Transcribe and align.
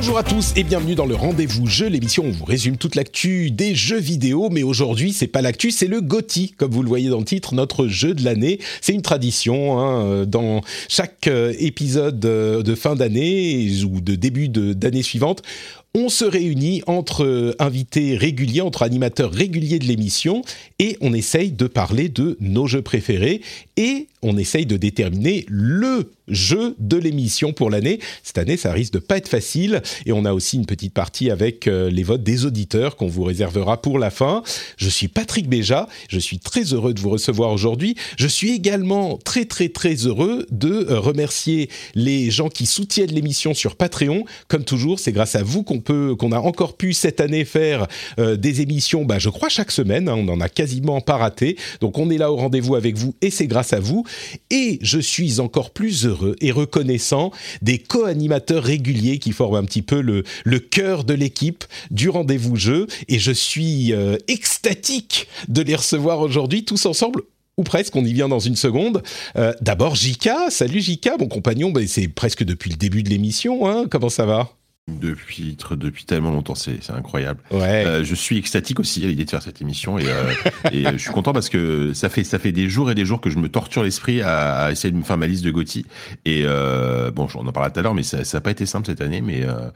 Bonjour 0.00 0.16
à 0.16 0.22
tous 0.22 0.54
et 0.56 0.64
bienvenue 0.64 0.94
dans 0.94 1.04
le 1.04 1.14
rendez-vous 1.14 1.66
jeu, 1.66 1.86
l'émission 1.86 2.22
où 2.22 2.28
on 2.28 2.30
vous 2.30 2.46
résume 2.46 2.78
toute 2.78 2.94
l'actu 2.94 3.50
des 3.50 3.74
jeux 3.74 4.00
vidéo, 4.00 4.48
mais 4.50 4.62
aujourd'hui 4.62 5.12
c'est 5.12 5.26
pas 5.26 5.42
l'actu, 5.42 5.70
c'est 5.70 5.88
le 5.88 6.00
GOTY, 6.00 6.54
comme 6.56 6.70
vous 6.70 6.82
le 6.82 6.88
voyez 6.88 7.10
dans 7.10 7.18
le 7.18 7.26
titre, 7.26 7.54
notre 7.54 7.86
jeu 7.86 8.14
de 8.14 8.24
l'année. 8.24 8.60
C'est 8.80 8.94
une 8.94 9.02
tradition 9.02 9.78
hein, 9.78 10.24
dans 10.24 10.62
chaque 10.88 11.26
euh, 11.26 11.52
épisode 11.58 12.24
euh, 12.24 12.62
de 12.62 12.74
fin 12.74 12.96
d'année 12.96 13.70
ou 13.84 14.00
de 14.00 14.14
début 14.14 14.48
d'année 14.48 15.02
suivante 15.02 15.42
on 15.94 16.08
se 16.08 16.24
réunit 16.24 16.82
entre 16.86 17.24
euh, 17.24 17.54
invités 17.58 18.16
réguliers, 18.16 18.60
entre 18.60 18.82
animateurs 18.82 19.32
réguliers 19.32 19.80
de 19.80 19.86
l'émission, 19.86 20.42
et 20.78 20.96
on 21.00 21.12
essaye 21.12 21.50
de 21.50 21.66
parler 21.66 22.08
de 22.08 22.36
nos 22.40 22.66
jeux 22.66 22.82
préférés, 22.82 23.40
et 23.76 24.06
on 24.22 24.36
essaye 24.36 24.66
de 24.66 24.76
déterminer 24.76 25.46
le 25.48 26.12
jeu 26.28 26.76
de 26.78 26.96
l'émission 26.96 27.52
pour 27.52 27.70
l'année. 27.70 27.98
Cette 28.22 28.38
année, 28.38 28.56
ça 28.56 28.72
risque 28.72 28.92
de 28.92 28.98
pas 28.98 29.16
être 29.16 29.28
facile, 29.28 29.82
et 30.06 30.12
on 30.12 30.24
a 30.24 30.32
aussi 30.32 30.56
une 30.56 30.66
petite 30.66 30.94
partie 30.94 31.30
avec 31.30 31.66
euh, 31.66 31.90
les 31.90 32.02
votes 32.02 32.22
des 32.22 32.44
auditeurs 32.44 32.96
qu'on 32.96 33.08
vous 33.08 33.24
réservera 33.24 33.82
pour 33.82 33.98
la 33.98 34.10
fin. 34.10 34.42
Je 34.76 34.88
suis 34.88 35.08
Patrick 35.08 35.48
Béja, 35.48 35.88
je 36.08 36.18
suis 36.18 36.38
très 36.38 36.62
heureux 36.72 36.94
de 36.94 37.00
vous 37.00 37.10
recevoir 37.10 37.50
aujourd'hui. 37.50 37.96
Je 38.16 38.28
suis 38.28 38.52
également 38.52 39.18
très 39.18 39.44
très 39.44 39.68
très 39.68 39.94
heureux 39.94 40.46
de 40.50 40.86
euh, 40.90 41.00
remercier 41.00 41.68
les 41.94 42.30
gens 42.30 42.48
qui 42.48 42.66
soutiennent 42.66 43.12
l'émission 43.12 43.54
sur 43.54 43.76
Patreon. 43.76 44.24
Comme 44.48 44.64
toujours, 44.64 44.98
c'est 45.00 45.12
grâce 45.12 45.34
à 45.34 45.42
vous 45.42 45.62
qu'on 45.62 45.80
peut, 45.80 46.14
qu'on 46.16 46.32
a 46.32 46.38
encore 46.38 46.76
pu 46.76 46.92
cette 46.92 47.20
année 47.20 47.44
faire 47.44 47.86
euh, 48.18 48.36
des 48.36 48.60
émissions, 48.60 49.04
bah, 49.04 49.18
je 49.18 49.28
crois 49.28 49.48
chaque 49.48 49.72
semaine. 49.72 50.08
hein, 50.08 50.14
on 50.16 50.24
n'en 50.24 50.40
a 50.40 50.48
quasiment 50.48 51.00
pas 51.00 51.16
raté. 51.16 51.56
Donc 51.80 51.98
on 51.98 52.10
est 52.10 52.18
là 52.18 52.30
au 52.30 52.36
rendez-vous 52.36 52.76
avec 52.76 52.96
vous 52.96 53.14
et 53.20 53.30
c'est 53.30 53.46
grâce 53.46 53.72
à 53.72 53.80
vous. 53.80 54.04
Et 54.50 54.78
je 54.82 54.98
suis 54.98 55.40
encore 55.40 55.70
plus 55.70 56.06
heureux 56.06 56.36
et 56.40 56.52
reconnaissant 56.52 57.30
des 57.62 57.78
co-animateurs 57.78 58.64
réguliers 58.64 59.18
qui 59.18 59.32
forment 59.32 59.56
un 59.56 59.64
petit 59.64 59.82
peu 59.82 60.00
le, 60.00 60.22
cœur 60.58 61.04
de 61.04 61.14
l'équipe 61.14 61.64
du 61.90 62.08
rendez-vous 62.08 62.56
jeu. 62.56 62.86
Et 63.08 63.18
je 63.18 63.32
suis 63.32 63.92
euh, 63.92 64.16
extatique 64.28 65.26
de 65.48 65.62
les 65.62 65.74
recevoir 65.74 66.20
aujourd'hui 66.20 66.64
tous 66.64 66.86
ensemble 66.86 67.22
ou 67.56 67.62
presque, 67.62 67.94
on 67.94 68.04
y 68.04 68.12
vient 68.12 68.28
dans 68.28 68.38
une 68.38 68.56
seconde. 68.56 69.02
Euh, 69.36 69.52
D'abord, 69.60 69.94
Jika, 69.94 70.48
salut 70.48 70.80
Jika, 70.80 71.16
mon 71.18 71.28
compagnon, 71.28 71.70
bah, 71.70 71.82
c'est 71.86 72.08
presque 72.08 72.42
depuis 72.42 72.70
le 72.70 72.76
début 72.76 73.02
de 73.02 73.10
l'émission, 73.10 73.68
hein. 73.68 73.84
comment 73.90 74.08
ça 74.08 74.24
va? 74.24 74.50
Depuis, 74.88 75.56
depuis 75.76 76.04
tellement 76.04 76.30
longtemps, 76.30 76.54
c'est 76.54 76.82
c'est 76.82 76.92
incroyable. 76.92 77.40
Ouais. 77.50 77.84
Euh, 77.86 78.04
je 78.04 78.14
suis 78.14 78.38
extatique 78.38 78.80
aussi 78.80 79.04
à 79.04 79.08
l'idée 79.08 79.24
de 79.24 79.30
faire 79.30 79.42
cette 79.42 79.60
émission 79.62 79.98
et, 79.98 80.04
euh, 80.08 80.32
et 80.72 80.86
euh, 80.86 80.92
je 80.92 80.98
suis 80.98 81.12
content 81.12 81.32
parce 81.32 81.48
que 81.48 81.92
ça 81.92 82.08
fait, 82.08 82.24
ça 82.24 82.38
fait 82.38 82.52
des 82.52 82.68
jours 82.68 82.90
et 82.90 82.94
des 82.94 83.04
jours 83.04 83.20
que 83.20 83.30
je 83.30 83.38
me 83.38 83.48
torture 83.48 83.84
l'esprit 83.84 84.20
à, 84.20 84.64
à 84.64 84.72
essayer 84.72 84.90
de 84.90 84.96
me 84.96 85.02
faire 85.02 85.16
ma 85.16 85.26
liste 85.28 85.44
de 85.44 85.50
Gotti. 85.50 85.86
Et 86.24 86.42
euh, 86.44 87.10
bon, 87.12 87.28
on 87.36 87.46
en 87.46 87.52
parlera 87.52 87.70
tout 87.70 87.78
à 87.78 87.82
l'heure, 87.82 87.94
mais 87.94 88.02
ça 88.02 88.22
n'a 88.32 88.40
pas 88.40 88.50
été 88.50 88.66
simple 88.66 88.86
cette 88.86 89.00
année. 89.00 89.20
Mais, 89.20 89.44
euh, 89.44 89.70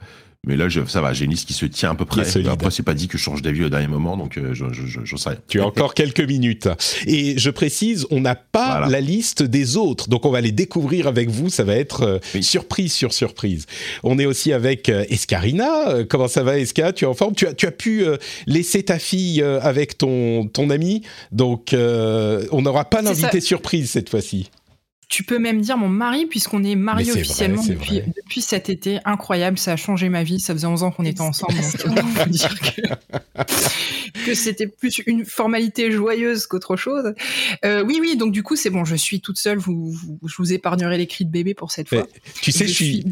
mais 0.46 0.56
là, 0.56 0.68
je, 0.68 0.80
ça 0.86 1.00
va, 1.00 1.12
j'ai 1.12 1.24
une 1.24 1.30
liste 1.30 1.46
qui 1.46 1.52
se 1.54 1.66
tient 1.66 1.90
à 1.90 1.94
peu 1.94 2.04
près. 2.04 2.22
Après, 2.48 2.70
c'est 2.70 2.82
pas 2.82 2.94
dit 2.94 3.08
que 3.08 3.18
je 3.18 3.22
change 3.22 3.42
d'avis 3.42 3.64
au 3.64 3.68
dernier 3.68 3.88
moment, 3.88 4.16
donc 4.16 4.36
euh, 4.38 4.54
je, 4.54 4.66
je, 4.72 4.86
je, 4.86 5.00
j'en 5.04 5.16
sais 5.16 5.30
rien. 5.30 5.38
Tu 5.48 5.60
as 5.60 5.66
encore 5.66 5.94
quelques 5.94 6.20
minutes. 6.20 6.68
Et 7.06 7.38
je 7.38 7.50
précise, 7.50 8.06
on 8.10 8.20
n'a 8.20 8.34
pas 8.34 8.78
Voilà. 8.78 8.88
la 8.88 9.00
liste 9.00 9.42
des 9.42 9.76
autres, 9.76 10.08
donc 10.08 10.24
on 10.26 10.30
va 10.30 10.40
les 10.40 10.52
découvrir 10.52 11.06
avec 11.06 11.30
vous. 11.30 11.48
Ça 11.50 11.64
va 11.64 11.74
être 11.76 12.02
euh, 12.02 12.18
Oui. 12.34 12.42
surprise 12.42 12.92
sur 12.92 13.12
surprise. 13.12 13.66
On 14.02 14.18
est 14.18 14.26
aussi 14.26 14.52
avec 14.52 14.88
euh, 14.88 15.04
Escarina. 15.08 16.04
Comment 16.08 16.28
ça 16.28 16.42
va, 16.42 16.58
Esca 16.58 16.92
Tu 16.92 17.04
es 17.04 17.08
en 17.08 17.14
forme? 17.14 17.34
Tu 17.34 17.46
as, 17.46 17.54
tu 17.54 17.66
as 17.66 17.70
pu 17.72 18.04
euh, 18.04 18.16
laisser 18.46 18.82
ta 18.82 18.98
fille 18.98 19.42
euh, 19.42 19.60
avec 19.60 19.98
ton, 19.98 20.46
ton 20.46 20.70
ami, 20.70 21.02
donc 21.32 21.72
euh, 21.72 22.46
on 22.52 22.62
n'aura 22.62 22.84
pas 22.84 23.02
l'invité 23.02 23.40
surprise 23.40 23.90
cette 23.90 24.08
fois-ci. 24.10 24.50
Tu 25.08 25.22
peux 25.22 25.38
même 25.38 25.60
dire 25.60 25.76
mon 25.76 25.88
mari, 25.88 26.26
puisqu'on 26.26 26.64
est 26.64 26.74
mariés 26.74 27.12
c'est 27.12 27.20
officiellement 27.20 27.62
vrai, 27.62 27.74
depuis, 28.16 28.40
cet 28.40 28.68
été. 28.70 28.98
Incroyable, 29.04 29.58
ça 29.58 29.72
a 29.72 29.76
changé 29.76 30.08
ma 30.08 30.22
vie. 30.24 30.40
Ça 30.40 30.54
faisait 30.54 30.66
11 30.66 30.82
ans 30.82 30.90
qu'on 30.90 31.04
était 31.04 31.20
ensemble. 31.20 31.54
Donc, 31.84 31.98
on 31.98 32.24
peut 32.24 32.30
dire 32.30 32.54
que, 32.60 32.80
que 34.26 34.34
c'était 34.34 34.66
plus 34.66 34.98
une 35.06 35.24
formalité 35.24 35.90
joyeuse 35.92 36.46
qu'autre 36.46 36.76
chose. 36.76 37.14
Euh, 37.64 37.84
oui, 37.84 37.98
oui, 38.00 38.16
donc 38.16 38.32
du 38.32 38.42
coup, 38.42 38.56
c'est 38.56 38.70
bon, 38.70 38.84
je 38.84 38.96
suis 38.96 39.20
toute 39.20 39.38
seule. 39.38 39.58
Vous, 39.58 39.90
vous- 39.92 40.18
je 40.26 40.34
vous 40.38 40.52
épargnerai 40.52 40.98
les 40.98 41.06
cris 41.06 41.24
de 41.24 41.30
bébé 41.30 41.54
pour 41.54 41.70
cette 41.70 41.88
fois. 41.88 42.06
Tu 42.40 42.50
sais, 42.52 42.66
je 42.66 42.72
suis, 42.72 43.04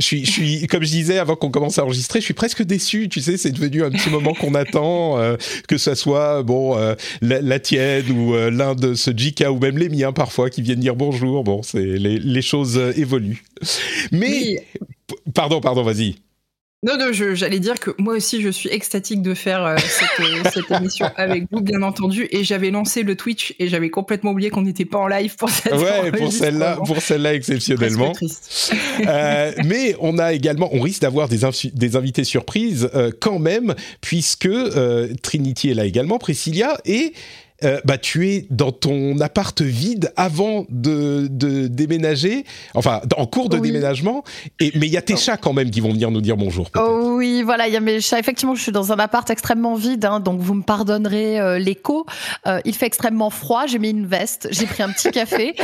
Je 0.00 0.06
suis, 0.06 0.24
je 0.24 0.30
suis, 0.32 0.66
comme 0.66 0.82
je 0.82 0.90
disais 0.90 1.18
avant 1.18 1.36
qu'on 1.36 1.50
commence 1.52 1.78
à 1.78 1.84
enregistrer, 1.84 2.18
je 2.18 2.24
suis 2.24 2.34
presque 2.34 2.64
déçu. 2.64 3.08
Tu 3.08 3.20
sais, 3.20 3.36
c'est 3.36 3.52
devenu 3.52 3.84
un 3.84 3.90
petit 3.90 4.10
moment 4.10 4.34
qu'on 4.34 4.54
attend, 4.54 5.18
euh, 5.20 5.36
que 5.68 5.78
ça 5.78 5.94
soit 5.94 6.42
bon 6.42 6.76
euh, 6.76 6.96
la, 7.22 7.40
la 7.40 7.60
tienne 7.60 8.10
ou 8.10 8.34
euh, 8.34 8.50
l'un 8.50 8.74
de 8.74 8.94
ce 8.94 9.12
JK 9.16 9.44
ou 9.50 9.58
même 9.60 9.78
les 9.78 9.88
miens 9.88 10.12
parfois 10.12 10.50
qui 10.50 10.62
viennent 10.62 10.80
dire 10.80 10.96
bonjour. 10.96 11.44
Bon, 11.44 11.62
c'est 11.62 11.84
les, 11.84 12.18
les 12.18 12.42
choses 12.42 12.76
évoluent. 12.96 13.44
Mais 14.10 14.32
Oui. 14.32 14.58
pardon, 15.32 15.60
pardon, 15.60 15.84
vas-y. 15.84 16.16
Non, 16.84 16.98
non, 16.98 17.12
j'allais 17.12 17.60
dire 17.60 17.80
que 17.80 17.92
moi 17.96 18.14
aussi, 18.14 18.42
je 18.42 18.50
suis 18.50 18.68
extatique 18.68 19.22
de 19.22 19.32
faire 19.32 19.64
euh, 19.64 19.76
cette, 19.78 20.20
euh, 20.20 20.50
cette 20.52 20.70
émission 20.70 21.06
avec 21.16 21.44
vous, 21.50 21.62
bien 21.62 21.82
entendu. 21.82 22.28
Et 22.30 22.44
j'avais 22.44 22.70
lancé 22.70 23.02
le 23.02 23.16
Twitch 23.16 23.54
et 23.58 23.68
j'avais 23.68 23.88
complètement 23.88 24.32
oublié 24.32 24.50
qu'on 24.50 24.62
n'était 24.62 24.84
pas 24.84 24.98
en 24.98 25.08
live 25.08 25.34
pour 25.36 25.48
cette 25.48 25.72
Ouais, 25.72 26.12
pour 26.12 26.30
celle-là, 26.30 26.78
pour 26.84 27.00
celle-là 27.00 27.34
exceptionnellement. 27.34 28.12
Euh, 29.06 29.52
mais 29.64 29.96
on 30.00 30.18
a 30.18 30.34
également, 30.34 30.68
on 30.72 30.80
risque 30.80 31.00
d'avoir 31.00 31.28
des, 31.28 31.40
des 31.72 31.96
invités 31.96 32.24
surprises 32.24 32.90
quand 33.18 33.38
même, 33.38 33.74
puisque 34.02 34.48
Trinity 35.22 35.70
est 35.70 35.74
là 35.74 35.86
également, 35.86 36.18
Priscilla, 36.18 36.78
et 36.84 37.14
euh, 37.64 37.80
bah, 37.84 37.98
tu 37.98 38.28
es 38.28 38.46
dans 38.50 38.72
ton 38.72 39.18
appart 39.20 39.60
vide 39.62 40.12
avant 40.16 40.66
de, 40.68 41.26
de 41.30 41.66
déménager, 41.68 42.44
enfin 42.74 43.00
en 43.16 43.26
cours 43.26 43.48
de 43.48 43.56
Oui. 43.56 43.68
déménagement, 43.68 44.24
et, 44.60 44.72
mais 44.74 44.86
il 44.86 44.92
y 44.92 44.96
a 44.96 45.02
tes 45.02 45.16
chats 45.16 45.36
quand 45.36 45.52
même 45.52 45.70
qui 45.70 45.80
vont 45.80 45.92
venir 45.92 46.10
nous 46.10 46.20
dire 46.20 46.36
bonjour. 46.36 46.68
Oh 46.76 47.14
oui, 47.16 47.42
voilà, 47.42 47.66
il 47.68 47.74
y 47.74 47.76
a 47.76 47.80
mes 47.80 48.00
chats. 48.00 48.18
Effectivement, 48.18 48.54
je 48.54 48.62
suis 48.62 48.72
dans 48.72 48.92
un 48.92 48.98
appart 48.98 49.28
extrêmement 49.30 49.74
vide, 49.74 50.04
hein, 50.04 50.20
donc 50.20 50.40
vous 50.40 50.54
me 50.54 50.62
pardonnerez 50.62 51.40
euh, 51.40 51.58
l'écho. 51.58 52.06
Euh, 52.46 52.60
il 52.64 52.74
fait 52.74 52.86
extrêmement 52.86 53.30
froid, 53.30 53.66
j'ai 53.66 53.78
mis 53.78 53.90
une 53.90 54.06
veste, 54.06 54.48
j'ai 54.50 54.66
pris 54.66 54.82
un 54.82 54.90
petit 54.90 55.10
café, 55.12 55.54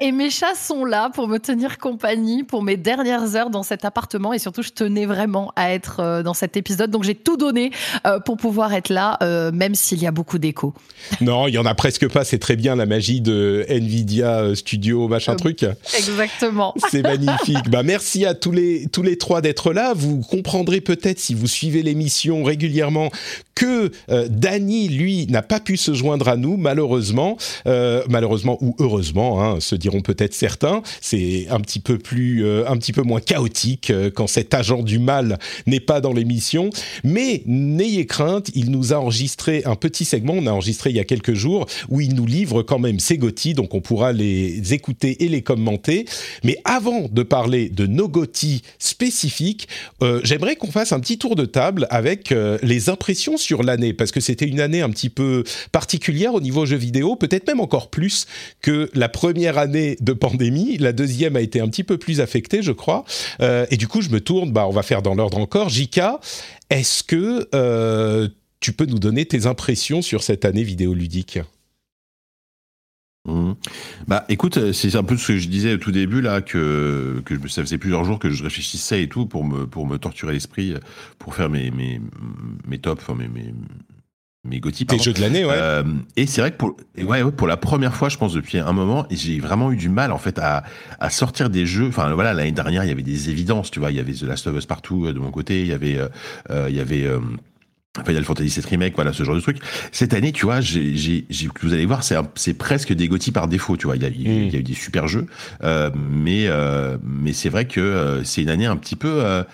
et 0.00 0.12
mes 0.12 0.30
chats 0.30 0.54
sont 0.54 0.84
là 0.84 1.10
pour 1.10 1.28
me 1.28 1.38
tenir 1.38 1.78
compagnie 1.78 2.42
pour 2.44 2.62
mes 2.62 2.76
dernières 2.76 3.36
heures 3.36 3.50
dans 3.50 3.62
cet 3.62 3.84
appartement. 3.84 4.32
Et 4.32 4.38
surtout, 4.38 4.62
je 4.62 4.70
tenais 4.70 5.06
vraiment 5.06 5.52
à 5.56 5.72
être 5.72 6.22
dans 6.22 6.34
cet 6.34 6.56
épisode, 6.56 6.90
donc 6.90 7.04
j'ai 7.04 7.14
tout 7.14 7.36
donné 7.36 7.70
pour 8.24 8.36
pouvoir 8.36 8.72
être 8.74 8.88
là, 8.88 9.18
même 9.52 9.74
s'il 9.74 10.02
y 10.02 10.06
a 10.06 10.10
beaucoup 10.10 10.38
d'écho. 10.38 10.74
Non, 11.20 11.46
il 11.48 11.54
y 11.54 11.58
en 11.58 11.66
a 11.66 11.74
presque 11.74 12.08
pas, 12.08 12.24
c'est 12.24 12.38
très 12.38 12.56
bien 12.56 12.76
la 12.76 12.86
magie 12.86 13.20
de 13.20 13.64
Nvidia 13.68 14.40
euh, 14.40 14.54
Studio, 14.54 15.08
machin 15.08 15.32
Euh, 15.32 15.36
truc. 15.36 15.64
Exactement. 15.96 16.74
C'est 16.90 17.02
magnifique. 17.02 17.68
bah 17.70 17.82
merci 17.82 18.24
à 18.26 18.34
tous 18.34 18.52
les 18.52 18.86
tous 18.92 19.02
les 19.02 19.16
trois 19.18 19.40
d'être 19.40 19.72
là. 19.72 19.92
Vous 19.94 20.20
comprendrez 20.20 20.80
peut-être 20.80 21.18
si 21.18 21.34
vous 21.34 21.46
suivez 21.46 21.82
l'émission 21.82 22.42
régulièrement 22.44 23.10
que 23.54 23.90
euh, 24.10 24.26
Dany 24.28 24.88
lui 24.88 25.26
n'a 25.28 25.42
pas 25.42 25.60
pu 25.60 25.76
se 25.76 25.94
joindre 25.94 26.28
à 26.28 26.36
nous 26.36 26.56
malheureusement, 26.56 27.36
Euh, 27.66 28.02
malheureusement 28.08 28.58
ou 28.60 28.74
heureusement, 28.78 29.42
hein, 29.42 29.60
se 29.60 29.74
diront 29.74 30.00
peut-être 30.00 30.34
certains. 30.34 30.82
C'est 31.00 31.46
un 31.50 31.60
petit 31.60 31.80
peu 31.80 31.98
plus 31.98 32.44
euh, 32.44 32.64
un 32.68 32.76
petit 32.76 32.92
peu 32.92 33.02
moins 33.02 33.20
chaotique 33.20 33.92
quand 34.14 34.26
cet 34.26 34.54
agent 34.54 34.82
du 34.82 34.98
mal 34.98 35.38
n'est 35.66 35.80
pas 35.80 36.00
dans 36.00 36.12
l'émission. 36.12 36.70
Mais 37.04 37.42
n'ayez 37.46 38.06
crainte, 38.06 38.50
il 38.54 38.70
nous 38.70 38.92
a 38.92 38.96
enregistré 38.96 39.62
un 39.64 39.76
petit 39.76 40.04
segment. 40.04 40.34
On 40.36 40.46
a 40.46 40.50
enregistré 40.52 40.83
il 40.90 40.96
y 40.96 41.00
a 41.00 41.04
quelques 41.04 41.34
jours 41.34 41.66
où 41.88 42.00
il 42.00 42.14
nous 42.14 42.26
livre 42.26 42.62
quand 42.62 42.78
même 42.78 43.00
ses 43.00 43.18
GOTY, 43.18 43.54
donc 43.54 43.74
on 43.74 43.80
pourra 43.80 44.12
les 44.12 44.74
écouter 44.74 45.24
et 45.24 45.28
les 45.28 45.42
commenter. 45.42 46.06
Mais 46.42 46.58
avant 46.64 47.08
de 47.10 47.22
parler 47.22 47.68
de 47.68 47.86
nos 47.86 48.08
GOTY 48.08 48.62
spécifiques, 48.78 49.68
euh, 50.02 50.20
j'aimerais 50.24 50.56
qu'on 50.56 50.70
fasse 50.70 50.92
un 50.92 51.00
petit 51.00 51.18
tour 51.18 51.36
de 51.36 51.44
table 51.44 51.86
avec 51.90 52.32
euh, 52.32 52.58
les 52.62 52.88
impressions 52.88 53.36
sur 53.36 53.62
l'année, 53.62 53.92
parce 53.92 54.12
que 54.12 54.20
c'était 54.20 54.46
une 54.46 54.60
année 54.60 54.82
un 54.82 54.90
petit 54.90 55.10
peu 55.10 55.44
particulière 55.72 56.34
au 56.34 56.40
niveau 56.40 56.66
jeux 56.66 56.76
vidéo, 56.76 57.16
peut-être 57.16 57.46
même 57.46 57.60
encore 57.60 57.90
plus 57.90 58.26
que 58.60 58.90
la 58.94 59.08
première 59.08 59.58
année 59.58 59.96
de 60.00 60.12
pandémie. 60.12 60.76
La 60.78 60.92
deuxième 60.92 61.36
a 61.36 61.40
été 61.40 61.60
un 61.60 61.68
petit 61.68 61.84
peu 61.84 61.98
plus 61.98 62.20
affectée, 62.20 62.62
je 62.62 62.72
crois. 62.72 63.04
Euh, 63.40 63.66
et 63.70 63.76
du 63.76 63.88
coup, 63.88 64.00
je 64.00 64.10
me 64.10 64.20
tourne, 64.20 64.52
bah, 64.52 64.66
on 64.68 64.72
va 64.72 64.82
faire 64.82 65.02
dans 65.02 65.14
l'ordre 65.14 65.38
encore. 65.38 65.68
Jika, 65.68 66.20
est-ce 66.70 67.02
que 67.02 67.48
tu 68.64 68.72
peux 68.72 68.86
nous 68.86 68.98
donner 68.98 69.26
tes 69.26 69.44
impressions 69.44 70.00
sur 70.00 70.22
cette 70.22 70.46
année 70.46 70.62
vidéoludique. 70.62 71.38
Mmh. 73.28 73.52
Bah, 74.08 74.24
écoute, 74.30 74.72
c'est 74.72 74.96
un 74.96 75.02
peu 75.02 75.18
ce 75.18 75.28
que 75.28 75.38
je 75.38 75.48
disais 75.48 75.74
au 75.74 75.76
tout 75.76 75.92
début 75.92 76.22
là, 76.22 76.40
que, 76.40 77.20
que 77.26 77.46
ça 77.48 77.60
faisait 77.60 77.76
plusieurs 77.76 78.04
jours 78.04 78.18
que 78.18 78.30
je 78.30 78.42
réfléchissais 78.42 79.02
et 79.02 79.08
tout 79.08 79.26
pour 79.26 79.44
me, 79.44 79.66
pour 79.66 79.86
me 79.86 79.98
torturer 79.98 80.32
l'esprit, 80.32 80.72
pour 81.18 81.34
faire 81.34 81.50
mes, 81.50 81.70
mes, 81.70 82.00
mes 82.66 82.78
tops, 82.78 83.02
enfin 83.02 83.14
mes, 83.14 83.28
mes, 83.28 83.52
mes 84.44 84.60
Gotti, 84.60 84.86
Tes 84.86 84.98
jeux 84.98 85.12
de 85.12 85.20
l'année, 85.20 85.44
ouais. 85.44 85.54
Euh, 85.54 85.82
et 86.16 86.26
c'est 86.26 86.40
vrai 86.40 86.50
que 86.50 86.56
pour, 86.56 86.76
ouais, 86.96 87.22
ouais, 87.22 87.32
pour 87.32 87.46
la 87.46 87.58
première 87.58 87.94
fois, 87.94 88.08
je 88.08 88.16
pense 88.16 88.32
depuis 88.32 88.58
un 88.58 88.72
moment, 88.72 89.06
j'ai 89.10 89.40
vraiment 89.40 89.72
eu 89.72 89.76
du 89.76 89.90
mal 89.90 90.10
en 90.10 90.18
fait 90.18 90.38
à, 90.38 90.64
à 91.00 91.10
sortir 91.10 91.50
des 91.50 91.66
jeux. 91.66 91.88
Enfin 91.88 92.14
voilà, 92.14 92.32
l'année 92.32 92.52
dernière, 92.52 92.84
il 92.84 92.88
y 92.88 92.92
avait 92.92 93.02
des 93.02 93.28
évidences, 93.30 93.70
tu 93.70 93.78
vois, 93.80 93.90
il 93.90 93.96
y 93.96 94.00
avait 94.00 94.12
The 94.12 94.22
Last 94.22 94.46
of 94.46 94.56
Us 94.56 94.64
partout 94.66 95.06
euh, 95.06 95.12
de 95.12 95.18
mon 95.18 95.30
côté, 95.30 95.60
il 95.62 95.68
y 95.68 95.72
avait, 95.72 95.98
euh, 95.98 96.08
euh 96.50 96.66
il 96.68 96.76
y 96.76 96.80
avait 96.80 97.04
euh, 97.04 97.20
Final 98.04 98.24
Fantasy 98.24 98.60
VII 98.60 98.66
Remake, 98.70 98.94
voilà, 98.96 99.12
ce 99.12 99.22
genre 99.22 99.36
de 99.36 99.40
truc. 99.40 99.58
Cette 99.92 100.14
année, 100.14 100.32
tu 100.32 100.46
vois, 100.46 100.60
j'ai, 100.60 100.96
j'ai, 100.96 101.24
vous 101.62 101.72
allez 101.72 101.86
voir, 101.86 102.02
c'est, 102.02 102.16
c'est 102.34 102.54
presque 102.54 102.92
des 102.92 103.06
GOTY 103.06 103.30
par 103.30 103.46
défaut, 103.46 103.76
tu 103.76 103.86
vois. 103.86 103.94
Il 103.96 104.02
y 104.02 104.06
a, 104.06 104.08
il 104.08 104.52
y 104.52 104.56
a 104.56 104.58
eu 104.58 104.62
des 104.64 104.74
super 104.74 105.06
jeux, 105.06 105.26
euh, 105.62 105.90
mais, 105.94 106.46
euh, 106.48 106.98
mais 107.04 107.32
c'est 107.32 107.48
vrai 107.50 107.66
que 107.66 107.80
euh, 107.80 108.24
c'est 108.24 108.42
une 108.42 108.48
année 108.48 108.66
un 108.66 108.76
petit 108.76 108.96
peu, 108.96 109.24
euh, 109.24 109.44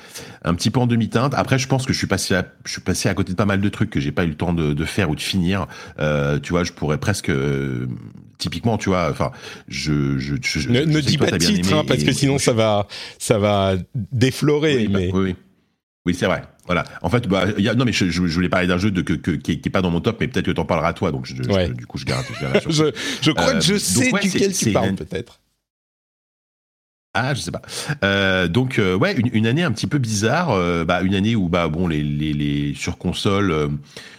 un 0.42 0.54
petit 0.54 0.70
peu 0.70 0.80
en 0.80 0.86
demi-teinte. 0.86 1.34
Après, 1.36 1.58
je 1.58 1.68
pense 1.68 1.84
que 1.84 1.92
je 1.92 1.98
suis 1.98 2.06
passé, 2.06 2.34
à, 2.34 2.46
je 2.64 2.72
suis 2.72 2.80
passé 2.80 3.10
à 3.10 3.14
côté 3.14 3.32
de 3.32 3.36
pas 3.36 3.44
mal 3.44 3.60
de 3.60 3.68
trucs 3.68 3.90
que 3.90 4.00
j'ai 4.00 4.12
pas 4.12 4.24
eu 4.24 4.28
le 4.28 4.36
temps 4.36 4.54
de, 4.54 4.72
de 4.72 4.84
faire 4.86 5.10
ou 5.10 5.14
de 5.14 5.20
finir. 5.20 5.66
Euh, 5.98 6.38
tu 6.38 6.52
vois, 6.52 6.64
je 6.64 6.72
pourrais 6.72 6.98
presque, 6.98 7.30
typiquement, 8.38 8.78
tu 8.78 8.88
vois, 8.88 9.10
enfin, 9.10 9.32
je, 9.68 10.16
je, 10.18 10.34
je 10.40 10.68
ne, 10.70 10.84
ne 10.84 11.00
dis 11.00 11.18
pas 11.18 11.30
de 11.30 11.36
titre, 11.36 11.74
hein, 11.74 11.84
parce 11.86 12.04
que 12.04 12.12
sinon 12.12 12.38
ça 12.38 12.54
va, 12.54 12.86
ça 13.18 13.38
va 13.38 13.74
déflorer. 13.94 14.76
Oui, 14.78 14.88
mais... 14.90 15.08
bah, 15.08 15.18
oui, 15.18 15.24
oui. 15.24 15.36
Oui 16.06 16.14
c'est 16.14 16.26
vrai. 16.26 16.42
Voilà. 16.66 16.84
En 17.02 17.10
fait, 17.10 17.26
bah, 17.26 17.46
y 17.58 17.68
a, 17.68 17.74
non, 17.74 17.84
mais 17.84 17.92
je, 17.92 18.10
je, 18.10 18.26
je 18.26 18.34
voulais 18.34 18.48
parler 18.48 18.68
d'un 18.68 18.78
jeu 18.78 18.92
de, 18.92 19.02
que, 19.02 19.14
que, 19.14 19.32
qui, 19.32 19.52
est, 19.52 19.58
qui 19.58 19.68
est 19.68 19.72
pas 19.72 19.82
dans 19.82 19.90
mon 19.90 20.00
top, 20.00 20.18
mais 20.20 20.28
peut-être 20.28 20.46
que 20.46 20.50
t'en 20.52 20.64
parleras 20.64 20.92
toi, 20.92 21.10
donc 21.10 21.26
je, 21.26 21.34
ouais. 21.50 21.68
du 21.68 21.84
coup, 21.84 21.98
je 21.98 22.04
garde. 22.04 22.24
Je, 22.70 23.30
crois 23.32 23.48
euh, 23.48 23.54
que 23.54 23.60
je 23.60 23.76
sais 23.76 24.04
donc, 24.04 24.14
ouais, 24.14 24.20
duquel 24.20 24.52
tu 24.52 24.70
parles, 24.70 24.94
peut-être. 24.94 25.40
Ah, 27.12 27.34
je 27.34 27.40
sais 27.40 27.50
pas. 27.50 27.62
Euh, 28.04 28.46
donc 28.46 28.78
euh, 28.78 28.96
ouais, 28.96 29.14
une, 29.16 29.30
une, 29.32 29.48
année 29.48 29.64
un 29.64 29.72
petit 29.72 29.88
peu 29.88 29.98
bizarre. 29.98 30.50
Euh, 30.50 30.84
bah, 30.84 31.02
une 31.02 31.16
année 31.16 31.34
où 31.34 31.48
bah 31.48 31.66
bon 31.66 31.88
les 31.88 32.04
les, 32.04 32.32
les 32.32 32.72
sur 32.74 32.98
console, 32.98 33.50
euh, 33.50 33.66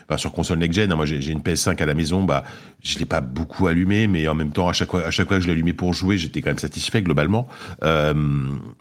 bah, 0.10 0.18
sur 0.18 0.34
console 0.34 0.60
next 0.60 0.78
gen. 0.78 0.92
Hein, 0.92 0.98
moi 0.98 1.06
j'ai 1.06 1.32
une 1.32 1.40
PS5 1.40 1.82
à 1.82 1.86
la 1.86 1.94
maison. 1.94 2.24
Bah 2.24 2.44
je 2.84 3.00
l'ai 3.00 3.06
pas 3.06 3.22
beaucoup 3.22 3.68
allumé, 3.68 4.08
mais 4.08 4.28
en 4.28 4.36
même 4.36 4.52
temps 4.52 4.68
à 4.68 4.74
chaque 4.74 4.92
fois 4.92 5.06
à 5.06 5.12
chaque 5.12 5.30
fois 5.30 5.38
que 5.38 5.44
je 5.44 5.48
l'allumais 5.48 5.72
pour 5.72 5.94
jouer, 5.94 6.18
j'étais 6.18 6.42
quand 6.42 6.50
même 6.50 6.60
satisfait 6.60 7.02
globalement. 7.02 7.48
Euh, 7.86 8.14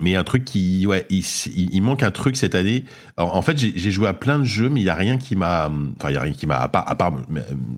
mais 0.00 0.16
un 0.16 0.24
truc 0.24 0.44
qui 0.44 0.88
ouais, 0.88 1.06
il, 1.08 1.24
il, 1.54 1.80
manque 1.80 2.02
un 2.02 2.10
truc 2.10 2.36
cette 2.36 2.56
année. 2.56 2.86
En 3.16 3.42
fait 3.42 3.58
j'ai 3.58 3.90
joué 3.92 4.08
à 4.08 4.12
plein 4.12 4.40
de 4.40 4.44
jeux, 4.44 4.68
mais 4.68 4.80
il 4.80 4.86
y 4.86 4.90
a 4.90 4.96
rien 4.96 5.18
qui 5.18 5.36
m'a. 5.36 5.70
Enfin 5.98 6.10
il 6.10 6.14
y 6.14 6.18
a 6.18 6.22
rien 6.22 6.32
qui 6.32 6.48
m'a 6.48 6.56
à 6.56 6.66
part 6.66 6.90
à 6.90 6.96
part. 6.96 7.12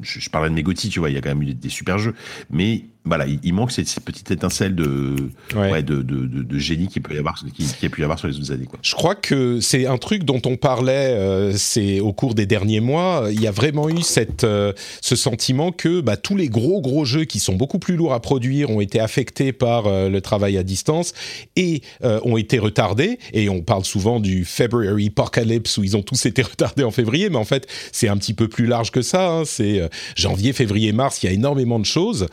Je, 0.00 0.18
je 0.18 0.30
parlais 0.30 0.48
de 0.48 0.54
mes 0.54 0.64
tu 0.64 0.98
vois, 0.98 1.10
il 1.10 1.14
y 1.14 1.18
a 1.18 1.20
quand 1.20 1.28
même 1.28 1.42
eu 1.42 1.46
des, 1.46 1.54
des 1.54 1.68
super 1.68 1.98
jeux, 1.98 2.14
mais 2.50 2.86
voilà, 3.04 3.26
il, 3.26 3.40
il 3.42 3.52
manque 3.52 3.72
cette, 3.72 3.88
cette, 3.88 4.04
petite 4.04 4.30
étincelle 4.30 4.76
de, 4.76 5.16
ouais. 5.56 5.72
Ouais, 5.72 5.82
de, 5.82 5.96
de, 6.02 6.26
de, 6.26 6.42
de, 6.42 6.58
génie 6.58 6.86
qu'il 6.86 7.02
peut 7.02 7.14
y 7.14 7.18
avoir, 7.18 7.34
qui, 7.34 7.64
qui, 7.64 7.86
a 7.86 7.88
pu 7.88 8.00
y 8.00 8.04
avoir 8.04 8.18
sur 8.18 8.28
les 8.28 8.36
autres 8.36 8.52
années. 8.52 8.66
Quoi. 8.66 8.78
Je 8.80 8.94
crois 8.94 9.16
que 9.16 9.60
c'est 9.60 9.86
un 9.86 9.98
truc 9.98 10.22
dont 10.22 10.40
on 10.46 10.56
parlait, 10.56 11.16
euh, 11.16 11.52
c'est 11.56 11.98
au 11.98 12.12
cours 12.12 12.34
des 12.34 12.46
derniers 12.46 12.78
mois. 12.78 13.28
Il 13.32 13.40
y 13.40 13.48
a 13.48 13.50
vraiment 13.50 13.88
eu 13.88 14.02
cette, 14.02 14.44
euh, 14.44 14.72
ce 15.00 15.16
sentiment 15.16 15.72
que 15.72 16.00
bah, 16.00 16.16
tous 16.16 16.36
les 16.36 16.48
gros 16.48 16.80
gros 16.80 17.04
jeux 17.04 17.24
qui 17.24 17.40
sont 17.40 17.54
beaucoup 17.54 17.80
plus 17.80 17.96
lourds 17.96 18.12
à 18.12 18.20
produire 18.20 18.70
ont 18.70 18.80
été 18.80 19.00
affectés 19.00 19.52
par 19.52 19.86
euh, 19.86 20.08
le 20.08 20.20
travail 20.20 20.56
à 20.56 20.62
distance 20.62 21.12
et 21.56 21.82
ont 22.02 22.36
été 22.36 22.58
retardés. 22.58 23.18
Et 23.32 23.48
on 23.48 23.62
parle 23.62 23.84
souvent 23.84 24.20
du 24.20 24.44
February 24.44 25.08
Apocalypse 25.08 25.76
où 25.78 25.84
ils 25.84 25.96
ont 25.96 26.02
tous 26.02 26.26
été 26.26 26.42
retardés 26.42 26.84
en 26.84 26.90
février, 26.90 27.30
mais 27.30 27.36
en 27.36 27.44
fait 27.44 27.66
c'est 27.90 28.08
un 28.08 28.16
petit 28.16 28.34
peu 28.34 28.48
plus 28.48 28.66
large 28.66 28.90
que 28.90 29.02
ça. 29.02 29.30
Hein. 29.30 29.42
C'est 29.44 29.88
janvier, 30.16 30.52
février, 30.52 30.92
mars. 30.92 31.22
Il 31.22 31.26
y 31.26 31.28
a 31.28 31.32
énormément 31.32 31.78
de 31.78 31.84
choses 31.84 32.26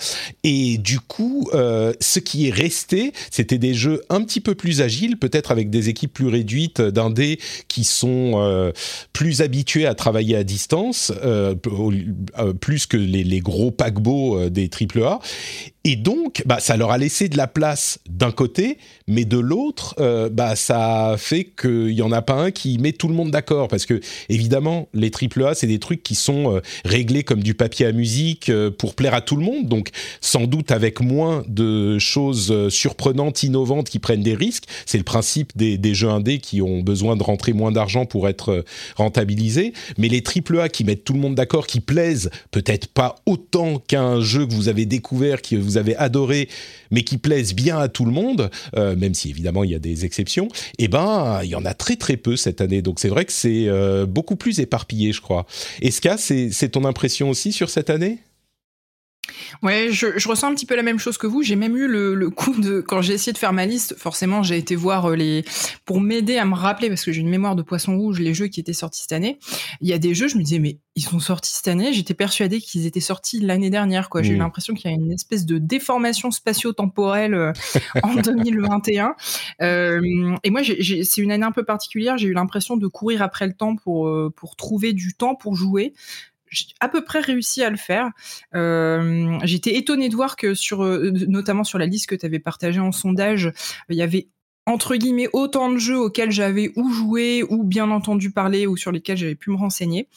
et 0.44 0.59
et 0.62 0.78
du 0.78 1.00
coup, 1.00 1.48
euh, 1.54 1.94
ce 2.02 2.20
qui 2.20 2.48
est 2.48 2.52
resté, 2.52 3.14
c'était 3.32 3.58
des 3.58 3.74
jeux 3.74 4.02
un 4.10 4.22
petit 4.22 4.42
peu 4.42 4.56
plus 4.56 4.82
agiles, 4.82 5.16
peut-être 5.16 5.52
avec 5.52 5.70
des 5.70 5.88
équipes 5.88 6.12
plus 6.12 6.28
réduites 6.28 6.82
d'indés 6.82 7.40
qui 7.70 7.86
sont 7.86 8.34
euh, 8.36 8.74
plus 9.14 9.42
habitués 9.42 9.86
à 9.86 9.96
travailler 9.96 10.36
à 10.36 10.44
distance, 10.44 11.14
euh, 11.24 11.56
plus 11.56 12.88
que 12.88 12.98
les, 12.98 13.24
les 13.24 13.40
gros 13.40 13.72
paquebots 13.72 14.50
des 14.50 14.70
AAA. 14.70 15.22
Et 15.86 15.96
donc, 15.96 16.44
bah, 16.46 16.60
ça 16.60 16.76
leur 16.76 16.92
a 16.92 16.98
laissé 16.98 17.30
de 17.30 17.38
la 17.38 17.48
place 17.48 18.00
d'un 18.10 18.32
côté, 18.32 18.78
mais 19.08 19.24
de 19.24 19.38
l'autre, 19.38 19.96
euh, 20.00 20.28
bah, 20.30 20.58
ça 20.58 21.16
fait 21.18 21.46
qu'il 21.46 21.96
n'y 21.96 22.02
en 22.02 22.12
a 22.12 22.22
pas 22.22 22.34
un 22.34 22.52
qui 22.52 22.78
met 22.80 22.92
tout 22.92 23.08
le 23.08 23.14
monde 23.14 23.32
d'accord. 23.32 23.70
Parce 23.70 23.86
que, 23.86 24.02
évidemment, 24.28 24.90
les 24.94 25.10
AAA, 25.10 25.56
c'est 25.56 25.68
des 25.68 25.80
trucs 25.80 26.04
qui 26.04 26.16
sont 26.16 26.56
euh, 26.56 26.60
réglés 26.84 27.24
comme 27.24 27.42
du 27.42 27.54
papier 27.54 27.86
à 27.86 27.94
musique 27.94 28.50
euh, 28.50 28.70
pour 28.70 28.94
plaire 28.94 29.14
à 29.14 29.22
tout 29.22 29.38
le 29.38 29.44
monde. 29.44 29.70
Donc, 29.70 29.92
sans 30.20 30.48
doute 30.48 30.72
avec 30.72 31.00
moins 31.00 31.46
de 31.48 31.98
choses 31.98 32.68
surprenantes, 32.68 33.44
innovantes, 33.44 33.90
qui 33.90 34.00
prennent 34.00 34.24
des 34.24 34.36
risques. 34.36 34.66
C'est 34.86 34.98
le 34.98 35.06
principe 35.06 35.56
des, 35.56 35.78
des, 35.78 35.94
jeux 35.94 36.10
indés 36.10 36.40
qui 36.40 36.62
ont 36.62 36.82
besoin 36.82 37.16
de 37.16 37.24
rentrer 37.24 37.54
moins 37.54 37.72
d'argent 37.72 38.06
pour 38.06 38.28
être 38.28 38.66
rentabilisés. 38.98 39.72
Mais 39.98 40.10
les 40.10 40.22
AAA 40.22 40.68
qui 40.68 40.84
mettent 40.84 41.06
tout 41.06 41.14
le 41.14 41.20
monde 41.20 41.36
d'accord, 41.36 41.68
qui 41.68 41.80
plaisent 41.80 42.30
peut-être 42.52 42.88
pas 42.88 43.16
autant 43.26 43.80
qu'un 43.80 44.20
jeu 44.20 44.46
que 44.46 44.54
vous 44.54 44.68
avez 44.68 44.86
découvert, 44.86 45.42
qui 45.42 45.56
vous 45.56 45.69
avez 45.78 45.96
adoré, 45.96 46.50
mais 46.92 47.04
qui 47.04 47.18
plaisent 47.18 47.54
bien 47.54 47.78
à 47.78 47.88
tout 47.88 48.06
le 48.06 48.12
monde, 48.12 48.50
euh, 48.76 48.96
même 48.96 49.14
si 49.14 49.30
évidemment 49.30 49.64
il 49.64 49.72
y 49.72 49.76
a 49.76 49.80
des 49.80 50.06
exceptions, 50.06 50.48
eh 50.78 50.88
ben 50.88 51.42
il 51.44 51.50
y 51.50 51.56
en 51.56 51.66
a 51.66 51.74
très 51.74 51.96
très 51.96 52.18
peu 52.18 52.36
cette 52.36 52.62
année. 52.62 52.82
Donc 52.82 53.00
c'est 53.00 53.10
vrai 53.10 53.26
que 53.26 53.32
c'est 53.32 53.68
euh, 53.68 54.06
beaucoup 54.06 54.36
plus 54.36 54.60
éparpillé, 54.60 55.14
je 55.14 55.22
crois. 55.22 55.46
Eska, 55.82 56.18
c'est 56.18 56.70
ton 56.70 56.86
impression 56.86 57.30
aussi 57.30 57.52
sur 57.52 57.70
cette 57.70 57.90
année? 57.90 58.20
Ouais, 59.64 59.90
je, 59.92 60.18
je, 60.18 60.28
ressens 60.28 60.48
un 60.50 60.56
petit 60.56 60.66
peu 60.66 60.76
la 60.76 60.84
même 60.84 61.00
chose 61.00 61.18
que 61.18 61.28
vous. 61.28 61.44
J'ai 61.44 61.56
même 61.56 61.76
eu 61.76 61.88
le, 61.88 62.16
le 62.16 62.30
coup 62.30 62.60
de 62.60 62.82
quand 62.82 63.02
j'ai 63.02 63.14
essayé 63.14 63.34
de 63.34 63.38
faire 63.38 63.54
ma 63.54 63.66
liste. 63.66 63.96
Forcément, 63.98 64.44
j'ai 64.44 64.58
été 64.58 64.76
voir 64.76 65.12
euh, 65.12 65.16
les 65.16 65.44
pour 65.86 66.02
m'aider 66.02 66.38
à 66.38 66.46
me 66.46 66.56
rappeler 66.56 66.90
parce 66.90 67.04
que 67.04 67.12
j'ai 67.12 67.22
une 67.22 67.30
mémoire 67.30 67.56
de 67.56 67.62
poisson 67.62 67.98
rouge 67.98 68.20
les 68.20 68.34
jeux 68.34 68.48
qui 68.48 68.60
étaient 68.60 68.74
sortis 68.74 69.02
cette 69.02 69.12
année. 69.12 69.40
Il 69.82 69.88
y 69.88 69.94
a 69.94 69.98
des 69.98 70.14
jeux, 70.14 70.28
je 70.28 70.38
me 70.38 70.44
disais 70.44 70.60
mais 70.60 70.80
ils 70.96 71.04
sont 71.04 71.20
sortis 71.20 71.54
cette 71.54 71.68
année. 71.68 71.94
J'étais 71.94 72.14
persuadée 72.14 72.60
qu'ils 72.60 72.86
étaient 72.86 73.00
sortis 73.00 73.40
l'année 73.40 73.70
dernière. 73.70 74.10
Quoi, 74.10 74.22
j'ai 74.22 74.34
mmh. 74.34 74.36
eu 74.36 74.40
l'impression 74.40 74.74
qu'il 74.74 74.90
y 74.90 74.94
a 74.94 74.98
une 74.98 75.12
espèce 75.12 75.46
de 75.46 75.58
déformation 75.58 76.32
spatio-temporelle 76.32 77.34
euh, 77.34 77.54
en 78.04 78.16
2021. 78.16 79.16
Euh, 79.62 80.36
et 80.44 80.50
moi, 80.50 80.62
c'est 80.64 81.22
une 81.22 81.32
année 81.32 81.46
un 81.46 81.52
peu 81.52 81.64
particulière. 81.64 82.18
J'ai 82.18 82.28
eu 82.28 82.34
l'impression 82.34 82.78
de 82.78 82.88
courir 82.88 83.22
après 83.22 83.48
le 83.48 83.54
temps 83.54 83.76
pour 83.76 84.10
pour 84.36 84.56
trouver 84.56 84.94
du 84.94 85.14
temps 85.14 85.36
pour 85.36 85.56
jouer 85.56 85.94
j'ai 86.50 86.66
à 86.80 86.90
peu 86.90 87.04
près 87.04 87.20
réussi 87.20 87.64
à 87.64 87.70
le 87.70 87.78
faire. 87.78 88.10
Euh, 88.56 89.38
J'étais 89.44 89.76
étonnée 89.76 90.10
de 90.10 90.16
voir 90.16 90.36
que 90.36 90.54
sur, 90.54 90.84
notamment 90.84 91.64
sur 91.64 91.80
la 91.80 91.86
liste 91.86 92.08
que 92.08 92.16
tu 92.16 92.26
avais 92.26 92.40
partagée 92.40 92.80
en 92.80 92.92
sondage, 92.92 93.52
il 93.90 93.96
y 93.96 94.02
avait 94.02 94.28
entre 94.70 94.96
guillemets 94.96 95.30
autant 95.34 95.72
de 95.72 95.78
jeux 95.78 95.98
auxquels 95.98 96.32
j'avais 96.32 96.72
ou 96.76 96.92
joué 96.92 97.44
ou 97.50 97.64
bien 97.64 97.90
entendu 97.90 98.32
parler 98.32 98.68
ou 98.68 98.78
sur 98.78 98.92
lesquels 98.92 99.18
j'avais 99.18 99.36
pu 99.36 99.50
me 99.50 99.56
renseigner. 99.56 100.08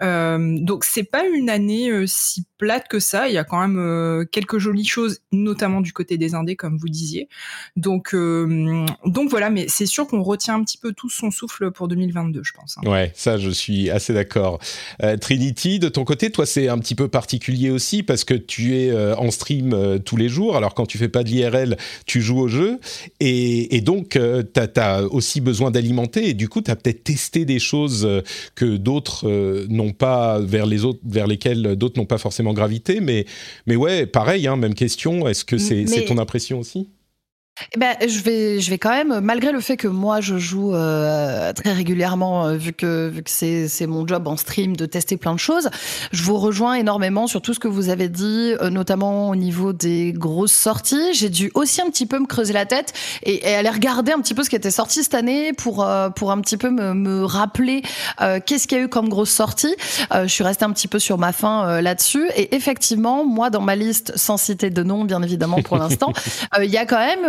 Euh, 0.00 0.56
donc 0.60 0.84
c'est 0.84 1.02
pas 1.02 1.26
une 1.26 1.50
année 1.50 1.90
euh, 1.90 2.06
si 2.06 2.44
plate 2.58 2.88
que 2.88 3.00
ça. 3.00 3.28
Il 3.28 3.34
y 3.34 3.38
a 3.38 3.44
quand 3.44 3.60
même 3.60 3.78
euh, 3.78 4.24
quelques 4.30 4.58
jolies 4.58 4.84
choses, 4.84 5.20
notamment 5.32 5.80
du 5.80 5.92
côté 5.92 6.18
des 6.18 6.34
indés, 6.34 6.56
comme 6.56 6.76
vous 6.78 6.88
disiez. 6.88 7.28
Donc 7.76 8.14
euh, 8.14 8.86
donc 9.04 9.30
voilà, 9.30 9.50
mais 9.50 9.66
c'est 9.68 9.86
sûr 9.86 10.06
qu'on 10.06 10.22
retient 10.22 10.54
un 10.54 10.64
petit 10.64 10.78
peu 10.78 10.92
tout 10.92 11.10
son 11.10 11.30
souffle 11.30 11.70
pour 11.70 11.88
2022, 11.88 12.42
je 12.42 12.52
pense. 12.52 12.76
Hein. 12.78 12.88
Ouais, 12.88 13.12
ça 13.14 13.38
je 13.38 13.50
suis 13.50 13.90
assez 13.90 14.12
d'accord. 14.12 14.58
Euh, 15.02 15.16
Trinity, 15.16 15.78
de 15.78 15.88
ton 15.88 16.04
côté, 16.04 16.30
toi 16.30 16.46
c'est 16.46 16.68
un 16.68 16.78
petit 16.78 16.94
peu 16.94 17.08
particulier 17.08 17.70
aussi 17.70 18.02
parce 18.02 18.24
que 18.24 18.34
tu 18.34 18.76
es 18.76 18.92
en 19.16 19.30
stream 19.30 20.00
tous 20.04 20.16
les 20.16 20.28
jours. 20.28 20.56
Alors 20.56 20.74
quand 20.74 20.86
tu 20.86 20.98
fais 20.98 21.08
pas 21.08 21.22
de 21.22 21.28
l'IRL, 21.28 21.76
tu 22.06 22.20
joues 22.20 22.40
au 22.40 22.48
jeu 22.48 22.78
et, 23.20 23.80
donc 23.80 24.10
tu 24.10 24.80
as, 24.80 25.02
aussi 25.04 25.40
besoin 25.40 25.70
d'alimenter 25.70 26.28
et 26.28 26.34
du 26.34 26.48
coup, 26.48 26.62
tu 26.62 26.70
as 26.70 26.76
peut-être 26.76 27.04
testé 27.04 27.44
des 27.44 27.58
choses 27.58 28.08
que 28.54 28.76
d'autres 28.76 29.28
n'ont 29.68 29.92
pas, 29.92 30.40
vers, 30.40 30.66
les 30.66 30.84
autres, 30.84 31.00
vers 31.04 31.26
lesquelles 31.26 31.76
d'autres 31.76 31.98
n'ont 31.98 32.06
pas 32.06 32.18
forcément 32.18 32.45
gravité. 32.52 33.00
Mais, 33.00 33.26
mais 33.66 33.76
ouais, 33.76 34.06
pareil, 34.06 34.46
hein, 34.46 34.56
même 34.56 34.74
question. 34.74 35.28
Est-ce 35.28 35.44
que 35.44 35.58
c'est 35.58 36.04
ton 36.06 36.18
impression 36.18 36.58
aussi? 36.58 36.88
Eh 37.74 37.78
ben, 37.78 37.96
je 38.06 38.20
vais, 38.20 38.60
je 38.60 38.70
vais 38.70 38.78
quand 38.78 38.90
même, 38.90 39.20
malgré 39.20 39.50
le 39.50 39.60
fait 39.60 39.76
que 39.76 39.88
moi 39.88 40.20
je 40.20 40.36
joue 40.36 40.74
euh, 40.74 41.52
très 41.54 41.72
régulièrement, 41.72 42.46
euh, 42.46 42.56
vu 42.56 42.72
que, 42.72 43.08
vu 43.08 43.22
que 43.22 43.30
c'est, 43.30 43.68
c'est 43.68 43.86
mon 43.86 44.06
job 44.06 44.26
en 44.28 44.36
stream 44.36 44.76
de 44.76 44.84
tester 44.84 45.16
plein 45.16 45.34
de 45.34 45.38
choses, 45.38 45.70
je 46.12 46.22
vous 46.22 46.36
rejoins 46.36 46.74
énormément 46.74 47.26
sur 47.26 47.40
tout 47.40 47.54
ce 47.54 47.60
que 47.60 47.68
vous 47.68 47.88
avez 47.88 48.08
dit, 48.08 48.54
euh, 48.60 48.68
notamment 48.68 49.30
au 49.30 49.36
niveau 49.36 49.72
des 49.72 50.12
grosses 50.12 50.52
sorties. 50.52 51.14
J'ai 51.14 51.30
dû 51.30 51.50
aussi 51.54 51.80
un 51.80 51.86
petit 51.86 52.06
peu 52.06 52.18
me 52.18 52.26
creuser 52.26 52.52
la 52.52 52.66
tête 52.66 52.92
et, 53.22 53.48
et 53.48 53.54
aller 53.54 53.70
regarder 53.70 54.12
un 54.12 54.20
petit 54.20 54.34
peu 54.34 54.42
ce 54.42 54.50
qui 54.50 54.56
était 54.56 54.70
sorti 54.70 55.02
cette 55.02 55.14
année 55.14 55.52
pour, 55.52 55.82
euh, 55.82 56.10
pour 56.10 56.32
un 56.32 56.40
petit 56.40 56.56
peu 56.56 56.70
me, 56.70 56.92
me 56.92 57.24
rappeler 57.24 57.82
euh, 58.20 58.38
qu'est-ce 58.44 58.68
qu'il 58.68 58.78
y 58.78 58.80
a 58.82 58.84
eu 58.84 58.88
comme 58.88 59.08
grosse 59.08 59.30
sortie. 59.30 59.74
je 60.12 60.26
suis 60.26 60.44
restée 60.44 60.64
un 60.64 60.72
petit 60.72 60.88
peu 60.88 60.98
sur 60.98 61.18
ma 61.18 61.32
faim 61.32 61.80
là-dessus 61.80 62.28
et 62.36 62.54
effectivement, 62.54 63.24
moi 63.24 63.50
dans 63.50 63.60
ma 63.60 63.76
liste, 63.76 64.12
sans 64.16 64.36
citer 64.36 64.70
de 64.70 64.82
nom 64.82 65.04
bien 65.04 65.22
évidemment 65.22 65.62
pour 65.62 65.78
l'instant, 65.78 66.12
il 66.62 66.70
y 66.70 66.76
a 66.76 66.86
quand 66.86 66.98
même 66.98 67.26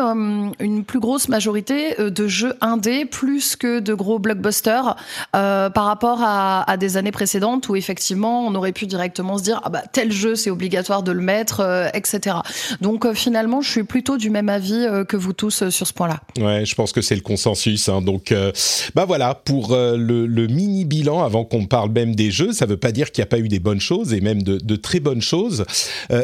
une 0.59 0.83
plus 0.83 0.99
grosse 0.99 1.29
majorité 1.29 1.99
euh, 1.99 2.09
de 2.09 2.27
jeux 2.27 2.53
indés 2.61 3.05
plus 3.05 3.55
que 3.55 3.79
de 3.79 3.93
gros 3.93 4.19
blockbusters 4.19 4.95
euh, 5.35 5.69
par 5.69 5.85
rapport 5.85 6.19
à, 6.21 6.77
des 6.77 6.97
années 6.97 7.11
précédentes 7.11 7.69
où 7.69 7.75
effectivement 7.75 8.45
on 8.45 8.53
aurait 8.55 8.71
pu 8.71 8.85
directement 8.85 9.37
se 9.37 9.43
dire 9.43 9.61
ah 9.63 9.69
bah 9.69 9.83
tel 9.91 10.11
jeu 10.11 10.35
c'est 10.35 10.49
obligatoire 10.49 11.01
de 11.01 11.11
le 11.11 11.21
mettre, 11.21 11.61
euh, 11.61 11.87
etc. 11.93 12.37
Donc 12.81 13.05
euh, 13.05 13.13
finalement 13.13 13.61
je 13.61 13.69
suis 13.69 13.83
plutôt 13.83 14.17
du 14.17 14.29
même 14.29 14.49
avis 14.49 14.85
que 15.07 15.17
vous 15.17 15.33
tous 15.33 15.69
sur 15.69 15.87
ce 15.87 15.93
point-là. 15.93 16.19
Ouais, 16.39 16.65
je 16.65 16.75
pense 16.75 16.91
que 16.91 17.01
c'est 17.01 17.15
le 17.15 17.21
consensus. 17.21 17.89
Hein. 17.89 18.01
Donc 18.01 18.33
bah 18.95 19.05
voilà 19.05 19.33
pour 19.33 19.75
le, 19.75 20.47
mini 20.47 20.85
bilan 20.85 21.23
avant 21.23 21.43
qu'on 21.43 21.65
parle 21.65 21.91
même 21.91 22.15
des 22.15 22.31
jeux. 22.31 22.53
Ça 22.53 22.65
veut 22.65 22.77
pas 22.77 22.91
dire 22.91 23.11
qu'il 23.11 23.21
n'y 23.21 23.27
a 23.27 23.29
pas 23.29 23.39
eu 23.39 23.47
des 23.47 23.59
bonnes 23.59 23.81
choses 23.81 24.13
et 24.13 24.21
même 24.21 24.43
de, 24.43 24.57
de 24.57 24.75
très 24.75 24.99
bonnes 24.99 25.21
choses, 25.21 25.65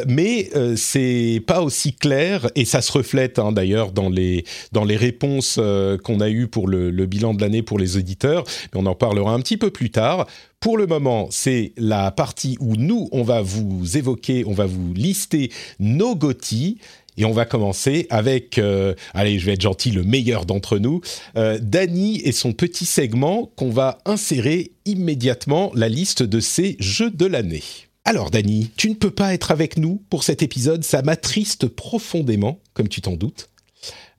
mais 0.06 0.50
c'est 0.76 1.42
pas 1.46 1.62
aussi 1.62 1.92
clair 1.92 2.48
et 2.54 2.64
ça 2.64 2.80
se 2.80 2.92
reflète 2.92 3.38
hein, 3.38 3.52
d'ailleurs 3.52 3.83
dans 3.92 4.08
les 4.08 4.44
dans 4.72 4.84
les 4.84 4.96
réponses 4.96 5.56
euh, 5.58 5.98
qu'on 5.98 6.20
a 6.20 6.28
eues 6.28 6.48
pour 6.48 6.68
le, 6.68 6.90
bilan 7.06 7.34
de 7.34 7.40
l'année 7.40 7.62
pour 7.62 7.78
les 7.78 7.96
auditeurs. 7.96 8.44
Mais 8.72 8.80
on 8.80 8.86
en 8.86 8.94
parlera 8.94 9.32
un 9.32 9.40
petit 9.40 9.56
peu 9.56 9.70
plus 9.70 9.90
tard. 9.90 10.26
Pour 10.60 10.78
le 10.78 10.86
moment, 10.86 11.28
c'est 11.30 11.72
la 11.76 12.10
partie 12.10 12.56
où 12.60 12.76
nous, 12.76 13.08
on 13.12 13.22
va 13.22 13.42
vous 13.42 13.96
évoquer, 13.96 14.44
on 14.46 14.54
va 14.54 14.66
vous 14.66 14.94
lister 14.94 15.50
nos 15.78 16.14
GOTY. 16.16 16.78
Et 17.16 17.24
on 17.24 17.32
va 17.32 17.44
commencer 17.44 18.06
avec, 18.10 18.58
euh, 18.58 18.94
allez, 19.12 19.38
je 19.38 19.46
vais 19.46 19.52
être 19.52 19.60
gentil, 19.60 19.92
le 19.92 20.02
meilleur 20.02 20.46
d'entre 20.46 20.78
nous, 20.78 21.00
euh, 21.36 21.58
Dany 21.62 22.20
et 22.24 22.32
son 22.32 22.52
petit 22.52 22.86
segment 22.86 23.52
qu'on 23.56 23.70
va 23.70 23.98
insérer 24.04 24.72
immédiatement 24.84 25.70
la 25.76 25.88
liste 25.88 26.24
de 26.24 26.40
ses 26.40 26.76
jeux 26.80 27.10
de 27.10 27.26
l'année. 27.26 27.62
Alors, 28.04 28.30
Dany, 28.30 28.70
tu 28.76 28.90
ne 28.90 28.94
peux 28.94 29.10
pas 29.10 29.32
être 29.32 29.50
avec 29.50 29.78
nous 29.78 30.02
pour 30.10 30.24
cet 30.24 30.42
épisode, 30.42 30.84
ça 30.84 31.02
m'attriste 31.02 31.68
profondément, 31.68 32.58
comme 32.74 32.88
tu 32.88 33.00
t'en 33.00 33.14
doutes. 33.14 33.48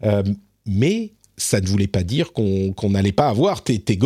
Euh, 0.04 0.24
mais 0.66 1.14
ça 1.38 1.62
ne 1.62 1.68
voulait 1.68 1.88
pas 1.88 2.04
dire 2.04 2.34
qu'on 2.34 2.90
n'allait 2.90 3.12
pas 3.12 3.28
avoir 3.28 3.64
tes, 3.64 3.80
tes 3.80 3.98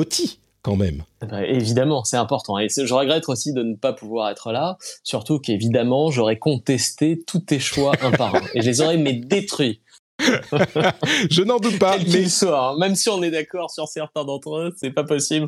quand 0.62 0.76
même. 0.76 1.04
Bah, 1.22 1.46
évidemment, 1.46 2.04
c'est 2.04 2.18
important. 2.18 2.60
Et 2.60 2.68
je 2.70 2.94
regrette 2.94 3.30
aussi 3.30 3.54
de 3.54 3.64
ne 3.64 3.76
pas 3.76 3.94
pouvoir 3.94 4.30
être 4.30 4.52
là, 4.52 4.78
surtout 5.04 5.40
qu'évidemment, 5.40 6.12
j'aurais 6.12 6.38
contesté 6.38 7.22
tous 7.26 7.40
tes 7.40 7.60
choix 7.60 7.94
un 8.02 8.12
par 8.12 8.36
un. 8.36 8.42
Et 8.54 8.62
je 8.62 8.68
les 8.68 8.82
aurais 8.82 8.98
mais 8.98 9.14
détruits. 9.14 9.82
je 10.20 11.44
n'en 11.44 11.60
doute 11.60 11.80
pas. 11.80 11.98
mais 11.98 12.28
soit, 12.28 12.72
hein. 12.72 12.78
même 12.78 12.96
si 12.96 13.08
on 13.08 13.24
est 13.24 13.32
d'accord 13.32 13.72
sur 13.72 13.88
certains 13.88 14.26
d'entre 14.26 14.58
eux, 14.58 14.76
c'est 14.78 14.92
pas 14.92 15.06
possible. 15.06 15.48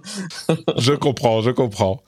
je 0.78 0.94
comprends, 0.94 1.42
je 1.42 1.52
comprends. 1.52 2.02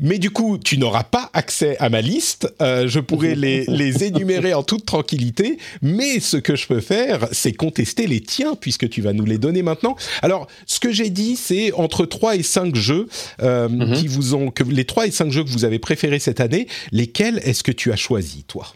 Mais 0.00 0.18
du 0.18 0.30
coup, 0.30 0.58
tu 0.58 0.78
n'auras 0.78 1.04
pas 1.04 1.30
accès 1.34 1.76
à 1.78 1.88
ma 1.90 2.00
liste. 2.00 2.52
Euh, 2.62 2.88
je 2.88 3.00
pourrais 3.00 3.34
les, 3.34 3.64
les, 3.68 4.04
énumérer 4.04 4.54
en 4.54 4.62
toute 4.62 4.86
tranquillité. 4.86 5.58
Mais 5.82 6.20
ce 6.20 6.36
que 6.38 6.56
je 6.56 6.66
peux 6.66 6.80
faire, 6.80 7.28
c'est 7.32 7.52
contester 7.52 8.06
les 8.06 8.20
tiens, 8.20 8.54
puisque 8.58 8.88
tu 8.88 9.02
vas 9.02 9.12
nous 9.12 9.26
les 9.26 9.38
donner 9.38 9.62
maintenant. 9.62 9.96
Alors, 10.22 10.46
ce 10.66 10.80
que 10.80 10.90
j'ai 10.90 11.10
dit, 11.10 11.36
c'est 11.36 11.72
entre 11.72 12.06
3 12.06 12.36
et 12.36 12.42
5 12.42 12.74
jeux 12.74 13.08
euh, 13.42 13.68
mm 13.68 13.82
-hmm. 13.82 14.00
qui 14.00 14.08
vous 14.08 14.34
ont... 14.34 14.50
Que, 14.50 14.64
les 14.64 14.84
3 14.84 15.06
et 15.06 15.10
5 15.10 15.30
jeux 15.30 15.44
que 15.44 15.50
vous 15.50 15.64
avez 15.64 15.78
préférés 15.78 16.18
cette 16.18 16.40
année, 16.40 16.66
lesquels 16.92 17.38
est-ce 17.44 17.62
que 17.62 17.72
tu 17.72 17.92
as 17.92 17.96
choisi, 17.96 18.44
toi? 18.44 18.66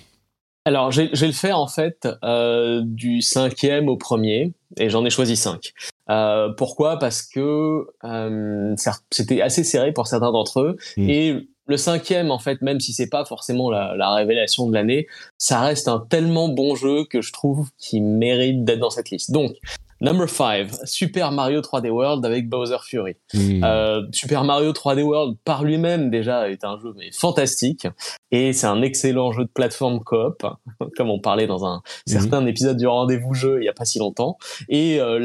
Alors, 0.66 0.90
je 0.92 1.02
vais 1.02 1.26
le 1.26 1.32
faire 1.32 1.58
en 1.58 1.68
fait 1.68 2.08
euh, 2.24 2.80
du 2.84 3.20
cinquième 3.20 3.88
au 3.88 3.98
premier, 3.98 4.54
et 4.78 4.88
j'en 4.88 5.04
ai 5.04 5.10
choisi 5.10 5.36
cinq. 5.36 5.74
Euh, 6.10 6.50
pourquoi? 6.56 6.98
Parce 6.98 7.22
que 7.22 7.86
euh, 8.04 8.74
c'était 9.10 9.40
assez 9.40 9.64
serré 9.64 9.92
pour 9.92 10.06
certains 10.06 10.32
d'entre 10.32 10.60
eux, 10.60 10.76
mmh. 10.96 11.10
et 11.10 11.48
le 11.66 11.76
cinquième, 11.78 12.30
en 12.30 12.38
fait, 12.38 12.60
même 12.60 12.78
si 12.78 12.92
c'est 12.92 13.08
pas 13.08 13.24
forcément 13.24 13.70
la, 13.70 13.96
la 13.96 14.12
révélation 14.14 14.68
de 14.68 14.74
l'année, 14.74 15.06
ça 15.38 15.60
reste 15.60 15.88
un 15.88 15.98
tellement 16.10 16.48
bon 16.48 16.74
jeu 16.74 17.04
que 17.08 17.22
je 17.22 17.32
trouve 17.32 17.70
qu'il 17.78 18.04
mérite 18.04 18.64
d'être 18.64 18.80
dans 18.80 18.90
cette 18.90 19.10
liste. 19.10 19.30
Donc, 19.30 19.52
Number 20.00 20.28
5, 20.28 20.68
Super 20.84 21.32
Mario 21.32 21.60
3D 21.60 21.90
World 21.90 22.24
avec 22.24 22.48
Bowser 22.48 22.78
Fury. 22.82 23.14
Mmh. 23.32 23.64
Euh, 23.64 24.02
Super 24.12 24.44
Mario 24.44 24.72
3D 24.72 25.02
World 25.02 25.36
par 25.44 25.64
lui-même 25.64 26.10
déjà 26.10 26.50
est 26.50 26.64
un 26.64 26.78
jeu 26.78 26.92
mais 26.96 27.10
fantastique 27.12 27.86
et 28.30 28.52
c'est 28.52 28.66
un 28.66 28.82
excellent 28.82 29.32
jeu 29.32 29.44
de 29.44 29.50
plateforme 29.50 30.00
coop, 30.00 30.44
comme 30.96 31.10
on 31.10 31.20
parlait 31.20 31.46
dans 31.46 31.64
un 31.64 31.78
mmh. 31.78 32.10
certain 32.10 32.46
épisode 32.46 32.76
du 32.76 32.86
rendez-vous 32.86 33.34
jeu 33.34 33.58
il 33.60 33.64
y 33.64 33.68
a 33.68 33.72
pas 33.72 33.84
si 33.84 33.98
longtemps. 33.98 34.38
Et 34.68 35.00
euh, 35.00 35.18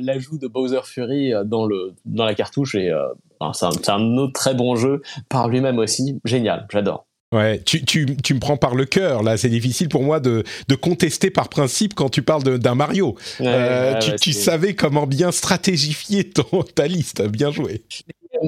l'ajout 0.00 0.38
de 0.38 0.46
Bowser 0.46 0.80
Fury 0.84 1.32
dans 1.44 1.66
le 1.66 1.94
dans 2.04 2.24
la 2.24 2.34
cartouche 2.34 2.74
est 2.74 2.90
euh, 2.90 3.06
c'est 3.54 3.88
un, 3.88 3.94
un, 3.94 4.16
autre 4.18 4.34
très 4.34 4.54
bon 4.54 4.76
jeu 4.76 5.00
par 5.28 5.48
lui-même 5.48 5.78
aussi, 5.78 6.20
génial, 6.24 6.66
j'adore. 6.70 7.06
Ouais, 7.32 7.60
tu, 7.60 7.84
tu, 7.84 8.16
tu, 8.16 8.34
me 8.34 8.40
prends 8.40 8.56
par 8.56 8.74
le 8.74 8.84
cœur, 8.86 9.22
là. 9.22 9.36
C'est 9.36 9.48
difficile 9.48 9.88
pour 9.88 10.02
moi 10.02 10.18
de, 10.18 10.42
de 10.66 10.74
contester 10.74 11.30
par 11.30 11.48
principe 11.48 11.94
quand 11.94 12.08
tu 12.08 12.22
parles 12.22 12.58
d'un 12.58 12.74
Mario. 12.74 13.14
Ouais, 13.38 13.46
euh, 13.46 13.92
ouais, 13.92 13.98
tu, 14.00 14.10
ouais, 14.10 14.16
tu 14.16 14.32
savais 14.32 14.74
comment 14.74 15.06
bien 15.06 15.30
stratégifier 15.30 16.28
ton, 16.28 16.64
ta 16.74 16.88
liste. 16.88 17.22
Bien 17.22 17.52
joué. 17.52 17.82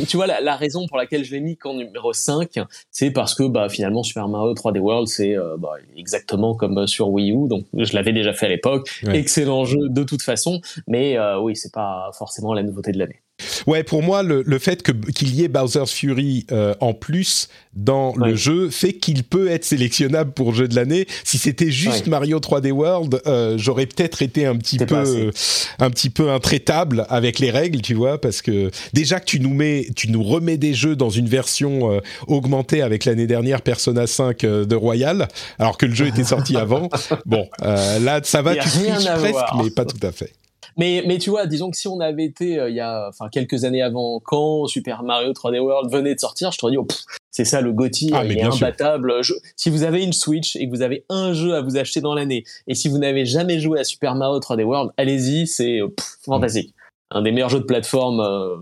Tu 0.08 0.16
vois, 0.16 0.26
la, 0.26 0.40
la 0.40 0.56
raison 0.56 0.88
pour 0.88 0.96
laquelle 0.96 1.24
je 1.24 1.32
l'ai 1.32 1.40
mis 1.40 1.56
qu'en 1.56 1.74
numéro 1.74 2.12
5, 2.12 2.58
c'est 2.90 3.10
parce 3.12 3.36
que 3.36 3.44
bah, 3.44 3.68
finalement, 3.68 4.02
Super 4.02 4.26
Mario 4.26 4.52
3D 4.54 4.80
World, 4.80 5.06
c'est 5.06 5.36
euh, 5.36 5.56
bah, 5.58 5.74
exactement 5.96 6.54
comme 6.54 6.86
sur 6.88 7.08
Wii 7.10 7.30
U. 7.30 7.48
Donc, 7.48 7.66
je 7.76 7.94
l'avais 7.94 8.12
déjà 8.12 8.32
fait 8.32 8.46
à 8.46 8.48
l'époque. 8.48 8.88
Excellent 9.12 9.64
jeu 9.64 9.88
de 9.88 10.02
toute 10.02 10.22
façon. 10.22 10.60
Mais 10.88 11.16
euh, 11.18 11.38
oui, 11.38 11.54
c'est 11.54 11.72
pas 11.72 12.10
forcément 12.18 12.52
la 12.52 12.64
nouveauté 12.64 12.90
de 12.90 12.98
l'année. 12.98 13.20
Ouais, 13.66 13.82
pour 13.82 14.02
moi, 14.02 14.22
le, 14.22 14.42
le 14.44 14.58
fait 14.58 14.82
qu'il 14.82 15.34
y 15.34 15.44
ait 15.44 15.48
Bowser's 15.48 15.92
Fury 15.92 16.46
euh, 16.52 16.74
en 16.80 16.94
plus 16.94 17.48
dans 17.74 18.14
ouais. 18.16 18.30
le 18.30 18.36
jeu 18.36 18.70
fait 18.70 18.92
qu'il 18.94 19.24
peut 19.24 19.48
être 19.48 19.64
sélectionnable 19.64 20.32
pour 20.32 20.54
jeu 20.54 20.68
de 20.68 20.74
l'année. 20.74 21.06
Si 21.24 21.38
c'était 21.38 21.70
juste 21.70 22.04
ouais. 22.04 22.10
Mario 22.10 22.38
3D 22.38 22.70
World, 22.70 23.22
euh, 23.26 23.56
j'aurais 23.58 23.86
peut-être 23.86 24.22
été 24.22 24.46
un 24.46 24.56
petit 24.56 24.78
peu, 24.78 24.94
euh, 24.94 25.30
un 25.78 25.90
petit 25.90 26.10
peu 26.10 26.30
intraitable 26.30 27.06
avec 27.08 27.38
les 27.38 27.50
règles, 27.50 27.80
tu 27.80 27.94
vois, 27.94 28.20
parce 28.20 28.42
que 28.42 28.70
déjà 28.92 29.20
que 29.20 29.24
tu 29.24 29.40
nous 29.40 29.54
mets, 29.54 29.86
tu 29.96 30.10
nous 30.10 30.22
remets 30.22 30.58
des 30.58 30.74
jeux 30.74 30.96
dans 30.96 31.10
une 31.10 31.28
version 31.28 31.92
euh, 31.92 32.00
augmentée 32.26 32.82
avec 32.82 33.04
l'année 33.04 33.26
dernière 33.26 33.62
Persona 33.62 34.06
5 34.06 34.44
euh, 34.44 34.64
de 34.64 34.76
Royal, 34.76 35.28
alors 35.58 35.78
que 35.78 35.86
le 35.86 35.94
jeu 35.94 36.06
était 36.06 36.24
sorti 36.24 36.56
avant. 36.62 36.90
Bon, 37.24 37.48
là, 37.60 38.20
ça 38.22 38.42
va, 38.42 38.56
tu 38.56 38.68
triches 38.68 39.04
presque, 39.04 39.54
mais 39.62 39.70
pas 39.70 39.84
tout 39.84 40.06
à 40.06 40.12
fait. 40.12 40.32
Mais, 40.76 41.02
mais 41.06 41.18
tu 41.18 41.30
vois, 41.30 41.46
disons 41.46 41.70
que 41.70 41.76
si 41.76 41.88
on 41.88 42.00
avait 42.00 42.24
été 42.24 42.58
euh, 42.58 42.70
il 42.70 42.76
y 42.76 42.80
a 42.80 43.08
enfin 43.08 43.28
quelques 43.30 43.64
années 43.64 43.82
avant, 43.82 44.20
quand 44.20 44.66
Super 44.66 45.02
Mario 45.02 45.32
3D 45.32 45.58
World 45.58 45.92
venait 45.92 46.14
de 46.14 46.20
sortir, 46.20 46.52
je 46.52 46.58
te 46.58 46.70
dis, 46.70 46.76
oh, 46.76 46.86
c'est 47.30 47.44
ça 47.44 47.60
le 47.60 47.72
GOTY, 47.72 48.10
ah, 48.14 48.24
il 48.24 48.38
est 48.38 48.42
imbattable. 48.42 49.22
Je, 49.22 49.34
si 49.56 49.70
vous 49.70 49.82
avez 49.82 50.02
une 50.02 50.12
Switch 50.12 50.56
et 50.56 50.66
que 50.66 50.70
vous 50.70 50.82
avez 50.82 51.04
un 51.08 51.32
jeu 51.32 51.54
à 51.54 51.62
vous 51.62 51.76
acheter 51.76 52.00
dans 52.00 52.14
l'année, 52.14 52.44
et 52.66 52.74
si 52.74 52.88
vous 52.88 52.98
n'avez 52.98 53.24
jamais 53.24 53.58
joué 53.58 53.80
à 53.80 53.84
Super 53.84 54.14
Mario 54.14 54.38
3D 54.38 54.62
World, 54.62 54.92
allez-y, 54.96 55.46
c'est 55.46 55.80
fantastique. 56.24 56.70
Mmh. 56.70 56.82
Un 57.16 57.22
des 57.22 57.32
meilleurs 57.32 57.50
jeux 57.50 57.60
de 57.60 57.64
plateforme 57.64 58.20
euh, 58.20 58.56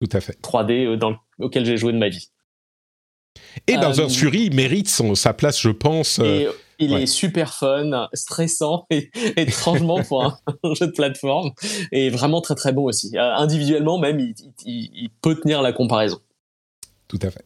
Tout 0.00 0.16
à 0.16 0.20
fait. 0.20 0.40
3D 0.40 0.86
euh, 0.86 0.96
dans, 0.96 1.16
auquel 1.38 1.64
j'ai 1.64 1.76
joué 1.76 1.92
de 1.92 1.98
ma 1.98 2.08
vie. 2.08 2.30
Et 3.66 3.76
Bowser's 3.76 4.14
euh, 4.14 4.18
Fury 4.18 4.50
mérite 4.50 4.88
son, 4.88 5.14
sa 5.14 5.32
place, 5.32 5.60
je 5.60 5.70
pense. 5.70 6.18
Et, 6.20 6.48
il 6.78 6.92
ouais. 6.92 7.02
est 7.02 7.06
super 7.06 7.54
fun, 7.54 8.08
stressant 8.12 8.86
et 8.90 9.10
étrangement 9.36 10.02
pour 10.02 10.24
un, 10.62 10.74
jeu 10.74 10.86
de 10.86 10.92
plateforme 10.92 11.52
et 11.92 12.10
vraiment 12.10 12.40
très 12.40 12.54
très 12.54 12.72
bon 12.72 12.84
aussi. 12.84 13.16
Euh, 13.16 13.34
individuellement 13.36 13.98
même, 13.98 14.20
il, 14.20 14.34
il, 14.64 14.90
il 14.94 15.10
peut 15.22 15.34
tenir 15.40 15.62
la 15.62 15.72
comparaison. 15.72 16.20
Tout 17.08 17.18
à 17.22 17.30
fait. 17.30 17.44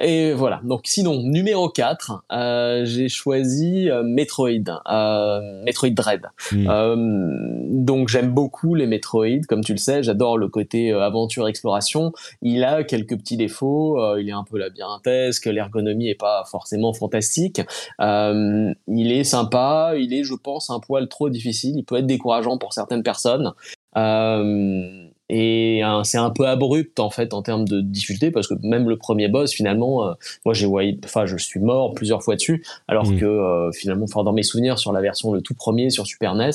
Et 0.00 0.32
voilà. 0.32 0.60
Donc 0.64 0.82
sinon, 0.84 1.22
numéro 1.22 1.68
4, 1.68 2.24
euh, 2.32 2.84
j'ai 2.84 3.08
choisi 3.08 3.90
euh, 3.90 4.02
Metroid, 4.02 4.82
euh, 4.90 5.62
Metroid 5.62 5.90
Dread. 5.90 6.22
Mm. 6.52 7.84
donc 7.84 8.08
j'aime 8.08 8.30
beaucoup 8.30 8.74
les 8.74 8.86
Metroid, 8.86 9.42
comme 9.48 9.62
tu 9.62 9.72
le 9.72 9.78
sais, 9.78 10.02
j'adore 10.02 10.38
le 10.38 10.48
côté 10.48 10.92
aventure 10.92 11.46
exploration. 11.48 12.12
Il 12.40 12.64
a 12.64 12.82
quelques 12.82 13.16
petits 13.18 13.36
défauts, 13.36 14.16
il 14.16 14.28
est 14.28 14.32
un 14.32 14.44
peu 14.44 14.58
labyrinthesque, 14.58 15.46
l'ergonomie 15.46 16.08
est 16.08 16.14
pas 16.14 16.44
forcément 16.50 16.92
fantastique. 16.94 17.60
il 18.00 19.12
est 19.12 19.24
sympa, 19.24 19.92
il 19.98 20.14
est, 20.14 20.24
je 20.24 20.34
pense, 20.34 20.70
un 20.70 20.80
poil 20.80 21.08
trop 21.08 21.28
difficile. 21.28 21.76
Il 21.76 21.84
peut 21.84 21.96
être 21.96 22.06
décourageant 22.06 22.58
pour 22.58 22.72
certaines 22.72 23.02
personnes. 23.02 23.52
Euh, 23.96 25.08
et 25.30 25.82
c'est 26.04 26.18
un 26.18 26.30
peu 26.30 26.46
abrupt 26.46 26.98
en 26.98 27.10
fait 27.10 27.32
en 27.32 27.42
termes 27.42 27.66
de 27.66 27.80
difficulté 27.80 28.30
parce 28.30 28.48
que 28.48 28.54
même 28.62 28.88
le 28.88 28.96
premier 28.96 29.28
boss 29.28 29.52
finalement 29.52 30.06
euh, 30.06 30.12
moi 30.44 30.54
j'ai 30.54 30.66
enfin 31.04 31.26
je 31.26 31.36
suis 31.36 31.60
mort 31.60 31.94
plusieurs 31.94 32.22
fois 32.22 32.34
dessus 32.36 32.64
alors 32.88 33.06
mmh. 33.06 33.18
que 33.18 33.24
euh, 33.24 33.70
finalement 33.72 34.04
enfin 34.04 34.24
dans 34.24 34.32
mes 34.32 34.42
souvenirs 34.42 34.78
sur 34.78 34.92
la 34.92 35.00
version 35.00 35.32
le 35.32 35.40
tout 35.40 35.54
premier 35.54 35.90
sur 35.90 36.06
Super 36.06 36.34
NES 36.34 36.50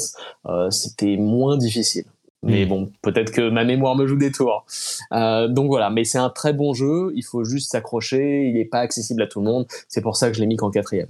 euh, 0.48 0.70
c'était 0.72 1.15
moins 1.17 1.58
difficile 1.58 2.05
mais 2.44 2.65
mmh. 2.65 2.70
bon 2.70 2.91
peut-être 3.01 3.32
que 3.32 3.50
ma 3.50 3.63
mémoire 3.63 3.96
me 3.96 4.05
joue 4.08 4.17
des 4.17 4.32
tours 4.32 4.65
euh, 5.13 5.48
donc 5.48 5.67
voilà 5.67 5.89
mais 5.89 6.03
c'est 6.03 6.17
un 6.17 6.29
très 6.29 6.51
bon 6.51 6.74
jeu 6.74 7.13
il 7.15 7.24
faut 7.24 7.44
juste 7.44 7.72
s'accrocher 7.72 8.48
il 8.48 8.55
n'est 8.55 8.65
pas 8.65 8.79
accessible 8.79 9.22
à 9.22 9.27
tout 9.27 9.39
le 9.39 9.46
monde 9.46 9.65
c'est 9.88 10.01
pour 10.01 10.17
ça 10.17 10.29
que 10.29 10.36
je 10.36 10.41
l'ai 10.41 10.48
mis 10.48 10.58
qu'en 10.58 10.70
quatrième 10.70 11.08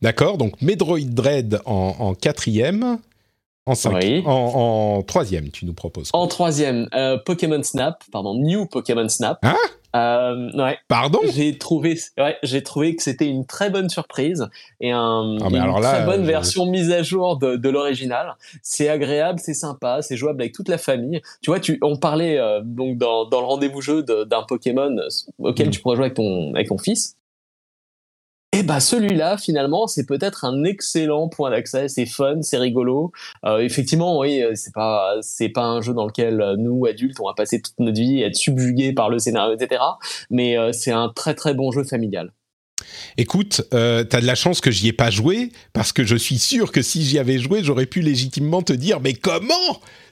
D'accord, 0.00 0.38
donc 0.38 0.62
Metroid 0.62 1.00
Dread 1.00 1.60
en, 1.64 1.96
en 1.98 2.14
quatrième. 2.14 2.98
En, 3.68 3.74
cinq, 3.74 3.94
oui. 4.02 4.22
en, 4.26 4.30
en, 4.98 5.02
troisième, 5.02 5.50
tu 5.50 5.66
nous 5.66 5.74
proposes. 5.74 6.10
En 6.12 6.26
troisième, 6.26 6.88
euh, 6.94 7.18
Pokémon 7.18 7.62
Snap, 7.62 8.02
pardon, 8.10 8.34
New 8.34 8.66
Pokémon 8.66 9.08
Snap. 9.08 9.38
Hein? 9.42 9.56
Euh, 9.96 10.50
ouais. 10.54 10.76
Pardon? 10.88 11.18
J'ai 11.32 11.56
trouvé, 11.56 11.98
ouais, 12.18 12.36
j'ai 12.42 12.62
trouvé 12.62 12.94
que 12.94 13.02
c'était 13.02 13.26
une 13.26 13.46
très 13.46 13.70
bonne 13.70 13.88
surprise 13.88 14.46
et 14.80 14.90
un, 14.90 15.38
Ah, 15.40 15.48
une 15.48 15.56
alors 15.56 15.80
là, 15.80 15.92
très 15.94 16.04
bonne 16.04 16.24
version 16.24 16.66
mise 16.66 16.90
à 16.90 17.02
jour 17.02 17.38
de, 17.38 17.56
de 17.56 17.68
l'original. 17.70 18.34
C'est 18.62 18.88
agréable, 18.88 19.38
c'est 19.42 19.54
sympa, 19.54 20.02
c'est 20.02 20.16
jouable 20.16 20.42
avec 20.42 20.52
toute 20.54 20.68
la 20.68 20.78
famille. 20.78 21.22
Tu 21.42 21.50
vois, 21.50 21.60
tu, 21.60 21.78
on 21.82 21.96
parlait 21.96 22.38
euh, 22.38 22.60
donc 22.62 22.98
dans, 22.98 23.24
dans 23.26 23.40
le 23.40 23.46
rendez-vous 23.46 23.80
jeu 23.80 24.02
d'un 24.02 24.42
Pokémon 24.42 24.94
auquel 25.38 25.68
Mm. 25.68 25.70
tu 25.70 25.80
pourrais 25.80 25.96
jouer 25.96 26.04
avec 26.06 26.16
ton, 26.16 26.54
avec 26.54 26.68
ton 26.68 26.78
fils. 26.78 27.16
Et 28.56 28.62
bah 28.62 28.80
celui-là, 28.80 29.36
finalement, 29.36 29.86
c'est 29.86 30.06
peut-être 30.06 30.44
un 30.46 30.64
excellent 30.64 31.28
point 31.28 31.50
d'accès. 31.50 31.88
C'est 31.88 32.06
fun, 32.06 32.40
c'est 32.40 32.56
rigolo. 32.56 33.12
Euh, 33.44 33.58
effectivement, 33.58 34.18
oui, 34.18 34.42
euh, 34.42 34.52
c'est 34.54 34.72
pas 34.72 35.16
c'est 35.20 35.50
pas 35.50 35.64
un 35.64 35.82
jeu 35.82 35.92
dans 35.92 36.06
lequel 36.06 36.40
euh, 36.40 36.56
nous 36.56 36.86
adultes 36.86 37.20
on 37.20 37.26
va 37.26 37.34
passer 37.34 37.60
toute 37.60 37.78
notre 37.78 38.00
vie 38.00 38.24
à 38.24 38.28
être 38.28 38.36
subjugués 38.36 38.94
par 38.94 39.10
le 39.10 39.18
scénario, 39.18 39.54
etc. 39.54 39.82
Mais 40.30 40.56
euh, 40.56 40.72
c'est 40.72 40.92
un 40.92 41.10
très 41.14 41.34
très 41.34 41.52
bon 41.52 41.72
jeu 41.72 41.84
familial. 41.84 42.32
Écoute, 43.18 43.62
euh, 43.74 44.02
t'as 44.04 44.20
de 44.22 44.26
la 44.26 44.34
chance 44.34 44.60
que 44.62 44.70
j'y 44.70 44.88
ai 44.88 44.92
pas 44.94 45.10
joué, 45.10 45.50
parce 45.74 45.92
que 45.92 46.04
je 46.04 46.16
suis 46.16 46.38
sûr 46.38 46.72
que 46.72 46.80
si 46.80 47.02
j'y 47.04 47.18
avais 47.18 47.38
joué, 47.38 47.62
j'aurais 47.62 47.86
pu 47.86 48.00
légitimement 48.00 48.62
te 48.62 48.72
dire, 48.72 49.00
mais 49.00 49.12
comment 49.12 49.52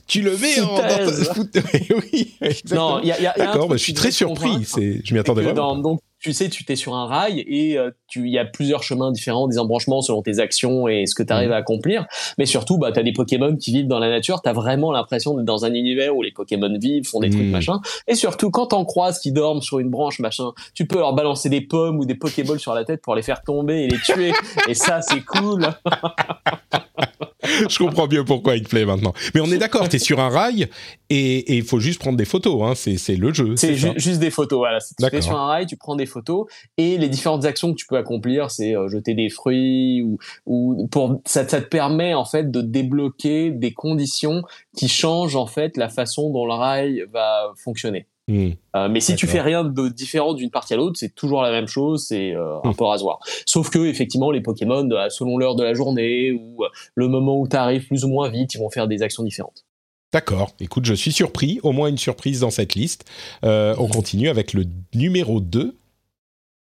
tu 0.07 0.21
le 0.21 0.37
mets 0.37 0.61
en... 0.61 0.77
dans 0.77 0.83
ta- 0.83 1.07
oui, 2.13 2.35
exactement. 2.41 2.99
Non, 2.99 3.03
y 3.03 3.13
a, 3.13 3.21
y 3.21 3.27
a- 3.27 3.35
D'accord, 3.37 3.69
bah, 3.69 3.77
je 3.77 3.83
suis 3.83 3.95
très 3.95 4.11
surpris. 4.11 4.65
C'est, 4.65 5.01
je 5.05 5.15
m'y 5.15 5.21
attendais 5.21 5.43
vraiment. 5.43 5.75
dans- 5.77 5.83
donc 5.83 6.01
tu 6.27 6.33
sais, 6.33 6.49
tu 6.49 6.65
t'es 6.65 6.75
sur 6.75 6.97
un 6.97 7.07
rail 7.07 7.45
et 7.47 7.79
euh, 7.79 7.93
tu 8.09 8.27
il 8.27 8.33
y 8.33 8.39
a 8.39 8.45
plusieurs 8.45 8.83
chemins 8.83 9.13
différents, 9.13 9.47
des 9.47 9.61
embranchements 9.61 10.01
selon 10.03 10.23
tes 10.23 10.41
actions 10.41 10.89
et 10.89 11.07
ce 11.07 11.15
que 11.15 11.23
tu 11.23 11.33
arrives 11.33 11.51
Mhm. 11.51 11.55
à 11.55 11.59
accomplir. 11.59 12.07
Mais 12.37 12.47
surtout, 12.47 12.79
bah, 12.79 12.91
tu 12.91 12.99
as 12.99 13.05
des 13.05 13.13
Pokémon 13.13 13.55
qui 13.55 13.71
vivent 13.71 13.87
dans 13.87 14.01
la 14.01 14.09
nature. 14.11 14.43
Tu 14.43 14.49
as 14.49 14.53
vraiment 14.53 14.91
l'impression 14.91 15.35
d'être 15.35 15.45
dans 15.47 15.65
un 15.65 15.73
univers 15.73 16.17
où 16.17 16.23
les 16.23 16.33
Pokémon 16.33 16.77
vivent, 16.81 17.07
font 17.07 17.21
des 17.21 17.31
trucs, 17.31 17.43
Mhm. 17.45 17.51
machin. 17.53 17.81
Et 18.09 18.17
surtout, 18.17 18.51
quand 18.51 18.67
t'en 18.67 18.85
croises 18.85 19.21
qui 19.21 19.31
dorment 19.31 19.63
sur 19.63 19.79
une 19.79 19.89
branche, 19.91 20.19
machin, 20.19 20.51
tu 20.75 20.85
peux 20.89 20.99
leur 20.99 21.13
balancer 21.15 21.49
des 21.49 21.61
pommes 21.61 22.01
ou 22.01 22.05
des 22.07 22.17
Pokéballs 22.17 22.59
sur 22.59 22.75
la 22.75 22.85
tête 22.85 23.03
pour 23.03 23.15
les 23.15 23.23
faire 23.23 23.43
tomber 23.45 23.85
et 23.85 23.89
les 23.89 23.99
tuer. 24.01 24.33
et 24.69 24.75
ça, 24.75 25.01
c'est 25.03 25.21
cool. 25.25 25.69
je 27.69 27.79
comprends 27.79 28.09
mieux 28.09 28.25
pourquoi 28.25 28.57
il 28.57 28.63
te 28.63 28.69
plaît 28.69 28.85
maintenant. 28.85 29.13
Mais 29.35 29.41
on 29.41 29.47
est 29.47 29.59
d'accord, 29.59 29.89
t'es 29.89 29.99
sur 29.99 30.21
un 30.21 30.29
rail 30.29 30.69
et 31.11 31.57
il 31.57 31.65
faut 31.65 31.81
juste 31.81 32.01
prendre 32.01 32.17
des 32.17 32.25
photos. 32.25 32.63
Hein. 32.63 32.75
C'est, 32.75 33.17
le 33.17 33.33
jeu. 33.33 33.57
C'est 33.57 33.75
ju- 33.75 33.93
juste 33.97 34.21
des 34.21 34.31
photos. 34.31 34.59
Voilà. 34.59 34.79
Tu 34.81 35.17
es 35.17 35.21
sur 35.21 35.37
un 35.37 35.47
rail, 35.47 35.67
tu 35.67 35.77
prends 35.77 35.97
des 35.97 36.07
photos 36.07 36.47
et 36.79 36.97
les 36.99 37.09
différentes 37.09 37.45
actions 37.45 37.73
que 37.73 37.79
tu 37.79 37.87
peux 37.87 37.97
accomplir, 37.99 38.51
c'est 38.51 38.75
euh, 38.75 38.89
jeter 38.89 39.15
des 39.15 39.29
fruits 39.29 40.03
ou, 40.03 40.19
ou 40.47 40.89
pour 40.89 41.21
ça, 41.27 41.47
ça 41.47 41.61
te 41.61 41.69
permet 41.69 42.15
en 42.15 42.25
fait 42.25 42.51
de 42.51 42.61
débloquer 42.63 43.51
des 43.51 43.73
conditions 43.73 44.43
qui 44.77 44.89
changent 44.89 45.37
en 45.37 45.47
fait 45.47 45.77
la 45.77 45.89
façon 45.89 46.31
dont 46.31 46.47
le 46.47 46.55
rail 46.55 47.05
va 47.13 47.53
fonctionner. 47.57 48.07
Hmm. 48.29 48.51
Euh, 48.75 48.89
mais 48.89 48.99
si 49.01 49.15
tu 49.15 49.27
fais 49.29 49.41
rien 49.41 49.63
de 49.63 49.89
différent 49.89 50.35
d'une 50.35 50.51
partie 50.51 50.75
à 50.75 50.77
l'autre, 50.77 50.99
c'est 50.99 51.15
toujours 51.15 51.43
la 51.43 51.53
même 51.53 51.69
chose, 51.69 52.07
c'est 52.09 52.33
euh, 52.35 52.59
un 52.65 52.71
Hmm. 52.71 52.75
peu 52.75 52.85
rasoir. 52.85 53.21
Sauf 53.47 53.71
que 53.71 53.87
effectivement, 53.87 54.31
les 54.33 54.41
Pokémon, 54.41 54.89
euh, 54.91 55.09
selon 55.11 55.39
l'heure 55.39 55.55
de 55.55 55.63
la 55.63 55.75
journée 55.75 56.33
ou 56.33 56.65
le 56.97 57.09
moment 57.09 57.39
où 57.39 57.47
tu 57.47 57.55
arrives 57.57 57.87
plus 57.87 58.05
ou 58.05 58.09
moins 58.09 58.29
vite, 58.29 58.55
ils 58.55 58.59
vont 58.59 58.71
faire 58.71 58.89
des 58.89 59.03
actions 59.03 59.23
différentes. 59.23 59.65
D'accord. 60.13 60.53
Écoute, 60.61 60.85
je 60.87 60.95
suis 60.95 61.13
surpris. 61.13 61.61
Au 61.63 61.73
moins 61.73 61.89
une 61.89 61.99
surprise 61.99 62.41
dans 62.41 62.51
cette 62.51 62.75
liste. 62.75 63.05
Euh, 63.45 63.75
on 63.79 63.87
continue 63.87 64.29
avec 64.29 64.55
le 64.55 64.65
numéro 64.95 65.41
2. 65.41 65.77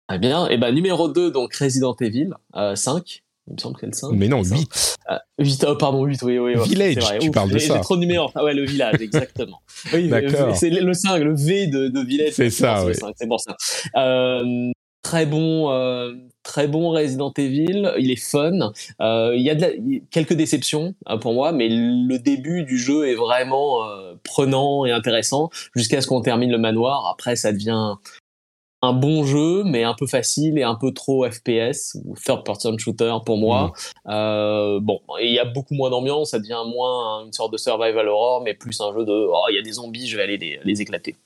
Très 0.08 0.18
bien. 0.18 0.48
Et 0.48 0.58
ben 0.58 0.74
numéro 0.74 1.08
2, 1.08 1.30
donc 1.30 1.54
Resident 1.54 1.96
Evil 2.00 2.30
euh, 2.56 2.74
5. 2.74 3.22
Il 3.46 3.54
me 3.54 3.58
semble 3.58 3.74
que 3.74 3.80
c'est 3.80 3.86
le 3.86 3.92
5. 3.92 4.10
Mais 4.12 4.28
non, 4.28 4.42
c'est 4.42 4.50
ça 4.50 4.56
8. 4.56 4.96
Euh, 5.10 5.18
8, 5.38 5.66
oh, 5.68 5.76
pardon, 5.76 6.04
8, 6.04 6.22
oui, 6.22 6.38
oui. 6.38 6.54
oui, 6.56 6.68
Village, 6.68 6.96
vrai. 6.96 7.18
tu 7.18 7.28
Ouf, 7.28 7.34
parles 7.34 7.50
de 7.50 7.58
ça. 7.58 7.78
Trop 7.80 7.96
de 7.96 8.00
numéros. 8.00 8.30
Ah 8.34 8.42
ouais, 8.42 8.54
le 8.54 8.64
village, 8.64 8.96
exactement. 9.00 9.60
oui, 9.92 10.08
D'accord. 10.08 10.56
C'est 10.56 10.70
le 10.70 10.94
5, 10.94 11.18
le 11.22 11.34
V 11.36 11.66
de, 11.66 11.88
de 11.88 12.00
Village. 12.00 12.32
C'est 12.32 12.48
ça, 12.50 12.84
oui. 12.86 12.94
5, 12.94 13.12
c'est 13.16 13.26
pour 13.28 13.40
ça. 13.40 13.54
Euh, 13.96 14.70
très 15.02 15.26
bon, 15.26 15.70
euh, 15.70 16.14
très 16.42 16.68
bon 16.68 16.88
Resident 16.88 17.32
Evil. 17.36 17.92
Il 17.98 18.10
est 18.10 18.16
fun. 18.16 18.72
Euh, 19.02 19.34
Il 19.36 19.42
y 19.42 19.50
a 19.50 19.54
de 19.54 19.60
la- 19.60 20.00
quelques 20.10 20.32
déceptions 20.32 20.94
euh, 21.10 21.18
pour 21.18 21.34
moi, 21.34 21.52
mais 21.52 21.68
le 21.70 22.16
début 22.18 22.64
du 22.64 22.78
jeu 22.78 23.06
est 23.08 23.14
vraiment 23.14 23.80
prenant 24.22 24.86
et 24.86 24.90
intéressant 24.90 25.50
jusqu'à 25.76 26.00
ce 26.00 26.06
qu'on 26.06 26.22
termine 26.22 26.50
le 26.50 26.58
manoir. 26.58 27.10
Après, 27.12 27.36
ça 27.36 27.52
devient 27.52 27.96
un 28.84 28.92
bon 28.92 29.24
jeu, 29.24 29.62
mais 29.64 29.84
un 29.84 29.94
peu 29.94 30.06
facile 30.06 30.58
et 30.58 30.62
un 30.62 30.74
peu 30.74 30.92
trop 30.92 31.28
FPS 31.28 31.96
ou 32.04 32.14
third 32.24 32.44
person 32.44 32.76
shooter 32.78 33.14
pour 33.24 33.38
moi. 33.38 33.72
Euh, 34.08 34.80
bon, 34.80 35.00
il 35.20 35.32
y 35.32 35.38
a 35.38 35.44
beaucoup 35.44 35.74
moins 35.74 35.90
d'ambiance, 35.90 36.30
ça 36.30 36.38
devient 36.38 36.62
moins 36.66 37.24
une 37.24 37.32
sorte 37.32 37.52
de 37.52 37.58
survival 37.58 38.08
horror, 38.08 38.42
mais 38.42 38.54
plus 38.54 38.80
un 38.80 38.92
jeu 38.92 39.04
de 39.04 39.12
oh 39.12 39.44
il 39.50 39.56
y 39.56 39.58
a 39.58 39.62
des 39.62 39.72
zombies, 39.72 40.06
je 40.06 40.16
vais 40.16 40.22
aller 40.22 40.38
les, 40.38 40.60
les 40.64 40.82
éclater. 40.82 41.16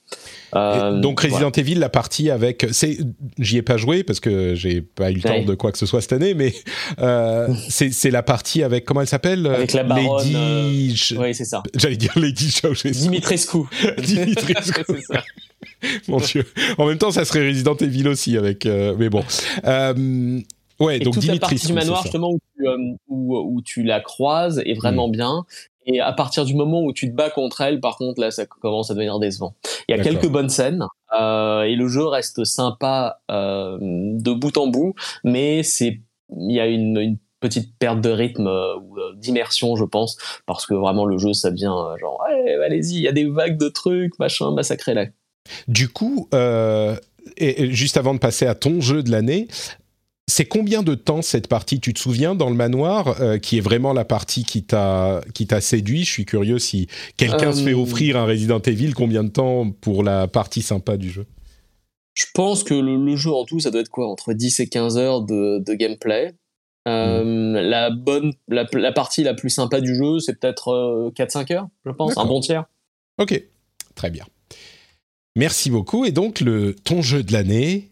Euh, 0.54 1.00
donc 1.00 1.20
Resident 1.20 1.50
Evil, 1.50 1.74
la 1.74 1.88
partie 1.88 2.30
avec, 2.30 2.66
c'est, 2.72 2.98
j'y 3.38 3.58
ai 3.58 3.62
pas 3.62 3.76
joué 3.76 4.02
parce 4.02 4.20
que 4.20 4.54
j'ai 4.54 4.80
pas 4.80 5.10
eu 5.10 5.14
le 5.14 5.22
temps 5.22 5.28
Ouais. 5.28 5.44
de 5.44 5.54
quoi 5.54 5.72
que 5.72 5.78
ce 5.78 5.86
soit 5.86 6.00
cette 6.00 6.12
année, 6.12 6.34
mais 6.34 6.54
euh, 7.00 7.48
c'est, 7.68 8.10
la 8.10 8.22
partie 8.22 8.62
avec 8.62 8.84
comment 8.84 9.02
elle 9.02 9.08
s'appelle 9.08 9.46
Avec 9.46 9.72
la 9.72 9.82
baronne, 9.84 10.24
Lady, 10.24 10.36
euh, 10.36 10.94
je-. 10.94 11.16
Oui, 11.16 11.34
c'est 11.34 11.44
ça. 11.44 11.62
j'allais 11.74 11.96
dire 11.96 12.12
Lady 12.16 12.50
Ceausescu. 12.50 12.90
Dimitrescu. 12.92 13.58
Dimitrescu. 13.98 14.84
c'est 14.86 15.02
ça. 15.02 15.22
Mon 16.08 16.18
Dieu. 16.18 16.44
En 16.78 16.86
même 16.86 16.98
temps, 16.98 17.10
ça 17.10 17.24
serait 17.24 17.46
Resident 17.48 17.74
Evil 17.76 18.08
aussi 18.08 18.36
avec, 18.36 18.66
euh, 18.66 18.94
mais 18.98 19.08
bon. 19.10 19.22
Euh, 19.64 20.40
ouais, 20.80 20.96
Et 20.96 21.00
donc 21.00 21.14
toute 21.14 21.24
la 21.24 21.32
Dimitrescu. 21.34 21.54
partie 21.56 21.66
du 21.66 21.72
manoir, 21.72 22.02
justement, 22.02 22.30
où 22.32 22.38
tu, 22.56 22.66
euh, 22.68 22.76
où, 23.08 23.36
où 23.36 23.62
tu 23.62 23.82
la 23.82 24.00
croises 24.00 24.60
est 24.64 24.74
Mm. 24.74 24.78
vraiment 24.78 25.08
bien. 25.08 25.44
Et 25.86 26.00
à 26.00 26.12
partir 26.12 26.44
du 26.44 26.54
moment 26.54 26.82
où 26.82 26.92
tu 26.92 27.10
te 27.10 27.14
bats 27.14 27.30
contre 27.30 27.62
elle, 27.62 27.80
par 27.80 27.96
contre, 27.96 28.20
là, 28.20 28.30
ça 28.30 28.44
commence 28.44 28.90
à 28.90 28.94
devenir 28.94 29.18
décevant. 29.18 29.54
Il 29.88 29.96
y 29.96 29.98
a 29.98 30.02
quelques 30.02 30.28
bonnes 30.28 30.50
scènes, 30.50 30.84
euh, 31.18 31.62
et 31.62 31.76
le 31.76 31.88
jeu 31.88 32.04
reste 32.06 32.44
sympa 32.44 33.20
de 33.30 34.32
bout 34.34 34.56
en 34.58 34.66
bout, 34.66 34.94
mais 35.24 35.62
c'est, 35.62 36.00
il 36.36 36.52
y 36.54 36.60
a 36.60 36.66
une, 36.66 36.98
une 36.98 37.16
petite 37.40 37.72
perte 37.78 38.00
de 38.02 38.10
rythme 38.10 38.46
ou 38.48 38.98
euh, 38.98 39.14
d'immersion, 39.16 39.76
je 39.76 39.84
pense, 39.84 40.18
parce 40.44 40.66
que 40.66 40.74
vraiment 40.74 41.06
le 41.06 41.16
jeu, 41.18 41.32
ça 41.32 41.50
devient 41.50 41.72
euh, 41.72 41.96
genre, 41.98 42.20
ouais, 42.28 42.56
allez-y, 42.66 42.96
il 42.96 43.02
y 43.02 43.08
a 43.08 43.12
des 43.12 43.24
vagues 43.26 43.56
de 43.56 43.68
trucs, 43.68 44.18
machin, 44.18 44.50
massacrez-la. 44.50 45.06
Du 45.66 45.88
coup, 45.88 46.28
euh, 46.34 46.96
et, 47.36 47.70
juste 47.72 47.96
avant 47.96 48.14
de 48.14 48.18
passer 48.18 48.46
à 48.46 48.54
ton 48.54 48.80
jeu 48.80 49.02
de 49.02 49.10
l'année, 49.10 49.48
c'est 50.26 50.44
combien 50.44 50.82
de 50.82 50.94
temps 50.94 51.22
cette 51.22 51.48
partie? 51.48 51.80
Tu 51.80 51.94
te 51.94 51.98
souviens 51.98 52.34
dans 52.34 52.50
le 52.50 52.54
manoir, 52.54 53.20
euh, 53.20 53.38
qui 53.38 53.58
est 53.58 53.62
vraiment 53.62 53.92
la 53.92 54.04
partie 54.04 54.44
qui 54.44 54.62
t'a 54.62 55.22
qui 55.34 55.46
t'a 55.46 55.60
séduit? 55.60 56.04
Je 56.04 56.10
suis 56.10 56.24
curieux 56.26 56.58
si 56.58 56.86
quelqu'un 57.16 57.48
Euh, 57.48 57.52
se 57.52 57.64
fait 57.64 57.74
offrir 57.74 58.16
un 58.16 58.26
Resident 58.26 58.60
Evil, 58.60 58.92
combien 58.92 59.24
de 59.24 59.30
temps 59.30 59.70
pour 59.70 60.02
la 60.02 60.28
partie 60.28 60.62
sympa 60.62 60.96
du 60.96 61.10
jeu? 61.10 61.26
Je 62.14 62.26
pense 62.34 62.64
que 62.64 62.74
le, 62.74 62.96
le 62.96 63.16
jeu 63.16 63.32
en 63.32 63.44
tout, 63.44 63.60
ça 63.60 63.70
doit 63.70 63.80
être 63.80 63.90
quoi? 63.90 64.08
Entre 64.08 64.32
10 64.32 64.60
et 64.60 64.66
15 64.68 64.98
heures 64.98 65.22
de, 65.22 65.60
de 65.60 65.74
gameplay. 65.74 66.34
Euh, 66.86 67.24
Mm. 67.24 67.54
La 67.68 67.90
bonne, 67.90 68.32
la, 68.48 68.66
la 68.72 68.92
partie 68.92 69.22
la 69.22 69.34
plus 69.34 69.50
sympa 69.50 69.80
du 69.80 69.94
jeu, 69.94 70.20
c'est 70.20 70.38
peut-être 70.38 70.68
euh, 70.68 71.10
4-5 71.10 71.52
heures, 71.52 71.68
je 71.84 71.90
pense, 71.90 72.16
un 72.16 72.24
bon 72.24 72.40
tiers. 72.40 72.64
Ok, 73.18 73.42
très 73.94 74.10
bien. 74.10 74.24
Merci 75.38 75.70
beaucoup. 75.70 76.04
Et 76.04 76.10
donc 76.10 76.40
le 76.40 76.74
ton 76.74 77.00
jeu 77.00 77.22
de 77.22 77.32
l'année. 77.32 77.90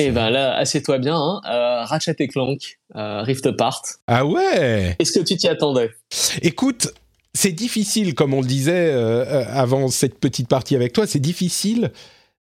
Et 0.00 0.10
ben 0.10 0.30
là, 0.30 0.56
assieds-toi 0.56 0.98
bien, 0.98 1.16
hein, 1.16 1.40
euh, 1.48 1.84
Ratchet 1.84 2.16
et 2.18 2.26
Clank, 2.26 2.80
euh, 2.96 3.22
Rift 3.22 3.46
Apart. 3.46 3.82
Ah 4.08 4.26
ouais. 4.26 4.96
Est-ce 4.98 5.12
que 5.16 5.24
tu 5.24 5.36
t'y 5.36 5.46
attendais? 5.46 5.92
Écoute, 6.42 6.88
c'est 7.34 7.52
difficile, 7.52 8.14
comme 8.16 8.34
on 8.34 8.40
le 8.40 8.48
disait 8.48 8.90
euh, 8.90 9.24
euh, 9.24 9.44
avant 9.48 9.86
cette 9.88 10.18
petite 10.18 10.48
partie 10.48 10.74
avec 10.74 10.92
toi, 10.92 11.06
c'est 11.06 11.20
difficile 11.20 11.92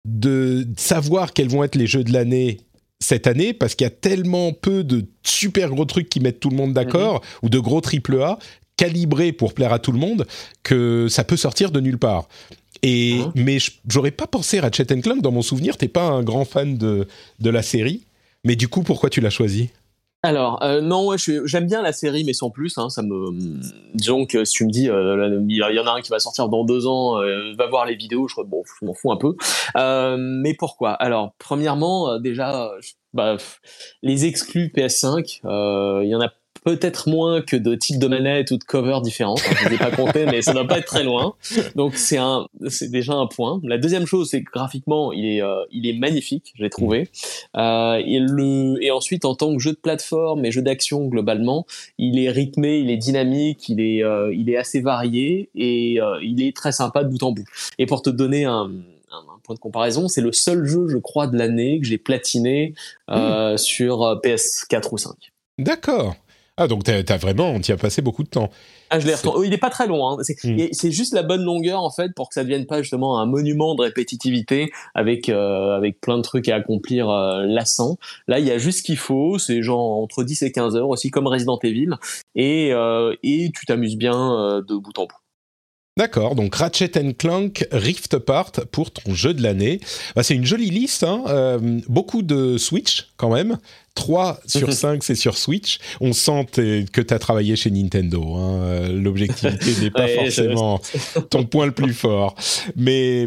de 0.04 0.66
savoir 0.76 1.32
quels 1.32 1.48
vont 1.48 1.64
être 1.64 1.76
les 1.76 1.86
jeux 1.86 2.04
de 2.04 2.12
l'année 2.12 2.58
cette 3.00 3.26
année 3.26 3.54
parce 3.54 3.74
qu'il 3.74 3.86
y 3.86 3.88
a 3.88 3.90
tellement 3.90 4.52
peu 4.52 4.84
de 4.84 5.06
super 5.24 5.70
gros 5.70 5.86
trucs 5.86 6.10
qui 6.10 6.20
mettent 6.20 6.38
tout 6.38 6.50
le 6.50 6.56
monde 6.56 6.74
d'accord 6.74 7.22
ou 7.42 7.48
de 7.48 7.58
gros 7.58 7.80
triple 7.80 8.20
A 8.20 8.38
calibrés 8.82 9.30
pour 9.32 9.54
plaire 9.54 9.72
à 9.72 9.78
tout 9.78 9.92
le 9.92 9.98
monde 9.98 10.26
que 10.64 11.06
ça 11.08 11.22
peut 11.22 11.36
sortir 11.36 11.70
de 11.70 11.78
nulle 11.78 11.98
part. 11.98 12.26
Et 12.82 13.14
Mhm. 13.18 13.32
mais 13.36 13.58
j'aurais 13.88 14.10
pas 14.10 14.26
pensé 14.26 14.58
Ratchet 14.58 14.86
Clank 14.86 15.22
dans 15.22 15.30
mon 15.30 15.42
souvenir. 15.42 15.76
T'es 15.76 15.86
pas 15.86 16.02
un 16.02 16.24
grand 16.24 16.44
fan 16.44 16.76
de 16.76 17.06
de 17.38 17.50
la 17.50 17.62
série, 17.62 18.00
mais 18.42 18.56
du 18.56 18.66
coup 18.66 18.82
pourquoi 18.82 19.08
tu 19.08 19.20
l'as 19.20 19.30
choisi? 19.30 19.70
Alors, 20.24 20.62
euh, 20.62 20.80
non, 20.80 21.08
ouais, 21.08 21.16
j'aime 21.46 21.66
bien 21.66 21.82
la 21.82 21.92
série, 21.92 22.22
mais 22.24 22.32
sans 22.32 22.50
plus. 22.50 22.78
Hein, 22.78 22.88
ça 22.90 23.02
me, 23.02 23.60
disons 23.94 24.24
que 24.24 24.44
si 24.44 24.54
tu 24.54 24.64
me 24.66 24.70
dis, 24.70 24.88
euh, 24.88 25.40
il 25.48 25.56
y 25.56 25.80
en 25.80 25.86
a 25.86 25.92
un 25.98 26.00
qui 26.00 26.10
va 26.10 26.20
sortir 26.20 26.48
dans 26.48 26.64
deux 26.64 26.86
ans, 26.86 27.20
euh, 27.20 27.52
va 27.58 27.66
voir 27.66 27.86
les 27.86 27.96
vidéos, 27.96 28.28
je, 28.28 28.40
bon, 28.40 28.62
je 28.64 28.86
m'en 28.86 28.94
fous 28.94 29.10
un 29.10 29.16
peu. 29.16 29.34
Mais 30.16 30.54
pourquoi? 30.54 30.92
Alors, 30.92 31.34
premièrement, 31.38 32.20
déjà, 32.20 32.70
bah, 33.12 33.36
les 34.02 34.24
exclus 34.26 34.68
PS5, 34.74 35.40
euh, 35.44 36.02
il 36.04 36.08
y 36.08 36.14
en 36.14 36.20
a 36.20 36.30
peut-être 36.64 37.08
moins 37.08 37.42
que 37.42 37.56
de 37.56 37.74
types 37.74 37.98
de 37.98 38.06
manettes 38.06 38.50
ou 38.50 38.56
de 38.56 38.64
covers 38.64 39.02
différents. 39.02 39.36
Je 39.36 39.68
ne 39.68 39.74
ai 39.74 39.78
pas 39.78 39.90
comptés, 39.90 40.26
mais 40.26 40.42
ça 40.42 40.52
doit 40.52 40.66
pas 40.66 40.78
être 40.78 40.86
très 40.86 41.04
loin. 41.04 41.34
Donc 41.76 41.94
c'est 41.96 42.18
un, 42.18 42.46
c'est 42.68 42.90
déjà 42.90 43.14
un 43.14 43.26
point. 43.26 43.60
La 43.64 43.78
deuxième 43.78 44.06
chose, 44.06 44.30
c'est 44.30 44.42
que 44.42 44.50
graphiquement, 44.50 45.12
il 45.12 45.26
est, 45.26 45.42
euh, 45.42 45.64
il 45.70 45.86
est 45.86 45.98
magnifique, 45.98 46.52
j'ai 46.56 46.70
trouvé. 46.70 47.08
Euh, 47.56 47.94
et 48.04 48.18
le, 48.18 48.82
et 48.82 48.90
ensuite 48.90 49.24
en 49.24 49.34
tant 49.34 49.52
que 49.54 49.60
jeu 49.60 49.72
de 49.72 49.76
plateforme 49.76 50.44
et 50.44 50.50
jeu 50.50 50.62
d'action 50.62 51.06
globalement, 51.06 51.66
il 51.98 52.18
est 52.18 52.30
rythmé, 52.30 52.78
il 52.78 52.90
est 52.90 52.96
dynamique, 52.96 53.68
il 53.68 53.80
est, 53.80 54.04
euh, 54.04 54.34
il 54.34 54.50
est 54.50 54.56
assez 54.56 54.80
varié 54.80 55.50
et 55.54 56.00
euh, 56.00 56.18
il 56.22 56.42
est 56.42 56.54
très 56.56 56.72
sympa 56.72 57.04
de 57.04 57.08
bout 57.08 57.22
en 57.22 57.32
bout. 57.32 57.46
Et 57.78 57.86
pour 57.86 58.02
te 58.02 58.10
donner 58.10 58.44
un, 58.44 58.70
un, 59.12 59.38
point 59.42 59.54
de 59.54 59.60
comparaison, 59.60 60.08
c'est 60.08 60.20
le 60.20 60.32
seul 60.32 60.64
jeu, 60.64 60.88
je 60.88 60.98
crois, 60.98 61.26
de 61.26 61.36
l'année 61.36 61.80
que 61.80 61.86
j'ai 61.86 61.98
platiné 61.98 62.74
euh, 63.10 63.56
sur 63.56 64.02
euh, 64.02 64.16
PS4 64.22 64.88
ou 64.92 64.98
5. 64.98 65.12
D'accord. 65.58 66.14
Ah, 66.62 66.68
donc 66.68 66.84
t'as 66.84 67.02
as 67.08 67.16
vraiment, 67.16 67.58
tu 67.58 67.72
as 67.72 67.76
passé 67.76 68.02
beaucoup 68.02 68.22
de 68.22 68.28
temps. 68.28 68.48
Ah, 68.88 69.00
je 69.00 69.06
l'ai 69.08 69.14
retourné. 69.16 69.38
Oh, 69.40 69.42
il 69.42 69.52
est 69.52 69.58
pas 69.58 69.68
très 69.68 69.88
long. 69.88 70.08
Hein. 70.08 70.18
Hmm. 70.44 70.58
C'est 70.70 70.92
juste 70.92 71.12
la 71.12 71.24
bonne 71.24 71.42
longueur 71.42 71.82
en 71.82 71.90
fait 71.90 72.14
pour 72.14 72.28
que 72.28 72.34
ça 72.34 72.44
devienne 72.44 72.66
pas 72.66 72.82
justement 72.82 73.18
un 73.18 73.26
monument 73.26 73.74
de 73.74 73.82
répétitivité 73.82 74.70
avec 74.94 75.28
euh, 75.28 75.76
avec 75.76 76.00
plein 76.00 76.18
de 76.18 76.22
trucs 76.22 76.48
à 76.48 76.54
accomplir 76.54 77.10
euh, 77.10 77.42
lassants. 77.44 77.96
Là, 78.28 78.38
il 78.38 78.46
y 78.46 78.52
a 78.52 78.58
juste 78.58 78.78
ce 78.78 78.82
qu'il 78.84 78.96
faut. 78.96 79.38
C'est 79.38 79.60
genre 79.60 80.00
entre 80.00 80.22
10 80.22 80.42
et 80.42 80.52
15 80.52 80.76
heures 80.76 80.88
aussi 80.88 81.10
comme 81.10 81.26
Resident 81.26 81.58
Evil 81.64 81.90
et 82.36 82.72
euh, 82.72 83.12
et 83.24 83.50
tu 83.52 83.66
t'amuses 83.66 83.96
bien 83.96 84.62
de 84.64 84.76
bout 84.76 84.96
en 84.98 85.06
bout. 85.06 85.16
D'accord, 85.98 86.34
donc 86.34 86.54
Ratchet 86.54 86.88
Clank 87.18 87.66
Rift 87.70 88.14
Apart 88.14 88.52
pour 88.72 88.92
ton 88.92 89.12
jeu 89.12 89.34
de 89.34 89.42
l'année. 89.42 89.78
Bah, 90.16 90.22
c'est 90.22 90.34
une 90.34 90.46
jolie 90.46 90.70
liste, 90.70 91.02
hein. 91.02 91.22
euh, 91.28 91.80
beaucoup 91.86 92.22
de 92.22 92.56
Switch 92.56 93.10
quand 93.18 93.28
même. 93.28 93.58
3 93.94 94.40
sur 94.46 94.72
5, 94.72 95.02
c'est 95.02 95.14
sur 95.14 95.36
Switch. 95.36 95.78
On 96.00 96.12
sent 96.12 96.46
que 96.52 97.00
tu 97.00 97.14
as 97.14 97.18
travaillé 97.18 97.56
chez 97.56 97.70
Nintendo. 97.70 98.34
hein. 98.36 98.54
Euh, 98.62 98.92
L'objectivité 98.92 99.72
n'est 99.82 99.90
pas 99.90 100.04
Ouais, 100.04 100.16
forcément 100.16 100.80
ton 101.30 101.44
point 101.44 101.66
le 101.66 101.72
plus 101.72 101.92
fort. 101.92 102.34
Mais, 102.76 103.26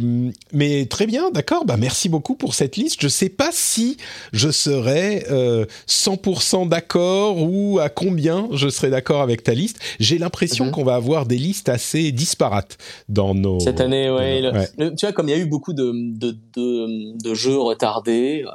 mais 0.51 0.85
très 0.87 1.05
bien, 1.07 1.29
d'accord. 1.31 1.65
Bah, 1.65 1.77
merci 1.77 2.09
beaucoup 2.09 2.35
pour 2.35 2.53
cette 2.55 2.77
liste. 2.77 2.97
Je 3.01 3.07
sais 3.07 3.29
pas 3.29 3.49
si 3.51 3.97
je 4.33 4.49
serais 4.49 5.25
euh, 5.31 5.65
100% 5.87 6.67
d'accord 6.69 7.37
ou 7.41 7.79
à 7.79 7.89
combien 7.89 8.47
je 8.51 8.69
serais 8.69 8.89
d'accord 8.89 9.21
avec 9.21 9.43
ta 9.43 9.53
liste. 9.53 9.79
J'ai 9.99 10.17
l'impression 10.17 10.65
Mhm. 10.65 10.71
qu'on 10.71 10.83
va 10.83 10.95
avoir 10.95 11.25
des 11.25 11.37
listes 11.37 11.69
assez 11.69 12.11
disparates 12.11 12.77
dans 13.09 13.35
nos... 13.35 13.59
Cette 13.59 13.81
année, 13.81 14.09
Ouais. 14.09 14.41
le- 14.41 14.95
tu 14.95 15.05
vois, 15.05 15.11
comme 15.13 15.27
il 15.29 15.31
y 15.31 15.35
a 15.35 15.41
eu 15.41 15.45
beaucoup 15.45 15.73
de, 15.73 15.91
de, 16.17 16.35
de, 16.55 17.17
de 17.21 17.33
jeux 17.33 17.57
retardés, 17.59 18.43
euh, 18.45 18.51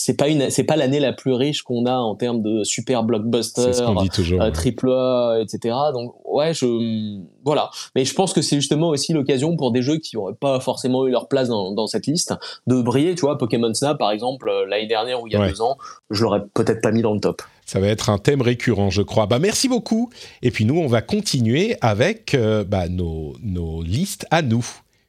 c'est 0.00 0.14
pas 0.16 0.28
une, 0.28 0.50
c'est 0.50 0.64
pas 0.64 0.76
l'année 0.76 0.98
la 1.00 1.12
plus 1.12 1.32
riche 1.32 1.62
qu'on 1.62 1.86
a 1.86 1.94
en 1.96 2.14
termes 2.16 2.42
de 2.42 2.64
super 2.64 3.00
C'est 3.00 3.06
blockbusters, 3.06 3.74
ce 3.74 3.82
qu'on 3.82 3.94
dit 4.02 4.08
toujours. 4.10 4.40
euh, 4.42 4.50
triple 4.50 4.90
A, 4.90 5.38
etc. 5.40 5.74
Donc 5.92 6.14
ouais, 6.24 6.54
je 6.54 7.18
voilà. 7.44 7.70
Mais 7.94 8.04
je 8.04 8.14
pense 8.14 8.32
que 8.32 8.42
c'est 8.42 8.56
justement 8.56 8.88
aussi 8.88 9.12
l'occasion 9.12 9.56
pour 9.56 9.70
des 9.72 9.82
jeux 9.82 9.98
qui 9.98 10.16
n'auraient 10.16 10.34
pas 10.34 10.58
forcément 10.60 11.06
eu 11.06 11.10
leur 11.10 11.28
place 11.28 11.48
dans, 11.48 11.72
dans 11.72 11.86
cette 11.86 12.06
liste 12.06 12.34
de 12.66 12.80
briller. 12.82 13.14
Tu 13.14 13.20
vois, 13.20 13.38
Pokémon 13.38 13.72
Snap 13.74 13.98
par 13.98 14.10
exemple 14.10 14.48
euh, 14.48 14.66
l'année 14.66 14.86
dernière 14.88 15.22
ou 15.22 15.26
il 15.26 15.32
y 15.32 15.36
a 15.36 15.40
Ouais. 15.40 15.50
deux 15.50 15.60
ans, 15.62 15.76
je 16.10 16.22
l'aurais 16.24 16.42
peut-être 16.54 16.80
pas 16.82 16.90
mis 16.92 17.02
dans 17.02 17.14
le 17.14 17.20
top. 17.20 17.42
Ça 17.66 17.78
va 17.80 17.86
être 17.86 18.10
un 18.10 18.18
thème 18.18 18.42
récurrent, 18.42 18.90
je 18.90 19.02
crois. 19.02 19.26
Bah, 19.26 19.38
merci 19.38 19.68
beaucoup. 19.68 20.10
Et 20.42 20.50
puis 20.50 20.64
nous, 20.64 20.78
on 20.78 20.86
va 20.88 21.02
continuer 21.02 21.76
avec 21.80 22.34
euh, 22.34 22.64
bah, 22.64 22.88
nos, 22.88 23.34
nos 23.42 23.82
listes 23.82 24.26
à 24.32 24.42
nous. 24.42 24.66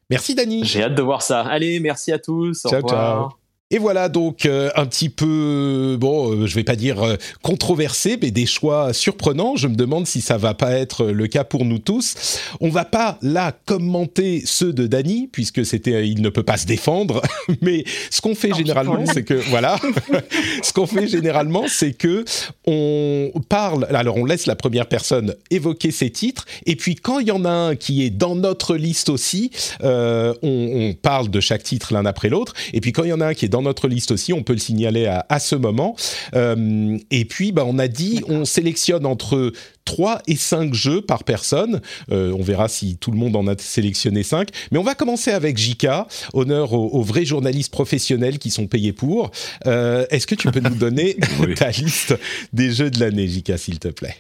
Merci, 0.10 0.36
Dany. 0.36 0.64
J'ai 0.66 0.84
hâte 0.84 0.96
de 0.96 1.02
voir 1.02 1.22
ça. 1.22 1.42
Allez, 1.42 1.80
merci 1.80 2.12
à 2.12 2.20
tous. 2.20 2.66
au 2.66 2.70
Ciao, 2.70 2.82
revoir. 2.84 3.30
ciao. 3.32 3.41
Et 3.74 3.78
voilà 3.78 4.10
donc 4.10 4.46
euh, 4.46 4.70
un 4.76 4.86
petit 4.86 5.08
peu, 5.08 5.96
bon, 5.98 6.34
euh, 6.34 6.46
je 6.46 6.56
vais 6.56 6.66
pas 6.66 6.76
dire 6.76 7.02
euh, 7.02 7.16
controversé, 7.42 8.18
mais 8.22 8.30
des 8.30 8.46
choix 8.46 8.92
surprenants. 8.92 9.56
Je 9.56 9.70
me 9.70 9.76
demande 9.76 10.06
si 10.06 10.20
ça 10.20 10.38
va 10.38 10.54
pas 10.54 10.72
être 10.72 11.06
le 11.06 11.28
cas 11.28 11.46
pour 11.46 11.64
nous 11.64 11.80
tous. 11.80 12.42
On 12.60 12.68
va 12.68 12.84
pas 12.84 13.18
là 13.22 13.54
commenter 13.66 14.44
ceux 14.46 14.74
de 14.74 14.88
Dany 14.88 15.30
puisque 15.32 15.66
c'était, 15.66 16.08
il 16.08 16.22
ne 16.22 16.28
peut 16.28 16.44
pas 16.44 16.58
se 16.58 16.66
défendre. 16.66 17.22
mais 17.62 17.86
ce 18.10 18.20
qu'on 18.20 18.36
fait 18.36 18.54
généralement, 18.54 19.06
c'est 19.06 19.24
que 19.24 19.36
voilà, 19.50 19.80
ce 20.64 20.74
qu'on 20.74 20.86
fait 20.86 21.08
généralement, 21.08 21.64
c'est 21.70 21.94
que 21.94 22.26
on 22.68 23.32
parle. 23.48 23.88
Alors 23.90 24.18
on 24.18 24.26
laisse 24.26 24.48
la 24.48 24.56
première 24.58 24.88
personne 24.88 25.36
évoquer 25.50 25.92
ses 25.92 26.10
titres, 26.10 26.46
et 26.66 26.76
puis 26.76 26.96
quand 26.96 27.20
il 27.20 27.28
y 27.28 27.32
en 27.32 27.46
a 27.46 27.50
un 27.50 27.76
qui 27.78 28.04
est 28.04 28.10
dans 28.10 28.36
notre 28.36 28.76
liste 28.76 29.08
aussi, 29.08 29.50
euh, 29.82 30.34
on, 30.42 30.90
on 30.90 30.94
parle 30.94 31.30
de 31.30 31.40
chaque 31.40 31.64
titre 31.64 31.94
l'un 31.94 32.06
après 32.06 32.28
l'autre. 32.28 32.54
Et 32.74 32.82
puis 32.82 32.92
quand 32.92 33.06
il 33.06 33.10
y 33.10 33.14
en 33.14 33.22
a 33.22 33.28
un 33.28 33.34
qui 33.34 33.46
est 33.46 33.50
dans 33.50 33.61
notre 33.62 33.88
liste 33.88 34.12
aussi, 34.12 34.34
on 34.34 34.44
peut 34.44 34.54
le 34.54 34.60
signaler 34.60 35.06
à, 35.08 35.26
à 35.30 35.40
ce 35.40 35.56
moment. 35.56 35.96
Euh, 36.36 36.98
et 37.12 37.26
puis, 37.26 37.52
bah, 37.52 37.64
on 37.68 37.80
a 37.80 37.88
dit, 37.88 38.22
on 38.28 38.46
sélectionne 38.46 39.06
entre 39.06 39.52
3 39.86 40.22
et 40.28 40.36
5 40.36 40.74
jeux 40.74 41.02
par 41.02 41.24
personne. 41.24 41.82
Euh, 42.12 42.34
on 42.38 42.42
verra 42.44 42.68
si 42.68 42.98
tout 42.98 43.12
le 43.12 43.18
monde 43.18 43.36
en 43.36 43.48
a 43.48 43.56
sélectionné 43.58 44.24
5. 44.24 44.50
Mais 44.72 44.78
on 44.78 44.84
va 44.84 44.96
commencer 44.96 45.32
avec 45.32 45.58
Jika. 45.58 46.08
Honneur 46.34 46.74
aux, 46.74 46.88
aux 46.90 47.02
vrais 47.04 47.26
journalistes 47.26 47.72
professionnels 47.72 48.40
qui 48.40 48.52
sont 48.52 48.68
payés 48.68 48.94
pour. 48.94 49.32
Euh, 49.66 50.06
Est-ce 50.10 50.28
que 50.28 50.36
tu 50.36 50.50
peux 50.52 50.60
nous 50.60 50.76
donner 50.76 51.18
Oui. 51.40 51.56
ta 51.56 51.70
liste 51.72 52.16
des 52.54 52.72
jeux 52.72 52.90
de 52.90 53.00
l'année, 53.00 53.28
Jika, 53.28 53.58
s'il 53.58 53.80
te 53.80 53.88
plaît? 53.90 54.16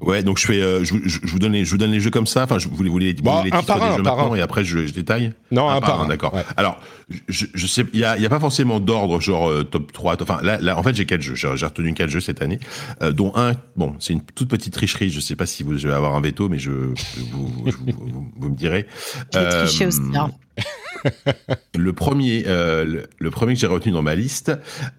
Ouais, 0.00 0.22
donc 0.22 0.38
je 0.38 0.46
fais, 0.46 0.62
euh, 0.62 0.82
je, 0.82 0.94
vous- 0.94 1.00
je, 1.04 1.18
je 1.22 1.26
vous 1.30 1.38
donne 1.38 1.52
les, 1.52 1.64
je 1.64 1.70
vous 1.70 1.76
donne 1.76 1.90
les 1.90 2.00
jeux 2.00 2.10
comme 2.10 2.26
ça. 2.26 2.44
Enfin, 2.44 2.58
je, 2.58 2.68
vous 2.68 2.74
voulez, 2.76 2.88
vous 2.88 2.94
voulez, 2.94 3.12
vous 3.12 3.22
Bon, 3.22 3.38
voulez 3.38 3.50
les 3.50 3.56
un 3.56 3.60
titres 3.60 3.74
par 3.74 3.80
des 3.86 3.92
un, 3.92 3.96
jeux 3.96 4.02
maintenant 4.02 4.32
un. 4.32 4.36
et 4.36 4.40
après 4.40 4.64
je, 4.64 4.86
je 4.86 4.92
détaille. 4.94 5.32
Non, 5.50 5.68
un, 5.68 5.80
par 5.80 6.00
un. 6.00 6.08
d'accord. 6.08 6.32
Ouais. 6.32 6.44
Alors, 6.56 6.80
je, 7.28 7.44
je 7.52 7.66
sais, 7.66 7.84
il 7.92 8.00
y 8.00 8.04
a, 8.04 8.16
il 8.16 8.22
y 8.22 8.26
a 8.26 8.30
pas 8.30 8.40
forcément 8.40 8.80
d'ordre, 8.80 9.20
genre 9.20 9.48
euh, 9.50 9.62
top 9.62 9.92
3. 9.92 10.16
top- 10.16 10.30
Enfin, 10.30 10.42
là, 10.42 10.58
là, 10.60 10.78
en 10.78 10.82
fait, 10.82 10.94
j'ai 10.94 11.04
quatre 11.06 11.20
jeux. 11.22 11.34
J'ai 11.34 11.48
retenu 11.66 11.92
quatre 11.92 12.08
jeux 12.10 12.20
cette 12.20 12.40
année, 12.40 12.60
euh, 13.02 13.12
dont 13.12 13.32
un. 13.36 13.52
Bon, 13.76 13.94
c'est 13.98 14.12
une 14.14 14.22
toute 14.22 14.48
petite 14.48 14.72
tricherie. 14.72 15.10
Je 15.10 15.20
sais 15.20 15.36
pas 15.36 15.46
si 15.46 15.62
vous 15.62 15.84
allez 15.84 15.94
avoir 15.94 16.14
un 16.14 16.20
veto, 16.20 16.48
mais 16.48 16.58
je, 16.58 16.70
je 16.96 17.20
vous, 17.32 17.52
je 17.66 17.72
vous, 17.76 17.84
vous- 17.98 18.32
vous 18.36 18.48
me 18.48 18.56
direz. 18.56 18.86
Je 19.34 19.38
vais 19.38 19.48
tricher 19.66 19.86
aussi, 19.86 20.00
hein. 20.14 20.30
Le 21.76 21.92
premier, 21.92 22.44
euh, 22.46 23.04
le, 23.18 23.30
premier 23.30 23.54
que 23.54 23.60
j'ai 23.60 23.66
retenu 23.66 23.92
dans 23.92 24.02
ma 24.02 24.14
liste, 24.14 24.52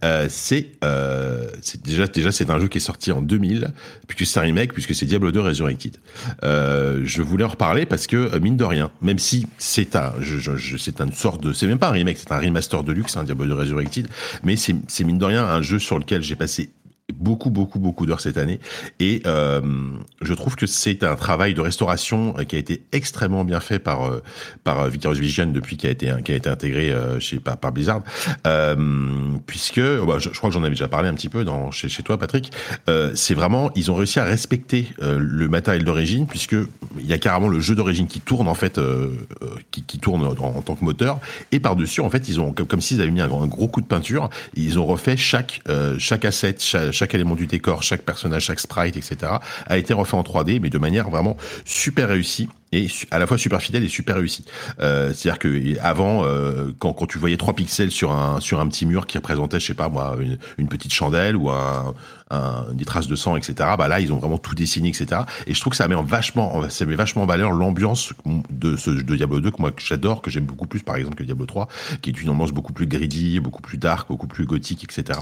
euh, 0.04 0.28
c'est 0.30 0.72
euh, 0.84 1.48
c'est 1.62 1.82
déjà 1.84 2.08
déjà 2.08 2.32
c'est 2.32 2.50
un 2.50 2.60
jeu 2.60 2.68
qui 2.68 2.78
est 2.78 2.82
sorti 2.82 3.12
en 3.12 3.22
2000, 3.22 3.72
puisque 4.08 4.32
c'est 4.32 4.40
un 4.40 4.44
remake, 4.44 4.74
puisque 4.74 4.96
c'est 4.96 5.06
Diablo 5.06 5.32
2 5.32 5.42
Resurrected. 5.42 5.98
Je 6.42 7.22
voulais 7.22 7.44
en 7.44 7.50
reparler 7.50 7.86
parce 7.86 8.08
que 8.08 8.38
mine 8.40 8.58
de 8.58 8.64
rien, 8.64 8.92
même 9.02 9.20
si 9.20 9.48
c'est 9.58 9.96
un, 9.96 10.14
je, 10.22 10.78
c'est 10.78 11.02
une 11.02 11.14
sorte 11.14 11.44
de, 11.44 11.54
c'est 11.54 11.68
même 11.68 11.80
pas 11.80 11.90
un 11.90 11.94
remake, 11.94 12.18
c'est 12.18 12.32
un 12.32 12.40
remaster 12.40 12.84
de 12.84 12.92
luxe, 12.92 13.18
un 13.18 13.24
Diablo 13.24 13.46
2 13.46 13.54
Resurrected, 13.54 14.08
mais 14.44 14.56
c'est 14.56 15.04
mine 15.04 15.18
de 15.18 15.26
rien 15.26 15.46
un 15.46 15.62
jeu 15.62 15.80
sur 15.80 16.00
lequel 16.00 16.24
j'ai 16.24 16.36
passé 16.36 16.72
beaucoup 17.12 17.50
beaucoup 17.50 17.80
beaucoup 17.80 18.06
d'heures 18.06 18.22
cette 18.22 18.38
année. 18.38 18.60
Et 19.00 19.22
euh, 19.26 19.62
je 20.22 20.34
trouve 20.34 20.56
que 20.56 20.66
c'est 20.66 21.04
un 21.04 21.16
travail 21.16 21.54
de 21.54 21.62
restauration 21.62 22.34
qui 22.48 22.56
a 22.56 22.60
été 22.60 22.84
extrêmement 22.92 23.44
bien 23.44 23.60
fait 23.60 23.80
par 23.80 24.06
euh, 24.06 24.22
par 24.64 24.80
euh, 24.82 24.90
Vision 24.90 25.48
depuis 25.48 25.78
qu'il 25.78 25.90
a 25.90 25.92
été 25.92 26.12
qui 26.24 26.32
a 26.32 26.36
été 26.36 26.50
intégré 26.50 26.94
chez 27.20 27.40
par, 27.40 27.58
par 27.58 27.72
Blizzard. 27.72 28.02
Puisque 29.46 29.82
bah, 29.82 30.18
je, 30.20 30.30
crois 30.30 30.50
que 30.50 30.54
j'en 30.54 30.62
avais 30.62 30.72
déjà 30.72 30.88
parlé 30.88 31.10
un 31.10 31.14
petit 31.14 31.30
peu 31.30 31.44
dans 31.44 31.72
chez, 31.72 31.90
chez 31.90 32.04
toi 32.04 32.18
Patrick. 32.18 32.52
C'est 33.16 33.34
vraiment 33.34 33.72
ils 33.76 33.92
ont 33.92 33.96
réussi 33.96 34.20
à 34.20 34.24
respecter 34.24 34.88
le 35.00 35.48
matériel 35.48 35.84
d'origine 35.84 36.28
puisque 36.28 36.56
il 37.00 37.06
y 37.06 37.14
a 37.14 37.18
carrément 37.18 37.48
le 37.48 37.60
jeu 37.60 37.76
d'origine 37.76 38.08
qui 38.08 38.22
tourne 38.22 38.48
en 38.48 38.54
fait 38.54 38.80
qui, 39.72 39.84
qui 39.84 40.00
tourne 40.00 40.26
en, 40.26 40.62
tant 40.62 40.76
que 40.76 40.86
moteur. 40.86 41.20
Et 41.52 41.60
par 41.60 41.76
dessus 41.76 42.02
en 42.02 42.10
fait 42.10 42.28
ils 42.30 42.40
ont 42.40 42.54
comme, 42.54 42.68
comme 42.68 42.82
s'ils 42.82 43.02
avaient 43.02 43.12
mis 43.12 43.22
un, 43.22 43.28
gros- 43.28 43.68
coup 43.68 43.82
de 43.82 43.88
peinture 43.88 44.30
ils 44.56 44.80
ont 44.80 44.86
refait 44.86 45.18
chaque 45.18 45.62
chaque 45.98 46.26
asset 46.26 46.56
chaque, 46.60 47.01
chaque 47.02 47.16
élément 47.16 47.34
du 47.34 47.48
décor 47.48 47.82
chaque 47.82 48.04
personnage 48.04 48.44
chaque 48.44 48.60
sprite 48.60 48.96
etc 48.96 49.34
a 49.66 49.78
été 49.80 49.92
refait 49.92 50.16
en 50.16 50.22
3D 50.22 50.60
mais 50.62 50.70
de 50.70 50.78
manière 50.78 51.10
vraiment 51.10 51.36
super 51.66 52.10
réussie 52.10 52.48
et 52.72 52.88
à 53.12 53.20
la 53.20 53.28
fois 53.28 53.38
super 53.38 53.62
fidèle 53.62 53.84
et 53.84 53.90
super 53.90 54.16
réussi. 54.16 54.46
Euh, 54.80 55.14
C'est-à-dire 55.14 55.40
que 55.40 55.80
avant, 55.82 56.24
euh, 56.24 56.72
quand, 56.80 56.94
quand 56.94 57.06
tu 57.06 57.18
voyais 57.18 57.38
trois 57.38 57.54
pixels 57.56 57.92
sur 57.92 58.12
un 58.12 58.40
sur 58.40 58.60
un 58.60 58.68
petit 58.68 58.86
mur 58.86 59.08
qui 59.08 59.18
représentait, 59.18 59.60
je 59.60 59.66
sais 59.68 59.74
pas 59.74 59.90
moi, 59.90 60.16
une, 60.20 60.38
une 60.58 60.68
petite 60.68 60.94
chandelle 60.94 61.36
ou 61.36 61.50
un, 61.50 61.94
un- 62.30 62.66
des 62.74 62.86
traces 62.86 63.08
de 63.08 63.16
sang, 63.16 63.36
etc. 63.36 63.54
Bah 63.78 63.88
là, 63.88 64.00
ils 64.00 64.14
ont 64.14 64.18
vraiment 64.18 64.38
tout 64.38 64.56
dessiné, 64.56 64.90
etc. 64.90 65.22
Et 65.48 65.54
je 65.54 65.60
trouve 65.60 65.72
que 65.72 65.78
ça 65.78 65.88
met 65.88 65.96
en 65.96 66.04
vachement, 66.04 66.70
ça 66.70 66.86
met 66.86 66.96
vachement 66.96 67.24
en 67.24 67.26
valeur 67.26 67.52
l'ambiance 67.52 68.14
de 68.50 68.78
ce 68.78 68.90
de 68.90 69.16
Diablo 69.16 69.42
2 69.42 69.52
que 69.52 69.62
moi 69.62 69.72
j'adore, 69.78 70.22
que 70.22 70.32
j'aime 70.32 70.46
beaucoup 70.46 70.68
plus 70.68 70.82
par 70.82 70.96
exemple 70.96 71.16
que 71.16 71.24
Diablo 71.24 71.46
3, 71.46 71.68
qui 72.02 72.10
est 72.12 72.22
une 72.22 72.30
ambiance 72.30 72.52
beaucoup 72.52 72.74
plus 72.74 72.88
greedy, 72.88 73.40
beaucoup 73.40 73.62
plus 73.62 73.78
dark, 73.78 74.08
beaucoup 74.08 74.28
plus 74.28 74.46
gothique, 74.46 74.84
etc. 74.86 75.20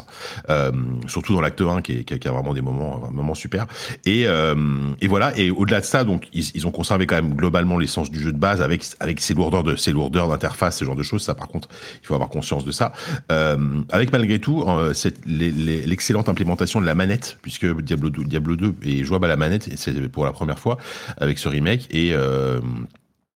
Euh, 0.49 0.71
surtout 1.07 1.33
dans 1.33 1.41
l'acte 1.41 1.61
1 1.61 1.81
qui, 1.81 1.93
est, 1.93 2.03
qui, 2.03 2.27
a, 2.27 2.31
vraiment 2.31 2.53
des 2.53 2.61
moments, 2.61 3.01
un 3.07 3.11
moment 3.11 3.33
super. 3.33 3.65
Et, 4.05 4.27
euh, 4.27 4.55
et 5.01 5.07
voilà. 5.07 5.35
Et 5.37 5.49
au-delà 5.51 5.79
de 5.81 5.85
ça, 5.85 6.03
donc 6.03 6.27
ils, 6.33 6.51
ils 6.53 6.67
ont 6.67 6.71
conservé 6.71 7.07
quand 7.07 7.15
même 7.15 7.38
globalement 7.39 7.77
l'essence 7.77 8.11
du 8.11 8.19
jeu 8.21 8.31
de 8.31 8.37
base 8.37 8.61
avec 8.61 8.83
avec 8.99 9.19
ses 9.21 9.33
lourdeurs 9.33 9.63
de 9.63 9.75
ses 9.75 9.91
lourdeurs 9.91 10.27
d'interface, 10.27 10.77
ce 10.77 10.85
genre 10.85 10.95
de 10.95 11.03
choses. 11.03 11.23
Ça, 11.23 11.35
par 11.35 11.47
contre, 11.47 11.69
il 12.01 12.05
faut 12.05 12.13
avoir 12.13 12.29
conscience 12.29 12.65
de 12.65 12.71
ça. 12.71 12.91
Euh, 13.31 13.81
avec 13.89 14.11
malgré 14.11 14.39
tout, 14.39 14.63
euh, 14.67 14.93
l'excellente 15.25 16.29
implémentation 16.29 16.81
de 16.81 16.85
la 16.85 16.95
manette, 16.95 17.37
puisque 17.41 17.65
Diablo 17.81 18.09
2, 18.09 18.23
Diablo 18.25 18.55
2 18.55 18.75
est 18.85 19.03
jouable 19.03 19.25
à 19.25 19.29
la 19.29 19.37
manette, 19.37 19.67
et 19.67 19.77
c'est 19.77 19.93
pour 20.09 20.25
la 20.25 20.31
première 20.31 20.59
fois 20.59 20.77
avec 21.17 21.39
ce 21.39 21.47
remake 21.47 21.87
et 21.91 22.11
euh, 22.13 22.59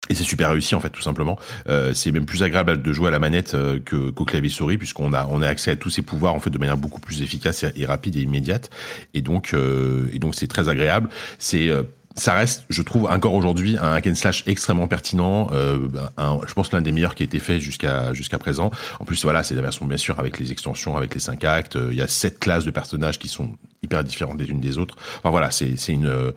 et 0.09 0.15
c'est 0.15 0.25
super 0.25 0.51
réussi 0.51 0.75
en 0.75 0.81
fait 0.81 0.91
tout 0.91 1.03
simplement. 1.03 1.39
Euh, 1.69 1.95
c'est 1.95 2.11
même 2.11 2.27
plus 2.27 2.43
agréable 2.43 2.83
de 2.83 2.93
jouer 2.93 3.09
à 3.09 3.11
la 3.13 3.21
manette 3.21 3.53
que 3.85 4.11
qu'au 4.11 4.25
clavier 4.25 4.49
souris 4.49 4.77
puisqu'on 4.77 5.13
a 5.13 5.29
on 5.31 5.41
a 5.41 5.47
accès 5.47 5.71
à 5.71 5.77
tous 5.77 5.91
ces 5.91 6.03
pouvoirs 6.03 6.35
en 6.35 6.41
fait 6.41 6.51
de 6.51 6.59
manière 6.59 6.79
beaucoup 6.79 7.01
plus 7.01 7.23
efficace 7.23 7.65
et, 7.77 7.87
rapide 7.87 8.17
et 8.17 8.23
immédiate. 8.23 8.71
Et 9.15 9.23
donc 9.23 9.55
et 9.55 10.19
donc 10.19 10.35
c'est 10.35 10.49
très 10.49 10.69
agréable. 10.69 11.11
C'est 11.39 11.71
ça 12.17 12.35
reste, 12.35 12.65
je 12.69 12.83
trouve, 12.83 13.07
encore 13.07 13.35
aujourd'hui, 13.35 13.77
un 13.79 13.93
hack 13.93 14.09
and 14.09 14.15
slash 14.15 14.43
extrêmement 14.47 14.89
pertinent. 14.89 15.49
Euh, 15.53 15.79
je 16.47 16.53
pense 16.55 16.73
l'un 16.73 16.83
des 16.83 16.93
meilleurs 16.93 17.15
qui 17.15 17.23
a 17.23 17.27
été 17.27 17.39
fait 17.39 17.61
jusqu'à 17.61 18.13
jusqu'à 18.15 18.39
présent. 18.39 18.71
En 18.99 19.05
plus, 19.05 19.23
voilà, 19.23 19.43
c'est 19.43 19.55
la 19.55 19.63
version 19.63 19.87
bien 19.87 19.97
sûr 19.97 20.19
avec 20.19 20.39
les 20.39 20.51
extensions, 20.51 20.97
avec 20.97 21.15
les 21.15 21.21
cinq 21.21 21.45
actes. 21.45 21.77
Euh, 21.77 21.89
Il 21.93 21.99
y 21.99 22.03
a 22.03 22.09
sept 22.09 22.39
classes 22.39 22.65
de 22.65 22.71
personnages 22.71 23.19
qui 23.19 23.29
sont 23.29 23.53
hyper 23.83 24.05
différentes 24.05 24.39
les 24.39 24.51
unes 24.51 24.61
des 24.61 24.79
autres. 24.79 24.97
Enfin 25.19 25.31
voilà, 25.31 25.51
c'est 25.51 25.75
une 25.89 26.33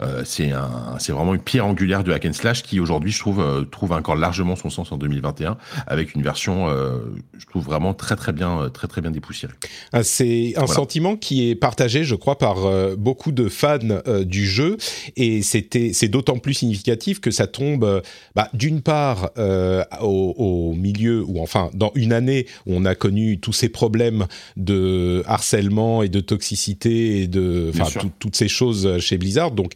euh, 0.00 0.22
c'est 0.24 0.50
un 0.50 0.96
c'est 0.98 1.12
vraiment 1.12 1.34
une 1.34 1.40
pierre 1.40 1.66
angulaire 1.66 2.04
de 2.04 2.12
hack 2.12 2.26
and 2.26 2.32
slash 2.32 2.62
qui 2.62 2.80
aujourd'hui 2.80 3.12
je 3.12 3.18
trouve 3.18 3.40
euh, 3.40 3.64
trouve 3.64 3.92
encore 3.92 4.16
largement 4.16 4.56
son 4.56 4.70
sens 4.70 4.92
en 4.92 4.96
2021 4.96 5.56
avec 5.86 6.14
une 6.14 6.22
version 6.22 6.68
euh, 6.68 6.98
je 7.38 7.46
trouve 7.46 7.64
vraiment 7.64 7.94
très 7.94 8.16
très 8.16 8.32
bien 8.32 8.70
très 8.72 8.88
très 8.88 9.00
bien 9.00 9.10
dépoussiérée. 9.10 9.54
Ah, 9.92 10.02
c'est 10.02 10.54
un 10.56 10.66
sentiment 10.66 11.16
qui 11.16 11.48
est 11.48 11.54
partagé 11.54 12.04
je 12.04 12.14
crois 12.14 12.38
par 12.38 12.56
beaucoup 12.96 13.32
de 13.32 13.48
fans 13.48 13.78
du 14.22 14.46
jeu 14.46 14.76
et 15.16 15.42
c'était 15.42 15.92
c'est 15.92 16.08
d'autant 16.08 16.38
plus 16.38 16.54
significatif 16.54 17.20
que 17.20 17.30
ça 17.30 17.46
tombe 17.46 18.02
bah, 18.34 18.48
d'une 18.52 18.82
part 18.82 19.30
au, 19.36 20.34
au, 20.36 20.74
milieu 20.74 21.22
ou 21.26 21.40
enfin 21.40 21.70
dans 21.74 21.92
une 21.94 22.12
année 22.12 22.46
où 22.66 22.74
on 22.74 22.84
a 22.84 22.94
connu 22.94 23.38
tous 23.38 23.52
ces 23.52 23.68
problèmes 23.68 24.26
de 24.56 25.22
harcèlement 25.26 26.02
et 26.02 26.08
de 26.08 26.20
toxicité 26.20 26.83
et 26.86 27.26
de 27.26 27.70
enfin 27.78 28.08
toutes 28.18 28.36
ces 28.36 28.48
choses 28.48 28.98
chez 28.98 29.18
Blizzard. 29.18 29.50
Donc 29.50 29.72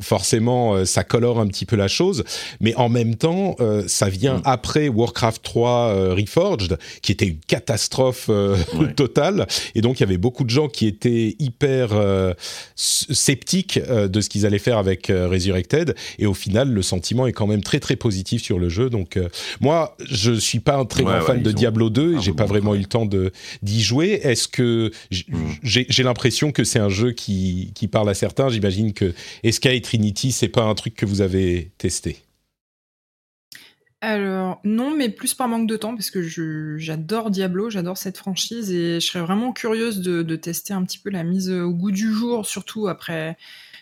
forcément, 0.00 0.74
euh, 0.74 0.84
ça 0.84 1.04
colore 1.04 1.40
un 1.40 1.46
petit 1.46 1.64
peu 1.64 1.76
la 1.76 1.88
chose, 1.88 2.24
mais 2.60 2.74
en 2.74 2.88
même 2.88 3.14
temps, 3.14 3.56
euh, 3.60 3.84
ça 3.86 4.08
vient 4.08 4.38
mm. 4.38 4.42
après 4.44 4.88
Warcraft 4.88 5.42
3 5.42 5.70
euh, 5.70 6.14
Reforged, 6.14 6.78
qui 7.02 7.12
était 7.12 7.26
une 7.26 7.38
catastrophe 7.46 8.30
totale, 8.96 9.46
et 9.74 9.80
donc 9.80 10.00
il 10.00 10.02
y 10.02 10.06
avait 10.06 10.18
beaucoup 10.18 10.44
de 10.44 10.50
gens 10.50 10.68
qui 10.68 10.86
étaient 10.86 11.36
hyper 11.38 11.90
sceptiques 12.74 13.78
de 13.78 14.20
ce 14.20 14.28
qu'ils 14.28 14.46
allaient 14.46 14.58
faire 14.58 14.78
avec 14.78 15.08
Resurrected, 15.08 15.94
et 16.18 16.26
au 16.26 16.34
final, 16.34 16.70
le 16.70 16.82
sentiment 16.82 17.26
est 17.26 17.32
quand 17.32 17.46
même 17.46 17.62
très 17.62 17.80
très 17.80 17.96
positif 17.96 18.42
sur 18.42 18.58
le 18.58 18.68
jeu. 18.68 18.90
Donc 18.90 19.18
moi, 19.60 19.96
je 20.04 20.32
suis 20.32 20.60
pas 20.60 20.76
un 20.76 20.84
très 20.84 21.04
grand 21.04 21.20
fan 21.20 21.42
de 21.42 21.52
Diablo 21.52 21.90
2, 21.90 22.16
et 22.16 22.20
j'ai 22.20 22.32
pas 22.32 22.46
vraiment 22.46 22.74
eu 22.74 22.80
le 22.80 22.84
temps 22.84 23.06
de 23.06 23.32
d'y 23.62 23.82
jouer. 23.82 24.20
Est-ce 24.22 24.48
que 24.48 24.90
mm. 25.10 25.36
j'ai 25.62 26.02
l'impression 26.02 26.52
que 26.52 26.64
c'est 26.64 26.78
un 26.78 26.88
jeu 26.88 27.12
qui, 27.12 27.72
qui 27.74 27.88
parle 27.88 28.08
à 28.08 28.14
certains? 28.14 28.48
J'imagine 28.48 28.92
que 28.92 29.14
est-ce 29.42 29.60
et 29.72 29.80
Trinity, 29.80 30.32
c'est 30.32 30.48
pas 30.48 30.62
un 30.62 30.74
truc 30.74 30.94
que 30.94 31.06
vous 31.06 31.20
avez 31.20 31.72
testé? 31.78 32.22
Alors 34.00 34.60
non, 34.62 34.94
mais 34.96 35.08
plus 35.08 35.34
par 35.34 35.48
manque 35.48 35.66
de 35.66 35.76
temps 35.76 35.94
parce 35.94 36.10
que 36.10 36.22
j'adore 36.78 37.30
Diablo, 37.30 37.68
j'adore 37.68 37.96
cette 37.96 38.16
franchise 38.16 38.70
et 38.70 39.00
je 39.00 39.06
serais 39.06 39.24
vraiment 39.24 39.52
curieuse 39.52 40.00
de, 40.00 40.36
tester 40.36 40.72
un 40.72 40.84
petit 40.84 40.98
peu 40.98 41.10
la 41.10 41.24
mise 41.24 41.50
au 41.50 41.72
goût 41.72 41.90
du 41.90 42.12
jour, 42.12 42.46
surtout 42.46 42.86
après 42.86 43.36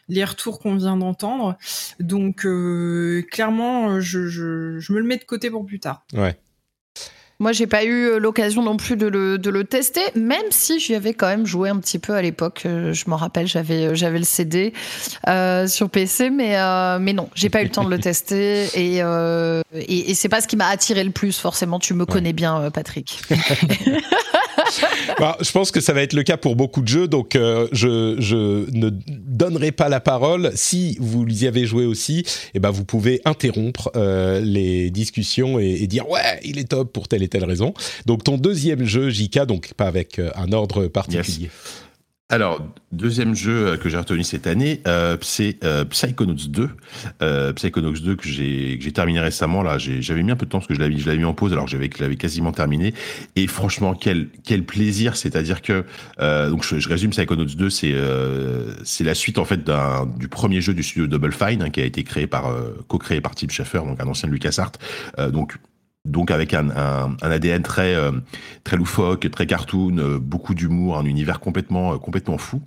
les 0.09 0.25
retours 0.25 0.59
qu'on 0.59 0.77
vient 0.77 0.97
d'entendre. 0.97 1.59
Donc 2.01 2.47
euh, 2.47 3.27
clairement, 3.31 4.01
je, 4.01 4.27
je, 4.27 4.93
me 4.93 5.01
le 5.01 5.05
mets 5.05 5.19
de 5.19 5.25
côté 5.25 5.51
pour 5.51 5.67
plus 5.67 5.81
tard. 5.81 6.07
Ouais. 6.15 6.39
Moi, 7.39 7.53
j'ai 7.53 7.67
pas 7.67 7.85
eu 7.85 8.07
euh, 8.07 8.19
l'occasion 8.19 8.63
non 8.63 8.77
plus 8.77 8.97
de 8.97 9.07
le, 9.07 9.37
de 9.39 9.51
le, 9.51 9.65
tester, 9.65 10.01
même 10.15 10.47
si 10.51 10.81
j'y 10.81 10.95
avais 10.95 11.13
quand 11.13 11.27
même 11.27 11.45
joué 11.45 11.69
un 11.69 11.77
petit 11.77 11.99
peu 11.99 12.15
à 12.15 12.23
l'époque. 12.23 12.63
Euh, 12.65 12.93
je 12.95 13.05
m'en 13.09 13.17
rappelle, 13.17 13.47
j'avais 13.47 13.87
euh, 13.87 13.95
j'avais 13.95 14.19
le 14.19 14.25
CD 14.25 14.73
euh, 15.29 15.67
sur 15.67 15.91
PC, 15.91 16.31
mais 16.31 16.57
mais 16.99 17.13
non, 17.13 17.29
j'ai 17.35 17.51
pas 17.51 17.61
eu 17.61 17.65
le 17.65 17.71
temps 17.71 17.85
de 17.85 17.91
le 17.91 17.99
tester 18.07 18.67
et 18.75 19.03
et, 19.75 20.11
et 20.11 20.15
c'est 20.15 20.29
pas 20.29 20.41
ce 20.41 20.49
qui 20.49 20.57
m'a 20.57 20.69
attiré 20.69 21.05
le 21.05 21.11
plus. 21.11 21.39
Forcément, 21.39 21.79
tu 21.79 21.95
me 21.95 22.07
connais 22.07 22.33
bien, 22.33 22.71
Patrick. 22.71 23.21
bah, 25.19 25.37
je 25.41 25.51
pense 25.51 25.71
que 25.71 25.81
ça 25.81 25.93
va 25.93 26.03
être 26.03 26.15
le 26.15 26.23
cas 26.23 26.37
pour 26.37 26.57
beaucoup 26.57 26.83
de 26.83 26.89
jeux, 26.89 27.09
donc 27.09 27.33
je, 27.35 28.17
je 28.19 28.71
ne 28.73 28.91
donnerai 28.91 29.73
pas 29.73 29.89
la 29.89 30.01
parole. 30.01 30.53
Si 30.55 30.97
vous 31.01 31.27
y 31.27 31.47
avez 31.47 31.67
joué 31.67 31.85
aussi, 31.85 32.21
et 32.21 32.25
eh 32.55 32.59
ben 32.61 32.71
vous 32.71 32.85
pouvez 32.85 33.21
interrompre 33.25 33.91
les 34.43 34.91
discussions 34.91 35.59
et, 35.59 35.83
et, 35.83 35.87
dire 35.87 36.09
ouais, 36.09 36.41
il 36.45 36.59
est 36.59 36.69
top 36.71 36.93
pour 36.93 37.09
tel 37.09 37.23
telle 37.29 37.45
raison. 37.45 37.75
Donc 38.07 38.25
ton 38.25 38.37
deuxième 38.37 38.85
jeu, 38.85 39.11
JK, 39.11 39.47
donc 39.47 39.75
pas 39.75 39.87
avec 39.87 40.19
euh, 40.19 40.31
un 40.37 40.53
ordre 40.53 40.87
particulier. 40.87 41.51
Alors, 42.29 42.61
deuxième 42.91 43.37
jeu 43.37 43.69
euh, 43.69 43.77
que 43.77 43.89
j'ai 43.89 43.99
retenu 43.99 44.25
cette 44.25 44.49
année, 44.49 44.81
euh, 44.89 45.17
c'est 45.21 45.61
Psychonauts 45.91 46.35
2. 46.35 46.71
Psychonauts 47.55 47.93
2 47.93 48.17
que 48.17 48.27
j'ai 48.27 48.81
j'ai 48.81 48.93
terminé 48.93 49.21
récemment. 49.21 49.63
Là, 49.63 49.79
j'avais 49.79 50.25
mis 50.25 50.33
un 50.33 50.37
peu 50.37 50.45
de 50.45 50.51
temps 50.51 50.59
parce 50.59 50.67
que 50.67 50.75
je 50.75 50.81
l'avais 50.81 50.99
je 50.99 51.07
l'avais 51.07 51.19
mis 51.19 51.25
en 51.25 51.35
pause 51.35 51.53
alors 51.53 51.67
que 51.67 51.71
j'avais 51.71 51.89
l'avais 52.01 52.17
quasiment 52.17 52.51
terminé. 52.51 52.95
Et 53.37 53.47
franchement, 53.47 53.95
quel 53.95 54.29
quel 54.43 54.65
plaisir 54.65 55.17
C'est-à-dire 55.17 55.63
que 55.63 55.85
donc 56.19 56.65
je, 56.65 56.89
résume 56.89 57.11
Psychonauts 57.11 57.45
2, 57.45 57.71
c'est 57.71 57.95
c'est 58.83 59.05
la 59.05 59.15
suite 59.15 59.39
en 59.39 59.45
fait 59.45 59.63
d'un 59.63 60.07
du 60.19 60.27
premier 60.27 60.61
jeu 60.61 60.75
du 60.75 60.83
studio 60.83 61.07
Double 61.07 61.33
Fine 61.33 61.63
hein, 61.63 61.71
qui 61.71 61.81
a 61.81 61.85
été 61.85 62.03
créé 62.03 62.27
par 62.27 62.53
co-créé 62.89 63.21
par 63.21 63.37
Tim 63.37 63.49
Schafer, 63.49 63.85
donc 63.85 64.01
un 64.01 64.09
ancien 64.09 64.29
de 64.29 64.33
LucasArts. 64.33 64.73
donc 65.31 65.59
donc 66.07 66.31
avec 66.31 66.55
un, 66.55 66.71
ADN 67.21 67.63
très 67.63 67.95
euh, 67.95 68.13
très 68.65 68.77
loufoque, 68.77 69.31
très 69.31 69.47
cartoon, 69.47 69.99
euh, 69.99 70.19
beaucoup 70.19 70.55
d'humour, 70.55 70.99
un 70.99 71.05
univers 71.05 71.41
complètement 71.41 71.95
euh, 71.95 71.99
complètement 71.99 72.39
fou. 72.39 72.63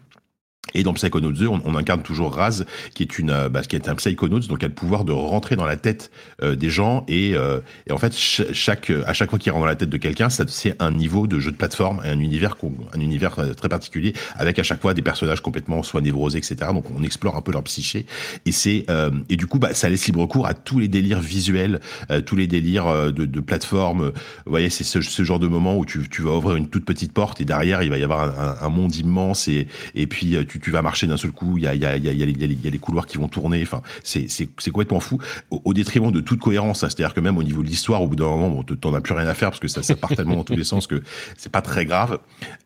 Et 0.73 0.83
dans 0.83 0.93
Psychonauts 0.93 1.31
2, 1.31 1.47
on, 1.47 1.75
incarne 1.75 2.01
toujours 2.01 2.33
Raz, 2.33 2.65
qui 2.93 3.03
est 3.03 3.19
une, 3.19 3.47
bah, 3.49 3.61
qui 3.61 3.75
est 3.75 3.87
un 3.87 3.95
Psychonauts, 3.95 4.39
donc 4.39 4.63
a 4.63 4.67
le 4.67 4.73
pouvoir 4.73 5.05
de 5.05 5.11
rentrer 5.11 5.55
dans 5.55 5.65
la 5.65 5.77
tête 5.77 6.11
euh, 6.41 6.55
des 6.55 6.69
gens 6.69 7.05
et, 7.07 7.35
euh, 7.35 7.59
et, 7.87 7.91
en 7.91 7.97
fait 7.97 8.13
chaque, 8.15 8.91
à 9.05 9.13
chaque 9.13 9.29
fois 9.29 9.39
qu'il 9.39 9.51
rentre 9.51 9.63
dans 9.63 9.67
la 9.67 9.75
tête 9.75 9.89
de 9.89 9.97
quelqu'un, 9.97 10.29
c'est 10.29 10.75
un 10.79 10.91
niveau 10.91 11.27
de 11.27 11.39
jeu 11.39 11.51
de 11.51 11.57
plateforme, 11.57 12.01
un 12.03 12.19
univers, 12.19 12.55
un 12.93 12.99
univers 12.99 13.39
euh, 13.39 13.53
très 13.53 13.69
particulier, 13.69 14.13
avec 14.35 14.59
à 14.59 14.63
chaque 14.63 14.81
fois 14.81 14.93
des 14.93 15.01
personnages 15.01 15.41
complètement 15.41 15.83
soit 15.83 16.01
névrosés, 16.01 16.37
etc. 16.37 16.71
Donc 16.73 16.85
on 16.95 17.03
explore 17.03 17.35
un 17.35 17.41
peu 17.41 17.51
leur 17.51 17.63
psyché 17.63 18.05
et 18.45 18.51
c'est 18.51 18.85
et 19.29 19.35
du 19.35 19.47
coup 19.47 19.59
bah 19.59 19.73
ça 19.73 19.89
laisse 19.89 20.05
libre 20.05 20.25
cours 20.25 20.47
à 20.47 20.53
tous 20.53 20.79
les 20.79 20.87
délires 20.87 21.19
visuels, 21.19 21.79
tous 22.25 22.35
les 22.35 22.47
délires 22.47 23.11
de, 23.11 23.25
de 23.25 23.39
plateforme. 23.39 24.11
Vous 24.45 24.49
voyez, 24.49 24.69
c'est 24.69 24.83
ce, 24.83 25.01
ce, 25.01 25.23
genre 25.23 25.39
de 25.39 25.47
moment 25.47 25.77
où 25.77 25.85
tu, 25.85 26.07
tu 26.09 26.21
vas 26.21 26.31
ouvrir 26.31 26.55
une 26.55 26.67
toute 26.67 26.85
petite 26.85 27.13
porte 27.13 27.41
et 27.41 27.45
derrière 27.45 27.83
il 27.83 27.89
va 27.89 27.97
y 27.97 28.03
avoir 28.03 28.39
un, 28.39 28.65
un 28.65 28.69
monde 28.69 28.95
immense 28.95 29.47
et 29.47 29.67
et 29.95 30.07
puis 30.07 30.37
tu 30.47 30.58
tu, 30.61 30.71
vas 30.71 30.81
marcher 30.81 31.07
d'un 31.07 31.17
seul 31.17 31.31
coup, 31.31 31.57
il 31.57 31.63
y 31.63 31.67
a, 31.67 31.75
y, 31.75 31.79
les 31.79 32.79
couloirs 32.79 33.05
qui 33.05 33.17
vont 33.17 33.27
tourner, 33.27 33.61
enfin, 33.63 33.81
c'est 34.03 34.71
complètement 34.71 34.99
fou, 34.99 35.19
au, 35.49 35.73
détriment 35.73 36.11
de 36.11 36.19
toute 36.19 36.39
cohérence, 36.39 36.83
hein. 36.83 36.89
c'est-à-dire 36.89 37.13
que 37.13 37.19
même 37.19 37.37
au 37.37 37.43
niveau 37.43 37.63
de 37.63 37.67
l'histoire, 37.67 38.01
au 38.01 38.07
bout 38.07 38.15
d'un 38.15 38.25
moment, 38.25 38.49
bon, 38.49 38.63
t'en 38.63 38.93
as 38.93 39.01
plus 39.01 39.13
rien 39.13 39.27
à 39.27 39.33
faire 39.33 39.49
parce 39.49 39.59
que 39.59 39.67
ça, 39.67 39.83
ça 39.83 39.95
part 39.95 40.15
tellement 40.15 40.35
dans 40.35 40.43
tous 40.43 40.55
les 40.55 40.63
sens 40.63 40.87
que 40.87 41.01
c'est 41.37 41.51
pas 41.51 41.61
très 41.61 41.85
grave. 41.85 42.19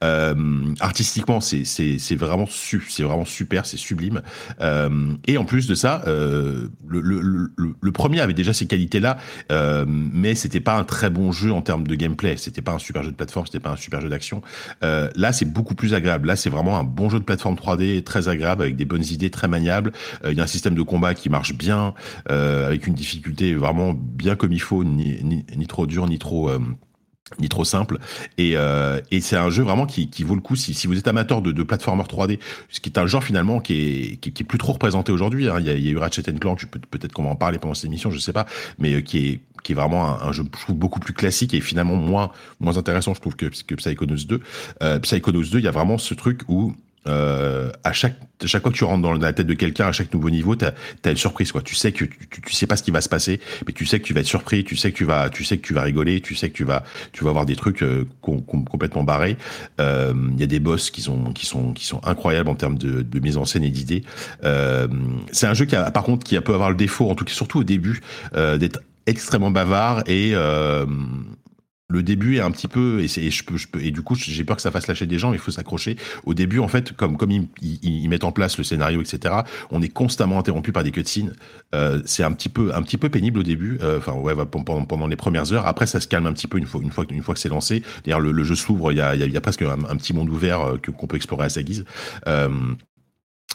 Euh, 0.03 0.73
artistiquement, 0.79 1.39
c'est 1.41 2.15
vraiment, 2.15 2.47
c'est 2.47 3.03
vraiment 3.03 3.25
super, 3.25 3.65
c'est 3.65 3.77
sublime. 3.77 4.21
Euh, 4.61 5.13
et 5.27 5.37
en 5.37 5.45
plus 5.45 5.67
de 5.67 5.75
ça, 5.75 6.03
euh, 6.07 6.67
le, 6.87 7.01
le, 7.01 7.91
premier 7.91 8.21
avait 8.21 8.33
déjà 8.33 8.53
ces 8.53 8.65
qualités-là, 8.65 9.17
mais 9.87 10.35
c'était 10.35 10.59
pas 10.59 10.75
un 10.75 10.83
très 10.83 11.09
bon 11.09 11.31
jeu 11.31 11.51
en 11.51 11.61
termes 11.61 11.87
de 11.87 11.95
gameplay, 11.95 12.37
c'était 12.37 12.61
pas 12.61 12.73
un 12.73 12.79
super 12.79 13.03
jeu 13.03 13.11
de 13.11 13.15
plateforme, 13.15 13.45
c'était 13.45 13.59
pas 13.59 13.71
un 13.71 13.77
super 13.77 14.01
jeu 14.01 14.09
d'action. 14.09 14.41
Là, 14.81 15.31
c'est 15.31 15.45
beaucoup 15.45 15.75
plus 15.75 15.93
agréable. 15.93 16.27
Là, 16.27 16.35
c'est 16.35 16.49
vraiment 16.49 16.77
un 16.77 16.83
bon 16.83 17.09
jeu 17.09 17.19
de 17.19 17.23
plateforme 17.23 17.55
3D 17.55 17.82
très 18.03 18.27
agréable 18.27 18.61
avec 18.63 18.75
des 18.75 18.85
bonnes 18.85 19.05
idées 19.05 19.29
très 19.29 19.47
maniables. 19.47 19.91
Euh, 20.23 20.31
il 20.31 20.37
y 20.37 20.41
a 20.41 20.43
un 20.43 20.47
système 20.47 20.75
de 20.75 20.81
combat 20.81 21.13
qui 21.13 21.29
marche 21.29 21.53
bien 21.53 21.93
euh, 22.29 22.67
avec 22.67 22.87
une 22.87 22.93
difficulté 22.93 23.53
vraiment 23.53 23.93
bien 23.93 24.35
comme 24.35 24.51
il 24.51 24.61
faut, 24.61 24.83
ni, 24.83 25.43
ni, 25.55 25.67
trop 25.67 25.85
dur 25.85 26.07
ni 26.07 26.19
trop 26.19 26.49
euh, 26.49 26.59
ni 27.39 27.49
trop 27.49 27.63
simple 27.63 27.97
et, 28.37 28.55
et 29.11 29.21
c'est 29.21 29.37
un 29.37 29.49
jeu 29.49 29.63
vraiment 29.63 29.87
qui, 29.87 30.09
qui 30.09 30.23
vaut 30.23 30.35
le 30.35 30.41
coup 30.41 30.55
si, 30.55 30.75
si 30.75 30.85
vous 30.85 30.97
êtes 30.99 31.07
amateur 31.07 31.41
de, 31.41 31.51
de 31.51 31.63
platformer 31.63 32.03
3D 32.03 32.37
ce 32.69 32.79
qui 32.79 32.89
est 32.89 32.99
un 32.99 33.07
genre 33.07 33.23
finalement 33.23 33.59
qui 33.59 33.73
est, 33.73 34.17
qui, 34.17 34.43
est 34.43 34.45
plus 34.45 34.59
trop 34.59 34.73
représenté 34.73 35.11
aujourd'hui 35.11 35.49
hein. 35.49 35.55
il, 35.59 35.65
y 35.65 35.69
a, 35.69 35.75
eu 35.75 35.97
Ratchet 35.97 36.21
Clank 36.21 36.63
peut-être 36.91 37.11
qu'on 37.11 37.23
va 37.23 37.29
en 37.29 37.35
parler 37.35 37.57
pendant 37.57 37.73
cette 37.73 37.85
émission 37.85 38.11
je 38.11 38.19
sais 38.19 38.33
pas 38.33 38.45
mais 38.77 39.01
qui 39.01 39.29
est 39.29 39.39
qui 39.63 39.71
est 39.71 39.75
vraiment 39.75 40.21
un, 40.21 40.31
jeu 40.31 40.43
je 40.43 40.61
trouve 40.63 40.75
beaucoup 40.75 40.99
plus 40.99 41.13
classique 41.13 41.53
et 41.53 41.61
finalement 41.61 41.95
moins 41.95 42.31
moins 42.59 42.77
intéressant 42.77 43.13
je 43.13 43.21
trouve 43.21 43.35
que, 43.35 43.45
que 43.45 43.75
Psychonauts 43.75 44.25
2 44.27 44.39
euh, 44.83 44.99
Psychonauts 44.99 45.43
2 45.43 45.59
il 45.59 45.63
y 45.63 45.67
a 45.67 45.71
vraiment 45.71 45.97
ce 45.97 46.13
truc 46.13 46.41
où 46.47 46.75
euh, 47.07 47.69
à 47.83 47.93
chaque 47.93 48.15
à 48.43 48.47
chaque 48.47 48.61
fois 48.61 48.71
que 48.71 48.77
tu 48.77 48.83
rentres 48.83 49.01
dans 49.01 49.13
la 49.13 49.33
tête 49.33 49.47
de 49.47 49.53
quelqu'un, 49.53 49.87
à 49.87 49.91
chaque 49.91 50.13
nouveau 50.13 50.29
niveau, 50.29 50.55
t'as 50.55 50.71
as 51.05 51.09
une 51.09 51.17
surprise 51.17 51.51
quoi. 51.51 51.61
Tu 51.61 51.75
sais 51.75 51.91
que 51.91 52.05
tu, 52.05 52.09
tu, 52.29 52.53
sais 52.53 52.67
pas 52.67 52.75
ce 52.75 52.83
qui 52.83 52.91
va 52.91 53.01
se 53.01 53.09
passer, 53.09 53.39
mais 53.65 53.73
tu 53.73 53.85
sais 53.85 53.99
que 53.99 54.05
tu 54.05 54.13
vas 54.13 54.21
être 54.21 54.27
surpris, 54.27 54.63
tu 54.63 54.75
sais 54.75 54.91
que 54.91 54.97
tu 54.97 55.05
vas 55.05 55.29
tu 55.29 55.43
sais 55.43 55.57
que 55.57 55.65
tu 55.65 55.73
vas 55.73 55.81
rigoler, 55.81 56.21
tu 56.21 56.35
sais 56.35 56.49
que 56.49 56.55
tu 56.55 56.63
vas 56.63 56.83
tu 57.11 57.23
vas 57.23 57.29
avoir 57.29 57.45
des 57.45 57.55
trucs 57.55 57.83
euh, 57.83 58.05
complètement 58.21 59.03
barrés. 59.03 59.37
Euh, 59.79 60.13
il 60.33 60.39
y 60.39 60.43
a 60.43 60.47
des 60.47 60.59
boss 60.59 60.91
qui 60.91 61.01
sont 61.01 61.31
qui 61.33 61.45
sont 61.45 61.73
qui 61.73 61.85
sont 61.85 62.01
incroyables 62.03 62.49
en 62.49 62.55
termes 62.55 62.77
de, 62.77 63.01
de 63.01 63.19
mise 63.19 63.37
en 63.37 63.45
scène 63.45 63.63
et 63.63 63.69
d'idées. 63.69 64.03
Euh, 64.43 64.87
c'est 65.31 65.47
un 65.47 65.53
jeu 65.53 65.65
qui 65.65 65.75
a 65.75 65.89
par 65.91 66.03
contre 66.03 66.25
qui 66.25 66.35
a 66.35 66.41
peut 66.41 66.53
avoir 66.53 66.69
le 66.69 66.75
défaut, 66.75 67.09
en 67.09 67.15
tout 67.15 67.25
cas 67.25 67.33
surtout 67.33 67.59
au 67.59 67.63
début, 67.63 68.01
d'être 68.33 68.81
extrêmement 69.05 69.51
bavard 69.51 70.03
et 70.07 70.33
le 71.93 72.01
début 72.01 72.37
est 72.37 72.41
un 72.41 72.49
petit 72.49 72.67
peu 72.67 73.01
et, 73.03 73.91
du 73.91 74.01
coup 74.01 74.15
j'ai 74.15 74.43
peur 74.43 74.55
que 74.55 74.61
ça 74.61 74.71
fasse 74.71 74.87
lâcher 74.87 75.05
des 75.05 75.19
gens 75.19 75.29
mais 75.29 75.37
il 75.37 75.39
faut 75.39 75.51
s'accrocher. 75.51 75.95
Au 76.25 76.33
début 76.33 76.59
en 76.59 76.67
fait 76.67 76.93
comme 76.93 77.17
ils, 77.61 78.09
mettent 78.09 78.23
en 78.23 78.31
place 78.31 78.57
le 78.57 78.63
scénario 78.63 79.01
etc 79.01 79.35
on 79.69 79.81
est 79.81 79.89
constamment 79.89 80.39
interrompu 80.39 80.71
par 80.71 80.83
des 80.83 80.91
cutscenes. 80.91 81.33
Euh, 81.75 82.01
c'est 82.05 82.23
un 82.23 82.31
petit 82.31 82.49
peu 82.49 82.73
un 82.73 82.81
pénible 83.09 83.39
au 83.39 83.43
début 83.43 83.77
euh, 83.81 83.99
ouais 84.15 84.33
pendant, 84.45 85.07
les 85.07 85.15
premières 85.15 85.53
heures. 85.53 85.67
Après 85.67 85.85
ça 85.85 85.99
se 85.99 86.07
calme 86.07 86.25
un 86.25 86.33
petit 86.33 86.47
peu 86.47 86.57
une 86.57 86.65
fois 86.65 87.05
que 87.05 87.39
c'est 87.39 87.49
lancé. 87.49 87.83
D'ailleurs 88.05 88.19
le, 88.19 88.43
jeu 88.43 88.55
s'ouvre 88.55 88.91
il 88.91 88.97
y 88.97 89.01
a, 89.01 89.15
y 89.15 89.39
presque 89.39 89.61
un, 89.61 89.95
petit 89.95 90.13
monde 90.13 90.29
ouvert 90.29 90.61
euh, 90.61 90.77
qu'on 90.97 91.05
peut 91.07 91.17
explorer 91.17 91.45
à 91.45 91.49
sa 91.49 91.61
guise 91.61 91.85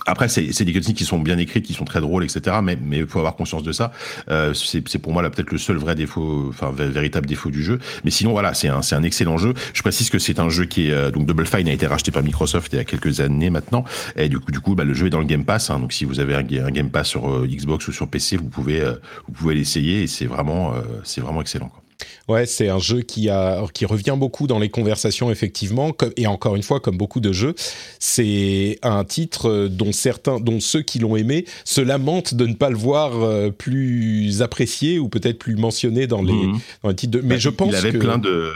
Après, 0.07 0.29
c'est 0.29 0.65
des 0.65 0.73
cutscenes 0.73 0.95
qui 0.95 1.05
sont 1.05 1.19
bien 1.19 1.37
écrites, 1.37 1.67
qui 1.67 1.75
sont 1.75 1.85
très 1.85 2.01
drôles, 2.01 2.25
etc. 2.25 2.57
Mais 2.63 2.79
mais 2.81 3.05
faut 3.07 3.19
avoir 3.19 3.37
conscience 3.37 3.63
de 3.63 3.73
ça. 3.73 3.93
Euh, 4.31 4.55
c'est 4.55 4.99
pour 4.99 5.13
moi 5.13 5.29
peut-être 5.29 5.51
le 5.51 5.59
seul 5.59 5.77
vrai 5.77 5.95
défaut, 5.95 6.47
enfin 6.49 6.73
véritable 6.73 7.27
défaut 7.27 7.51
du 7.51 7.63
jeu. 7.63 7.79
Mais 8.05 8.11
sinon 8.11 8.31
voilà, 8.33 8.55
c'est 8.55 8.69
un 8.69 8.81
un 8.91 9.03
excellent 9.03 9.37
jeu. 9.37 9.53
Je 9.75 9.83
précise 9.83 10.09
que 10.09 10.19
c'est 10.19 10.39
un 10.39 10.49
jeu 10.49 10.65
qui 10.65 10.89
est 10.89 10.93
euh, 10.93 11.11
donc 11.11 11.27
Double 11.27 11.47
Fine 11.47 11.69
a 11.69 11.73
été 11.73 11.87
racheté 11.87 12.11
par 12.11 12.23
Microsoft 12.23 12.73
il 12.73 12.77
y 12.77 12.79
a 12.79 12.85
quelques 12.85 13.21
années 13.21 13.51
maintenant. 13.51 13.85
Et 14.17 14.31
du 14.31 14.39
coup 14.39 14.51
du 14.51 14.61
coup 14.61 14.75
bah, 14.75 14.85
le 14.85 14.95
jeu 14.95 15.09
est 15.09 15.11
dans 15.11 15.21
le 15.21 15.27
Game 15.27 15.45
Pass. 15.45 15.69
Hein, 15.69 15.79
donc 15.79 15.93
si 15.93 16.07
vous 16.07 16.21
avez 16.21 16.35
un, 16.35 16.43
Game 16.43 16.91
Pass 16.91 17.09
sur 17.09 17.31
euh, 17.31 17.47
Xbox 17.47 17.87
ou 17.89 17.93
sur 17.93 18.09
PC, 18.09 18.39
vous 18.39 18.49
pouvez 18.49 18.81
euh, 18.81 18.95
vous 19.27 19.35
pouvez 19.35 19.55
l'essayer 19.55 20.05
et 20.05 20.07
c'est 20.07 20.27
vraiment 20.27 20.75
c'est 21.05 21.21
vraiment 21.21 21.43
excellent. 21.43 21.69
Quoi. 21.69 21.83
Ouais, 22.29 22.47
c'est 22.47 22.69
un 22.69 22.79
jeu 22.79 23.01
qui 23.03 23.29
a 23.29 23.65
qui 23.73 23.85
revient 23.85 24.15
beaucoup 24.17 24.47
dans 24.47 24.59
les 24.59 24.69
conversations 24.69 25.31
effectivement 25.31 25.93
et 26.17 26.27
encore 26.27 26.57
une 26.57 26.63
fois 26.63 26.81
comme 26.81 26.97
beaucoup 26.97 27.21
de 27.21 27.33
jeux, 27.33 27.55
c'est 27.99 28.79
un 28.83 29.05
titre 29.05 29.69
dont 29.69 29.93
certains 29.93 30.39
dont 30.39 30.61
ceux 30.61 30.83
qui 30.83 30.99
l'ont 30.99 31.17
aimé 31.17 31.45
se 31.65 31.81
lamentent 31.81 32.35
de 32.35 32.47
ne 32.47 32.55
pas 32.55 32.71
le 32.71 32.77
voir 32.77 33.23
euh, 33.23 33.51
plus 33.51 34.43
apprécié 34.43 34.99
ou 34.99 35.09
peut-être 35.09 35.39
plus 35.39 35.57
mentionné 35.57 36.07
dans 36.07 36.23
les 36.23 36.33
mmh. 36.33 36.61
dans 36.83 36.89
les 36.91 36.95
titres 36.95 37.19
de... 37.19 37.21
mais 37.21 37.35
bah, 37.35 37.39
je 37.39 37.49
pense 37.49 37.69
il 37.71 37.77
avait 37.77 37.93
que... 37.93 37.99
plein 37.99 38.19
de 38.19 38.53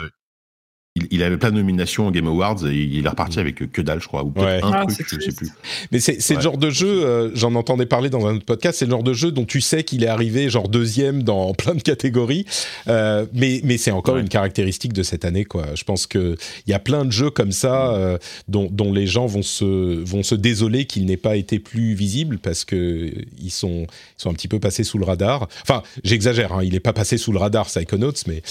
il, 0.94 1.22
avait 1.22 1.38
plein 1.38 1.50
de 1.50 1.57
nominations 1.57 2.09
au 2.09 2.11
Game 2.11 2.26
Awards 2.26 2.66
et 2.66 2.74
il 2.74 3.07
est 3.07 3.09
reparti 3.09 3.40
avec 3.40 3.72
que 3.72 3.81
dalle, 3.81 4.02
je 4.02 4.09
crois, 4.09 4.24
ou 4.24 4.31
peut-être 4.31 4.66
un 4.66 4.72
ah, 4.72 4.87
truc, 4.87 5.07
je 5.09 5.20
sais 5.20 5.33
plus. 5.33 5.48
Mais 5.90 6.00
c'est 6.00 6.35
le 6.35 6.40
genre 6.40 6.59
de 6.59 6.68
jeu, 6.68 6.87
euh, 6.87 7.31
j'en 7.35 7.55
entendais 7.55 7.87
parler 7.87 8.11
dans 8.11 8.26
un 8.26 8.37
autre 8.37 8.44
podcast, 8.44 8.78
c'est 8.78 8.85
le 8.85 8.90
genre 8.90 9.02
de 9.02 9.14
jeu 9.14 9.33
dont 9.33 9.46
tu 9.46 9.62
sais 9.62 9.85
qu'il 9.85 10.05
est 10.05 10.09
arrivé 10.09 10.50
genre 10.50 10.68
deuxième 10.68 11.22
dans 11.22 11.55
plein 11.55 11.74
de 11.74 11.81
catégories, 11.81 12.44
euh, 12.88 13.24
mais, 13.33 13.62
mais 13.64 13.78
c'est 13.78 13.90
encore 13.90 14.18
une 14.18 14.28
caractéristique 14.28 14.92
de 14.92 15.02
cette 15.02 15.24
année, 15.24 15.46
quoi. 15.46 15.74
Je 15.74 15.85
pense 15.85 16.07
qu'il 16.07 16.37
y 16.66 16.74
a 16.74 16.78
plein 16.78 17.07
de 17.07 17.12
jeux 17.12 17.31
comme 17.31 17.52
ça 17.52 17.94
euh, 17.94 18.18
dont, 18.48 18.68
dont, 18.70 18.92
les 18.92 19.07
gens 19.07 19.24
vont 19.24 19.42
se, 19.42 20.05
vont 20.05 20.22
se 20.22 20.35
désoler 20.35 20.85
qu'il 20.85 21.07
n'ait 21.07 21.16
pas 21.16 21.37
été 21.37 21.59
plus 21.59 21.94
visible 21.94 22.38
parce 22.38 22.66
que 22.66 23.11
ils 23.42 23.50
sont, 23.50 23.87
ils 24.18 24.22
sont 24.22 24.31
un 24.31 24.35
petit 24.35 24.48
peu 24.48 24.61
passés 24.61 24.85
sous 24.85 24.98
le 24.98 25.07
radar. 25.07 25.48
Enfin, 25.62 25.83
j'exagère, 26.05 26.52
hein, 26.52 26.62
il 26.62 26.74
n'est 26.74 26.81
pas 26.81 26.92
passé 26.92 27.16
sous 27.16 27.33
le 27.33 27.38
radar, 27.38 27.64
Psychonauts, 27.64 28.12
mais 28.26 28.42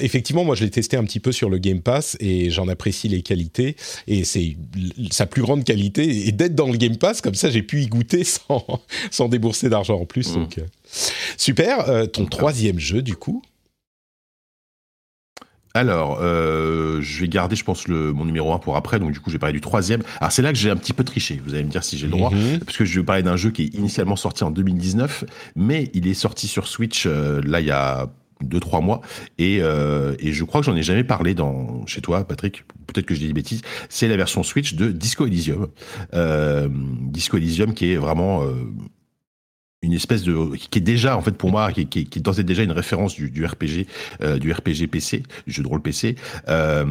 effectivement, 0.00 0.44
moi 0.44 0.54
je 0.54 0.64
l'ai 0.64 0.70
testé 0.70 0.96
un 0.96 1.04
petit 1.04 1.20
peu 1.20 1.32
sur 1.32 1.50
le 1.50 1.58
Game 1.66 1.80
Pass 1.80 2.16
et 2.20 2.50
j'en 2.50 2.68
apprécie 2.68 3.08
les 3.08 3.22
qualités. 3.22 3.76
Et 4.06 4.24
c'est 4.24 4.56
sa 5.10 5.26
plus 5.26 5.42
grande 5.42 5.64
qualité 5.64 6.28
et 6.28 6.32
d'être 6.32 6.54
dans 6.54 6.68
le 6.68 6.76
Game 6.76 6.96
Pass, 6.96 7.20
comme 7.20 7.34
ça 7.34 7.50
j'ai 7.50 7.62
pu 7.62 7.82
y 7.82 7.86
goûter 7.86 8.24
sans, 8.24 8.64
sans 9.10 9.28
débourser 9.28 9.68
d'argent 9.68 10.00
en 10.00 10.06
plus. 10.06 10.30
Mmh. 10.30 10.34
Donc, 10.34 10.58
euh, 10.58 10.62
super. 11.36 11.88
Euh, 11.88 12.06
ton 12.06 12.26
troisième 12.26 12.78
jeu, 12.78 13.02
du 13.02 13.16
coup? 13.16 13.42
Alors, 15.74 16.20
euh, 16.22 17.02
je 17.02 17.20
vais 17.20 17.28
garder, 17.28 17.54
je 17.54 17.62
pense, 17.62 17.86
le, 17.86 18.10
mon 18.14 18.24
numéro 18.24 18.50
1 18.54 18.58
pour 18.58 18.76
après. 18.76 18.98
Donc, 18.98 19.12
du 19.12 19.20
coup, 19.20 19.28
je 19.28 19.34
vais 19.34 19.38
parler 19.38 19.52
du 19.52 19.60
troisième. 19.60 20.02
Alors, 20.20 20.32
c'est 20.32 20.40
là 20.40 20.50
que 20.52 20.58
j'ai 20.58 20.70
un 20.70 20.76
petit 20.76 20.94
peu 20.94 21.04
triché. 21.04 21.38
Vous 21.44 21.52
allez 21.52 21.64
me 21.64 21.68
dire 21.68 21.84
si 21.84 21.98
j'ai 21.98 22.06
le 22.06 22.12
droit. 22.12 22.30
Mmh. 22.30 22.60
Parce 22.64 22.78
que 22.78 22.86
je 22.86 22.98
vais 22.98 23.04
parler 23.04 23.22
d'un 23.22 23.36
jeu 23.36 23.50
qui 23.50 23.64
est 23.64 23.74
initialement 23.74 24.16
sorti 24.16 24.42
en 24.42 24.50
2019, 24.50 25.24
mais 25.54 25.90
il 25.92 26.08
est 26.08 26.14
sorti 26.14 26.48
sur 26.48 26.66
Switch, 26.66 27.06
là, 27.06 27.60
il 27.60 27.66
y 27.66 27.70
a 27.70 28.08
deux 28.42 28.60
trois 28.60 28.80
mois. 28.80 29.00
Et, 29.38 29.58
euh, 29.60 30.14
et 30.18 30.32
je 30.32 30.44
crois 30.44 30.60
que 30.60 30.66
j'en 30.66 30.76
ai 30.76 30.82
jamais 30.82 31.04
parlé 31.04 31.34
dans 31.34 31.86
chez 31.86 32.00
toi 32.00 32.26
Patrick. 32.26 32.64
Peut-être 32.86 33.06
que 33.06 33.14
je 33.14 33.20
dis 33.20 33.28
des 33.28 33.32
bêtises. 33.32 33.62
C'est 33.88 34.08
la 34.08 34.16
version 34.16 34.42
Switch 34.42 34.74
de 34.74 34.90
Disco 34.90 35.26
Elysium. 35.26 35.68
Euh, 36.14 36.68
Disco 36.70 37.36
Elysium 37.36 37.74
qui 37.74 37.92
est 37.92 37.96
vraiment 37.96 38.42
euh, 38.42 38.52
une 39.82 39.92
espèce 39.92 40.22
de 40.22 40.56
qui 40.56 40.78
est 40.78 40.82
déjà 40.82 41.16
en 41.16 41.22
fait 41.22 41.32
pour 41.32 41.50
moi 41.50 41.72
qui, 41.72 41.86
qui, 41.86 42.06
qui 42.06 42.18
est 42.18 42.42
déjà 42.42 42.62
une 42.62 42.72
référence 42.72 43.14
du, 43.14 43.30
du 43.30 43.44
RPG 43.44 43.86
euh, 44.22 44.38
du 44.38 44.52
RPG 44.52 44.88
PC 44.90 45.22
du 45.46 45.52
jeu 45.52 45.62
de 45.62 45.68
rôle 45.68 45.82
PC 45.82 46.16
euh, 46.48 46.84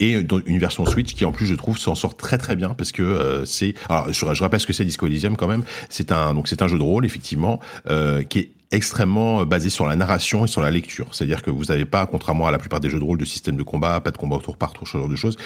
et 0.00 0.12
une 0.46 0.58
version 0.58 0.86
Switch 0.86 1.14
qui 1.14 1.24
en 1.24 1.32
plus 1.32 1.46
je 1.46 1.54
trouve 1.54 1.78
s'en 1.78 1.94
sort 1.94 2.16
très 2.16 2.38
très 2.38 2.56
bien 2.56 2.70
parce 2.70 2.92
que 2.92 3.02
euh, 3.02 3.44
c'est 3.44 3.74
alors 3.88 4.12
je, 4.12 4.34
je, 4.34 4.42
rappelle 4.42 4.60
ce 4.60 4.66
que 4.66 4.72
c'est 4.72 4.84
Disco 4.84 5.06
Elysium 5.06 5.36
quand 5.36 5.48
même. 5.48 5.64
C'est 5.88 6.12
un 6.12 6.34
donc 6.34 6.48
c'est 6.48 6.62
un 6.62 6.68
jeu 6.68 6.78
de 6.78 6.82
rôle 6.82 7.04
effectivement 7.04 7.60
euh, 7.88 8.22
qui 8.22 8.38
est 8.38 8.50
extrêmement 8.72 9.40
euh, 9.40 9.44
basé 9.44 9.68
sur 9.68 9.86
la 9.86 9.96
narration 9.96 10.44
et 10.44 10.48
sur 10.48 10.60
la 10.60 10.70
lecture. 10.70 11.08
C'est-à-dire 11.12 11.42
que 11.42 11.50
vous 11.50 11.64
n'avez 11.64 11.84
pas, 11.84 12.06
contrairement 12.06 12.46
à 12.46 12.50
la 12.50 12.58
plupart 12.58 12.80
des 12.80 12.88
jeux 12.88 12.98
de 12.98 13.04
rôle, 13.04 13.18
de 13.18 13.24
système 13.24 13.56
de 13.56 13.62
combat, 13.62 14.00
pas 14.00 14.10
de 14.10 14.16
combat 14.16 14.36
au 14.36 14.40
tour 14.40 14.56
par 14.56 14.72
tour, 14.72 14.86
ce 14.86 14.96
genre 14.96 15.08
de 15.08 15.16
choses. 15.16 15.36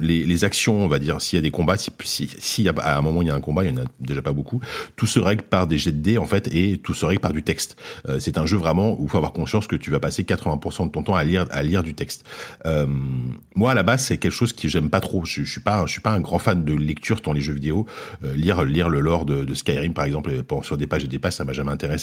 Les, 0.00 0.44
actions, 0.44 0.84
on 0.84 0.88
va 0.88 0.98
dire, 0.98 1.20
s'il 1.20 1.38
y 1.38 1.40
a 1.40 1.42
des 1.42 1.50
combats, 1.50 1.78
si, 1.78 1.90
si, 2.04 2.30
si, 2.38 2.68
à 2.68 2.98
un 2.98 3.00
moment 3.00 3.22
il 3.22 3.28
y 3.28 3.30
a 3.30 3.34
un 3.34 3.40
combat, 3.40 3.64
il 3.64 3.70
y 3.70 3.72
en 3.72 3.82
a 3.82 3.86
déjà 4.00 4.20
pas 4.20 4.32
beaucoup, 4.32 4.60
tout 4.96 5.06
se 5.06 5.18
règle 5.18 5.42
par 5.42 5.66
des 5.66 5.78
jets 5.78 5.92
de 5.92 5.98
dés, 5.98 6.18
en 6.18 6.26
fait, 6.26 6.48
et 6.54 6.78
tout 6.78 6.94
se 6.94 7.06
règle 7.06 7.20
par 7.20 7.32
du 7.32 7.42
texte. 7.42 7.76
Euh, 8.08 8.18
c'est 8.20 8.38
un 8.38 8.46
jeu 8.46 8.58
vraiment 8.58 9.00
où 9.00 9.04
il 9.04 9.08
faut 9.08 9.16
avoir 9.16 9.32
conscience 9.32 9.66
que 9.66 9.76
tu 9.76 9.90
vas 9.90 9.98
passer 9.98 10.22
80% 10.22 10.86
de 10.86 10.90
ton 10.92 11.02
temps 11.02 11.14
à 11.14 11.24
lire, 11.24 11.46
à 11.50 11.62
lire 11.62 11.82
du 11.82 11.94
texte. 11.94 12.24
Euh, 12.66 12.86
moi, 13.54 13.70
à 13.70 13.74
la 13.74 13.82
base, 13.82 14.04
c'est 14.04 14.18
quelque 14.18 14.32
chose 14.32 14.52
que 14.52 14.68
j'aime 14.68 14.90
pas 14.90 15.00
trop. 15.00 15.24
Je, 15.24 15.42
je 15.42 15.50
suis 15.50 15.60
pas, 15.60 15.84
je 15.86 15.92
suis 15.92 16.02
pas 16.02 16.12
un 16.12 16.20
grand 16.20 16.38
fan 16.38 16.64
de 16.64 16.74
lecture 16.74 17.20
dans 17.22 17.32
les 17.32 17.40
jeux 17.40 17.54
vidéo. 17.54 17.86
Lire, 18.22 18.64
lire 18.64 18.88
le 18.88 19.00
lore 19.00 19.24
de, 19.24 19.44
de 19.44 19.54
Skyrim, 19.54 19.94
par 19.94 20.04
exemple, 20.04 20.30
sur 20.62 20.76
des 20.76 20.86
pages 20.86 21.04
et 21.04 21.08
des 21.08 21.18
pages, 21.18 21.34
ça 21.34 21.44
m'a 21.44 21.52
jamais 21.52 21.72
intéressé 21.72 21.95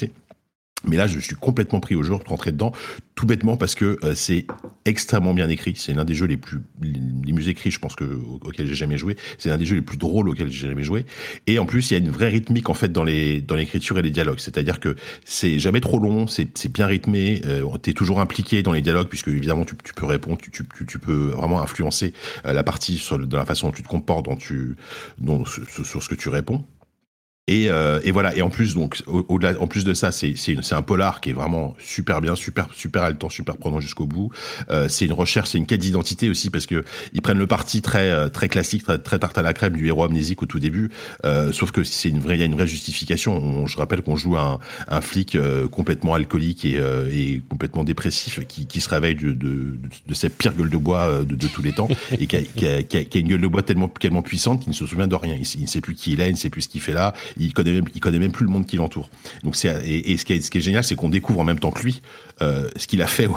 mais 0.85 0.97
là, 0.97 1.07
je 1.07 1.19
suis 1.19 1.35
complètement 1.35 1.79
pris 1.79 1.95
au 1.95 2.03
jeu, 2.03 2.13
rentré 2.13 2.51
dedans, 2.51 2.73
tout 3.15 3.25
bêtement 3.25 3.55
parce 3.55 3.73
que 3.73 3.97
euh, 4.03 4.13
c'est 4.15 4.45
extrêmement 4.85 5.33
bien 5.33 5.47
écrit. 5.47 5.73
C'est 5.77 5.93
l'un 5.93 6.03
des 6.03 6.13
jeux 6.13 6.25
les 6.25 6.35
plus 6.35 6.59
les 6.81 7.31
mieux 7.31 7.47
écrits, 7.47 7.71
je 7.71 7.79
pense 7.79 7.95
que 7.95 8.03
auxquels 8.03 8.67
j'ai 8.67 8.75
jamais 8.75 8.97
joué. 8.97 9.15
C'est 9.37 9.47
l'un 9.49 9.57
des 9.57 9.65
jeux 9.65 9.75
les 9.75 9.81
plus 9.81 9.97
drôles 9.97 10.27
auxquels 10.27 10.51
j'ai 10.51 10.67
jamais 10.67 10.83
joué. 10.83 11.05
Et 11.47 11.57
en 11.57 11.65
plus, 11.65 11.89
il 11.89 11.93
y 11.93 11.95
a 11.95 11.99
une 11.99 12.09
vraie 12.09 12.27
rythmique 12.27 12.69
en 12.69 12.73
fait 12.73 12.91
dans 12.91 13.03
l'écriture 13.03 13.97
et 13.97 14.01
les 14.01 14.11
dialogues. 14.11 14.39
C'est-à-dire 14.39 14.81
que 14.81 14.95
c'est 15.23 15.57
jamais 15.57 15.79
trop 15.79 15.99
long, 15.99 16.27
c'est 16.27 16.71
bien 16.71 16.87
rythmé. 16.87 17.41
Euh, 17.45 17.63
T'es 17.81 17.93
toujours 17.93 18.19
impliqué 18.19 18.61
dans 18.61 18.73
les 18.73 18.81
dialogues 18.81 19.07
puisque 19.07 19.29
évidemment 19.29 19.65
tu, 19.65 19.75
tu 19.83 19.93
peux 19.93 20.05
répondre, 20.05 20.37
tu, 20.37 20.51
tu, 20.51 20.85
tu, 20.85 20.99
peux 20.99 21.29
vraiment 21.29 21.61
influencer 21.61 22.13
euh, 22.45 22.53
la 22.53 22.63
partie 22.63 22.97
sur 22.97 23.17
dans 23.19 23.37
la 23.37 23.45
façon 23.45 23.67
dont 23.67 23.73
tu 23.73 23.83
te 23.83 23.87
comportes, 23.87 24.27
tu 24.37 24.75
sur 25.83 26.03
ce 26.03 26.09
que 26.09 26.15
tu 26.15 26.29
réponds. 26.29 26.65
Et, 27.49 27.69
euh, 27.69 27.99
et, 28.05 28.11
voilà. 28.11 28.33
Et 28.37 28.41
en 28.41 28.49
plus, 28.49 28.73
donc, 28.73 29.03
au-delà, 29.05 29.59
en 29.59 29.67
plus 29.67 29.83
de 29.83 29.93
ça, 29.93 30.13
c'est 30.13 30.33
un 30.71 30.81
polar 30.81 31.19
qui 31.19 31.31
est 31.31 31.33
vraiment 31.33 31.75
super 31.77 32.21
bien, 32.21 32.35
super 32.35 32.69
super 32.73 33.03
haletant, 33.03 33.29
super 33.29 33.57
prenant 33.57 33.81
jusqu'au 33.81 34.05
bout. 34.05 34.31
Euh, 34.69 34.87
c'est 34.87 35.03
une 35.03 35.11
recherche, 35.11 35.49
c'est 35.49 35.57
une 35.57 35.65
quête 35.65 35.81
d'identité 35.81 36.29
aussi 36.29 36.49
parce 36.49 36.65
que 36.65 36.85
ils 37.11 37.21
prennent 37.21 37.37
le 37.37 37.47
parti 37.47 37.81
très 37.81 38.09
euh, 38.11 38.29
très 38.29 38.47
classique, 38.47 38.83
très, 38.83 38.97
très 38.97 39.19
tarte 39.19 39.37
à 39.37 39.41
la 39.41 39.51
crème 39.53 39.75
du 39.75 39.87
héros 39.87 40.05
amnésique 40.05 40.41
au 40.41 40.45
tout 40.45 40.59
début. 40.59 40.89
Euh, 41.25 41.51
sauf 41.51 41.71
que 41.71 41.83
c'est 41.83 42.07
une 42.07 42.19
vraie, 42.19 42.37
il 42.37 42.39
y 42.39 42.43
a 42.43 42.45
une 42.45 42.55
vraie 42.55 42.65
justification. 42.65 43.67
je 43.67 43.75
rappelle 43.75 44.03
qu'on 44.03 44.15
joue 44.15 44.37
un, 44.37 44.59
un 44.87 45.01
flic 45.01 45.35
euh, 45.35 45.67
complètement 45.67 46.13
alcoolique 46.13 46.63
et, 46.63 46.77
euh, 46.77 47.09
et 47.11 47.41
complètement 47.49 47.83
dépressif 47.83 48.39
qui, 48.47 48.67
qui 48.67 48.79
se 48.79 48.87
réveille 48.87 49.15
de, 49.15 49.33
de, 49.33 49.77
de, 50.07 50.13
cette 50.13 50.37
pire 50.37 50.53
gueule 50.53 50.69
de 50.69 50.77
bois 50.77 51.25
de, 51.25 51.35
de 51.35 51.47
tous 51.47 51.61
les 51.61 51.73
temps 51.73 51.89
et 52.17 52.25
qui 52.25 52.37
a, 52.37 52.41
qui, 52.41 52.67
a, 52.67 52.83
qui, 52.83 53.17
a, 53.17 53.19
une 53.19 53.27
gueule 53.27 53.41
de 53.41 53.47
bois 53.47 53.63
tellement 53.63 53.89
tellement 53.89 54.21
puissante 54.21 54.61
qu'il 54.61 54.69
ne 54.69 54.75
se 54.75 54.85
souvient 54.85 55.07
de 55.07 55.15
rien. 55.15 55.35
Il, 55.35 55.45
il 55.55 55.63
ne 55.63 55.67
sait 55.67 55.81
plus 55.81 55.93
qui 55.93 56.13
il 56.13 56.21
est, 56.21 56.29
il 56.29 56.33
ne 56.33 56.37
sait 56.37 56.49
plus 56.49 56.61
ce 56.61 56.69
qu'il 56.69 56.79
fait 56.79 56.93
là 56.93 57.13
il 57.37 57.53
connaît 57.53 57.73
même, 57.73 57.85
il 57.93 58.01
connaît 58.01 58.19
même 58.19 58.31
plus 58.31 58.45
le 58.45 58.51
monde 58.51 58.65
qui 58.65 58.77
l'entoure. 58.77 59.09
Donc 59.43 59.55
c'est 59.55 59.69
et, 59.85 60.17
ce 60.17 60.25
qui 60.25 60.33
est, 60.33 60.41
ce 60.41 60.51
qui 60.51 60.57
est 60.59 60.61
génial, 60.61 60.83
c'est 60.83 60.95
qu'on 60.95 61.09
découvre 61.09 61.39
en 61.39 61.43
même 61.43 61.59
temps 61.59 61.71
que 61.71 61.83
lui 61.83 62.01
euh, 62.41 62.67
ce 62.75 62.87
qu'il 62.87 63.01
a 63.01 63.07
fait, 63.07 63.27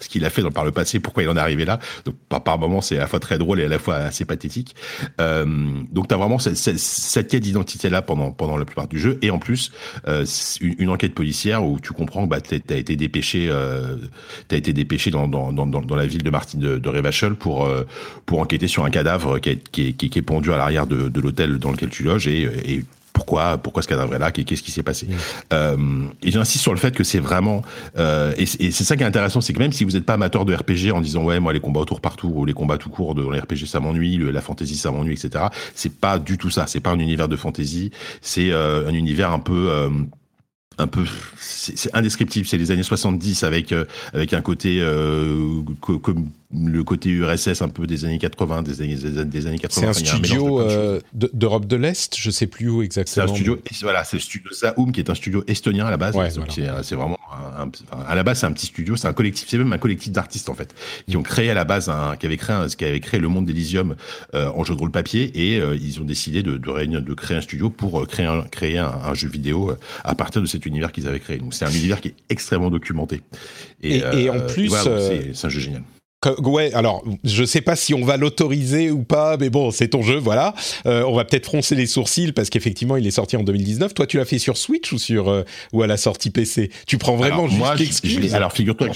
ce 0.00 0.08
qu'il 0.08 0.24
a 0.24 0.30
fait 0.30 0.42
par 0.50 0.64
le 0.64 0.70
passé, 0.70 1.00
pourquoi 1.00 1.22
il 1.22 1.28
en 1.28 1.36
est 1.36 1.40
arrivé 1.40 1.64
là. 1.64 1.78
Donc 2.04 2.14
par, 2.28 2.42
par 2.42 2.58
moments, 2.58 2.82
c'est 2.82 2.96
à 2.96 3.00
la 3.00 3.06
fois 3.06 3.18
très 3.18 3.38
drôle 3.38 3.60
et 3.60 3.64
à 3.64 3.68
la 3.68 3.78
fois 3.78 3.96
assez 3.96 4.24
pathétique. 4.24 4.76
Euh, 5.20 5.44
donc 5.90 6.08
tu 6.08 6.14
as 6.14 6.18
vraiment 6.18 6.38
cette, 6.38 7.28
quête 7.28 7.42
d'identité 7.42 7.88
là 7.88 8.02
pendant 8.02 8.32
pendant 8.32 8.56
la 8.56 8.64
plupart 8.64 8.86
du 8.86 8.98
jeu, 8.98 9.18
et 9.22 9.30
en 9.30 9.38
plus 9.38 9.72
euh, 10.06 10.26
une, 10.60 10.90
enquête 10.90 11.14
policière 11.14 11.64
où 11.64 11.80
tu 11.80 11.92
comprends 11.92 12.24
que 12.24 12.30
bah, 12.30 12.40
tu 12.40 12.54
as 12.54 12.76
été 12.76 12.96
dépêché, 12.96 13.50
été 14.50 14.72
dépêché 14.72 15.10
dans, 15.10 15.26
dans, 15.26 15.52
dans, 15.52 15.66
dans 15.66 15.96
la 15.96 16.06
ville 16.06 16.22
de 16.22 16.30
Martin 16.30 16.58
de, 16.58 16.78
de 16.78 17.34
pour 17.34 17.68
pour 18.26 18.40
enquêter 18.40 18.68
sur 18.68 18.84
un 18.84 18.90
cadavre 18.90 19.38
qui 19.38 19.50
est, 19.50 19.92
qui 19.92 20.18
est, 20.18 20.22
pendu 20.22 20.52
à 20.52 20.56
l'arrière 20.56 20.86
de, 20.86 21.20
l'hôtel 21.20 21.58
dans 21.58 21.70
lequel 21.70 21.88
tu 21.88 22.02
loges 22.02 22.28
et 22.28 22.84
pourquoi 23.14 23.56
pourquoi 23.56 23.82
ce 23.82 23.88
cadavre 23.88 24.14
est 24.14 24.18
là 24.18 24.30
qu'est-ce 24.30 24.62
qui 24.62 24.70
s'est 24.70 24.82
passé. 24.82 25.06
Euh, 25.54 25.76
et 26.22 26.30
j'insiste 26.30 26.62
sur 26.62 26.72
le 26.72 26.78
fait 26.78 26.94
que 26.94 27.04
c'est 27.04 27.20
vraiment 27.20 27.62
euh, 27.96 28.34
et, 28.36 28.42
et 28.42 28.70
c'est 28.70 28.84
ça 28.84 28.96
qui 28.96 29.02
est 29.02 29.06
intéressant 29.06 29.40
c'est 29.40 29.54
que 29.54 29.58
même 29.58 29.72
si 29.72 29.84
vous 29.84 29.92
n'êtes 29.92 30.04
pas 30.04 30.14
amateur 30.14 30.44
de 30.44 30.54
RPG 30.54 30.92
en 30.92 31.00
disant 31.00 31.24
ouais 31.24 31.40
moi 31.40 31.52
les 31.54 31.60
combats 31.60 31.80
autour 31.80 32.02
partout 32.02 32.30
ou 32.34 32.44
les 32.44 32.52
combats 32.52 32.76
tout 32.76 32.90
court 32.90 33.14
dans 33.14 33.30
les 33.30 33.40
RPG 33.40 33.66
ça 33.66 33.80
m'ennuie 33.80 34.18
la 34.18 34.40
fantasy 34.42 34.76
ça 34.76 34.90
m'ennuie 34.90 35.14
etc 35.14 35.46
c'est 35.74 35.94
pas 35.94 36.18
du 36.18 36.36
tout 36.36 36.50
ça. 36.50 36.66
C'est 36.66 36.80
pas 36.80 36.90
un 36.90 36.98
univers 36.98 37.28
de 37.28 37.36
fantasy 37.36 37.90
c'est 38.20 38.50
euh, 38.50 38.88
un 38.88 38.94
univers 38.94 39.30
un 39.30 39.38
peu 39.38 39.70
euh, 39.70 39.90
un 40.78 40.86
peu 40.86 41.04
c'est 41.38 41.94
indescriptible. 41.94 42.46
C'est 42.46 42.58
les 42.58 42.70
années 42.70 42.82
70 42.82 43.44
avec 43.44 43.72
euh, 43.72 43.84
avec 44.12 44.32
un 44.32 44.40
côté 44.40 44.80
euh, 44.80 45.62
comme 45.80 46.30
le 46.54 46.84
côté 46.84 47.10
URSS 47.10 47.62
un 47.62 47.68
peu 47.68 47.86
des 47.86 48.04
années 48.04 48.18
80, 48.18 48.62
des 48.62 48.82
années, 48.82 49.24
des 49.24 49.46
années 49.46 49.58
80. 49.58 49.92
C'est 49.92 50.08
un 50.08 50.16
studio 50.16 50.60
euh, 50.60 51.00
d'Europe 51.12 51.66
de, 51.66 51.76
l'Est, 51.76 52.16
je 52.16 52.30
sais 52.30 52.46
plus 52.46 52.68
où 52.68 52.82
exactement. 52.82 53.26
C'est 53.26 53.32
un 53.32 53.34
studio, 53.34 53.58
voilà, 53.82 54.04
c'est 54.04 54.16
le 54.16 54.22
studio 54.22 54.50
Zaum 54.52 54.92
qui 54.92 55.00
est 55.00 55.10
un 55.10 55.14
studio 55.14 55.42
estonien 55.46 55.86
à 55.86 55.90
la 55.90 55.96
base. 55.96 56.14
C'est 56.48 56.94
vraiment, 56.94 57.18
un, 57.58 57.70
à 58.06 58.14
la 58.14 58.22
base, 58.22 58.40
c'est 58.40 58.46
un 58.46 58.52
petit 58.52 58.66
studio, 58.66 58.96
c'est 58.96 59.08
un 59.08 59.12
collectif, 59.12 59.48
c'est 59.48 59.58
même 59.58 59.72
un 59.72 59.78
collectif 59.78 60.12
d'artistes 60.12 60.48
en 60.48 60.54
fait, 60.54 60.74
qui 61.08 61.16
ont 61.16 61.22
créé 61.22 61.50
à 61.50 61.54
la 61.54 61.64
base, 61.64 61.88
un, 61.88 62.16
qui 62.16 62.26
avait 62.26 62.36
créé, 62.36 62.54
un, 62.54 62.68
qui 62.68 62.84
avait 62.84 63.00
créé 63.00 63.20
le 63.20 63.28
monde 63.28 63.46
d'Elysium 63.46 63.96
euh, 64.34 64.50
en 64.54 64.64
jeu 64.64 64.74
de 64.74 64.80
rôle 64.80 64.90
papier 64.90 65.30
et 65.34 65.60
euh, 65.60 65.76
ils 65.76 66.00
ont 66.00 66.04
décidé 66.04 66.42
de, 66.42 66.70
réunir, 66.70 67.02
de 67.02 67.14
créer 67.14 67.36
un 67.36 67.42
studio 67.42 67.70
pour 67.70 68.06
créer 68.06 68.26
un, 68.26 68.42
créer 68.42 68.78
un, 68.78 69.14
jeu 69.14 69.28
vidéo 69.28 69.76
à 70.02 70.14
partir 70.14 70.40
de 70.40 70.46
cet 70.46 70.66
univers 70.66 70.92
qu'ils 70.92 71.08
avaient 71.08 71.20
créé. 71.20 71.38
Donc 71.38 71.54
c'est 71.54 71.64
un 71.64 71.70
univers 71.70 72.00
qui 72.00 72.08
est 72.08 72.16
extrêmement 72.28 72.70
documenté. 72.70 73.22
Et, 73.82 74.02
en 74.30 74.40
plus, 74.40 74.72
c'est 74.72 75.46
un 75.46 75.48
jeu 75.48 75.60
génial 75.60 75.82
ouais, 76.42 76.72
alors 76.74 77.04
je 77.24 77.44
sais 77.44 77.60
pas 77.60 77.76
si 77.76 77.94
on 77.94 78.04
va 78.04 78.16
l'autoriser 78.16 78.90
ou 78.90 79.02
pas, 79.02 79.36
mais 79.36 79.50
bon, 79.50 79.70
c'est 79.70 79.88
ton 79.88 80.02
jeu, 80.02 80.16
voilà. 80.16 80.54
Euh, 80.86 81.04
on 81.06 81.14
va 81.14 81.24
peut-être 81.24 81.46
froncer 81.46 81.74
les 81.74 81.86
sourcils 81.86 82.32
parce 82.32 82.50
qu'effectivement, 82.50 82.96
il 82.96 83.06
est 83.06 83.12
sorti 83.12 83.36
en 83.36 83.42
2019. 83.42 83.94
Toi, 83.94 84.06
tu 84.06 84.16
l'as 84.16 84.24
fait 84.24 84.38
sur 84.38 84.56
Switch 84.56 84.92
ou 84.92 84.98
sur 84.98 85.28
euh, 85.28 85.42
ou 85.72 85.82
à 85.82 85.86
la 85.86 85.96
sortie 85.96 86.30
PC 86.30 86.70
Tu 86.86 86.98
prends 86.98 87.16
vraiment 87.16 87.46
alors, 87.46 87.76
juste 87.76 88.04
moi, 88.04 88.36
Alors, 88.36 88.52
figure-toi 88.52 88.88
que 88.88 88.94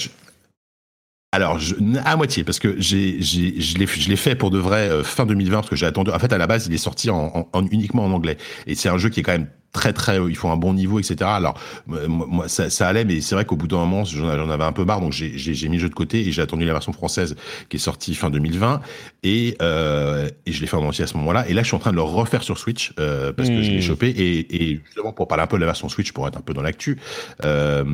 alors, 1.31 1.59
je, 1.59 1.74
à 2.07 2.16
moitié, 2.16 2.43
parce 2.43 2.59
que 2.59 2.76
j'ai, 2.81 3.20
j'ai, 3.20 3.61
je, 3.61 3.76
l'ai, 3.76 3.87
je 3.87 4.09
l'ai 4.09 4.16
fait 4.16 4.35
pour 4.35 4.51
de 4.51 4.59
vrai 4.59 4.89
euh, 4.89 5.05
fin 5.05 5.26
2020, 5.26 5.59
parce 5.59 5.68
que 5.68 5.76
j'ai 5.76 5.85
attendu. 5.85 6.11
En 6.11 6.18
fait, 6.18 6.33
à 6.33 6.39
la 6.39 6.47
base, 6.47 6.66
il 6.66 6.74
est 6.74 6.79
sorti 6.79 7.11
en, 7.11 7.47
en, 7.53 7.66
uniquement 7.66 8.07
en 8.07 8.12
anglais. 8.12 8.39
Et 8.66 8.74
c'est 8.74 8.89
un 8.89 8.97
jeu 8.97 9.11
qui 9.11 9.20
est 9.20 9.22
quand 9.22 9.33
même 9.33 9.49
très 9.73 9.93
très 9.93 10.19
il 10.29 10.37
faut 10.37 10.49
un 10.49 10.57
bon 10.57 10.75
niveau 10.75 10.99
etc 10.99 11.16
alors 11.23 11.61
moi 11.87 12.49
ça, 12.49 12.71
ça 12.71 12.89
allait 12.89 13.05
mais 13.05 13.21
c'est 13.21 13.35
vrai 13.35 13.45
qu'au 13.45 13.57
bout 13.57 13.69
d'un 13.69 13.79
moment 13.79 14.05
j'en 14.05 14.51
avais 14.51 14.64
un 14.64 14.73
peu 14.73 14.85
marre 14.85 15.01
donc 15.01 15.12
j'ai 15.12 15.69
mis 15.69 15.77
le 15.77 15.83
jeu 15.83 15.89
de 15.89 15.95
côté 15.95 16.27
et 16.27 16.33
j'ai 16.33 16.43
attendu 16.43 16.64
la 16.64 16.73
version 16.73 16.93
française 16.93 17.37
qui 17.69 17.77
est 17.77 17.81
sortie 17.81 18.14
fin 18.14 18.31
2020 18.31 18.81
et, 19.23 19.57
euh, 19.62 20.29
et 20.47 20.53
je 20.53 20.61
l'ai 20.61 20.66
fait 20.66 20.77
en 20.77 20.85
entier 20.85 21.05
à 21.05 21.07
ce 21.07 21.16
moment-là. 21.16 21.49
Et 21.49 21.55
là 21.55 21.62
je 21.62 21.69
suis 21.69 21.77
en 21.77 21.81
train 21.81 21.91
de 21.91 21.97
le 21.97 22.03
refaire 22.03 22.43
sur 22.43 22.59
Switch 22.59 22.93
euh, 22.99 23.33
parce 23.33 23.49
que 23.49 23.62
je 23.62 23.71
l'ai 23.71 23.79
mmh. 23.79 23.83
chopé. 23.83 24.09
Et, 24.09 24.73
et 24.73 24.81
justement 24.85 25.12
pour 25.12 25.29
parler 25.29 25.45
un 25.45 25.47
peu 25.47 25.57
de 25.57 25.61
la 25.61 25.66
version 25.66 25.89
Switch 25.89 26.12
pour 26.12 26.27
être 26.29 26.37
un 26.37 26.43
peu 26.43 26.55
dans 26.55 26.62
l'actu 26.62 26.99
euh, 27.45 27.85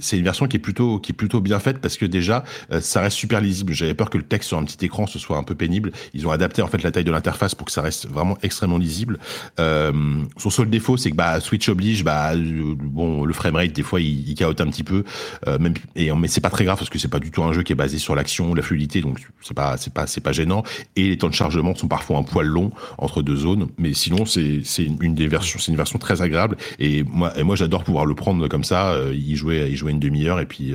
c'est 0.00 0.18
une 0.18 0.24
version 0.24 0.46
qui 0.46 0.56
est 0.56 0.60
plutôt 0.60 0.98
qui 0.98 1.12
est 1.12 1.14
plutôt 1.14 1.40
bien 1.40 1.58
faite 1.58 1.78
parce 1.78 1.96
que 1.96 2.06
déjà 2.06 2.44
ça 2.80 3.00
reste 3.00 3.16
super 3.16 3.40
lisible. 3.40 3.72
J'avais 3.72 3.94
peur 3.94 4.10
que 4.10 4.18
le 4.18 4.24
texte 4.24 4.48
sur 4.48 4.58
un 4.58 4.64
petit 4.64 4.84
écran 4.84 5.06
ce 5.06 5.18
soit 5.18 5.36
un 5.36 5.44
peu 5.44 5.54
pénible. 5.54 5.92
Ils 6.14 6.26
ont 6.26 6.30
adapté 6.30 6.62
en 6.62 6.66
fait 6.66 6.82
la 6.82 6.90
taille 6.90 7.04
de 7.04 7.12
l'interface 7.12 7.54
pour 7.54 7.66
que 7.66 7.72
ça 7.72 7.82
reste 7.82 8.08
vraiment 8.08 8.36
extrêmement 8.42 8.78
lisible. 8.78 9.18
Son 9.58 10.50
seul 10.50 10.70
défaut 10.70 10.96
c'est 10.96 11.10
que 11.10 11.16
bah, 11.22 11.40
Switch 11.40 11.68
oblige, 11.68 12.02
bah 12.02 12.32
euh, 12.34 12.74
bon, 12.76 13.24
le 13.24 13.32
framerate 13.32 13.72
des 13.72 13.84
fois 13.84 14.00
il, 14.00 14.28
il 14.28 14.34
caote 14.34 14.60
un 14.60 14.66
petit 14.66 14.82
peu, 14.82 15.04
euh, 15.46 15.56
même 15.60 15.74
et 15.94 16.10
mais 16.12 16.26
c'est 16.26 16.40
pas 16.40 16.50
très 16.50 16.64
grave 16.64 16.78
parce 16.78 16.90
que 16.90 16.98
c'est 16.98 17.06
pas 17.06 17.20
du 17.20 17.30
tout 17.30 17.44
un 17.44 17.52
jeu 17.52 17.62
qui 17.62 17.72
est 17.72 17.76
basé 17.76 17.98
sur 17.98 18.16
l'action, 18.16 18.54
la 18.54 18.62
fluidité, 18.62 19.02
donc 19.02 19.20
c'est 19.40 19.54
pas 19.54 19.76
c'est 19.76 19.92
pas 19.92 20.08
c'est 20.08 20.20
pas 20.20 20.32
gênant. 20.32 20.64
Et 20.96 21.10
les 21.10 21.18
temps 21.18 21.28
de 21.28 21.34
chargement 21.34 21.76
sont 21.76 21.86
parfois 21.86 22.18
un 22.18 22.24
poil 22.24 22.46
longs 22.46 22.72
entre 22.98 23.22
deux 23.22 23.36
zones, 23.36 23.68
mais 23.78 23.94
sinon 23.94 24.26
c'est 24.26 24.62
c'est 24.64 24.88
une 25.00 25.14
des 25.14 25.28
versions, 25.28 25.60
c'est 25.60 25.70
une 25.70 25.76
version 25.76 26.00
très 26.00 26.22
agréable. 26.22 26.56
Et 26.80 27.04
moi 27.04 27.32
et 27.38 27.44
moi 27.44 27.54
j'adore 27.54 27.84
pouvoir 27.84 28.04
le 28.04 28.16
prendre 28.16 28.48
comme 28.48 28.64
ça, 28.64 28.90
euh, 28.94 29.14
y 29.14 29.36
jouer 29.36 29.68
y 29.70 29.76
jouer 29.76 29.92
une 29.92 30.00
demi-heure 30.00 30.40
et 30.40 30.46
puis 30.46 30.74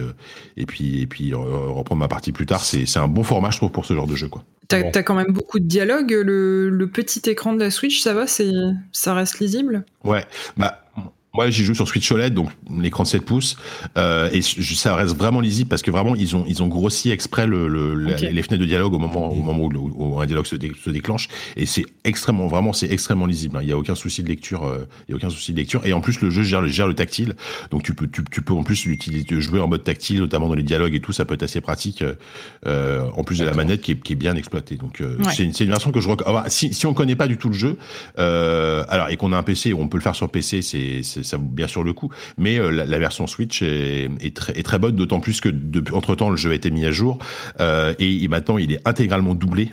et 0.56 0.66
puis 0.66 1.02
et 1.02 1.08
puis 1.08 1.34
reprendre 1.34 2.00
ma 2.00 2.08
partie 2.08 2.32
plus 2.32 2.46
tard. 2.46 2.64
C'est 2.64 2.86
c'est 2.86 3.00
un 3.00 3.10
bon 3.10 3.24
format 3.24 3.52
je 3.52 3.58
trouve 3.58 3.72
pour 3.72 3.86
ce 3.86 3.94
genre 3.94 4.08
de 4.08 4.16
jeu 4.16 4.30
quoi. 4.30 4.46
T'as 4.68 4.80
as 4.94 5.04
quand 5.04 5.16
même 5.16 5.32
beaucoup 5.32 5.60
de 5.60 5.66
dialogue. 5.66 6.12
Le, 6.12 6.70
le, 6.70 6.88
petit 6.88 7.30
écran 7.30 7.54
de 7.54 7.60
la 7.60 7.72
Switch, 7.72 8.02
ça 8.02 8.14
va, 8.14 8.28
c'est 8.28 8.52
ça 8.92 9.14
reste 9.14 9.40
lisible? 9.40 9.86
Ouais, 10.04 10.26
bah 10.58 10.87
moi, 11.38 11.52
j'y 11.52 11.64
joue 11.64 11.76
sur 11.76 11.88
Switch 11.88 12.12
OLED, 12.12 12.34
donc 12.34 12.50
l'écran 12.80 13.04
de 13.04 13.08
7 13.08 13.24
pouces, 13.24 13.58
euh, 13.96 14.28
et 14.34 14.42
ça 14.42 14.96
reste 14.96 15.16
vraiment 15.16 15.40
lisible 15.40 15.70
parce 15.70 15.84
que 15.84 15.92
vraiment 15.92 16.16
ils 16.16 16.36
ont 16.36 16.44
ils 16.48 16.64
ont 16.64 16.68
grossi 16.68 17.12
exprès 17.12 17.46
le, 17.46 17.68
le 17.68 17.94
les, 17.94 18.42
fenêtres 18.42 18.58
de 18.58 18.66
dialogue 18.66 18.94
au 18.94 18.98
moment 18.98 19.32
au 19.32 19.44
moment 19.44 19.70
où, 19.72 20.20
un 20.20 20.26
dialogue 20.26 20.48
se, 20.48 20.56
se 20.56 20.90
déclenche, 20.90 21.28
et 21.56 21.68
c'est 21.68 21.86
extrêmement 22.04 22.48
vraiment 22.48 22.74
c'est 22.74 22.92
extrêmement 22.92 23.28
lisible. 23.28 23.58
Hein. 23.58 23.60
Il 23.62 23.70
y 23.70 23.72
a 23.72 23.78
aucun 23.78 23.94
souci 23.94 24.24
de 24.24 24.30
lecture, 24.30 24.64
euh, 24.64 24.88
il 25.08 25.12
y 25.12 25.14
a 25.14 25.18
aucun 25.18 25.30
souci 25.30 25.52
de 25.54 25.58
lecture, 25.58 25.86
et 25.86 25.94
en 25.94 26.02
plus 26.02 26.20
le 26.22 26.32
jeu 26.32 26.42
gère, 26.42 26.66
gère 26.68 26.88
le 26.88 26.96
tactile, 26.96 27.36
donc 27.70 27.84
tu 27.84 27.94
peux 27.94 28.08
tu, 28.08 28.24
tu 28.32 28.42
peux 28.42 28.54
en 28.54 28.64
plus 28.64 28.86
l'utiliser 28.86 29.40
jouer 29.40 29.60
en 29.60 29.68
mode 29.68 29.84
tactile, 29.84 30.22
notamment 30.22 30.48
dans 30.48 30.56
les 30.56 30.64
dialogues 30.64 30.96
et 30.96 31.02
tout, 31.02 31.14
ça 31.14 31.24
peut 31.24 31.36
être 31.36 31.44
assez 31.44 31.62
pratique. 31.62 32.04
Euh, 32.66 33.08
en 33.16 33.24
plus 33.24 33.38
de 33.40 33.46
la 33.46 33.54
manette 33.54 33.82
qui 33.82 33.92
est, 33.92 34.02
qui 34.02 34.14
est 34.14 34.16
bien 34.16 34.36
exploitée, 34.36 34.76
donc 34.76 35.02
euh, 35.02 35.18
c'est 35.32 35.44
une, 35.44 35.54
une, 35.60 35.70
version 35.70 35.92
que 35.92 36.02
je 36.02 36.10
recommande. 36.10 36.50
Si 36.50 36.74
si 36.74 36.86
on 36.86 36.94
connaît 36.94 37.16
pas 37.16 37.28
du 37.28 37.38
tout 37.38 37.50
le 37.50 37.54
jeu, 37.54 37.78
euh, 38.18 38.84
alors 38.90 39.10
et 39.10 39.18
qu'on 39.18 39.32
a 39.32 39.38
un 39.38 39.44
PC, 39.44 39.74
on 39.74 39.88
peut 39.88 39.98
le 39.98 40.04
faire 40.04 40.16
sur 40.16 40.30
PC, 40.30 40.62
c'est 40.62 41.04
ça 41.28 41.38
bien 41.38 41.68
sûr 41.68 41.84
le 41.84 41.94
coup. 41.94 42.10
Mais 42.38 42.60
euh, 42.60 42.70
la, 42.70 43.00
version 43.00 43.28
Switch 43.28 43.62
est, 43.62 44.34
très, 44.36 44.80
bonne, 44.80 44.96
d'autant 44.96 45.20
plus 45.20 45.42
que 45.42 45.50
depuis 45.50 45.94
entre 45.94 46.16
temps 46.16 46.30
le 46.30 46.38
jeu 46.38 46.52
a 46.52 46.54
été 46.54 46.72
mis 46.72 46.86
à 46.86 46.92
jour 46.92 47.20
euh, 47.60 47.94
et, 48.00 48.28
maintenant 48.28 48.58
il 48.58 48.72
est 48.72 48.82
intégralement 48.86 49.36
doublé. 49.36 49.72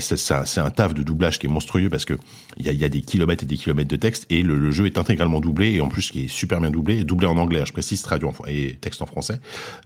C'est 0.00 0.60
un 0.60 0.70
taf 0.70 0.94
de 0.94 1.02
doublage 1.02 1.38
qui 1.38 1.46
est 1.46 1.50
monstrueux 1.50 1.88
parce 1.88 2.04
que 2.04 2.14
il 2.56 2.66
y 2.66 2.84
a, 2.84 2.88
des 2.88 3.00
kilomètres 3.00 3.44
et 3.44 3.46
des 3.46 3.56
kilomètres 3.56 3.88
de 3.88 3.96
texte 3.96 4.26
et 4.30 4.42
le, 4.42 4.70
jeu 4.70 4.86
est 4.86 4.98
intégralement 4.98 5.40
doublé 5.40 5.72
et 5.72 5.80
en 5.80 5.88
plus 5.88 6.10
qui 6.10 6.24
est 6.24 6.28
super 6.28 6.60
bien 6.60 6.70
doublé, 6.70 7.04
doublé 7.04 7.26
en 7.26 7.36
anglais. 7.36 7.60
Hein, 7.60 7.64
je 7.66 7.72
précise, 7.72 8.02
traduit 8.02 8.28
en, 8.28 8.34
et 8.46 8.76
texte 8.80 9.02
en 9.02 9.06
français. 9.06 9.40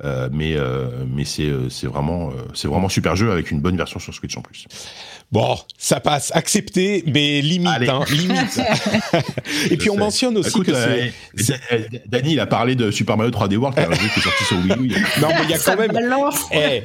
Euh, 0.05 0.29
mais 0.33 1.25
c'est 1.25 1.87
vraiment 1.87 2.31
c'est 2.55 2.69
vraiment 2.69 2.89
super 2.89 3.17
jeu 3.17 3.31
avec 3.31 3.51
une 3.51 3.61
bonne 3.61 3.77
version 3.77 3.99
sur 3.99 4.15
Switch 4.15 4.37
en 4.37 4.43
plus. 4.43 4.67
Bon, 5.31 5.59
ça 5.77 6.01
passe, 6.01 6.33
accepté, 6.35 7.05
mais 7.07 7.43
limite, 7.43 7.87
hein, 7.87 8.01
limite. 8.11 8.61
et 9.71 9.77
puis 9.77 9.91
on 9.91 9.99
mentionne 9.99 10.39
aussi 10.39 10.61
que 10.61 10.73
c'est 10.73 11.13
Danny, 12.07 12.33
il 12.33 12.41
a 12.41 12.47
parlé 12.47 12.75
de 12.75 12.91
Super 12.91 13.19
Mario 13.19 13.31
3D 13.31 13.57
World, 13.57 13.77
qui 13.77 13.83
est 13.83 13.87
un 13.87 13.93
jeu 13.93 14.09
qui 14.15 14.21
est 14.21 14.23
sorti 14.23 14.45
sur 14.45 14.57
Wii 14.57 14.89
U. 14.89 15.05
Non, 15.21 15.29
mais 15.29 15.45
il 15.45 15.51
y 15.51 15.55
a 15.55 15.59
quand 15.59 15.77
même. 15.77 15.93
Eh, 16.53 16.83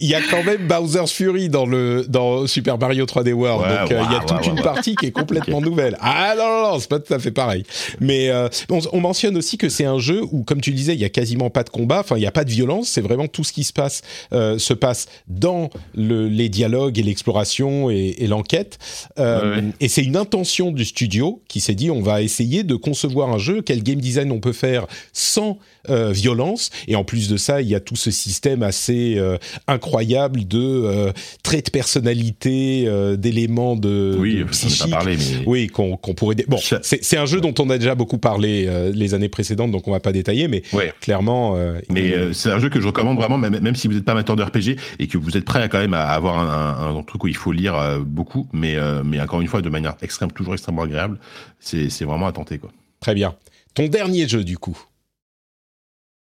il 0.00 0.08
y 0.08 0.14
a 0.14 0.20
quand 0.22 0.42
même 0.42 0.66
Bowser's 0.66 1.12
Fury 1.12 1.48
dans 1.48 1.66
le 1.66 2.06
dans 2.08 2.46
Super 2.46 2.78
Mario 2.78 3.04
3D 3.04 3.32
World, 3.32 3.68
donc 3.68 3.92
euh, 3.92 4.02
il 4.06 4.12
y 4.12 4.16
a 4.16 4.20
toute 4.20 4.46
une 4.46 4.62
partie 4.62 4.94
qui 4.94 5.06
est 5.06 5.10
complètement 5.10 5.60
nouvelle. 5.60 5.96
Ah 6.00 6.34
non 6.36 6.44
non 6.44 6.72
non, 6.72 6.78
c'est 6.78 6.88
pas 6.88 7.00
tout 7.00 7.12
à 7.12 7.18
fait 7.18 7.30
pareil. 7.30 7.64
Mais 8.00 8.30
euh, 8.30 8.48
on, 8.70 9.00
mentionne 9.00 9.36
aussi 9.36 9.58
que 9.58 9.68
c'est 9.68 9.84
un 9.84 9.98
jeu 9.98 10.22
où, 10.30 10.42
comme 10.42 10.60
tu 10.60 10.72
disais, 10.72 10.94
il 10.94 11.00
y 11.00 11.04
a 11.04 11.08
quasiment 11.08 11.50
pas 11.50 11.64
de 11.64 11.70
combat, 11.70 12.00
enfin 12.00 12.16
il 12.16 12.22
y 12.22 12.26
a 12.26 12.30
pas 12.32 12.44
de 12.44 12.50
violence, 12.50 12.88
c'est 12.88 13.00
vraiment 13.00 13.26
tout 13.26 13.44
ce 13.44 13.52
qui 13.52 13.64
se 13.64 13.72
passe 13.72 14.02
euh, 14.32 14.58
se 14.58 14.74
passe 14.74 15.06
dans 15.28 15.70
le, 15.94 16.28
les 16.28 16.48
dialogues 16.48 16.98
et 16.98 17.02
l'exploration 17.02 17.79
et, 17.88 18.16
et 18.18 18.26
l'enquête. 18.26 18.78
Euh, 19.18 19.62
Et 19.80 19.88
c'est 19.88 20.02
une 20.02 20.16
intention 20.16 20.72
du 20.72 20.84
studio 20.84 21.42
qui 21.48 21.60
s'est 21.60 21.74
dit 21.74 21.90
on 21.90 22.02
va 22.02 22.22
essayer 22.22 22.64
de 22.64 22.74
concevoir 22.74 23.30
un 23.30 23.38
jeu 23.38 23.62
quel 23.62 23.82
game 23.82 24.00
design 24.00 24.32
on 24.32 24.40
peut 24.40 24.52
faire 24.52 24.86
sans 25.12 25.58
euh, 25.88 26.12
violence. 26.12 26.70
Et 26.88 26.96
en 26.96 27.04
plus 27.04 27.28
de 27.28 27.36
ça, 27.36 27.62
il 27.62 27.68
y 27.68 27.74
a 27.74 27.80
tout 27.80 27.96
ce 27.96 28.10
système 28.10 28.62
assez 28.62 29.16
euh, 29.18 29.38
incroyable 29.66 30.46
de 30.46 31.12
traits 31.42 31.66
de 31.66 31.70
personnalité, 31.70 32.88
d'éléments 33.16 33.76
de, 33.76 34.16
oui, 34.18 34.44
psychique. 34.50 34.90
Parlé, 34.90 35.16
mais... 35.16 35.44
Oui, 35.46 35.66
qu'on 35.68 35.96
pourrait. 35.96 36.36
Bon, 36.48 36.58
c'est 36.82 37.16
un 37.16 37.26
jeu 37.26 37.40
dont 37.40 37.54
on 37.58 37.70
a 37.70 37.78
déjà 37.78 37.94
beaucoup 37.94 38.18
parlé 38.18 38.68
les 38.92 39.14
années 39.14 39.28
précédentes, 39.28 39.70
donc 39.70 39.86
on 39.86 39.92
va 39.92 40.00
pas 40.00 40.12
détailler, 40.12 40.48
mais 40.48 40.62
clairement. 41.00 41.56
mais 41.88 42.14
c'est 42.32 42.50
un 42.50 42.58
jeu 42.58 42.68
que 42.68 42.80
je 42.80 42.86
recommande 42.86 43.16
vraiment, 43.16 43.38
même, 43.38 43.58
même 43.60 43.74
si 43.74 43.86
vous 43.86 43.94
n'êtes 43.94 44.04
pas 44.04 44.12
amateur 44.12 44.36
de 44.36 44.42
RPG 44.42 44.76
et 44.98 45.06
que 45.06 45.18
vous 45.18 45.36
êtes 45.36 45.44
prêt 45.44 45.62
à 45.62 45.68
quand 45.68 45.78
même 45.78 45.94
à 45.94 46.06
avoir 46.08 46.38
un, 46.38 46.96
un, 46.96 47.02
truc 47.02 47.24
où 47.24 47.28
il 47.28 47.36
faut 47.36 47.52
lire 47.52 47.69
beaucoup, 48.00 48.48
mais 48.52 48.76
mais 49.04 49.20
encore 49.20 49.40
une 49.40 49.48
fois 49.48 49.62
de 49.62 49.68
manière 49.68 49.96
extrême, 50.02 50.32
toujours 50.32 50.54
extrêmement 50.54 50.82
agréable. 50.82 51.18
C'est 51.58 52.04
vraiment 52.04 52.26
à 52.26 52.32
tenter 52.32 52.58
quoi. 52.58 52.70
Très 53.00 53.14
bien. 53.14 53.34
Ton 53.74 53.88
dernier 53.88 54.28
jeu, 54.28 54.44
du 54.44 54.58
coup 54.58 54.78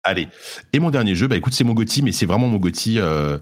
Allez. 0.05 0.29
Et 0.73 0.81
mon 0.81 0.91
dernier 0.91 1.15
jeu, 1.15 1.29
bah 1.29 1.37
écoute, 1.37 1.53
c'est 1.53 1.65
mon 1.65 1.75
Gotti, 1.75 2.03
mais 2.03 2.13
c'est 2.13 2.27
vraiment 2.27 2.49
mon 2.49 2.59
Gotti 2.59 2.99
euh, 2.99 3.39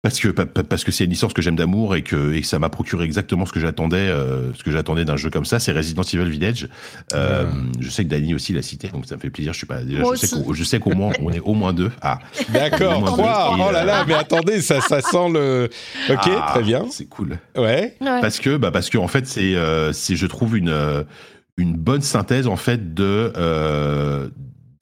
parce 0.00 0.20
que 0.20 0.28
parce 0.28 0.84
que 0.84 0.92
c'est 0.92 1.04
une 1.04 1.10
licence 1.10 1.32
que 1.32 1.42
j'aime 1.42 1.56
d'amour 1.56 1.96
et 1.96 2.02
que, 2.02 2.32
et 2.32 2.44
ça 2.44 2.60
m'a 2.60 2.68
procuré 2.68 3.04
exactement 3.04 3.46
ce 3.46 3.52
que 3.52 3.58
j'attendais, 3.58 3.96
euh, 3.96 4.54
ce 4.54 4.62
que 4.62 4.70
j'attendais 4.70 5.04
d'un 5.04 5.16
jeu 5.16 5.28
comme 5.28 5.44
ça. 5.44 5.58
C'est 5.58 5.72
Resident 5.72 6.02
Evil 6.02 6.30
Village. 6.30 6.68
Euh, 7.14 7.50
Je 7.80 7.90
sais 7.90 8.04
que 8.04 8.08
Danny 8.08 8.32
aussi 8.32 8.52
l'a 8.52 8.62
cité, 8.62 8.88
donc 8.88 9.06
ça 9.06 9.16
me 9.16 9.20
fait 9.20 9.30
plaisir. 9.30 9.52
Je 9.52 9.58
suis 9.58 9.66
pas 9.66 9.82
déjà. 9.82 10.04
je 10.14 10.64
sais, 10.64 10.78
qu'au 10.78 10.94
moins 10.94 11.12
on 11.20 11.32
est 11.32 11.40
au 11.40 11.54
moins 11.54 11.72
deux. 11.72 11.90
Ah. 12.00 12.20
D'accord. 12.50 13.04
Trois. 13.06 13.56
Oh 13.58 13.72
là 13.72 13.84
là, 13.84 14.04
mais 14.06 14.14
attendez, 14.14 14.60
ça 14.60 14.80
ça 14.80 15.00
sent 15.00 15.30
le. 15.32 15.68
Ok, 16.08 16.18
ah, 16.26 16.46
très 16.52 16.62
bien. 16.62 16.86
C'est 16.90 17.06
cool. 17.06 17.38
Ouais. 17.56 17.96
Parce 18.00 18.38
que 18.38 18.56
bah 18.56 18.70
parce 18.70 18.90
que 18.90 18.98
en 18.98 19.08
fait 19.08 19.26
c'est 19.26 19.56
euh, 19.56 19.92
c'est 19.92 20.14
je 20.14 20.26
trouve 20.26 20.56
une 20.56 21.04
une 21.56 21.74
bonne 21.74 22.02
synthèse 22.02 22.46
en 22.46 22.56
fait 22.56 22.94
de 22.94 23.32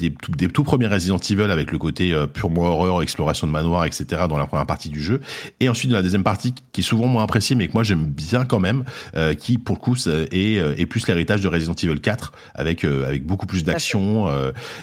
euh, 0.03 0.09
des, 0.09 0.15
des, 0.37 0.49
tout 0.49 0.65
premiers 0.65 0.87
Resident 0.87 1.19
Evil 1.19 1.51
avec 1.51 1.73
le 1.73 1.79
côté 1.79 2.13
euh, 2.13 2.27
purement 2.27 2.63
horreur, 2.63 3.03
exploration 3.03 3.47
de 3.47 3.53
manoir, 3.53 3.85
etc. 3.85 4.23
dans 4.29 4.39
la 4.39 4.47
première 4.47 4.67
partie 4.67 4.89
du 4.89 5.03
jeu, 5.03 5.21
et 5.61 5.69
ensuite 5.69 5.91
dans 5.91 5.97
la 5.97 6.03
deuxième 6.03 6.25
partie 6.25 6.55
qui 6.73 6.81
est 6.81 6.85
souvent 6.85 7.07
moins 7.07 7.25
appréciée, 7.25 7.57
mais 7.57 7.69
que 7.69 7.73
moi 7.73 7.83
j'aime 7.83 8.05
bien 8.05 8.45
quand 8.45 8.61
même, 8.61 8.85
euh, 9.17 9.35
qui 9.35 9.59
pour 9.59 9.77
le 9.77 9.81
coup 9.81 9.97
est, 9.97 10.59
euh, 10.59 10.75
est 10.77 10.87
plus 10.87 11.07
l'héritage 11.07 11.41
de 11.41 11.49
Resident 11.49 11.75
Evil 11.75 12.01
4 12.01 12.33
avec 12.55 12.85
avec 12.85 13.25
beaucoup 13.25 13.47
plus 13.47 13.65
d'action 13.65 14.29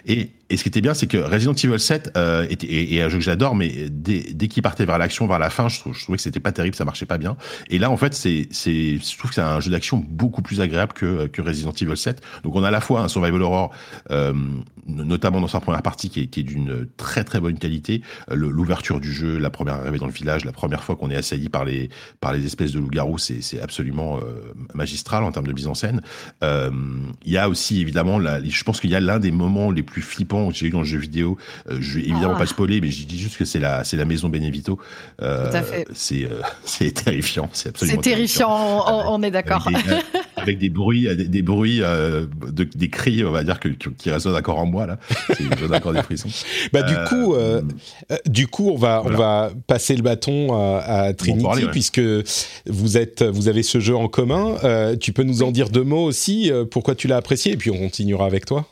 et 0.06 0.32
et 0.50 0.58
ce 0.58 0.64
qui 0.64 0.70
était 0.70 0.82
bien, 0.82 0.94
c'est 0.94 1.08
que 1.08 1.18
Resident 1.18 1.54
Evil 1.54 1.80
7 1.80 2.12
euh, 2.18 2.46
était, 2.50 3.02
un 3.02 3.10
jeu 3.10 3.18
que 3.18 3.24
j'adore, 3.24 3.56
mais 3.56 3.88
dès, 3.90 4.34
dès 4.34 4.50
qu'il 4.50 4.62
partait 4.62 4.86
vers 4.86 4.98
l'action, 4.98 5.26
vers 5.26 5.40
la 5.40 5.50
fin, 5.50 5.70
je, 5.70 5.80
trouvais 5.80 6.18
que 6.18 6.22
c'était 6.22 6.42
pas 6.42 6.52
terrible, 6.52 6.76
ça 6.76 6.84
marchait 6.84 7.06
pas 7.06 7.18
bien. 7.18 7.38
Et 7.70 7.80
là, 7.80 7.90
en 7.90 7.98
fait, 7.98 8.14
c'est, 8.14 8.48
c'est, 8.52 8.98
je 8.98 9.18
trouve 9.18 9.30
que 9.30 9.36
c'est 9.36 9.42
un 9.42 9.62
jeu 9.62 9.72
d'action 9.72 10.06
beaucoup 10.06 10.42
plus 10.42 10.60
agréable 10.60 10.94
que, 10.94 11.28
que 11.28 11.42
Resident 11.42 11.72
Evil 11.72 11.96
7. 11.96 12.22
Donc, 12.44 12.56
on 12.56 12.64
a 12.64 12.68
à 12.68 12.72
la 12.72 12.82
fois 12.82 13.02
un 13.02 13.08
survival 13.08 13.42
horror, 13.42 13.72
euh, 14.12 14.34
notamment 14.86 15.40
dans 15.40 15.48
sa 15.48 15.62
première 15.62 15.82
partie, 15.82 16.10
qui 16.10 16.20
est, 16.20 16.44
d'une 16.44 16.88
très 16.98 17.24
très 17.24 17.40
bonne 17.40 17.58
qualité. 17.58 18.02
Euh, 18.30 18.36
l'ouverture 18.36 19.00
du 19.00 19.14
jeu, 19.14 19.38
la 19.38 19.50
première 19.50 19.76
arrivée 19.76 19.98
dans 19.98 20.08
le 20.08 20.12
village, 20.12 20.44
la 20.44 20.52
première 20.52 20.84
fois 20.84 20.98
qu'on 20.98 21.10
est 21.10 21.16
assailli 21.16 21.48
par 21.48 21.64
les 21.64 21.90
par 22.20 22.34
les 22.34 22.46
espèces 22.46 22.74
de 22.74 22.80
loups-garous, 22.80 23.18
c'est, 23.18 23.42
c'est 23.42 23.62
absolument 23.62 24.18
euh, 24.18 24.54
magistral 24.74 25.24
en 25.24 25.32
termes 25.32 25.48
de 25.48 25.54
mise 25.54 25.68
en 25.68 25.74
scène. 25.74 26.02
Il 26.42 27.32
y 27.32 27.38
a 27.38 27.48
aussi 27.48 27.82
évidemment, 27.82 28.20
la, 28.20 28.44
je 28.44 28.64
pense 28.64 28.82
qu'il 28.82 28.90
y 28.90 28.96
a 28.96 29.00
l'un 29.00 29.20
des 29.20 29.32
moments 29.32 29.72
les 29.72 29.84
plus 29.84 30.02
flippants 30.02 30.33
que 30.50 30.56
j'ai 30.56 30.68
eu 30.68 30.70
dans 30.70 30.80
le 30.80 30.86
jeu 30.86 30.98
vidéo. 30.98 31.38
Euh, 31.70 31.78
je 31.80 31.96
vais 31.96 32.02
évidemment 32.02 32.34
ah. 32.36 32.40
pas 32.40 32.46
spoiler, 32.46 32.82
mais 32.82 32.92
je 32.92 33.06
dis 33.06 33.20
juste 33.20 33.38
que 33.38 33.46
c'est 33.46 33.60
la, 33.60 33.84
c'est 33.84 33.98
la 33.98 34.06
maison 34.06 34.30
Benevito. 34.30 34.80
Euh, 35.22 35.52
c'est, 35.94 36.26
euh, 36.26 36.42
c'est 36.66 36.92
terrifiant. 36.92 37.50
C'est 37.54 37.70
absolument. 37.70 38.02
C'est 38.02 38.10
terrifiant, 38.10 38.86
on, 39.08 39.22
est 39.24 39.32
d'accord. 39.32 39.68
avec 40.38 40.60
des 40.60 40.70
bruits, 40.70 41.08
des, 41.16 41.28
des 41.28 41.42
bruits, 41.42 41.82
euh, 41.82 42.26
de, 42.52 42.64
des 42.64 42.90
cris, 42.90 43.24
on 43.24 43.32
va 43.32 43.44
dire 43.44 43.60
que 43.60 43.70
qui 43.70 44.10
résonnent 44.10 44.36
encore 44.36 44.60
en 44.60 44.66
moi 44.66 44.86
là. 44.86 45.00
J'ai 45.40 45.76
encore 45.76 45.94
des 45.94 46.04
frissons. 46.04 46.30
Bah 46.72 46.84
du 46.84 46.96
coup, 47.08 47.34
euh, 47.36 47.62
du 48.26 48.48
coup, 48.48 48.70
on 48.70 48.78
va 48.78 49.02
on 49.06 49.10
va 49.10 49.52
passer 49.68 49.96
le 49.96 50.02
bâton 50.02 50.54
à, 50.54 50.80
à 50.80 51.14
Trinity 51.14 51.44
parler, 51.44 51.66
ouais. 51.66 51.72
puisque 51.72 52.02
vous 52.66 52.98
êtes 52.98 53.24
vous 53.24 53.48
avez 53.48 53.64
ce 53.64 53.80
jeu 53.80 53.96
en 53.96 54.08
commun. 54.08 54.56
Euh, 54.64 54.96
tu 54.96 55.14
peux 55.14 55.24
nous 55.24 55.44
en 55.44 55.52
dire 55.52 55.70
deux 55.70 55.84
mots 55.84 56.04
aussi. 56.04 56.52
euh, 56.52 56.66
pourquoi 56.66 56.96
tu 56.96 57.08
l'as 57.08 57.18
apprécié 57.18 57.54
et 57.54 57.58
puis 57.58 57.70
on 57.72 57.78
continuera 57.78 58.26
avec 58.26 58.46
toi. 58.46 58.66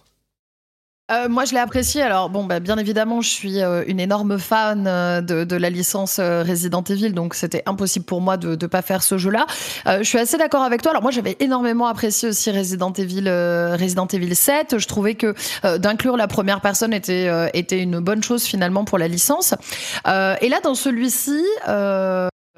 Euh, 1.12 1.28
moi, 1.28 1.46
je 1.46 1.54
l'ai 1.54 1.60
apprécié. 1.60 2.02
Alors, 2.02 2.30
bon, 2.30 2.46
bah, 2.46 2.60
bien 2.60 2.78
évidemment, 2.78 3.22
je 3.22 3.30
suis 3.30 3.62
euh, 3.62 3.84
une 3.88 4.00
énorme 4.00 4.38
fan 4.38 4.86
euh, 4.88 5.22
de, 5.22 5.44
de 5.44 5.56
la 5.56 5.70
licence 5.70 6.20
euh, 6.20 6.44
Resident 6.44 6.84
Evil, 6.84 7.12
donc 7.12 7.34
c'était 7.34 7.64
impossible 7.66 8.06
pour 8.06 8.22
moi 8.22 8.38
de 8.38 8.58
ne 8.62 8.68
pas 8.68 8.82
faire 8.82 9.04
ce 9.04 9.18
jeu-là. 9.18 9.46
Euh, 9.88 10.00
je 10.00 10.04
suis 10.04 10.20
assez 10.20 10.38
d'accord 10.38 10.64
avec 10.64 10.82
toi. 10.82 10.92
Alors, 10.92 11.02
moi, 11.02 11.12
j'avais 11.12 11.36
énormément 11.40 11.88
apprécié 11.88 12.30
aussi 12.30 12.50
Resident 12.52 12.94
Evil, 12.94 13.26
euh, 13.28 13.76
Resident 13.76 14.08
Evil 14.08 14.36
7. 14.36 14.78
Je 14.78 14.88
trouvais 14.88 15.16
que 15.16 15.36
d'inclure 15.78 16.16
la 16.16 16.28
première 16.28 16.62
personne 16.62 16.94
était, 16.94 17.30
était 17.54 17.80
une 17.80 18.00
bonne 18.00 18.24
chose 18.24 18.44
finalement 18.44 18.86
pour 18.86 18.98
la 18.98 19.08
licence. 19.08 19.54
Et 20.06 20.50
là, 20.50 20.60
dans 20.64 20.76
celui-ci, 20.76 21.42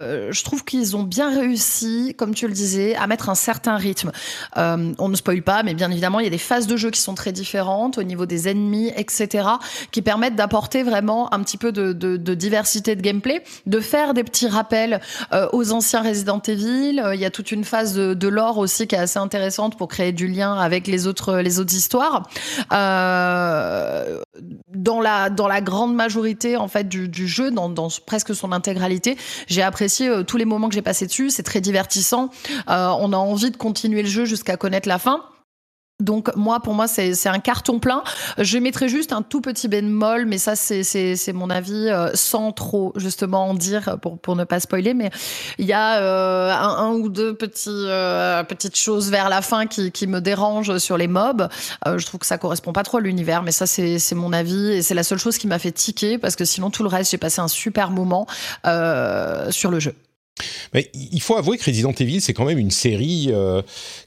euh, 0.01 0.13
euh, 0.13 0.31
je 0.31 0.43
trouve 0.43 0.63
qu'ils 0.63 0.95
ont 0.95 1.03
bien 1.03 1.33
réussi, 1.33 2.13
comme 2.17 2.33
tu 2.33 2.47
le 2.47 2.53
disais, 2.53 2.95
à 2.95 3.07
mettre 3.07 3.29
un 3.29 3.35
certain 3.35 3.77
rythme. 3.77 4.11
Euh, 4.57 4.93
on 4.99 5.09
ne 5.09 5.15
spoil 5.15 5.41
pas, 5.41 5.63
mais 5.63 5.73
bien 5.73 5.91
évidemment, 5.91 6.19
il 6.19 6.23
y 6.23 6.27
a 6.27 6.31
des 6.31 6.37
phases 6.37 6.67
de 6.67 6.77
jeu 6.77 6.91
qui 6.91 7.01
sont 7.01 7.15
très 7.15 7.31
différentes 7.31 7.97
au 7.97 8.03
niveau 8.03 8.25
des 8.25 8.47
ennemis, 8.47 8.91
etc., 8.95 9.47
qui 9.91 10.01
permettent 10.01 10.35
d'apporter 10.35 10.83
vraiment 10.83 11.33
un 11.33 11.41
petit 11.41 11.57
peu 11.57 11.71
de, 11.71 11.93
de, 11.93 12.17
de 12.17 12.33
diversité 12.33 12.95
de 12.95 13.01
gameplay, 13.01 13.43
de 13.65 13.79
faire 13.79 14.13
des 14.13 14.23
petits 14.23 14.47
rappels 14.47 14.99
euh, 15.33 15.47
aux 15.51 15.71
anciens 15.71 16.01
Resident 16.01 16.41
Evil. 16.41 16.99
Euh, 16.99 17.15
Il 17.15 17.21
y 17.21 17.25
a 17.25 17.31
toute 17.31 17.51
une 17.51 17.63
phase 17.63 17.93
de, 17.93 18.13
de 18.13 18.27
lore 18.27 18.57
aussi 18.57 18.87
qui 18.87 18.95
est 18.95 18.99
assez 18.99 19.19
intéressante 19.19 19.77
pour 19.77 19.87
créer 19.87 20.11
du 20.11 20.27
lien 20.27 20.53
avec 20.55 20.87
les 20.87 21.07
autres 21.07 21.39
les 21.39 21.59
autres 21.59 21.73
histoires. 21.73 22.23
Dans 24.73 25.01
la 25.01 25.29
dans 25.29 25.47
la 25.47 25.61
grande 25.61 25.93
majorité 25.95 26.57
en 26.57 26.67
fait 26.67 26.87
du, 26.87 27.07
du 27.07 27.27
jeu, 27.27 27.51
dans, 27.51 27.69
dans 27.69 27.89
presque 28.05 28.33
son 28.33 28.51
intégralité, 28.51 29.17
j'ai 29.47 29.61
apprécié 29.61 30.07
euh, 30.07 30.23
tous 30.23 30.37
les 30.37 30.45
moments 30.45 30.69
que 30.69 30.75
j'ai 30.75 30.81
passés 30.81 31.05
dessus. 31.05 31.29
C'est 31.29 31.43
très 31.43 31.61
divertissant. 31.61 32.29
Euh, 32.69 32.89
on 32.99 33.13
a 33.13 33.17
envie 33.17 33.51
de 33.51 33.57
continuer 33.57 34.01
le 34.03 34.09
jeu 34.09 34.25
jusqu'à 34.25 34.57
connaître 34.57 34.87
la 34.87 34.99
fin. 34.99 35.23
Donc 35.99 36.35
moi, 36.35 36.59
pour 36.59 36.73
moi, 36.73 36.87
c'est 36.87 37.27
un 37.27 37.39
carton 37.39 37.79
plein. 37.79 38.03
Je 38.37 38.57
mettrais 38.57 38.89
juste 38.89 39.13
un 39.13 39.21
tout 39.21 39.41
petit 39.41 39.67
bémol, 39.67 40.25
mais 40.25 40.37
ça, 40.37 40.55
c'est 40.55 41.33
mon 41.33 41.49
avis, 41.49 41.87
euh, 41.89 42.09
sans 42.13 42.51
trop 42.51 42.93
justement 42.95 43.47
en 43.49 43.53
dire 43.53 43.97
pour 44.01 44.35
ne 44.35 44.43
pas 44.43 44.59
spoiler. 44.59 44.93
Mais 44.93 45.11
il 45.59 45.65
y 45.65 45.73
a 45.73 46.01
euh, 46.01 46.51
un, 46.51 46.93
ou 46.93 47.09
deux 47.09 47.37
euh, 47.67 48.43
petites 48.43 48.77
choses 48.77 49.11
vers 49.11 49.29
la 49.29 49.41
fin 49.41 49.65
qui 49.67 50.07
me 50.07 50.19
dérangent 50.19 50.77
sur 50.77 50.97
les 50.97 51.07
mobs. 51.07 51.47
Euh, 51.87 51.97
je 51.97 52.05
trouve 52.05 52.19
que 52.19 52.25
ça 52.25 52.37
correspond 52.37 52.73
pas 52.73 52.83
trop 52.83 52.97
à 52.97 53.01
l'univers, 53.01 53.43
mais 53.43 53.51
ça 53.51 53.65
c'est 53.65 54.15
mon 54.15 54.33
avis 54.33 54.71
et 54.71 54.81
c'est 54.81 54.95
la 54.95 55.03
seule 55.03 55.19
chose 55.19 55.37
qui 55.37 55.47
m'a 55.47 55.59
fait 55.59 55.71
tiquer 55.71 56.17
parce 56.17 56.35
que 56.35 56.43
sinon 56.43 56.69
tout 56.69 56.83
le 56.83 56.89
reste, 56.89 57.11
j'ai 57.11 57.17
passé 57.17 57.39
un 57.39 57.47
super 57.47 57.91
moment 57.91 58.27
sur 58.63 59.71
le 59.71 59.79
jeu. 59.79 59.95
Mais 60.73 60.89
il 60.93 61.21
faut 61.21 61.35
avouer 61.37 61.57
que 61.59 61.65
Resident 61.65 61.93
Evil, 61.93 62.19
c'est 62.19 62.33
quand 62.33 62.45
même 62.45 62.57
une 62.57 62.71
série 62.71 63.27
euh, 63.31 63.61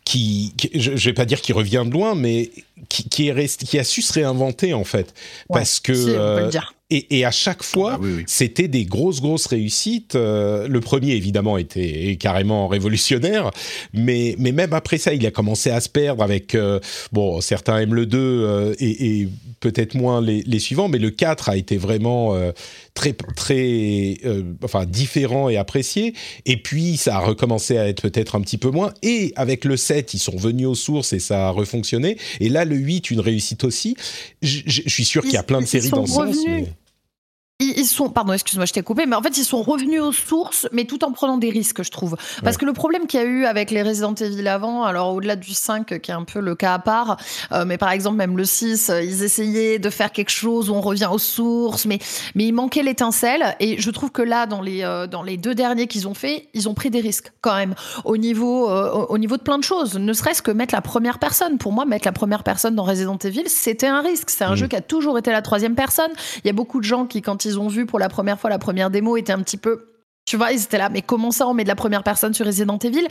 qui, 0.04 0.52
qui- 0.56 0.70
je, 0.74 0.96
je 0.96 1.08
vais 1.08 1.14
pas 1.14 1.24
dire 1.24 1.40
qui 1.40 1.52
revient 1.52 1.84
de 1.86 1.92
loin, 1.92 2.14
mais 2.16 2.50
qui, 2.88 3.08
qui 3.08 3.28
est 3.28 3.32
rest- 3.32 3.64
qui 3.64 3.78
a 3.78 3.84
su 3.84 4.02
se 4.02 4.12
réinventer 4.12 4.74
en 4.74 4.82
fait, 4.84 5.14
Ouais, 5.48 5.60
parce 5.60 5.78
que 5.78 5.94
si, 5.94 6.00
on 6.02 6.06
peut 6.06 6.18
euh, 6.18 6.44
le 6.46 6.50
dire. 6.50 6.74
et, 6.90 7.18
et 7.18 7.24
à 7.24 7.30
chaque 7.30 7.62
fois, 7.62 7.92
Ah 7.94 7.98
oui, 8.02 8.10
oui. 8.18 8.24
c'était 8.26 8.66
des 8.66 8.84
grosses 8.84 9.20
grosses 9.20 9.46
réussites. 9.46 10.16
Euh, 10.16 10.66
le 10.66 10.80
premier 10.80 11.12
évidemment 11.12 11.58
était 11.58 12.16
carrément 12.20 12.66
révolutionnaire, 12.66 13.50
mais 13.94 14.34
mais 14.38 14.50
même 14.50 14.72
après 14.72 14.98
ça, 14.98 15.14
il 15.14 15.24
a 15.26 15.30
commencé 15.30 15.70
à 15.70 15.80
se 15.80 15.88
perdre 15.88 16.24
avec 16.24 16.56
euh, 16.56 16.80
bon 17.12 17.40
certains 17.40 17.78
aiment 17.78 17.94
le 17.94 18.06
2 18.06 18.18
euh, 18.18 18.74
et, 18.80 19.20
et 19.20 19.28
peut-être 19.60 19.94
moins 19.94 20.20
les, 20.20 20.42
les 20.42 20.58
suivants, 20.58 20.88
mais 20.88 20.98
le 20.98 21.10
4 21.10 21.48
a 21.50 21.56
été 21.56 21.76
vraiment 21.76 22.34
euh, 22.34 22.50
très 22.96 23.12
très 23.12 24.16
euh, 24.24 24.42
enfin 24.64 24.84
différent 24.86 25.48
et 25.48 25.56
apprécié. 25.56 26.14
Et 26.46 26.56
puis 26.56 26.96
ça 26.96 27.16
a 27.16 27.20
recommencé 27.20 27.78
à 27.78 27.86
être 27.88 28.02
peut-être 28.02 28.34
un 28.34 28.40
petit 28.40 28.58
peu 28.58 28.70
moins. 28.70 28.92
Et 29.02 29.32
avec 29.36 29.64
le 29.64 29.76
7, 29.76 30.14
ils 30.14 30.18
sont 30.18 30.32
revenus 30.32 30.66
aux 30.66 30.74
sources 30.74 31.12
et 31.12 31.20
ça 31.20 31.48
a 31.48 31.50
refonctionné. 31.50 32.16
Et 32.40 32.48
là, 32.48 32.64
le 32.64 32.74
8, 32.76 33.10
une 33.10 33.20
réussite 33.20 33.62
aussi. 33.62 33.96
Je 34.42 34.82
suis 34.88 35.04
sûr 35.04 35.22
qu'il 35.22 35.34
y 35.34 35.36
a 35.36 35.42
plein 35.44 35.60
de 35.60 35.66
séries 35.66 35.90
dans 35.90 36.06
ce 36.06 36.14
sens. 36.14 36.36
mais- 36.46 36.66
Ils, 37.58 37.72
ils 37.78 37.86
sont, 37.86 38.10
pardon, 38.10 38.34
excuse-moi, 38.34 38.66
je 38.66 38.74
t'ai 38.74 38.82
coupé, 38.82 39.06
mais 39.06 39.16
en 39.16 39.22
fait, 39.22 39.38
ils 39.38 39.44
sont 39.44 39.62
revenus 39.62 40.02
aux 40.02 40.12
sources, 40.12 40.68
mais 40.72 40.84
tout 40.84 41.02
en 41.06 41.12
prenant 41.12 41.38
des 41.38 41.48
risques, 41.48 41.82
je 41.82 41.90
trouve. 41.90 42.14
Parce 42.44 42.56
Ouais. 42.56 42.60
que 42.60 42.66
le 42.66 42.74
problème 42.74 43.06
qu'il 43.06 43.18
y 43.18 43.22
a 43.22 43.26
eu 43.26 43.46
avec 43.46 43.70
les 43.70 43.82
Resident 43.82 44.12
Evil 44.14 44.46
avant, 44.46 44.82
alors 44.84 45.14
au-delà 45.14 45.36
du 45.36 45.54
5, 45.54 45.98
qui 46.02 46.10
est 46.10 46.14
un 46.14 46.24
peu 46.24 46.40
le 46.40 46.54
cas 46.54 46.74
à 46.74 46.78
part, 46.78 47.16
euh, 47.52 47.64
mais 47.64 47.78
par 47.78 47.92
exemple, 47.92 48.16
même 48.18 48.36
le 48.36 48.44
6, 48.44 48.90
euh, 48.90 49.02
ils 49.02 49.22
essayaient 49.22 49.78
de 49.78 49.88
faire 49.88 50.12
quelque 50.12 50.28
chose 50.28 50.68
où 50.68 50.74
on 50.74 50.82
revient 50.82 51.08
aux 51.10 51.18
sources, 51.18 51.86
mais, 51.86 51.98
mais 52.34 52.44
il 52.44 52.52
manquait 52.52 52.82
l'étincelle. 52.82 53.56
Et 53.58 53.80
je 53.80 53.90
trouve 53.90 54.10
que 54.10 54.20
là, 54.20 54.44
dans 54.44 54.60
les, 54.60 54.82
euh, 54.82 55.06
dans 55.06 55.22
les 55.22 55.38
deux 55.38 55.54
derniers 55.54 55.86
qu'ils 55.86 56.06
ont 56.08 56.14
fait, 56.14 56.48
ils 56.52 56.68
ont 56.68 56.74
pris 56.74 56.90
des 56.90 57.00
risques 57.00 57.32
quand 57.40 57.54
même, 57.56 57.74
au 58.04 58.18
niveau, 58.18 58.68
euh, 58.70 58.90
au 58.92 59.06
au 59.16 59.18
niveau 59.18 59.38
de 59.38 59.42
plein 59.42 59.56
de 59.56 59.64
choses. 59.64 59.94
Ne 59.96 60.12
serait-ce 60.12 60.42
que 60.42 60.50
mettre 60.50 60.74
la 60.74 60.82
première 60.82 61.18
personne. 61.18 61.56
Pour 61.56 61.72
moi, 61.72 61.86
mettre 61.86 62.06
la 62.06 62.12
première 62.12 62.42
personne 62.42 62.74
dans 62.74 62.82
Resident 62.84 63.16
Evil, 63.24 63.44
c'était 63.46 63.86
un 63.86 64.02
risque. 64.02 64.28
C'est 64.28 64.44
un 64.44 64.52
Mm. 64.52 64.56
jeu 64.56 64.66
qui 64.68 64.76
a 64.76 64.82
toujours 64.82 65.16
été 65.16 65.30
la 65.30 65.40
troisième 65.40 65.74
personne. 65.74 66.10
Il 66.44 66.46
y 66.46 66.50
a 66.50 66.52
beaucoup 66.52 66.80
de 66.80 66.84
gens 66.84 67.06
qui, 67.06 67.22
quand 67.22 67.45
ils 67.46 67.58
ont 67.58 67.68
vu 67.68 67.86
pour 67.86 67.98
la 67.98 68.08
première 68.08 68.38
fois 68.38 68.50
la 68.50 68.58
première 68.58 68.90
démo, 68.90 69.16
étaient 69.16 69.32
un 69.32 69.42
petit 69.42 69.56
peu 69.56 69.96
tu 70.26 70.36
vois, 70.36 70.50
ils 70.50 70.60
étaient 70.60 70.76
là, 70.76 70.88
mais 70.88 71.02
comment 71.02 71.30
ça, 71.30 71.46
on 71.46 71.54
met 71.54 71.62
de 71.62 71.68
la 71.68 71.76
première 71.76 72.02
personne 72.02 72.34
sur 72.34 72.44
Resident 72.44 72.78
Evil? 72.78 73.06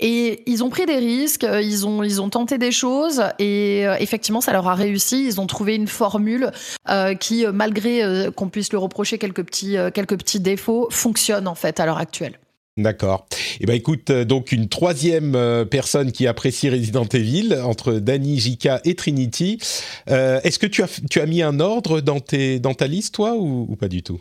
Et 0.00 0.42
ils 0.44 0.62
ont 0.62 0.68
pris 0.68 0.84
des 0.84 0.96
risques, 0.96 1.44
euh, 1.44 1.62
ils 1.62 1.86
ont, 1.86 2.02
ils 2.02 2.20
ont 2.20 2.28
tenté 2.28 2.58
des 2.58 2.72
choses, 2.72 3.22
et 3.38 3.86
euh, 3.86 3.96
effectivement, 4.00 4.42
ça 4.42 4.52
leur 4.52 4.68
a 4.68 4.74
réussi. 4.74 5.24
Ils 5.24 5.40
ont 5.40 5.46
trouvé 5.46 5.76
une 5.76 5.86
formule 5.86 6.50
euh, 6.90 7.14
qui, 7.14 7.46
malgré 7.46 8.28
qu'on 8.36 8.50
puisse 8.50 8.70
le 8.70 8.78
reprocher 8.78 9.16
quelques 9.16 9.44
petits, 9.44 9.76
quelques 9.94 10.18
petits 10.18 10.40
défauts, 10.40 10.88
fonctionne 10.90 11.48
en 11.48 11.54
fait 11.54 11.80
à 11.80 11.86
l'heure 11.86 11.96
actuelle. 11.96 12.38
D'accord. 12.78 13.26
Eh 13.60 13.66
ben 13.66 13.74
écoute, 13.74 14.10
euh, 14.10 14.24
donc 14.24 14.52
une 14.52 14.68
troisième 14.68 15.34
euh, 15.34 15.64
personne 15.64 16.12
qui 16.12 16.28
apprécie 16.28 16.70
Resident 16.70 17.06
Evil 17.12 17.60
entre 17.64 17.94
Danny, 17.94 18.38
Jika 18.38 18.80
et 18.84 18.94
Trinity. 18.94 19.58
Euh, 20.10 20.40
Est-ce 20.44 20.60
que 20.60 20.66
tu 20.68 20.84
as 20.84 21.00
tu 21.10 21.20
as 21.20 21.26
mis 21.26 21.42
un 21.42 21.58
ordre 21.58 22.00
dans 22.00 22.20
tes 22.20 22.60
dans 22.60 22.74
ta 22.74 22.86
liste 22.86 23.16
toi 23.16 23.34
ou, 23.34 23.66
ou 23.68 23.74
pas 23.74 23.88
du 23.88 24.04
tout? 24.04 24.20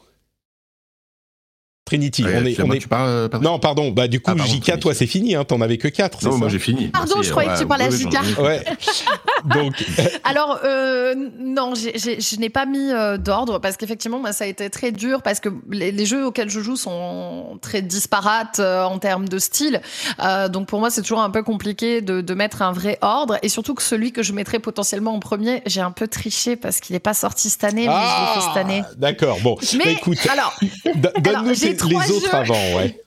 Trinity, 1.87 2.23
Ouais, 2.23 2.33
on 2.39 2.45
est 2.45 2.61
on 2.61 2.69
tu 2.77 2.87
parles, 2.87 3.07
euh, 3.09 3.29
non 3.41 3.57
pardon 3.59 3.91
bah 3.91 4.07
du 4.07 4.19
coup 4.19 4.29
Ah, 4.31 4.35
pardon, 4.35 4.51
Trinity. 4.59 4.79
toi 4.79 4.93
c'est 4.93 5.07
fini 5.07 5.35
hein 5.35 5.43
t'en 5.45 5.61
avais 5.61 5.77
que 5.77 5.87
quatre 5.87 6.19
c'est 6.19 6.27
Non, 6.27 6.33
ça 6.33 6.37
moi 6.37 6.49
j'ai 6.49 6.59
fini. 6.59 6.87
Pardon, 6.89 7.13
Merci, 7.15 7.27
je 7.27 7.31
croyais 7.31 7.49
que 7.53 7.59
tu 7.59 7.65
parlais 7.65 7.85
à 7.85 8.41
ouais 8.41 8.63
donc 9.55 9.73
Alors, 10.23 10.59
euh, 10.63 11.15
non, 11.39 11.73
je 11.75 12.39
n'ai 12.39 12.49
pas 12.49 12.65
mis 12.65 12.91
euh, 12.91 13.17
d'ordre 13.17 13.59
parce 13.59 13.77
qu'effectivement, 13.77 14.19
moi, 14.19 14.33
ça 14.33 14.43
a 14.43 14.47
été 14.47 14.69
très 14.69 14.91
dur 14.91 15.21
parce 15.21 15.39
que 15.39 15.49
les, 15.69 15.91
les 15.91 16.05
jeux 16.05 16.25
auxquels 16.25 16.49
je 16.49 16.59
joue 16.59 16.75
sont 16.75 17.57
très 17.61 17.81
disparates 17.81 18.59
euh, 18.59 18.83
en 18.83 18.99
termes 18.99 19.27
de 19.29 19.39
style. 19.39 19.81
Euh, 20.23 20.49
donc, 20.49 20.67
pour 20.67 20.79
moi, 20.79 20.89
c'est 20.89 21.01
toujours 21.01 21.21
un 21.21 21.29
peu 21.29 21.43
compliqué 21.43 22.01
de, 22.01 22.21
de 22.21 22.33
mettre 22.33 22.61
un 22.61 22.71
vrai 22.73 22.97
ordre. 23.01 23.37
Et 23.41 23.49
surtout 23.49 23.73
que 23.73 23.81
celui 23.83 24.11
que 24.11 24.23
je 24.23 24.33
mettrais 24.33 24.59
potentiellement 24.59 25.13
en 25.13 25.19
premier, 25.19 25.61
j'ai 25.65 25.81
un 25.81 25.91
peu 25.91 26.07
triché 26.07 26.55
parce 26.55 26.79
qu'il 26.79 26.93
n'est 26.93 26.99
pas 26.99 27.13
sorti 27.13 27.49
cette 27.49 27.63
année, 27.63 27.87
mais 27.87 27.93
je 27.93 27.99
l'ai 28.35 28.41
fait 28.41 28.47
cette 28.47 28.57
année. 28.57 28.81
Ah, 28.85 28.91
d'accord 28.97 29.37
bon 29.41 29.55
Mais 29.77 29.85
Bah, 29.85 29.91
écoute 29.91 30.17
alors, 30.31 30.53
do- 30.95 31.09
donne-nous 31.21 31.53
tes- 31.55 31.76
trois 31.77 32.05
les 32.05 32.11
autres 32.11 32.25
jeux. 32.25 32.35
avant 32.35 32.77
ouais 32.77 33.01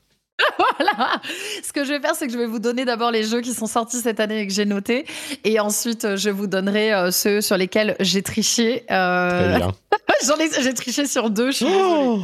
voilà. 0.78 1.20
Ce 1.62 1.72
que 1.72 1.84
je 1.84 1.92
vais 1.92 2.00
faire, 2.00 2.14
c'est 2.14 2.26
que 2.26 2.32
je 2.32 2.38
vais 2.38 2.46
vous 2.46 2.58
donner 2.58 2.84
d'abord 2.84 3.10
les 3.10 3.24
jeux 3.24 3.40
qui 3.40 3.52
sont 3.52 3.66
sortis 3.66 4.00
cette 4.00 4.20
année 4.20 4.40
et 4.40 4.46
que 4.46 4.52
j'ai 4.52 4.64
notés. 4.64 5.06
Et 5.44 5.60
ensuite, 5.60 6.04
euh, 6.04 6.16
je 6.16 6.30
vous 6.30 6.46
donnerai 6.46 6.92
euh, 6.92 7.10
ceux 7.10 7.40
sur 7.40 7.56
lesquels 7.56 7.96
j'ai 8.00 8.22
triché. 8.22 8.84
Euh, 8.90 9.58
J'en 10.26 10.36
ai, 10.36 10.50
j'ai 10.62 10.74
triché 10.74 11.06
sur 11.06 11.30
deux. 11.30 11.50
Je 11.50 11.56
suis. 11.56 11.66
Oh, 11.68 12.22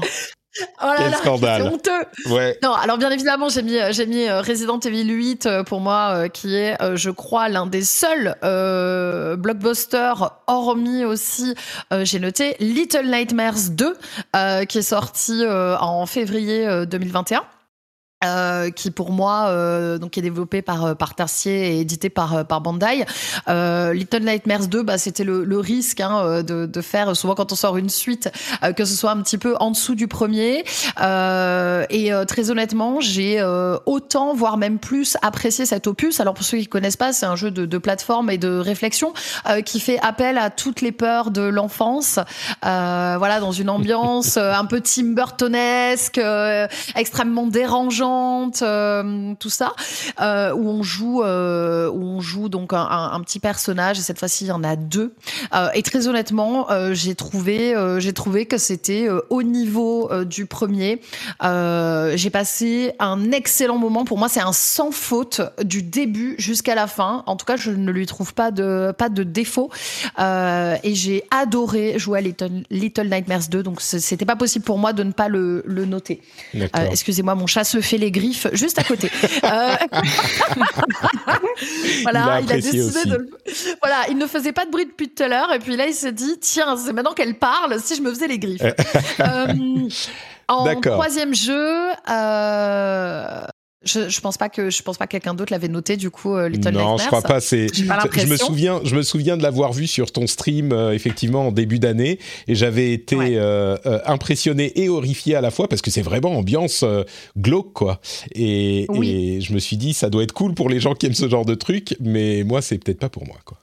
Oh 0.83 0.87
là 0.87 0.95
quel 0.99 1.11
là, 1.11 1.17
scandale. 1.19 1.63
C'est 1.63 1.69
honteux. 1.75 2.33
ouais 2.35 2.59
Non, 2.63 2.73
alors 2.73 2.99
bien 2.99 3.11
évidemment, 3.11 3.49
j'ai 3.49 3.63
mis, 3.63 3.79
j'ai 3.91 4.07
mis 4.07 4.29
euh, 4.29 4.41
Resident 4.41 4.79
Evil 4.81 5.05
8 5.05 5.47
euh, 5.47 5.63
pour 5.65 5.81
moi, 5.81 6.13
euh, 6.15 6.29
qui 6.29 6.57
est, 6.57 6.81
euh, 6.83 6.97
je 6.97 7.11
crois, 7.11 7.49
l'un 7.49 7.67
des 7.67 7.83
seuls 7.83 8.37
euh, 8.45 9.37
blockbusters, 9.37 10.41
hormis 10.47 11.05
aussi, 11.05 11.55
euh, 11.93 12.05
j'ai 12.05 12.19
noté 12.19 12.57
Little 12.61 13.07
Nightmares 13.07 13.71
2, 13.71 13.97
euh, 14.35 14.65
qui 14.65 14.79
est 14.79 14.83
sorti 14.83 15.43
euh, 15.45 15.77
en 15.79 16.07
février 16.07 16.67
euh, 16.67 16.87
2021. 16.87 17.43
Euh, 18.27 18.71
qui 18.71 18.91
pour 18.91 19.13
moi 19.13 19.47
euh, 19.49 19.99
donc 19.99 20.19
est 20.19 20.23
développé 20.23 20.63
par 20.63 20.85
euh, 20.85 20.95
par 20.95 21.15
Tarsier 21.15 21.77
et 21.77 21.81
édité 21.81 22.11
par 22.11 22.35
euh, 22.35 22.45
par 22.45 22.61
Bandai. 22.61 23.05
Euh, 23.49 23.93
Little 23.93 24.25
Nightmares 24.25 24.69
2, 24.69 24.83
bah 24.83 24.99
c'était 24.99 25.25
le, 25.25 25.45
le 25.45 25.59
risque 25.59 26.01
hein, 26.01 26.21
euh, 26.23 26.43
de, 26.43 26.67
de 26.67 26.81
faire 26.81 27.15
souvent 27.17 27.35
quand 27.35 27.53
on 27.53 27.57
sort 27.57 27.77
une 27.77 27.89
suite 27.89 28.31
que 28.77 28.85
ce 28.85 28.95
soit 28.95 29.11
un 29.11 29.23
petit 29.23 29.39
peu 29.39 29.55
en 29.61 29.71
dessous 29.71 29.95
du 29.95 30.09
premier. 30.09 30.65
Et 30.99 32.11
très 32.27 32.51
honnêtement, 32.51 33.01
j'ai 33.01 33.43
autant, 33.87 34.35
voire 34.35 34.57
même 34.57 34.79
plus, 34.79 35.17
apprécié 35.23 35.67
cet 35.67 35.87
opus. 35.87 36.21
Alors 36.21 36.35
pour 36.35 36.45
ceux 36.45 36.59
qui 36.59 36.67
connaissent 36.67 36.97
pas, 36.97 37.13
c'est 37.13 37.27
un 37.27 37.37
jeu 37.37 37.51
de, 37.51 37.67
de 37.67 37.79
plateforme 37.79 38.31
et 38.31 38.39
de 38.39 38.59
réflexion 38.59 39.13
qui 39.65 39.81
fait 39.81 39.99
appel 40.01 40.39
à 40.39 40.51
toutes 40.51 40.81
les 40.81 40.93
peurs 40.93 41.31
de 41.31 41.43
l'enfance. 41.43 42.19
Voilà, 42.63 43.41
dans 43.41 43.53
une 43.53 43.71
ambiance 43.71 44.37
un 44.37 44.65
peu 44.65 44.81
Tim 44.81 45.15
Burtonesque, 45.15 46.21
extrêmement 46.95 47.47
dérangeante, 47.47 48.16
euh, 48.63 49.35
tout 49.39 49.51
ça, 49.51 49.73
euh, 50.21 50.53
où 50.55 50.69
on 50.69 50.83
joue, 50.83 51.23
euh, 51.23 51.89
où 51.91 52.03
on 52.03 52.21
joue 52.21 52.49
donc 52.49 52.73
un, 52.73 52.79
un- 52.79 53.13
un 53.13 53.21
petit 53.21 53.39
personnage. 53.41 53.99
Et 53.99 54.03
cette 54.03 54.19
fois-ci, 54.19 54.45
il 54.45 54.49
y 54.49 54.53
en 54.53 54.65
a 54.65 54.77
deux. 54.77 55.15
Et 55.75 55.83
très 55.83 56.09
honnêtement, 56.09 56.67
j'ai 56.93 57.15
trouvé, 57.15 57.75
j'ai 57.99 58.13
trouvé 58.13 58.47
que 58.47 58.59
c'était 58.59 59.09
au 59.31 59.43
niveau 59.43 60.11
du 60.25 60.47
premier. 60.47 61.01
J'ai 61.43 62.31
passé 62.31 62.93
un 62.99 63.33
excellent 63.33 63.79
moment. 63.79 64.05
Pour 64.05 64.19
moi, 64.19 64.29
c'est 64.29 64.41
un 64.41 64.53
sans 64.53 64.91
faute 64.91 65.41
du 65.63 65.83
début 65.83 66.35
jusqu'à 66.39 66.75
la 66.75 66.87
fin. 66.87 67.23
En 67.27 67.37
tout 67.37 67.47
cas, 67.47 67.57
je 67.57 67.71
ne 67.71 67.91
lui 67.91 68.07
trouve 68.07 68.35
pas 68.35 68.51
de 68.51 68.93
pas 68.97 69.09
de 69.09 69.23
défaut. 69.23 69.71
Et 70.19 70.95
j'ai 70.95 71.25
adoré 71.31 71.99
jouer 71.99 72.19
à 72.19 72.23
Little, 72.23 72.63
Little 72.71 73.09
Nightmares 73.09 73.49
2. 73.51 73.63
Donc, 73.63 73.81
c'était 73.81 74.25
pas 74.27 74.37
possible 74.37 74.65
pour 74.65 74.79
moi 74.79 74.93
de 74.93 75.03
ne 75.03 75.13
pas 75.13 75.29
le, 75.29 75.63
le 75.67 75.85
noter. 75.85 76.21
Excusez-moi, 76.91 77.35
mon 77.35 77.47
chat 77.47 77.65
se 77.65 77.81
fait 77.81 77.96
les 77.99 78.11
griffes 78.11 78.47
juste 78.53 78.79
à 78.79 78.83
côté. 78.85 79.11
Euh, 79.45 79.75
Il 80.57 80.63
a 81.29 82.03
voilà, 82.03 82.41
il 82.41 82.53
a, 82.53 82.57
décidé 82.57 82.83
aussi. 82.83 83.09
de. 83.09 83.17
le- 83.17 83.31
Voilà, 83.83 83.97
il 84.11 84.17
ne 84.19 84.27
faisait 84.27 84.53
pas 84.53 84.65
de 84.65 84.71
bruit 84.71 84.87
depuis 84.87 85.09
tout 85.09 85.23
à 85.23 85.29
l'heure, 85.29 85.53
et 85.53 85.59
puis 85.59 85.77
là, 85.77 85.87
il 85.87 85.95
s'est 85.95 86.13
dit 86.13 86.39
tiens, 86.41 86.77
c'est 86.77 86.93
maintenant 86.93 87.13
qu'elle 87.15 87.39
parle, 87.39 87.81
si 87.81 87.97
je 87.97 88.03
me 88.03 88.11
faisais 88.11 88.29
les 88.29 88.39
griffes. 88.39 88.63
Euh, 89.21 89.89
en 90.49 90.81
troisième 90.81 91.35
jeu. 91.35 91.89
euh, 92.11 93.45
Je, 93.85 94.09
je 94.09 94.21
pense 94.21 94.37
pas 94.39 94.49
que 94.49 94.71
je 94.71 94.83
pense 94.83 94.97
pas 94.97 95.07
que 95.07 95.13
quelqu'un 95.13 95.35
d'autre 95.35 95.53
l'avait 95.53 95.69
noté 95.69 95.97
du 95.97 96.11
coup 96.11 96.35
euh, 96.35 96.49
Little 96.49 96.71
non, 96.73 96.79
Nightmares. 96.81 96.99
je 96.99 97.07
crois 97.07 97.23
pas. 97.23 97.41
C'est. 97.41 97.67
Pas 97.87 98.01
Je 98.17 98.27
me 98.27 98.37
souviens, 98.37 98.81
je 98.85 98.97
me 98.97 99.03
souviens 99.03 99.37
de 99.37 99.43
l'avoir 99.43 99.73
vu 99.75 99.87
sur 99.87 100.11
ton 100.13 100.27
stream 100.27 100.73
euh, 100.73 100.93
effectivement 100.93 101.49
en 101.49 101.53
début 101.53 101.79
d'année 101.79 102.19
et 102.49 102.55
j'avais 102.55 102.93
été 102.93 103.17
Ouais. 103.17 103.37
euh, 103.37 103.77
euh, 103.87 104.01
impressionné 104.07 104.73
et 104.83 104.89
horrifié 104.89 105.35
à 105.37 105.41
la 105.43 105.51
fois 105.51 105.69
parce 105.69 105.83
que 105.83 105.91
c'est 105.91 106.03
vraiment 106.03 106.31
ambiance 106.37 106.83
euh, 106.85 107.05
glauque 107.37 107.75
quoi. 107.75 108.01
Et, 108.35 108.87
Oui. 108.89 109.11
et 109.11 109.41
je 109.43 109.53
me 109.53 109.59
suis 109.59 109.77
dit 109.77 109.93
ça 109.93 110.09
doit 110.11 110.23
être 110.23 110.33
cool 110.33 110.55
pour 110.55 110.69
les 110.71 110.81
gens 110.81 110.95
qui 110.95 111.07
aiment 111.07 111.15
ce 111.15 111.29
genre 111.29 111.45
de 111.45 111.55
truc, 111.55 111.97
mais 112.01 112.45
moi 112.45 112.63
c'est 112.63 112.79
peut-être 112.79 112.99
pas 112.99 113.11
pour 113.11 113.27
moi 113.27 113.37
quoi. 113.45 113.59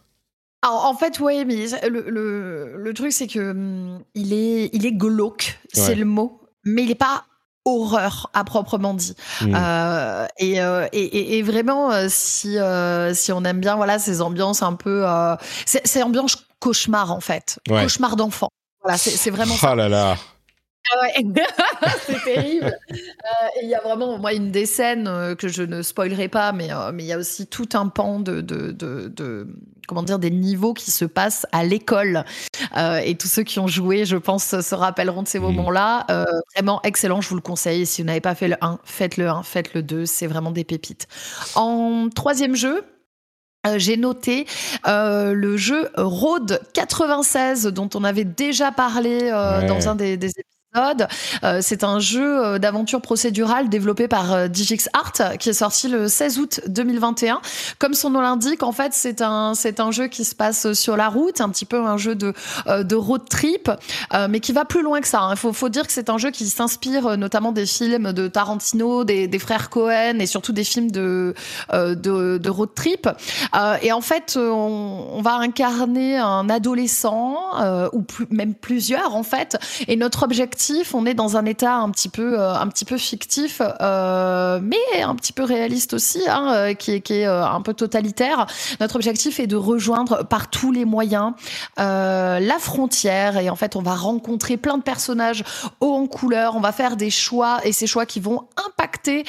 Alors, 0.65 0.85
en 0.85 0.95
fait, 0.95 1.19
ouais, 1.19 1.43
mais 1.43 1.57
le, 1.89 2.05
le, 2.09 2.77
le 2.77 2.93
truc, 2.93 3.11
c'est 3.11 3.27
que 3.27 3.51
hum, 3.51 3.99
il 4.15 4.31
est, 4.31 4.69
il 4.71 4.85
est 4.85 4.93
glauque, 4.93 5.59
c'est 5.73 5.89
Ouais. 5.89 5.95
le 5.95 6.05
mot, 6.05 6.39
mais 6.63 6.83
il 6.83 6.87
n'est 6.87 6.95
pas 6.95 7.25
horreur 7.65 8.29
à 8.33 8.43
proprement 8.43 8.93
dit. 8.93 9.15
Mm. 9.41 9.55
Euh, 9.55 10.25
et, 10.37 10.61
euh, 10.61 10.87
et, 10.91 11.01
et- 11.03 11.37
et 11.37 11.41
vraiment, 11.43 11.91
euh, 11.91 12.07
si, 12.09 12.57
euh, 12.57 13.13
si 13.13 13.31
on 13.31 13.43
aime 13.43 13.59
bien 13.59 13.75
voilà, 13.75 13.99
ces 13.99 14.21
ambiances 14.21 14.61
un 14.63 14.73
peu... 14.73 15.03
euh, 15.07 15.35
c'est 15.65 16.03
ambiance 16.03 16.37
cauchemar, 16.59 17.11
en 17.11 17.19
fait. 17.21 17.59
Ouais. 17.69 17.83
Cauchemar 17.83 18.15
d'enfant. 18.15 18.49
Voilà, 18.81 18.97
c'est 18.97 19.29
vraiment 19.29 19.55
ça. 19.55 19.69
Ah 19.71 19.75
là 19.75 19.87
là. 19.89 20.17
Ah 20.91 21.01
ouais. 21.01 21.23
c'est 22.05 22.23
terrible. 22.23 22.65
Euh, 22.91 23.47
il 23.61 23.69
y 23.69 23.75
a 23.75 23.79
vraiment, 23.81 24.17
moi, 24.17 24.33
une 24.33 24.51
des 24.51 24.65
scènes 24.65 25.07
euh, 25.07 25.33
que 25.35 25.47
je 25.47 25.63
ne 25.63 25.81
spoilerai 25.81 26.27
pas, 26.27 26.51
mais 26.51 26.71
euh, 26.73 26.91
mais 26.93 27.03
il 27.03 27.05
y 27.07 27.13
a 27.13 27.17
aussi 27.17 27.47
tout 27.47 27.69
un 27.73 27.87
pan 27.87 28.19
de, 28.19 28.41
de, 28.41 28.71
de, 28.71 29.07
de- 29.07 29.47
comment 29.87 30.03
dire, 30.03 30.19
des 30.19 30.29
niveaux 30.31 30.73
qui 30.73 30.91
se 30.91 31.05
passent 31.05 31.45
à 31.51 31.63
l'école. 31.63 32.25
Et 33.05 33.15
tous 33.15 33.27
ceux 33.27 33.43
qui 33.43 33.59
ont 33.59 33.67
joué, 33.67 34.05
je 34.05 34.17
pense, 34.17 34.59
se 34.61 34.75
rappelleront 34.75 35.23
de 35.23 35.27
ces 35.27 35.39
Mhm. 35.39 35.45
moments-là. 35.55 36.05
Vraiment 36.55 36.81
excellent, 36.83 37.21
je 37.21 37.29
vous 37.29 37.35
le 37.35 37.41
conseille. 37.41 37.85
Si 37.85 38.01
vous 38.01 38.07
n'avez 38.07 38.21
pas 38.21 38.35
fait 38.35 38.47
le 38.47 38.55
1, 38.61 38.79
faites 38.83 39.17
le 39.17 39.27
1, 39.29 39.43
faites 39.43 39.73
le 39.73 39.83
2. 39.83 40.05
C'est 40.05 40.27
vraiment 40.27 40.51
des 40.51 40.63
pépites. 40.63 41.07
En 41.55 42.07
troisième 42.13 42.55
jeu, 42.55 42.83
euh, 43.67 43.75
j'ai 43.77 43.95
noté 43.97 44.45
euh, 44.87 45.33
le 45.33 45.55
jeu 45.57 45.89
Road 45.95 46.59
96 46.73 47.67
dont 47.67 47.89
on 47.95 48.03
avait 48.03 48.25
déjà 48.25 48.71
parlé 48.71 49.29
euh, 49.31 49.61
Ouais. 49.61 49.67
dans 49.67 49.87
un 49.89 49.95
des, 49.95 50.17
des 50.17 50.27
épisodes. 50.29 50.43
Euh, 50.75 51.59
c'est 51.61 51.83
un 51.83 51.99
jeu 51.99 52.43
euh, 52.43 52.59
d'aventure 52.59 53.01
procédurale 53.01 53.69
développé 53.69 54.07
par 54.07 54.33
euh, 54.33 54.47
Digix 54.47 54.89
Art 54.93 55.37
qui 55.37 55.49
est 55.49 55.53
sorti 55.53 55.87
le 55.87 56.07
16 56.07 56.39
août 56.39 56.61
2021. 56.67 57.41
Comme 57.77 57.93
son 57.93 58.09
nom 58.09 58.21
l'indique, 58.21 58.63
en 58.63 58.71
fait, 58.71 58.93
c'est 58.93 59.21
un 59.21 59.53
c'est 59.53 59.79
un 59.79 59.91
jeu 59.91 60.07
qui 60.07 60.23
se 60.23 60.33
passe 60.33 60.73
sur 60.73 60.97
la 60.97 61.09
route, 61.09 61.41
un 61.41 61.49
petit 61.49 61.65
peu 61.65 61.77
un 61.85 61.97
jeu 61.97 62.15
de 62.15 62.33
euh, 62.67 62.83
de 62.83 62.95
road 62.95 63.23
trip, 63.29 63.69
mais 64.29 64.39
qui 64.39 64.51
va 64.51 64.65
plus 64.65 64.81
loin 64.81 65.01
que 65.01 65.07
ça. 65.07 65.27
Il 65.31 65.37
faut 65.37 65.53
faut 65.53 65.69
dire 65.69 65.85
que 65.85 65.93
c'est 65.93 66.09
un 66.09 66.17
jeu 66.17 66.31
qui 66.31 66.45
s'inspire 66.47 67.17
notamment 67.17 67.51
des 67.51 67.65
films 67.65 68.11
de 68.13 68.27
Tarantino, 68.27 69.03
des, 69.03 69.27
des 69.27 69.39
frères 69.39 69.69
Cohen 69.69 70.19
et 70.19 70.25
surtout 70.25 70.53
des 70.53 70.63
films 70.63 70.91
de 70.91 71.33
de, 71.71 71.93
de 72.37 72.49
road 72.49 72.69
trip. 72.75 73.09
Et 73.81 73.91
en 73.91 74.01
fait, 74.01 74.37
on, 74.37 75.07
on 75.13 75.21
va 75.21 75.35
incarner 75.35 76.17
un 76.17 76.49
adolescent 76.49 77.37
ou 77.91 78.01
plus, 78.01 78.27
même 78.29 78.53
plusieurs 78.53 79.15
en 79.15 79.23
fait. 79.23 79.57
Et 79.87 79.95
notre 79.95 80.23
objectif, 80.23 80.62
on 80.93 81.05
est 81.05 81.13
dans 81.13 81.37
un 81.37 81.45
état 81.45 81.75
un 81.75 81.89
petit 81.89 82.09
peu, 82.09 82.39
euh, 82.39 82.53
un 82.53 82.67
petit 82.67 82.85
peu 82.85 82.97
fictif, 82.97 83.61
euh, 83.81 84.59
mais 84.61 85.01
un 85.01 85.15
petit 85.15 85.33
peu 85.33 85.43
réaliste 85.43 85.93
aussi, 85.93 86.21
hein, 86.27 86.53
euh, 86.53 86.73
qui 86.73 86.91
est, 86.91 87.25
un 87.25 87.61
peu 87.61 87.73
totalitaire. 87.73 88.45
Notre 88.79 88.95
objectif 88.95 89.39
est 89.39 89.47
de 89.47 89.55
rejoindre 89.55 90.23
par 90.23 90.49
tous 90.49 90.71
les 90.71 90.85
moyens 90.85 91.33
la 91.77 92.57
frontière. 92.59 93.37
Et 93.37 93.49
en 93.49 93.55
fait, 93.55 93.75
on 93.75 93.81
va 93.81 93.95
rencontrer 93.95 94.57
plein 94.57 94.77
de 94.77 94.83
personnages 94.83 95.43
hauts 95.79 95.93
en 95.93 96.07
couleur. 96.07 96.55
On 96.55 96.59
va 96.59 96.71
faire 96.71 96.97
des 96.97 97.09
choix 97.09 97.59
et 97.63 97.71
ces 97.71 97.87
choix 97.87 98.05
qui 98.05 98.19
vont 98.19 98.47
impacter 98.67 99.23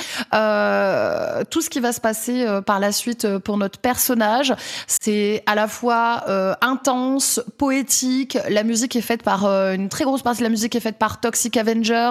tout 1.51 1.61
ce 1.61 1.71
qui 1.71 1.81
va 1.81 1.93
se 1.93 2.01
passer 2.01 2.47
par 2.67 2.81
la 2.81 2.93
suite 2.93 3.39
pour 3.39 3.57
notre 3.59 3.79
personnage. 3.79 4.55
C'est 4.87 5.43
à 5.47 5.55
la 5.55 5.69
fois 5.69 6.25
intense, 6.61 7.41
poétique. 7.59 8.39
La 8.49 8.65
musique 8.65 8.97
est 8.97 9.03
faite 9.03 9.23
par 9.23 9.45
une 9.47 9.89
très 9.89 10.05
grosse 10.05 10.23
partie 10.23 10.41
de 10.41 10.45
la 10.45 10.51
musique 10.51 10.75
est 10.75 10.81
faite 10.81 10.99
par 10.99 11.21
Toxic 11.25 11.57
Avenger 11.57 12.11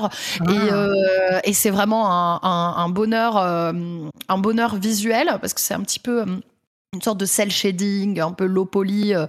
et, 0.49 0.51
euh, 0.71 1.39
et 1.43 1.53
c'est 1.53 1.69
vraiment 1.69 2.09
un, 2.11 2.39
un- 2.41 2.73
un 2.83 2.89
bonheur, 2.89 3.37
euh, 3.37 3.71
un 4.27 4.37
bonheur 4.39 4.75
visuel 4.75 5.27
parce 5.39 5.53
que 5.53 5.61
c'est 5.61 5.75
un 5.75 5.81
petit 5.81 5.99
peu 5.99 6.21
euh, 6.21 6.25
une 6.95 7.01
sorte 7.01 7.19
de 7.19 7.25
cel 7.25 7.49
shading, 7.51 8.19
un 8.19 8.33
peu 8.33 8.45
low 8.45 8.65
poly, 8.65 9.15
euh, 9.15 9.25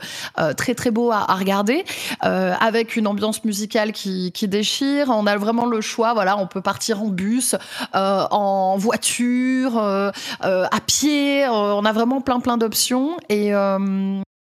très 0.55 0.75
très 0.75 0.91
beau 0.91 1.11
à, 1.11 1.31
à 1.31 1.35
regarder, 1.35 1.85
euh, 2.25 2.53
avec 2.61 2.95
une 2.97 3.07
ambiance 3.07 3.43
musicale 3.45 3.93
qui, 3.93 4.33
qui 4.33 4.49
déchire. 4.49 5.09
On 5.09 5.27
a 5.27 5.37
vraiment 5.39 5.65
le 5.67 5.81
choix, 5.81 6.13
voilà, 6.13 6.37
on 6.37 6.47
peut 6.47 6.61
partir 6.61 7.01
en 7.03 7.09
bus, 7.09 7.55
euh, 7.95 8.25
en 8.31 8.77
voiture, 8.77 9.79
à 9.79 10.81
pied. 10.87 11.47
on 11.49 11.85
a 11.87 11.93
vraiment 11.93 12.21
plein 12.21 12.41
plein 12.41 12.59
d'options 12.59 13.17
et 13.31 13.53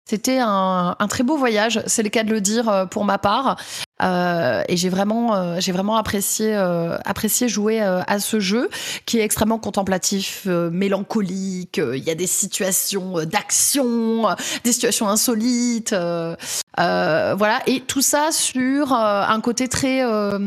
c'était 0.08 0.38
un, 0.40 0.96
un 0.98 1.06
très 1.08 1.22
beau 1.22 1.36
voyage, 1.36 1.82
c'est 1.86 2.02
le 2.02 2.08
cas 2.08 2.24
de 2.24 2.30
le 2.32 2.40
dire 2.40 2.86
pour 2.90 3.04
ma 3.04 3.18
part. 3.18 3.56
Euh, 4.02 4.62
et 4.68 4.76
j'ai 4.76 4.88
vraiment, 4.88 5.34
euh, 5.34 5.56
j'ai 5.60 5.72
vraiment 5.72 5.96
apprécié, 5.96 6.54
euh, 6.54 6.96
apprécié 7.04 7.48
jouer 7.48 7.82
euh, 7.82 8.02
à 8.06 8.18
ce 8.18 8.40
jeu 8.40 8.68
qui 9.06 9.18
est 9.18 9.22
extrêmement 9.22 9.58
contemplatif, 9.58 10.44
euh, 10.46 10.70
mélancolique. 10.70 11.78
euh, 11.78 11.96
Il 11.96 12.04
y 12.04 12.10
a 12.10 12.14
des 12.14 12.26
situations 12.26 13.24
d'action, 13.24 14.26
des 14.64 14.72
situations 14.72 15.08
insolites, 15.08 15.94
euh, 16.78 17.34
voilà. 17.36 17.60
Et 17.66 17.80
tout 17.80 18.00
ça 18.02 18.28
sur 18.32 18.92
euh, 18.92 19.22
un 19.26 19.40
côté 19.40 19.66
très, 19.68 20.04
euh, 20.04 20.38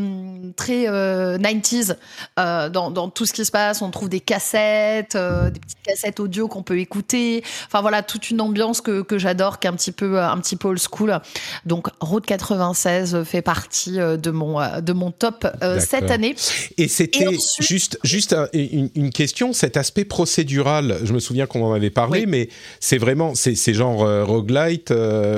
très 0.56 0.88
euh, 0.88 1.38
90s 1.38 1.96
euh, 2.40 2.70
dans, 2.70 2.92
dans 2.92 3.10
tout 3.10 3.26
ce 3.26 3.34
qui 3.34 3.44
se 3.44 3.52
passe. 3.52 3.82
On 3.82 3.92
trouve 3.92 4.10
des 4.10 4.20
cassettes, 4.22 5.18
des 5.18 5.60
petites 5.60 5.84
cassettes 5.86 6.20
audio 6.20 6.48
qu'on 6.48 6.64
peut 6.64 6.80
écouter. 6.80 7.44
Enfin 7.68 7.82
voilà, 7.82 8.04
toute 8.04 8.30
une 8.30 8.40
ambiance 8.42 8.80
que, 8.82 9.02
que 9.02 9.18
j'adore, 9.18 9.60
qui 9.60 9.68
est 9.68 9.70
un 9.70 9.74
petit 9.76 9.92
peu, 9.92 10.20
un 10.22 10.38
petit 10.40 10.56
peu 10.56 10.70
old 10.70 10.80
school. 10.80 11.20
Donc 11.66 11.88
Road 12.00 12.26
96 12.26 13.24
fait 13.24 13.42
partie 13.42 13.98
de 13.98 14.32
mon, 14.32 14.60
de 14.82 14.94
mon 14.94 15.12
top 15.12 15.46
cette 15.80 16.10
année. 16.10 16.36
Et 16.78 16.88
c'était 16.88 17.28
ensuite- 17.28 17.68
juste, 17.68 18.00
juste 18.04 18.34
un- 18.34 18.48
une, 18.54 18.90
une 18.96 19.10
question, 19.12 19.54
cet 19.54 19.78
aspect 19.78 20.06
procédural, 20.06 21.00
je 21.04 21.14
me 21.14 21.20
souviens 21.20 21.46
qu'on 21.48 21.64
en 21.66 21.74
avait 21.74 21.90
parlé, 21.90 22.22
Oui. 22.22 22.26
mais 22.28 22.50
c'est 22.80 22.98
vraiment, 22.98 23.34
c'est 23.36 23.56
genre 23.74 24.00
roguelite 24.26 24.94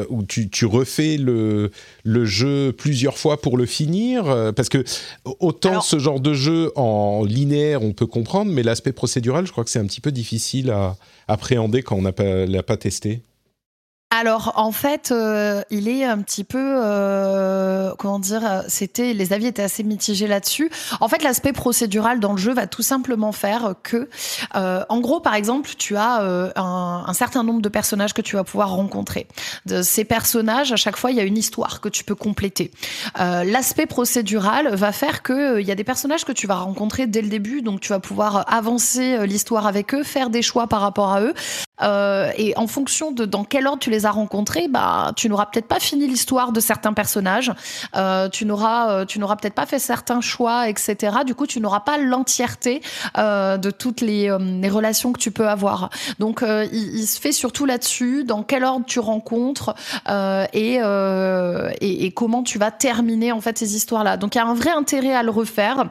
où 0.10 0.24
tu, 0.24 0.50
tu 0.50 0.66
refais 0.66 0.85
le, 1.18 1.72
le 2.04 2.26
jeu 2.26 2.72
plusieurs 2.72 3.18
fois 3.18 3.42
pour 3.42 3.58
le 3.58 3.66
finir 3.66 4.28
euh, 4.28 4.52
Parce 4.52 4.70
que 4.70 4.84
autant 5.40 5.70
Alors- 5.70 5.84
ce 5.86 6.00
genre 6.00 6.20
de 6.20 6.34
jeu 6.34 6.72
en 6.76 7.24
linéaire, 7.26 7.82
on 7.84 7.92
peut 7.94 8.08
comprendre, 8.08 8.52
mais 8.52 8.64
l'aspect 8.64 8.94
procédural, 8.94 9.46
je 9.46 9.52
crois 9.52 9.64
que 9.64 9.70
c'est 9.70 9.80
un 9.80 9.86
petit 9.86 10.02
peu 10.02 10.12
difficile 10.12 10.72
à 10.72 10.96
appréhender 11.28 11.82
quand 11.84 11.96
on 11.96 12.02
n'a 12.02 12.12
pas, 12.14 12.46
l'a 12.46 12.64
pas 12.64 12.78
testé. 12.78 13.22
Alors 14.18 14.53
en 14.55 14.72
fait, 14.72 15.11
euh, 15.11 15.61
il 15.72 15.89
est 15.89 16.05
un 16.05 16.20
petit 16.20 16.45
peu, 16.45 16.57
euh, 16.57 17.93
comment 17.97 18.18
dire, 18.18 18.63
c'était 18.70 19.11
les 19.11 19.34
avis 19.34 19.47
étaient 19.47 19.61
assez 19.61 19.84
mitigés 19.84 20.28
là-dessus. 20.28 20.72
En 21.01 21.09
fait, 21.09 21.22
l'aspect 21.22 21.51
procédural 21.51 22.22
dans 22.22 22.32
le 22.32 22.38
jeu 22.38 22.53
va 22.53 22.66
tout 22.66 22.82
simplement 22.82 23.34
faire 23.34 23.74
que, 23.84 24.07
euh, 24.55 24.86
en 24.88 25.01
gros, 25.01 25.20
par 25.20 25.36
exemple, 25.36 25.70
tu 25.78 25.97
as 25.97 26.22
euh, 26.22 26.49
un, 26.55 27.03
un 27.05 27.13
certain 27.13 27.43
nombre 27.43 27.61
de 27.61 27.68
personnages 27.68 28.13
que 28.13 28.22
tu 28.22 28.38
vas 28.38 28.45
pouvoir 28.45 28.70
rencontrer. 28.70 29.28
De 29.66 29.82
ces 29.82 30.05
personnages, 30.05 30.72
à 30.72 30.78
chaque 30.78 30.95
fois, 30.95 31.11
il 31.11 31.18
y 31.18 31.20
a 31.20 31.24
une 31.24 31.38
histoire 31.38 31.82
que 31.82 31.89
tu 31.89 32.05
peux 32.05 32.16
compléter. 32.16 32.72
Euh, 33.20 33.43
l'aspect 33.43 33.86
procédural 33.86 34.74
va 34.76 34.93
faire 34.93 35.24
que 35.24 35.55
euh, 35.55 35.61
il 35.61 35.68
y 35.68 35.72
a 35.72 35.76
des 35.76 35.84
personnages 35.84 36.24
que 36.24 36.32
tu 36.32 36.47
vas 36.47 36.55
rencontrer 36.55 37.05
dès 37.05 37.22
le 37.22 37.28
début, 37.28 37.61
donc 37.61 37.82
tu 37.82 37.89
vas 37.89 37.99
pouvoir 37.99 38.45
avancer 38.47 39.28
l'histoire 39.28 39.68
avec 39.68 39.93
eux, 39.93 40.03
faire 40.03 40.30
des 40.30 40.41
choix 40.41 40.68
par 40.68 40.80
rapport 40.80 41.11
à 41.11 41.22
eux. 41.22 41.34
Euh, 41.82 42.32
et 42.38 42.58
en 42.58 42.68
fonction 42.68 43.12
de 43.12 43.26
dans 43.26 43.44
quel 43.44 43.68
ordre 43.68 43.80
tu 43.80 43.90
les 43.90 44.06
as 44.06 44.12
rencontrés, 44.12 44.68
bah, 44.68 45.12
tu 45.16 45.30
n'auras 45.30 45.48
peut-être 45.48 45.68
pas 45.68 45.80
fini 45.80 46.08
l'histoire 46.08 46.52
de 46.52 46.60
certains 46.60 46.94
personnages, 46.94 47.52
euh, 47.96 48.30
tu 48.30 48.46
n'auras, 48.46 48.92
euh, 48.92 49.06
tu 49.06 49.20
n'auras 49.20 49.36
peut-être 49.36 49.56
pas 49.56 49.66
fait 49.66 49.80
certains 49.80 50.22
choix, 50.22 50.70
etc. 50.70 51.18
Du 51.26 51.36
coup, 51.36 51.48
tu 51.48 51.60
n'auras 51.60 51.82
pas 51.82 51.98
l'entièreté 51.98 52.82
euh, 53.18 53.58
de 53.58 53.72
toutes 53.72 54.02
les, 54.02 54.30
euh, 54.30 54.38
les, 54.40 54.70
relations 54.70 55.14
que 55.14 55.20
tu 55.20 55.32
peux 55.32 55.48
avoir. 55.48 55.90
Donc, 56.20 56.44
il, 56.44 56.96
il, 56.96 57.08
se 57.08 57.20
fait 57.20 57.32
surtout 57.32 57.66
là-dessus, 57.66 58.24
dans 58.24 58.44
quel 58.44 58.64
ordre 58.64 58.86
tu 58.86 59.00
rencontres 59.00 59.76
et, 60.54 60.76
et, 60.76 62.06
et 62.06 62.12
comment 62.12 62.44
tu 62.44 62.60
vas 62.60 62.72
terminer 62.72 63.32
en 63.32 63.42
fait 63.42 63.58
ces 63.58 63.76
histoires-là. 63.76 64.18
Donc, 64.18 64.36
il 64.36 64.38
y 64.38 64.42
a 64.42 64.46
un 64.46 64.54
vrai 64.54 64.72
intérêt 64.72 65.14
à 65.14 65.24
le 65.24 65.32
refaire 65.32 65.86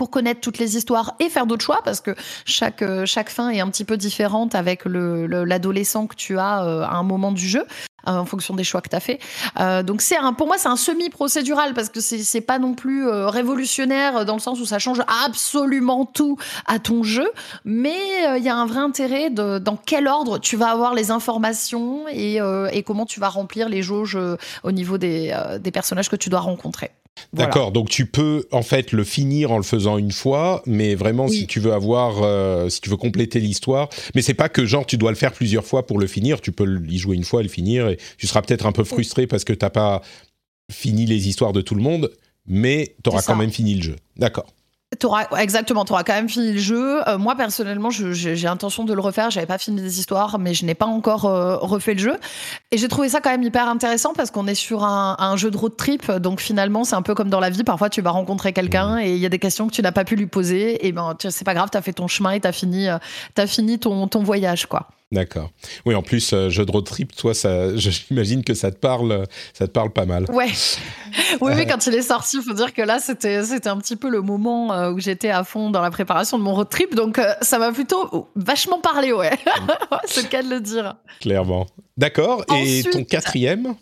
pour 0.00 0.08
connaître 0.08 0.40
toutes 0.40 0.56
les 0.56 0.78
histoires 0.78 1.14
et 1.20 1.28
faire 1.28 1.44
d'autres 1.44 1.62
choix 1.62 1.82
parce 1.84 2.00
que 2.00 2.14
chaque 2.46 2.80
euh, 2.80 3.04
chaque 3.04 3.28
fin 3.28 3.50
est 3.50 3.60
un 3.60 3.68
petit 3.68 3.84
peu 3.84 3.98
différente 3.98 4.54
avec 4.54 4.86
le 4.86 5.26
l'adolescent 5.26 6.06
que 6.06 6.16
tu 6.16 6.38
as 6.38 6.64
euh, 6.64 6.84
à 6.84 6.94
un 6.94 7.02
moment 7.02 7.32
du 7.32 7.46
jeu 7.46 7.66
euh, 8.08 8.12
en 8.12 8.24
fonction 8.24 8.54
des 8.54 8.64
choix 8.64 8.80
que 8.80 8.88
tu 8.88 8.96
as 8.96 9.00
fait. 9.00 9.18
Euh, 9.58 9.82
donc 9.82 10.00
c'est 10.00 10.16
pour 10.38 10.46
moi 10.46 10.56
c'est 10.56 10.68
un 10.68 10.76
semi 10.76 11.10
procédural 11.10 11.74
parce 11.74 11.90
que 11.90 12.00
c'est 12.00 12.20
c'est 12.20 12.40
pas 12.40 12.58
non 12.58 12.72
plus 12.72 13.06
euh, 13.06 13.28
révolutionnaire 13.28 14.24
dans 14.24 14.32
le 14.32 14.40
sens 14.40 14.58
où 14.58 14.64
ça 14.64 14.78
change 14.78 15.02
absolument 15.26 16.06
tout 16.06 16.38
à 16.64 16.78
ton 16.78 17.02
jeu, 17.02 17.30
mais 17.66 17.98
il 18.38 18.42
y 18.42 18.48
a 18.48 18.56
un 18.56 18.64
vrai 18.64 18.80
intérêt 18.80 19.28
de 19.28 19.58
dans 19.58 19.76
quel 19.76 20.08
ordre 20.08 20.38
tu 20.38 20.56
vas 20.56 20.70
avoir 20.70 20.94
les 20.94 21.10
informations 21.10 22.06
et 22.08 22.38
et 22.72 22.82
comment 22.82 23.04
tu 23.04 23.20
vas 23.20 23.28
remplir 23.28 23.68
les 23.68 23.82
jauges 23.82 24.18
au 24.62 24.72
niveau 24.72 24.96
des 24.96 25.36
des 25.60 25.70
personnages 25.70 26.08
que 26.08 26.16
tu 26.16 26.30
dois 26.30 26.40
rencontrer. 26.40 26.90
D'accord, 27.32 27.72
donc 27.72 27.88
tu 27.88 28.06
peux 28.06 28.46
en 28.52 28.62
fait 28.62 28.92
le 28.92 29.04
finir 29.04 29.50
en 29.52 29.56
le 29.56 29.62
faisant 29.62 29.98
une 29.98 30.12
fois, 30.12 30.62
mais 30.66 30.94
vraiment 30.94 31.26
oui. 31.26 31.38
si 31.38 31.46
tu 31.46 31.60
veux 31.60 31.72
avoir, 31.72 32.22
euh, 32.22 32.68
si 32.68 32.80
tu 32.80 32.90
veux 32.90 32.96
compléter 32.96 33.40
l'histoire, 33.40 33.88
mais 34.14 34.22
c'est 34.22 34.34
pas 34.34 34.48
que 34.48 34.66
genre 34.66 34.86
tu 34.86 34.96
dois 34.96 35.10
le 35.10 35.16
faire 35.16 35.32
plusieurs 35.32 35.64
fois 35.64 35.86
pour 35.86 35.98
le 35.98 36.06
finir, 36.06 36.40
tu 36.40 36.52
peux 36.52 36.80
y 36.88 36.98
jouer 36.98 37.16
une 37.16 37.24
fois, 37.24 37.42
le 37.42 37.48
finir, 37.48 37.88
et 37.88 37.98
tu 38.18 38.26
seras 38.26 38.42
peut-être 38.42 38.66
un 38.66 38.72
peu 38.72 38.84
frustré 38.84 39.26
parce 39.26 39.44
que 39.44 39.52
t'as 39.52 39.70
pas 39.70 40.02
fini 40.70 41.06
les 41.06 41.28
histoires 41.28 41.52
de 41.52 41.60
tout 41.60 41.74
le 41.74 41.82
monde, 41.82 42.10
mais 42.46 42.94
tu 43.02 43.10
auras 43.10 43.22
quand 43.22 43.36
même 43.36 43.50
fini 43.50 43.74
le 43.74 43.82
jeu. 43.82 43.96
D'accord. 44.16 44.46
Auras, 45.04 45.28
exactement, 45.38 45.84
tu 45.84 45.92
auras 45.92 46.02
quand 46.02 46.14
même 46.14 46.28
fini 46.28 46.52
le 46.52 46.58
jeu. 46.58 47.08
Euh, 47.08 47.16
moi, 47.16 47.36
personnellement, 47.36 47.90
j'ai 47.90 48.46
intention 48.48 48.84
de 48.84 48.92
le 48.92 49.00
refaire. 49.00 49.30
J'avais 49.30 49.46
pas 49.46 49.56
fini 49.56 49.80
les 49.80 50.00
histoires, 50.00 50.38
mais 50.40 50.52
je 50.52 50.66
n'ai 50.66 50.74
pas 50.74 50.86
encore 50.86 51.26
euh, 51.26 51.56
refait 51.58 51.94
le 51.94 52.00
jeu. 52.00 52.16
Et 52.72 52.76
j'ai 52.76 52.88
trouvé 52.88 53.08
ça 53.08 53.20
quand 53.20 53.30
même 53.30 53.44
hyper 53.44 53.68
intéressant 53.68 54.14
parce 54.14 54.32
qu'on 54.32 54.48
est 54.48 54.56
sur 54.56 54.82
un, 54.82 55.14
un, 55.20 55.36
jeu 55.36 55.52
de 55.52 55.56
road 55.56 55.76
trip. 55.76 56.10
Donc 56.10 56.40
finalement, 56.40 56.82
c'est 56.82 56.96
un 56.96 57.02
peu 57.02 57.14
comme 57.14 57.30
dans 57.30 57.38
la 57.38 57.50
vie. 57.50 57.62
Parfois, 57.62 57.88
tu 57.88 58.02
vas 58.02 58.10
rencontrer 58.10 58.52
quelqu'un 58.52 58.98
et 58.98 59.12
il 59.12 59.18
y 59.18 59.26
a 59.26 59.28
des 59.28 59.38
questions 59.38 59.68
que 59.68 59.72
tu 59.72 59.80
n'as 59.80 59.92
pas 59.92 60.04
pu 60.04 60.16
lui 60.16 60.26
poser. 60.26 60.84
Et 60.84 60.90
ben, 60.90 61.16
c'est 61.20 61.44
pas 61.44 61.54
grave, 61.54 61.68
tu 61.70 61.78
as 61.78 61.82
fait 61.82 61.92
ton 61.92 62.08
chemin 62.08 62.32
et 62.32 62.40
tu 62.40 62.48
as 62.48 62.52
fini, 62.52 62.88
euh, 62.88 62.98
as 63.38 63.46
fini 63.46 63.78
ton, 63.78 64.08
ton 64.08 64.24
voyage, 64.24 64.66
quoi. 64.66 64.88
D'accord. 65.12 65.50
Oui, 65.86 65.96
en 65.96 66.02
plus, 66.02 66.32
euh, 66.32 66.50
jeu 66.50 66.64
de 66.64 66.70
road 66.70 66.84
trip, 66.84 67.16
toi, 67.16 67.34
ça, 67.34 67.74
j'imagine 67.76 68.44
que 68.44 68.54
ça 68.54 68.70
te 68.70 68.76
parle, 68.76 69.26
ça 69.54 69.66
te 69.66 69.72
parle 69.72 69.90
pas 69.90 70.06
mal. 70.06 70.24
Ouais. 70.30 70.52
oui, 71.40 71.52
oui, 71.56 71.66
quand 71.66 71.84
il 71.88 71.94
est 71.96 72.02
sorti, 72.02 72.36
il 72.36 72.42
faut 72.44 72.54
dire 72.54 72.72
que 72.72 72.82
là, 72.82 73.00
c'était, 73.00 73.42
c'était 73.42 73.68
un 73.68 73.78
petit 73.78 73.96
peu 73.96 74.08
le 74.08 74.20
moment 74.20 74.72
euh, 74.72 74.92
où 74.92 75.00
j'étais 75.00 75.30
à 75.30 75.42
fond 75.42 75.70
dans 75.70 75.82
la 75.82 75.90
préparation 75.90 76.38
de 76.38 76.44
mon 76.44 76.54
road 76.54 76.68
trip, 76.68 76.94
donc 76.94 77.18
euh, 77.18 77.32
ça 77.42 77.58
m'a 77.58 77.72
plutôt 77.72 78.28
vachement 78.36 78.78
parlé, 78.78 79.12
ouais. 79.12 79.36
C'est 80.06 80.22
le 80.22 80.28
cas 80.28 80.44
de 80.44 80.48
le 80.48 80.60
dire. 80.60 80.94
Clairement. 81.20 81.66
D'accord. 81.96 82.44
Et 82.48 82.52
Ensuite, 82.52 82.90
ton 82.90 83.04
quatrième? 83.04 83.74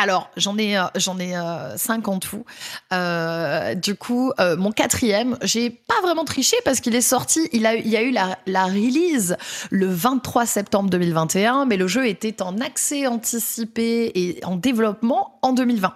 Alors, 0.00 0.30
j'en 0.36 0.56
ai, 0.58 0.78
j'en 0.94 1.18
ai 1.18 1.36
euh, 1.36 1.76
cinq 1.76 2.06
en 2.06 2.20
tout. 2.20 2.44
Euh, 2.92 3.74
du 3.74 3.96
coup, 3.96 4.30
euh, 4.38 4.56
mon 4.56 4.70
quatrième, 4.70 5.36
j'ai 5.42 5.70
pas 5.70 6.00
vraiment 6.04 6.24
triché 6.24 6.56
parce 6.64 6.78
qu'il 6.78 6.94
est 6.94 7.00
sorti. 7.00 7.48
Il 7.52 7.66
a, 7.66 7.74
il 7.74 7.88
y 7.88 7.96
a 7.96 8.02
eu 8.02 8.12
la, 8.12 8.38
la, 8.46 8.66
release 8.66 9.36
le 9.70 9.88
23 9.88 10.46
septembre 10.46 10.88
2021, 10.88 11.64
mais 11.64 11.76
le 11.76 11.88
jeu 11.88 12.06
était 12.06 12.42
en 12.42 12.60
accès 12.60 13.08
anticipé 13.08 14.12
et 14.14 14.44
en 14.44 14.54
développement 14.54 15.36
en 15.42 15.52
2020. 15.52 15.92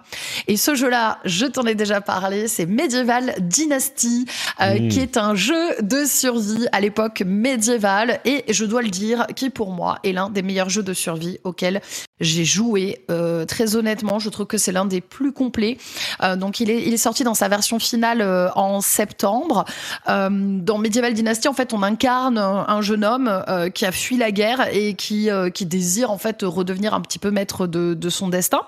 Et 0.48 0.56
ce 0.56 0.74
jeu-là, 0.74 1.20
je 1.24 1.46
t'en 1.46 1.62
ai 1.62 1.76
déjà 1.76 2.00
parlé, 2.00 2.48
c'est 2.48 2.66
Medieval 2.66 3.36
Dynasty, 3.38 4.26
mmh. 4.58 4.88
qui 4.88 4.98
est 4.98 5.16
un 5.16 5.36
jeu 5.36 5.76
de 5.80 6.04
survie 6.04 6.66
à 6.72 6.80
l'époque 6.80 7.22
médiévale 7.24 8.18
et 8.24 8.44
je 8.48 8.64
dois 8.64 8.82
le 8.82 8.90
dire, 8.90 9.28
qui 9.36 9.50
pour 9.50 9.70
moi 9.70 10.00
est 10.02 10.12
l'un 10.12 10.28
des 10.28 10.42
meilleurs 10.42 10.70
jeux 10.70 10.82
de 10.82 10.92
survie 10.92 11.38
auxquels 11.44 11.80
j'ai 12.18 12.44
joué. 12.44 13.04
très 13.46 13.76
honnêtement 13.76 13.91
je 14.18 14.28
trouve 14.28 14.46
que 14.46 14.58
c'est 14.58 14.72
l'un 14.72 14.84
des 14.84 15.00
plus 15.00 15.32
complets. 15.32 15.78
Euh, 16.22 16.36
donc, 16.36 16.60
il 16.60 16.70
est, 16.70 16.96
sorti 16.96 17.24
dans 17.24 17.34
sa 17.34 17.48
version 17.48 17.78
finale 17.78 18.20
euh, 18.20 18.48
en 18.54 18.80
septembre. 18.80 19.64
Euh, 20.08 20.28
dans 20.30 20.78
Medieval 20.78 21.14
Dynasty, 21.14 21.48
en 21.48 21.52
fait, 21.52 21.72
on 21.72 21.82
incarne 21.82 22.38
un 22.38 22.80
jeune 22.80 23.04
homme 23.04 23.44
qui 23.74 23.86
a 23.86 23.92
fui 23.92 24.16
la 24.16 24.30
guerre 24.30 24.68
et 24.72 24.94
qui, 24.94 25.28
désire 25.62 26.10
en 26.10 26.18
fait 26.18 26.42
redevenir 26.42 26.94
un 26.94 27.00
petit 27.00 27.18
peu 27.18 27.30
maître 27.30 27.66
de 27.66 28.10
son 28.10 28.28
destin. 28.28 28.62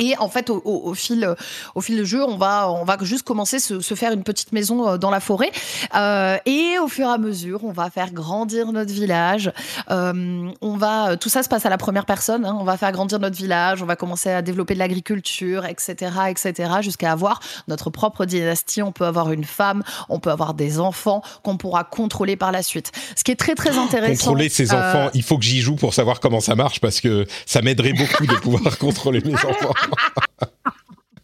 Et 0.00 0.16
en 0.18 0.28
fait, 0.28 0.50
au, 0.50 0.60
au, 0.64 0.90
au, 0.90 0.94
fil, 0.94 1.36
au 1.74 1.80
fil 1.80 1.96
du 1.96 2.06
jeu, 2.06 2.24
on 2.24 2.36
va, 2.36 2.70
on 2.70 2.84
va 2.84 2.96
juste 3.02 3.22
commencer 3.22 3.56
à 3.56 3.60
se, 3.60 3.80
se 3.80 3.94
faire 3.94 4.12
une 4.12 4.24
petite 4.24 4.52
maison 4.52 4.96
dans 4.96 5.10
la 5.10 5.20
forêt. 5.20 5.52
Euh, 5.94 6.38
et 6.46 6.78
au 6.82 6.88
fur 6.88 7.06
et 7.06 7.12
à 7.12 7.18
mesure, 7.18 7.64
on 7.64 7.72
va 7.72 7.90
faire 7.90 8.12
grandir 8.12 8.72
notre 8.72 8.92
village. 8.92 9.52
Euh, 9.90 10.50
on 10.60 10.76
va, 10.76 11.16
tout 11.16 11.28
ça 11.28 11.42
se 11.42 11.48
passe 11.48 11.66
à 11.66 11.70
la 11.70 11.78
première 11.78 12.06
personne. 12.06 12.44
Hein, 12.44 12.56
on 12.58 12.64
va 12.64 12.76
faire 12.76 12.92
grandir 12.92 13.18
notre 13.18 13.36
village. 13.36 13.82
On 13.82 13.86
va 13.86 13.96
commencer 13.96 14.30
à 14.30 14.42
développer 14.42 14.74
de 14.74 14.78
l'agriculture, 14.78 15.66
etc., 15.66 16.12
etc., 16.28 16.70
jusqu'à 16.80 17.12
avoir 17.12 17.40
notre 17.68 17.90
propre 17.90 18.24
dynastie. 18.24 18.82
On 18.82 18.92
peut 18.92 19.04
avoir 19.04 19.30
une 19.32 19.44
femme, 19.44 19.82
on 20.08 20.18
peut 20.18 20.30
avoir 20.30 20.54
des 20.54 20.80
enfants 20.80 21.22
qu'on 21.42 21.56
pourra 21.56 21.84
contrôler 21.84 22.36
par 22.36 22.52
la 22.52 22.62
suite. 22.62 22.92
Ce 23.16 23.24
qui 23.24 23.32
est 23.32 23.36
très 23.36 23.54
très 23.54 23.76
intéressant. 23.76 24.30
Contrôler 24.30 24.48
ses 24.48 24.72
enfants, 24.72 25.06
euh... 25.06 25.10
il 25.14 25.22
faut 25.22 25.38
que 25.38 25.44
j'y 25.44 25.60
joue 25.60 25.76
pour 25.76 25.94
savoir 25.94 26.20
comment 26.20 26.40
ça 26.40 26.54
marche 26.54 26.80
parce 26.80 27.00
que 27.00 27.26
ça 27.46 27.62
m'aiderait 27.62 27.92
beaucoup 27.92 28.26
de 28.26 28.34
pouvoir 28.36 28.78
contrôler 28.78 29.20
mes 29.24 29.34
enfants. 29.34 29.74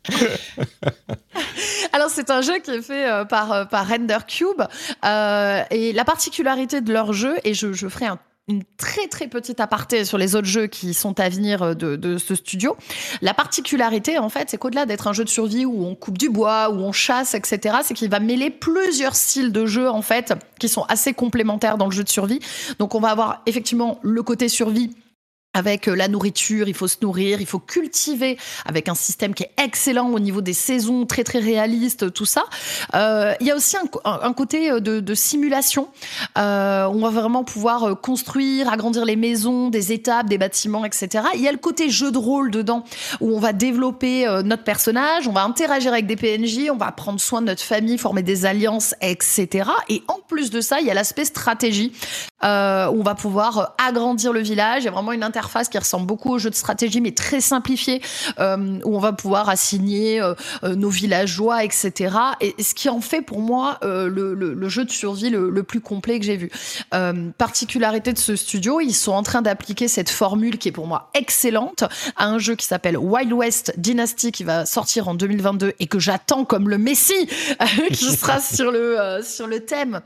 Alors 1.93 2.11
c'est 2.11 2.31
un 2.31 2.43
jeu 2.43 2.59
qui 2.59 2.71
est 2.71 2.83
fait 2.83 3.11
euh, 3.11 3.25
par, 3.25 3.69
par 3.69 3.89
Render 3.89 4.19
Cube 4.27 4.63
euh, 5.05 5.63
et 5.71 5.93
la 5.93 6.05
particularité 6.05 6.81
de 6.81 6.93
leur 6.93 7.13
jeu, 7.13 7.37
et 7.45 7.55
je, 7.55 7.73
je 7.73 7.89
ferai 7.89 8.07
un 8.07 8.19
une 8.49 8.63
très 8.77 9.09
très 9.09 9.27
petite 9.27 9.59
aparté 9.59 10.05
sur 10.05 10.19
les 10.19 10.37
autres 10.37 10.47
jeux 10.47 10.69
qui 10.69 10.95
sont 10.95 11.19
à 11.19 11.29
venir 11.29 11.75
de, 11.75 11.97
de 11.97 12.17
ce 12.17 12.37
studio. 12.37 12.77
La 13.21 13.35
particularité, 13.35 14.19
en 14.19 14.29
fait, 14.29 14.51
c'est 14.51 14.57
qu'au-delà 14.57 14.87
d'être 14.87 15.09
un 15.09 15.13
jeu 15.13 15.25
de 15.25 15.29
survie 15.29 15.65
où 15.65 15.85
on 15.85 15.97
coupe 15.97 16.17
du 16.17 16.29
bois, 16.29 16.71
où 16.71 16.77
on 16.77 16.93
chasse, 16.93 17.35
etc., 17.35 17.79
c'est 17.83 17.95
qu'il 17.95 18.09
va 18.09 18.21
mêler 18.21 18.51
plusieurs 18.51 19.17
styles 19.17 19.51
de 19.51 19.67
jeu, 19.67 19.91
en 19.91 20.03
fait, 20.03 20.33
qui 20.61 20.69
sont 20.69 20.85
assez 20.85 21.13
complémentaires 21.13 21.77
dans 21.77 21.87
le 21.87 21.93
jeu 21.93 22.05
de 22.05 22.09
survie. 22.09 22.39
Donc, 22.79 22.95
on 22.95 23.01
va 23.01 23.09
avoir 23.09 23.43
effectivement 23.47 23.99
le 24.03 24.23
côté 24.23 24.49
survie 24.49 24.95
avec 25.57 25.87
la 25.87 26.09
nourriture, 26.09 26.69
il 26.69 26.75
faut 26.75 26.87
se 26.87 26.99
nourrir, 27.01 27.41
il 27.41 27.47
faut 27.47 27.59
cultiver 27.59 28.37
avec 28.67 28.89
un 28.89 28.95
système 28.95 29.33
qui 29.33 29.45
est 29.45 29.53
excellent 29.57 30.11
au 30.11 30.19
niveau 30.19 30.43
des 30.43 30.53
saisons, 30.53 31.07
très 31.07 31.25
très 31.25 31.39
réaliste, 31.39 32.13
tout 32.13 32.27
ça. 32.27 32.45
Euh, 32.95 33.35
il 33.41 33.47
y 33.47 33.51
a 33.51 33.57
aussi 33.57 33.77
un, 34.05 34.33
côté 34.35 34.71
de, 34.81 35.01
de 35.01 35.15
simulation. 35.15 35.89
Euh, 36.37 36.85
on 36.87 37.01
va 37.01 37.09
vraiment 37.09 37.43
pouvoir 37.43 37.99
construire, 38.01 38.71
agrandir 38.71 39.07
les 39.07 39.17
maisons, 39.17 39.71
des 39.71 39.93
étapes, 39.93 40.29
des 40.29 40.39
bâtiments, 40.39 40.85
etc. 40.85 41.25
Il 41.35 41.41
y 41.41 41.49
a 41.49 41.53
le 41.53 41.59
côté 41.59 41.89
jeu 41.89 42.13
de 42.13 42.19
rôle 42.19 42.51
dedans 42.51 42.85
où 43.21 43.35
on 43.35 43.41
va 43.41 43.55
développer 43.55 44.27
notre 44.45 44.65
personnage, 44.65 45.27
on 45.27 45.33
va 45.33 45.43
interagir 45.43 45.93
avec 45.93 46.07
des 46.07 46.17
PNJ, 46.17 46.69
on 46.71 46.77
va 46.77 46.93
prendre 46.93 47.19
soin 47.19 47.41
de 47.41 47.47
notre 47.47 47.63
famille, 47.63 47.97
former 47.97 48.23
des 48.23 48.45
alliances, 48.45 48.95
etc. 49.01 49.71
Et 49.89 50.03
en 50.09 50.19
plus 50.29 50.51
de 50.51 50.61
ça, 50.61 50.81
il 50.81 50.87
y 50.87 50.91
a 50.91 50.95
l'aspect 50.95 51.25
stratégie 51.25 51.93
euh, 52.45 52.89
où 52.89 53.01
on 53.01 53.03
va 53.03 53.15
pouvoir 53.15 53.75
agrandir 53.79 54.33
le 54.33 54.41
village. 54.41 54.83
Il 54.83 54.87
y 54.87 54.89
a 54.89 54.91
vraiment 54.91 55.13
une 55.13 55.23
interface 55.23 55.46
qui 55.71 55.79
ressemble 55.79 56.07
beaucoup 56.07 56.33
au 56.35 56.39
jeu 56.39 56.51
de 56.51 56.55
stratégie, 56.55 57.01
mais 57.01 57.13
très 57.13 57.41
simplifié, 57.41 58.03
euh, 58.39 58.79
où 58.85 58.97
on 58.97 58.99
va 58.99 59.13
pouvoir 59.13 59.49
assigner 59.49 60.21
euh, 60.21 60.75
nos 60.75 60.91
villageois, 60.91 61.65
etc. 61.65 62.17
Et 62.41 62.55
ce 62.63 62.75
qui 62.75 62.89
en 62.89 63.01
fait 63.01 63.23
pour 63.23 63.41
moi 63.41 63.79
euh, 63.83 64.09
le, 64.09 64.35
le, 64.35 64.55
le, 64.55 64.69
jeu 64.69 64.85
de 64.85 64.91
survie 64.91 65.31
le, 65.31 65.51
le 65.51 65.63
plus 65.63 65.81
complet 65.81 66.19
que 66.19 66.25
j'ai 66.25 66.37
vu. 66.37 66.51
Euh, 66.95 67.31
particularité 67.39 68.13
de 68.13 68.19
ce 68.19 68.37
studio, 68.37 68.81
ils 68.81 68.95
sont 68.95 69.13
en 69.13 69.23
train 69.23 69.43
d'appliquer 69.43 69.89
cette 69.89 70.11
formule 70.11 70.59
qui 70.59 70.69
est 70.69 70.73
pour 70.73 70.87
moi 70.87 71.11
excellente 71.15 71.85
à 72.17 72.27
un 72.27 72.39
jeu 72.39 72.55
qui 72.55 72.67
s'appelle 72.67 72.97
Wild 72.97 73.33
West 73.33 73.75
Dynasty 73.77 74.33
qui 74.33 74.45
va 74.45 74.67
sortir 74.67 75.09
en 75.09 75.15
2022 75.15 75.75
et 75.79 75.87
que 75.87 75.99
j'attends 75.99 76.45
comme 76.45 76.69
le 76.69 76.79
Messie 76.79 77.29
qui 77.89 78.05
sera 78.05 78.41
sur 78.55 78.71
le 78.71 79.21
sur 79.23 79.47
le 79.47 79.61
thème 79.61 80.01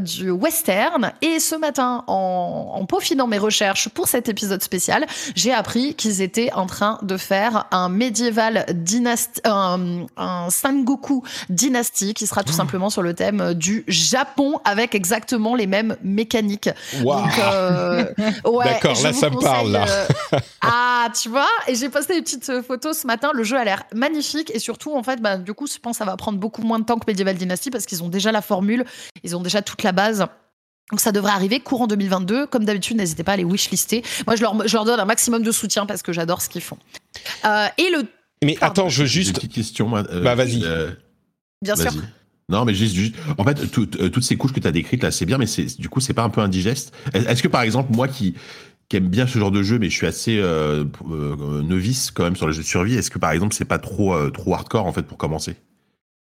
du 0.00 0.30
western. 0.30 1.12
Et 1.22 1.40
ce 1.40 1.54
matin, 1.54 2.04
en, 2.06 2.72
en 2.74 2.86
peaufinant 2.86 3.26
mes 3.26 3.38
recherches 3.38 3.88
pour 3.88 4.08
cet 4.08 4.28
épisode 4.28 4.51
spécial, 4.60 5.06
j'ai 5.34 5.52
appris 5.52 5.94
qu'ils 5.94 6.20
étaient 6.22 6.52
en 6.52 6.66
train 6.66 6.98
de 7.02 7.16
faire 7.16 7.66
un 7.70 7.88
médiéval 7.88 8.66
dynastie, 8.74 9.40
un, 9.44 10.06
un 10.16 10.50
Sangoku 10.50 11.22
dynastie 11.48 12.14
qui 12.14 12.26
sera 12.26 12.42
tout 12.42 12.52
simplement 12.52 12.90
sur 12.90 13.02
le 13.02 13.14
thème 13.14 13.54
du 13.54 13.84
Japon 13.88 14.60
avec 14.64 14.94
exactement 14.94 15.54
les 15.54 15.66
mêmes 15.66 15.96
mécaniques. 16.02 16.70
Wow. 17.02 17.22
Donc, 17.22 17.38
euh, 17.38 18.04
ouais, 18.44 18.64
D'accord, 18.64 19.02
là 19.02 19.12
ça 19.12 19.30
me 19.30 19.40
parle. 19.40 19.72
Là. 19.72 19.86
Euh, 19.88 20.06
ah, 20.60 21.08
tu 21.20 21.28
vois, 21.28 21.48
et 21.66 21.74
j'ai 21.74 21.88
posté 21.88 22.16
une 22.16 22.22
petite 22.22 22.62
photo 22.62 22.92
ce 22.92 23.06
matin. 23.06 23.30
Le 23.34 23.44
jeu 23.44 23.56
a 23.56 23.64
l'air 23.64 23.84
magnifique 23.94 24.50
et 24.54 24.58
surtout, 24.58 24.94
en 24.94 25.02
fait, 25.02 25.20
bah, 25.20 25.36
du 25.36 25.54
coup, 25.54 25.66
je 25.66 25.78
pense 25.78 25.98
que 25.98 25.98
ça 25.98 26.04
va 26.04 26.16
prendre 26.16 26.38
beaucoup 26.38 26.62
moins 26.62 26.78
de 26.78 26.84
temps 26.84 26.98
que 26.98 27.04
Medieval 27.06 27.36
Dynasty 27.36 27.70
parce 27.70 27.86
qu'ils 27.86 28.02
ont 28.02 28.08
déjà 28.08 28.32
la 28.32 28.42
formule, 28.42 28.84
ils 29.22 29.36
ont 29.36 29.42
déjà 29.42 29.62
toute 29.62 29.82
la 29.82 29.92
base. 29.92 30.26
Donc 30.90 31.00
ça 31.00 31.12
devrait 31.12 31.32
arriver 31.32 31.60
courant 31.60 31.86
2022. 31.86 32.46
Comme 32.46 32.64
d'habitude, 32.64 32.96
n'hésitez 32.96 33.24
pas 33.24 33.32
à 33.32 33.36
les 33.36 33.44
wishlister. 33.44 34.02
Moi, 34.26 34.36
je 34.36 34.42
leur, 34.42 34.68
je 34.68 34.74
leur 34.76 34.84
donne 34.84 35.00
un 35.00 35.04
maximum 35.04 35.42
de 35.42 35.50
soutien 35.52 35.86
parce 35.86 36.02
que 36.02 36.12
j'adore 36.12 36.42
ce 36.42 36.48
qu'ils 36.48 36.60
font. 36.62 36.76
Euh, 37.44 37.66
et 37.78 37.90
le. 37.90 38.04
Mais 38.44 38.54
Pardon. 38.54 38.82
attends, 38.82 38.88
je 38.88 39.02
veux 39.02 39.06
J'ai 39.08 39.20
une 39.20 39.24
juste. 39.26 39.36
petite 39.36 39.52
question. 39.54 39.88
moi, 39.88 40.04
euh, 40.10 40.22
Bah, 40.22 40.34
vas-y. 40.34 40.62
euh, 40.64 40.90
Bien 41.62 41.76
sûr. 41.76 41.92
Non, 42.48 42.64
mais 42.64 42.74
juste, 42.74 42.94
juste- 42.94 43.14
en 43.38 43.44
fait, 43.44 43.70
tout- 43.70 43.88
euh, 44.00 44.10
toutes 44.10 44.24
ces 44.24 44.36
couches 44.36 44.52
que 44.52 44.60
tu 44.60 44.66
as 44.66 44.72
décrites 44.72 45.02
là, 45.02 45.10
c'est 45.10 45.24
bien, 45.24 45.38
mais 45.38 45.46
c'est 45.46 45.78
du 45.80 45.88
coup, 45.88 46.00
c'est 46.00 46.12
pas 46.12 46.24
un 46.24 46.28
peu 46.28 46.40
indigeste? 46.42 46.92
Est- 47.14 47.24
Est-ce 47.26 47.42
que 47.42 47.48
par 47.48 47.62
exemple, 47.62 47.92
moi 47.94 48.08
qui, 48.08 48.34
qui 48.88 48.96
aime 48.96 49.08
bien 49.08 49.26
ce 49.26 49.38
genre 49.38 49.52
de 49.52 49.62
jeu, 49.62 49.78
mais 49.78 49.88
je 49.88 49.94
suis 49.96 50.06
assez 50.08 50.42
novice 51.62 52.10
quand 52.10 52.24
même 52.24 52.36
sur 52.36 52.46
les 52.46 52.52
jeux 52.52 52.62
de 52.62 52.66
survie, 52.66 52.94
est-ce 52.96 53.10
que 53.10 53.18
par 53.18 53.30
exemple, 53.32 53.54
c'est 53.54 53.64
pas 53.64 53.78
trop 53.78 54.12
euh, 54.14 54.30
trop 54.30 54.52
hardcore 54.54 54.84
en 54.86 54.92
fait 54.92 55.02
pour 55.04 55.16
commencer? 55.18 55.56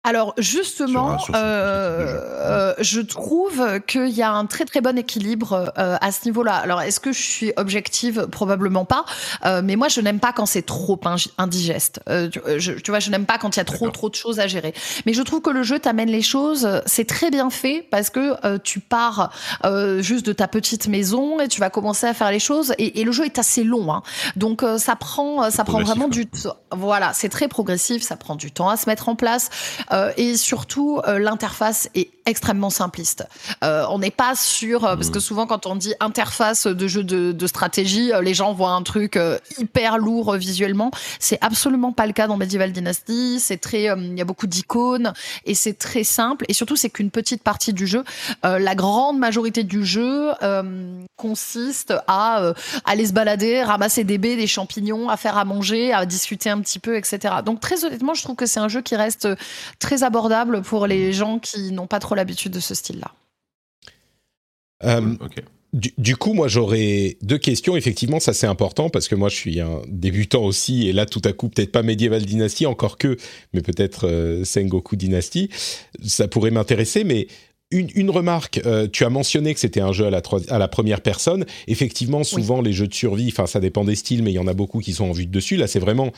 Alors 0.03 0.33
justement, 0.37 0.87
Sur 0.87 1.13
un- 1.15 1.17
sur 1.17 1.33
ce- 1.35 1.39
euh, 1.39 2.21
euh, 2.69 2.73
je 2.79 3.01
trouve 3.01 3.81
qu'il 3.87 4.07
y 4.09 4.21
a 4.21 4.31
un 4.31 4.45
très 4.45 4.63
très 4.63 4.79
bon 4.79 4.97
équilibre 4.97 5.73
euh, 5.77 5.97
à 5.99 6.11
ce 6.13 6.23
niveau-là. 6.25 6.53
Alors 6.55 6.79
est-ce 6.81 7.01
que 7.01 7.11
je 7.11 7.21
suis 7.21 7.51
objective? 7.57 8.27
Probablement 8.31 8.85
pas. 8.85 9.03
Euh, 9.45 9.61
mais 9.61 9.75
moi, 9.75 9.89
je 9.89 9.99
n'aime 9.99 10.21
pas 10.21 10.31
quand 10.31 10.45
c'est 10.45 10.61
trop 10.61 10.97
indigeste. 11.37 11.99
Euh, 12.07 12.29
tu, 12.29 12.39
euh, 12.39 12.57
je- 12.57 12.71
tu 12.73 12.91
vois, 12.91 13.01
je 13.01 13.09
n'aime 13.09 13.25
pas 13.25 13.37
quand 13.37 13.57
il 13.57 13.59
y 13.59 13.61
a 13.61 13.65
trop 13.65 13.89
trop 13.89 14.09
de 14.09 14.15
choses 14.15 14.39
à 14.39 14.47
gérer. 14.47 14.73
Mais 15.05 15.13
je 15.13 15.21
trouve 15.23 15.41
que 15.41 15.49
le 15.49 15.63
jeu 15.63 15.77
t'amène 15.77 16.09
les 16.09 16.21
choses. 16.21 16.69
C'est 16.85 17.05
très 17.07 17.29
bien 17.29 17.49
fait 17.49 17.85
parce 17.91 18.09
que 18.09 18.33
euh, 18.45 18.59
tu 18.63 18.79
pars 18.79 19.31
euh, 19.65 20.01
juste 20.01 20.25
de 20.25 20.31
ta 20.31 20.47
petite 20.47 20.87
maison 20.87 21.41
et 21.41 21.49
tu 21.49 21.59
vas 21.59 21.69
commencer 21.69 22.07
à 22.07 22.13
faire 22.13 22.31
les 22.31 22.39
choses. 22.39 22.73
Et, 22.77 23.01
et 23.01 23.03
le 23.03 23.11
jeu 23.11 23.25
est 23.25 23.39
assez 23.39 23.65
long, 23.65 23.91
hein. 23.91 24.03
donc 24.37 24.63
euh, 24.63 24.77
ça 24.77 24.95
prend 24.95 25.49
ça 25.51 25.65
prend 25.65 25.81
vraiment 25.81 26.07
du 26.07 26.27
temps. 26.27 26.55
Voilà, 26.71 27.11
c'est 27.13 27.29
très 27.29 27.49
progressif. 27.49 28.03
Ça 28.03 28.15
prend 28.15 28.35
du 28.35 28.51
temps 28.53 28.69
à 28.69 28.77
se 28.77 28.87
mettre 28.87 29.09
en 29.09 29.15
place. 29.15 29.49
Euh, 29.91 30.11
et 30.17 30.37
surtout, 30.37 31.01
euh, 31.07 31.19
l'interface 31.19 31.89
est 31.95 32.09
extrêmement 32.27 32.69
simpliste. 32.69 33.25
Euh, 33.63 33.85
on 33.89 33.99
n'est 33.99 34.11
pas 34.11 34.35
sur 34.35 34.83
euh, 34.83 34.95
parce 34.95 35.09
que 35.09 35.19
souvent 35.19 35.47
quand 35.47 35.65
on 35.65 35.75
dit 35.75 35.93
interface 35.99 36.67
de 36.67 36.87
jeu 36.87 37.03
de, 37.03 37.31
de 37.31 37.47
stratégie, 37.47 38.11
euh, 38.11 38.21
les 38.21 38.33
gens 38.33 38.53
voient 38.53 38.71
un 38.71 38.83
truc 38.83 39.15
euh, 39.15 39.39
hyper 39.57 39.97
lourd 39.97 40.33
visuellement. 40.35 40.91
C'est 41.19 41.37
absolument 41.41 41.93
pas 41.93 42.05
le 42.05 42.11
cas 42.11 42.27
dans 42.27 42.35
Medieval 42.37 42.73
Dynasty. 42.73 43.39
C'est 43.39 43.57
très, 43.57 43.89
euh, 43.89 43.95
il 43.97 44.17
y 44.17 44.21
a 44.21 44.25
beaucoup 44.25 44.47
d'icônes 44.47 45.13
et 45.45 45.55
c'est 45.55 45.77
très 45.77 46.03
simple. 46.03 46.45
Et 46.49 46.53
surtout, 46.53 46.75
c'est 46.75 46.89
qu'une 46.89 47.11
petite 47.11 47.41
partie 47.43 47.71
du 47.71 47.87
jeu. 47.87 48.03
Euh, 48.45 48.59
la 48.59 48.75
grande 48.75 49.17
majorité 49.17 49.63
du 49.63 49.85
jeu 49.85 50.31
euh, 50.43 51.01
consiste 51.15 51.93
à 52.07 52.41
euh, 52.41 52.53
aller 52.83 53.05
se 53.05 53.13
balader, 53.13 53.63
ramasser 53.63 54.03
des 54.03 54.17
baies, 54.17 54.35
des 54.35 54.47
champignons, 54.47 55.07
à 55.09 55.15
faire 55.15 55.37
à 55.37 55.45
manger, 55.45 55.93
à 55.93 56.05
discuter 56.05 56.49
un 56.49 56.59
petit 56.59 56.79
peu, 56.79 56.97
etc. 56.97 57.35
Donc 57.45 57.61
très 57.61 57.85
honnêtement, 57.85 58.13
je 58.13 58.23
trouve 58.23 58.35
que 58.35 58.45
c'est 58.45 58.59
un 58.59 58.67
jeu 58.67 58.81
qui 58.81 58.97
reste 58.97 59.29
très 59.79 60.03
abordable 60.03 60.61
pour 60.61 60.87
les 60.87 61.13
gens 61.13 61.39
qui 61.39 61.71
n'ont 61.71 61.87
pas 61.87 61.99
trop 61.99 62.15
l'habitude 62.15 62.51
de 62.51 62.59
ce 62.59 62.75
style-là. 62.75 63.11
Euh. 64.83 65.15
Du, 65.73 65.93
du 65.97 66.15
coup, 66.15 66.33
moi, 66.33 66.47
j'aurais 66.47 67.17
deux 67.21 67.37
questions. 67.37 67.75
Effectivement, 67.75 68.21
ça 68.21 68.31
c'est 68.31 68.47
important 68.47 68.89
parce 68.89 69.09
que 69.09 69.15
moi, 69.15 69.27
je 69.27 69.35
suis 69.35 69.59
un 69.59 69.81
débutant 69.89 70.43
aussi, 70.43 70.87
et 70.87 70.93
là, 70.93 71.05
tout 71.05 71.21
à 71.25 71.33
coup, 71.33 71.49
peut-être 71.49 71.73
pas 71.73 71.83
Medieval 71.83 72.25
Dynasty, 72.25 72.65
encore 72.65 72.97
que, 72.97 73.17
mais 73.53 73.61
peut-être 73.61 74.07
euh, 74.07 74.45
Sengoku 74.45 74.95
Dynasty, 74.95 75.49
ça 76.03 76.29
pourrait 76.29 76.51
m'intéresser. 76.51 77.03
Mais 77.03 77.27
une, 77.69 77.89
une 77.95 78.09
remarque, 78.09 78.61
euh, 78.65 78.87
tu 78.87 79.03
as 79.03 79.09
mentionné 79.09 79.53
que 79.53 79.59
c'était 79.59 79.81
un 79.81 79.91
jeu 79.91 80.05
à 80.05 80.09
la, 80.09 80.21
troi- 80.21 80.49
à 80.49 80.57
la 80.57 80.69
première 80.69 81.01
personne. 81.01 81.45
Effectivement, 81.67 82.23
souvent 82.23 82.61
les 82.61 82.71
jeux 82.71 82.87
de 82.87 82.93
survie, 82.93 83.27
enfin, 83.27 83.45
ça 83.45 83.59
dépend 83.59 83.83
des 83.83 83.95
styles, 83.95 84.23
mais 84.23 84.31
il 84.31 84.35
y 84.35 84.39
en 84.39 84.47
a 84.47 84.53
beaucoup 84.53 84.79
qui 84.79 84.93
sont 84.93 85.09
en 85.09 85.11
vue 85.11 85.25
de 85.25 85.31
dessus. 85.31 85.57
Là, 85.57 85.67
c'est 85.67 85.79
vraiment 85.79 86.13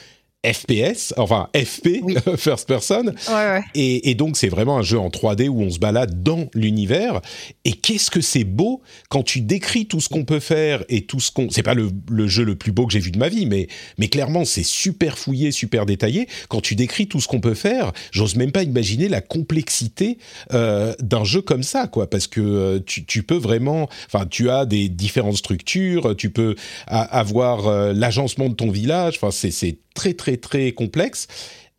FPS, 0.46 1.14
enfin 1.18 1.50
FP, 1.54 2.00
Oui. 2.02 2.16
first 2.38 2.66
person. 2.68 3.08
Ouais, 3.08 3.34
ouais. 3.34 3.62
Et, 3.76 4.10
et 4.10 4.16
donc, 4.16 4.38
c'est 4.38 4.48
vraiment 4.48 4.78
un 4.78 4.82
jeu 4.82 4.98
en 4.98 5.10
3D 5.10 5.50
où 5.50 5.62
on 5.62 5.70
se 5.70 5.80
balade 5.80 6.24
dans 6.24 6.48
l'univers. 6.54 7.20
Et 7.66 7.74
qu'est-ce 7.74 8.10
que 8.10 8.22
c'est 8.22 8.46
beau 8.46 8.82
quand 9.10 9.22
tu 9.22 9.42
décris 9.42 9.86
tout 9.86 10.00
ce 10.00 10.08
qu'on 10.08 10.24
peut 10.24 10.40
faire 10.40 10.84
et 10.88 11.02
tout 11.02 11.20
ce 11.20 11.32
qu'on. 11.32 11.50
C'est 11.50 11.62
pas 11.64 11.74
le, 11.74 11.90
le 12.10 12.28
jeu 12.28 12.46
le 12.46 12.56
plus 12.56 12.72
beau 12.72 12.88
que 12.88 12.94
j'ai 12.94 13.00
vu 13.00 13.12
de 13.12 13.20
ma 13.20 13.28
vie, 13.28 13.46
mais, 13.48 13.68
mais 13.98 14.08
clairement, 14.08 14.46
c'est 14.46 14.64
super 14.64 15.18
fouillé, 15.18 15.52
super 15.52 15.86
détaillé. 15.86 16.28
Quand 16.48 16.62
tu 16.62 16.76
décris 16.76 17.08
tout 17.08 17.20
ce 17.20 17.28
qu'on 17.28 17.42
peut 17.42 17.54
faire, 17.54 17.92
j'ose 18.12 18.36
même 18.38 18.54
pas 18.54 18.64
imaginer 18.64 19.10
la 19.10 19.20
complexité 19.20 20.20
euh, 20.54 20.94
d'un 21.02 21.26
jeu 21.26 21.42
comme 21.42 21.64
ça, 21.64 21.88
quoi. 21.88 22.10
Parce 22.10 22.28
que 22.28 22.40
euh, 22.40 22.80
tu, 22.86 23.04
tu 23.06 23.24
peux 23.24 23.36
vraiment. 23.38 23.90
Enfin, 24.12 24.26
tu 24.26 24.50
as 24.50 24.66
des 24.66 24.88
différentes 24.88 25.36
structures, 25.38 26.16
tu 26.16 26.30
peux 26.30 26.56
a- 26.88 27.02
avoir 27.02 27.68
euh, 27.68 27.92
l'agencement 27.94 28.48
de 28.48 28.54
ton 28.56 28.72
village. 28.72 29.16
Enfin, 29.18 29.32
c'est 29.32 29.52
c'est 29.52 29.80
très, 29.96 30.14
très, 30.38 30.72
complexe 30.72 31.28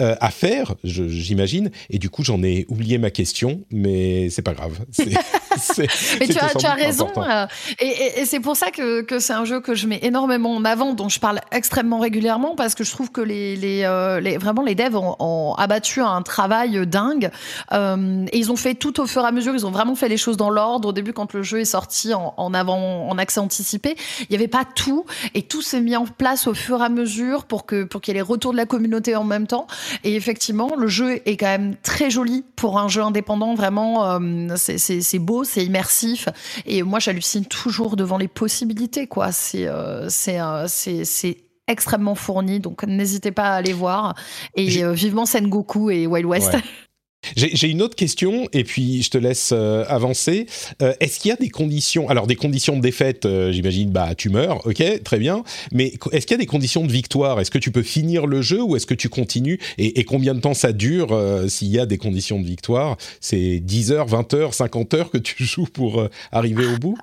euh, 0.01 0.17
à 0.21 0.31
faire, 0.31 0.75
j'imagine. 0.83 1.71
Et 1.91 1.99
du 1.99 2.09
coup, 2.09 2.25
j'en 2.25 2.43
ai 2.43 2.65
oublié 2.69 2.99
ma 2.99 3.11
question, 3.11 3.63
mais 3.71 4.31
c'est 4.31 4.43
pas 4.43 4.55
grave. 4.55 4.79
Mais 6.21 6.27
tu 6.27 6.39
as, 6.39 6.49
tu 6.55 6.67
raison. 6.87 7.07
euh, 7.31 7.47
et 7.81 7.87
et- 7.87 8.21
et 8.21 8.25
c'est 8.27 8.41
pour 8.41 8.57
ça 8.57 8.71
que, 8.71 9.03
que 9.03 9.19
c'est 9.19 9.33
un 9.33 9.45
jeu 9.45 9.61
que 9.61 9.75
je 9.75 9.87
mets 9.87 9.99
énormément 10.03 10.55
en 10.55 10.65
avant, 10.65 10.93
dont 10.95 11.09
je 11.09 11.19
parle 11.21 11.41
extrêmement 11.53 11.99
régulièrement, 11.99 12.55
parce 12.55 12.75
que 12.75 12.85
je 12.85 12.91
trouve 12.91 13.11
que 13.11 13.21
les, 13.21 13.57
les, 13.57 13.83
euh, 13.85 14.21
les- 14.21 14.39
vraiment 14.39 14.63
les 14.63 14.75
devs 14.75 14.97
ont, 14.97 15.17
ont 15.19 15.55
abattu 15.55 16.01
un 16.01 16.23
travail 16.23 16.87
dingue. 16.87 17.31
Euh, 17.73 18.25
et 18.33 18.39
ils 18.39 18.51
ont 18.53 18.57
fait 18.57 18.75
tout 18.75 19.01
au 19.01 19.07
fur 19.07 19.23
et 19.23 19.27
à 19.27 19.33
mesure. 19.33 19.55
Ils 19.55 19.67
ont 19.67 19.71
vraiment 19.71 19.95
fait 19.95 20.09
les 20.09 20.17
choses 20.17 20.37
dans 20.37 20.51
l'ordre. 20.51 20.89
Au 20.89 20.93
début, 20.93 21.13
quand 21.13 21.33
le 21.35 21.43
jeu 21.43 21.61
est 21.61 21.65
sorti 21.65 22.15
en, 22.15 22.35
en 22.37 22.55
avant, 22.55 23.09
en 23.09 23.19
accès 23.19 23.41
anticipé, 23.41 23.97
il 24.21 24.27
n'y 24.31 24.37
avait 24.37 24.49
pas 24.49 24.65
tout. 24.75 25.05
Et 25.35 25.43
tout 25.43 25.63
s'est 25.63 25.81
mis 25.81 25.97
en 25.97 26.05
place 26.07 26.47
au 26.47 26.55
fur 26.55 26.81
et 26.81 26.85
à 26.85 26.89
mesure 26.89 27.45
pour 27.45 27.67
que 27.67 27.85
pour 27.85 28.01
qu'il 28.01 28.13
y 28.15 28.17
ait 28.17 28.21
les 28.21 28.27
retours 28.27 28.53
de 28.53 28.57
la 28.57 28.67
communauté 28.67 29.17
en 29.17 29.25
même 29.25 29.47
temps. 29.47 29.67
Et 30.05 30.15
effectivement, 30.15 30.71
le 30.77 30.87
jeu 30.89 31.21
est 31.27 31.37
quand 31.37 31.47
même 31.47 31.77
très 31.83 32.11
joli 32.11 32.45
pour 32.57 32.79
un 32.79 32.89
jeu 32.89 33.03
indépendant. 33.03 33.55
Vraiment, 33.55 34.19
c'est- 34.57 35.01
c'est 35.01 35.19
beau, 35.41 35.45
c'est 35.45 35.65
immersif. 35.65 36.29
Et 36.67 36.83
moi, 36.83 36.99
j'hallucine 36.99 37.45
toujours 37.47 37.97
devant 37.97 38.19
les 38.19 38.29
possibilités. 38.29 39.07
quoi. 39.07 39.33
C'est 39.33 39.67
euh, 39.67 40.09
c'est 40.09 40.41
euh, 40.41 40.67
c'est 40.69 41.05
c'est 41.05 41.39
extrêmement 41.67 42.15
fourni. 42.15 42.61
Donc, 42.61 42.85
n'hésitez 42.85 43.33
pas 43.33 43.51
à 43.51 43.55
aller 43.55 43.73
voir. 43.73 44.15
Et 44.55 44.85
euh, 44.85 44.93
vivement 44.93 45.27
Sengoku 45.27 45.91
et 45.91 46.07
Wild 46.07 46.27
West. 46.27 46.55
Ouais. 46.55 46.61
J'ai 47.37 47.69
une 47.69 47.83
autre 47.83 47.97
question, 47.97 48.49
et 48.53 48.65
puis 48.65 49.03
je 49.03 49.11
te 49.11 49.19
laisse 49.19 49.51
euh, 49.53 49.85
avancer. 49.89 50.47
Euh, 50.83 50.95
Est-ce 51.01 51.21
qu'il 51.21 51.29
y 51.29 51.33
a 51.33 51.37
des 51.37 51.51
conditions 51.51 52.09
Alors, 52.09 52.27
des 52.27 52.35
conditions 52.35 52.77
de 52.77 52.81
défaite, 52.81 53.25
euh, 53.27 53.53
j'imagine, 53.53 53.91
bah, 53.91 54.15
tu 54.15 54.31
meurs, 54.31 54.67
ok, 54.67 55.03
très 55.05 55.19
bien. 55.19 55.45
Mais 55.73 55.93
est-ce 56.13 56.27
qu'il 56.27 56.35
y 56.35 56.41
a 56.41 56.43
des 56.43 56.47
conditions 56.47 56.85
de 56.85 56.91
victoire? 56.91 57.41
Est-ce 57.41 57.51
que 57.51 57.59
tu 57.59 57.71
peux 57.71 57.83
finir 57.83 58.27
le 58.27 58.43
jeu 58.43 58.63
ou 58.63 58.75
est-ce 58.75 58.87
que 58.87 58.95
tu 58.95 59.09
continues? 59.09 59.61
Et, 59.79 60.01
et 60.01 60.05
combien 60.05 60.35
de 60.35 60.41
temps 60.41 60.55
ça 60.55 60.73
dure 60.73 61.13
euh, 61.13 61.47
s'il 61.49 61.69
y 61.69 61.79
a 61.79 61.87
des 61.87 61.99
conditions 61.99 62.41
de 62.41 62.47
victoire? 62.47 62.97
C'est 63.21 63.61
10 63.61 63.93
heures, 63.93 64.07
20 64.07 64.35
heures, 64.35 64.55
50 64.55 64.95
heures 64.95 65.11
que 65.11 65.19
tu 65.19 65.45
joues 65.45 65.67
pour 65.73 66.09
arriver 66.33 66.67
au 66.67 66.79
bout? 66.79 66.97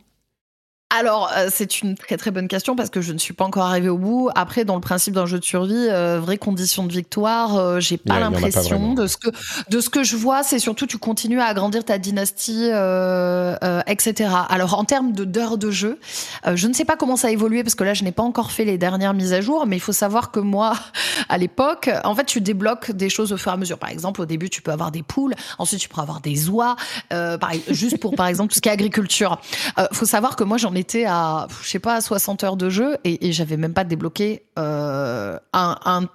Alors, 0.89 1.29
euh, 1.35 1.49
c'est 1.53 1.81
une 1.81 1.95
très 1.95 2.15
très 2.15 2.31
bonne 2.31 2.47
question 2.47 2.77
parce 2.77 2.89
que 2.89 3.01
je 3.01 3.11
ne 3.11 3.17
suis 3.17 3.33
pas 3.33 3.43
encore 3.43 3.65
arrivée 3.65 3.89
au 3.89 3.97
bout. 3.97 4.29
Après, 4.35 4.63
dans 4.63 4.75
le 4.75 4.79
principe 4.81 5.13
d'un 5.15 5.25
jeu 5.25 5.37
de 5.37 5.43
survie, 5.43 5.73
euh, 5.75 6.17
vraie 6.21 6.37
condition 6.37 6.85
de 6.85 6.93
victoire, 6.93 7.57
euh, 7.57 7.81
j'ai 7.81 7.97
pas 7.97 8.13
Ouais, 8.13 8.19
l'impression. 8.21 8.93
De 8.93 9.05
ce 9.05 9.17
que 9.17 9.27
de 9.69 9.81
ce 9.81 9.89
que 9.89 10.05
je 10.05 10.15
vois, 10.15 10.43
c'est 10.43 10.59
surtout 10.59 10.87
tu 10.87 10.97
continues 10.97 11.41
à 11.41 11.45
agrandir 11.47 11.83
ta 11.83 11.97
dynastie, 11.97 12.69
euh, 12.71 13.57
euh, 13.65 13.81
etc. 13.85 14.29
Alors, 14.47 14.79
en 14.79 14.85
termes 14.85 15.11
de 15.11 15.25
d'heures 15.25 15.57
de 15.57 15.71
jeu, 15.71 15.99
euh, 16.45 16.55
je 16.55 16.67
ne 16.69 16.73
sais 16.73 16.85
pas 16.85 16.95
comment 16.95 17.17
ça 17.17 17.27
a 17.27 17.31
évolué 17.31 17.63
parce 17.63 17.75
que 17.75 17.83
là, 17.83 17.93
je 17.93 18.05
n'ai 18.05 18.13
pas 18.13 18.23
encore 18.23 18.51
fait 18.53 18.63
les 18.63 18.77
dernières 18.77 19.13
mises 19.13 19.33
à 19.33 19.41
jour, 19.41 19.65
mais 19.67 19.75
il 19.75 19.81
faut 19.81 19.91
savoir 19.91 20.31
que 20.31 20.39
moi, 20.39 20.71
à 21.27 21.37
l'époque, 21.37 21.89
en 22.05 22.15
fait, 22.15 22.23
tu 22.25 22.39
débloques 22.39 22.91
des 22.91 23.09
choses 23.09 23.33
au 23.33 23.37
fur 23.37 23.51
et 23.51 23.55
à 23.55 23.57
mesure. 23.57 23.77
Par 23.77 23.89
exemple, 23.89 24.21
au 24.21 24.25
début, 24.25 24.49
tu 24.49 24.61
peux 24.61 24.71
avoir 24.71 24.91
des 24.91 25.03
poules, 25.03 25.35
ensuite, 25.59 25.81
tu 25.81 25.89
peux 25.89 25.99
avoir 25.99 26.21
des 26.21 26.47
oies, 26.47 26.77
euh, 27.11 27.37
par- 27.37 27.51
juste 27.71 27.99
pour, 27.99 28.15
par 28.15 28.27
exemple, 28.27 28.51
tout 28.53 28.55
ce 28.55 28.61
qui 28.61 28.69
est 28.69 28.71
agriculture. 28.71 29.41
Euh, 29.77 29.85
faut 29.91 30.05
savoir 30.05 30.37
que 30.37 30.45
moi, 30.45 30.55
j'en 30.57 30.76
étais 30.77 31.05
à, 31.05 31.47
je 31.61 31.67
sais 31.67 31.79
pas, 31.79 31.95
à 31.95 32.01
60 32.01 32.43
heures 32.43 32.57
de 32.57 32.69
jeu 32.69 32.97
et, 33.03 33.27
et 33.27 33.31
j'avais 33.31 33.57
même 33.57 33.73
pas 33.73 33.83
débloqué 33.83 34.43
euh, 34.57 35.37
un, 35.53 35.77
un 35.85 36.07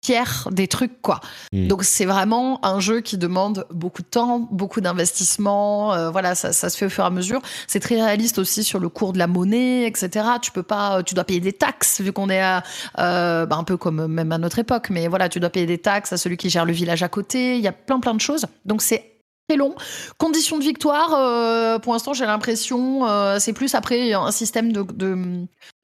tiers 0.00 0.48
des 0.50 0.66
trucs, 0.66 1.02
quoi. 1.02 1.20
Mm. 1.52 1.68
Donc, 1.68 1.84
c'est 1.84 2.06
vraiment 2.06 2.64
un 2.64 2.80
jeu 2.80 3.00
qui 3.00 3.18
demande 3.18 3.66
beaucoup 3.70 4.02
de 4.02 4.06
temps, 4.06 4.48
beaucoup 4.50 4.80
d'investissement. 4.80 5.92
euh, 5.92 6.10
voilà, 6.10 6.34
ça, 6.34 6.52
ça 6.52 6.70
se 6.70 6.78
fait 6.78 6.86
au 6.86 6.90
fur 6.90 7.04
et 7.04 7.06
à 7.06 7.10
mesure. 7.10 7.40
C'est 7.66 7.80
très 7.80 7.96
réaliste 7.96 8.38
aussi 8.38 8.64
sur 8.64 8.78
le 8.78 8.88
cours 8.88 9.12
de 9.12 9.18
la 9.18 9.26
monnaie, 9.26 9.86
etc. 9.86 10.26
Tu 10.40 10.52
peux 10.52 10.62
pas, 10.62 11.02
tu 11.02 11.14
dois 11.14 11.24
payer 11.24 11.40
des 11.40 11.52
taxes 11.52 12.00
vu 12.00 12.12
qu'on 12.12 12.30
est 12.30 12.40
à, 12.40 12.62
euh, 12.98 13.44
bah, 13.46 13.56
un 13.56 13.64
peu 13.64 13.76
comme 13.76 14.06
même 14.06 14.32
à 14.32 14.38
notre 14.38 14.58
époque, 14.58 14.88
mais 14.90 15.06
voilà, 15.08 15.28
tu 15.28 15.38
dois 15.38 15.50
payer 15.50 15.66
des 15.66 15.78
taxes 15.78 16.12
à 16.12 16.16
celui 16.16 16.36
qui 16.36 16.48
gère 16.48 16.64
le 16.64 16.72
village 16.72 17.02
à 17.02 17.08
côté. 17.08 17.56
Il 17.56 17.62
y 17.62 17.68
a 17.68 17.72
plein 17.72 18.00
plein 18.00 18.14
de 18.14 18.20
choses. 18.20 18.46
Donc 18.64 18.80
c'est 18.82 19.09
très 19.50 19.56
long. 19.56 19.74
Conditions 20.18 20.58
de 20.58 20.62
victoire, 20.64 21.14
euh, 21.14 21.78
pour 21.78 21.92
l'instant 21.92 22.12
j'ai 22.14 22.26
l'impression, 22.26 23.06
euh, 23.08 23.38
c'est 23.40 23.52
plus 23.52 23.74
après 23.74 24.12
un 24.12 24.30
système 24.30 24.72
de, 24.72 24.82
de 24.82 25.16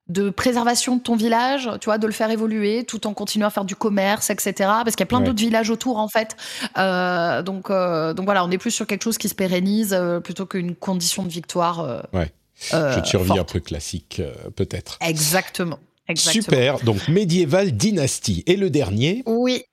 de 0.09 0.31
préservation 0.31 0.95
de 0.95 1.01
ton 1.03 1.17
village, 1.17 1.69
tu 1.81 1.87
vois, 1.87 1.99
de 1.99 2.07
le 2.07 2.13
faire 2.13 2.31
évoluer 2.31 2.85
tout 2.85 3.09
en 3.09 3.13
continuant 3.13 3.49
à 3.49 3.51
faire 3.51 3.65
du 3.65 3.75
commerce, 3.75 4.31
etc. 4.31 4.53
Parce 4.57 4.95
qu'il 4.95 5.01
y 5.01 5.03
a 5.03 5.07
plein 5.07 5.19
Ouais. 5.19 5.25
d'autres 5.25 5.41
villages 5.41 5.69
autour, 5.69 5.97
en 5.99 6.07
fait. 6.07 6.37
Euh, 6.79 7.43
donc, 7.43 7.71
euh, 7.71 8.15
donc 8.15 8.25
voilà, 8.27 8.45
on 8.45 8.51
est 8.53 8.59
plus 8.59 8.71
sur 8.71 8.87
quelque 8.87 9.03
chose 9.03 9.19
qui 9.19 9.29
se 9.29 9.35
pérennise 9.35 9.93
euh, 9.99 10.21
plutôt 10.21 10.47
qu'une 10.47 10.77
condition 10.77 11.25
de 11.25 11.29
victoire. 11.29 11.81
euh, 11.81 12.01
Ouais. 12.13 12.31
euh, 12.73 13.01
de 13.01 13.05
survie 13.05 13.37
un 13.37 13.43
peu 13.43 13.59
classique, 13.59 14.21
euh, 14.21 14.33
peut-être. 14.55 14.97
Exactement. 15.01 15.81
Exactement. 16.09 16.45
Super, 16.45 16.79
donc 16.85 17.09
Medieval 17.09 17.73
Dynasty. 17.73 18.45
Et 18.47 18.55
le 18.55 18.71
dernier? 18.71 19.25
Oui. 19.27 19.65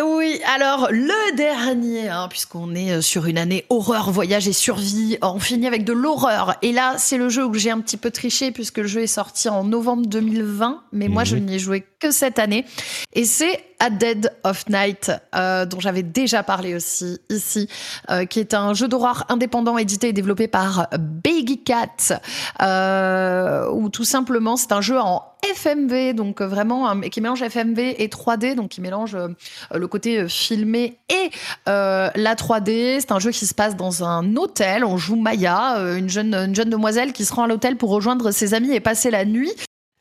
Oui, 0.00 0.40
alors 0.46 0.88
le 0.92 1.36
dernier, 1.36 2.08
hein, 2.08 2.28
puisqu'on 2.30 2.74
est 2.76 2.92
euh, 2.92 3.00
sur 3.00 3.26
une 3.26 3.36
année 3.36 3.64
horreur, 3.68 4.10
voyage 4.12 4.46
et 4.46 4.52
survie, 4.52 5.18
on 5.22 5.40
finit 5.40 5.66
avec 5.66 5.84
de 5.84 5.92
l'horreur. 5.92 6.54
Et 6.62 6.70
là, 6.72 6.94
c'est 6.98 7.16
le 7.16 7.28
jeu 7.28 7.44
où 7.44 7.54
j'ai 7.54 7.70
un 7.72 7.80
petit 7.80 7.96
peu 7.96 8.10
triché, 8.12 8.52
puisque 8.52 8.78
le 8.78 8.86
jeu 8.86 9.02
est 9.02 9.06
sorti 9.08 9.48
en 9.48 9.64
novembre 9.64 10.06
2020, 10.06 10.82
mais 10.92 11.08
moi, 11.08 11.24
je 11.24 11.34
Mhm. 11.36 11.44
n'y 11.46 11.54
ai 11.56 11.58
joué 11.58 11.84
que 12.00 12.10
cette 12.10 12.38
année. 12.38 12.64
Et 13.12 13.24
c'est 13.24 13.64
A 13.80 13.90
Dead 13.90 14.32
of 14.44 14.68
Night, 14.68 15.12
euh, 15.34 15.66
dont 15.66 15.80
j'avais 15.80 16.02
déjà 16.02 16.42
parlé 16.42 16.74
aussi 16.74 17.18
ici, 17.28 17.68
euh, 18.10 18.24
qui 18.24 18.40
est 18.40 18.54
un 18.54 18.74
jeu 18.74 18.88
d'horreur 18.88 19.24
indépendant 19.28 19.78
édité 19.78 20.08
et 20.08 20.12
développé 20.12 20.48
par 20.48 20.88
Baggy 20.98 21.62
Cat, 21.62 22.20
euh, 22.62 23.70
ou 23.70 23.88
tout 23.88 24.04
simplement, 24.04 24.56
c'est 24.56 24.72
un 24.72 24.80
jeu 24.80 24.98
en 24.98 25.22
FMV, 25.44 26.14
donc 26.14 26.42
vraiment 26.42 27.00
qui 27.00 27.20
mélange 27.20 27.42
FMV 27.42 27.96
et 27.98 28.08
3D, 28.08 28.54
donc 28.54 28.70
qui 28.70 28.80
mélange 28.80 29.14
euh, 29.14 29.28
le 29.74 29.86
côté 29.86 30.18
euh, 30.18 30.28
filmé 30.28 30.98
et 31.08 31.30
euh, 31.68 32.10
la 32.14 32.34
3D. 32.34 32.98
C'est 33.00 33.12
un 33.12 33.18
jeu 33.18 33.30
qui 33.30 33.46
se 33.46 33.54
passe 33.54 33.76
dans 33.76 34.04
un 34.04 34.36
hôtel. 34.36 34.84
On 34.84 34.96
joue 34.96 35.16
Maya, 35.16 35.76
une 35.96 36.08
jeune, 36.08 36.34
une 36.34 36.54
jeune 36.54 36.70
demoiselle 36.70 37.12
qui 37.12 37.24
se 37.24 37.32
rend 37.32 37.44
à 37.44 37.46
l'hôtel 37.46 37.76
pour 37.76 37.90
rejoindre 37.90 38.30
ses 38.30 38.54
amis 38.54 38.72
et 38.72 38.80
passer 38.80 39.10
la 39.10 39.24
nuit. 39.24 39.52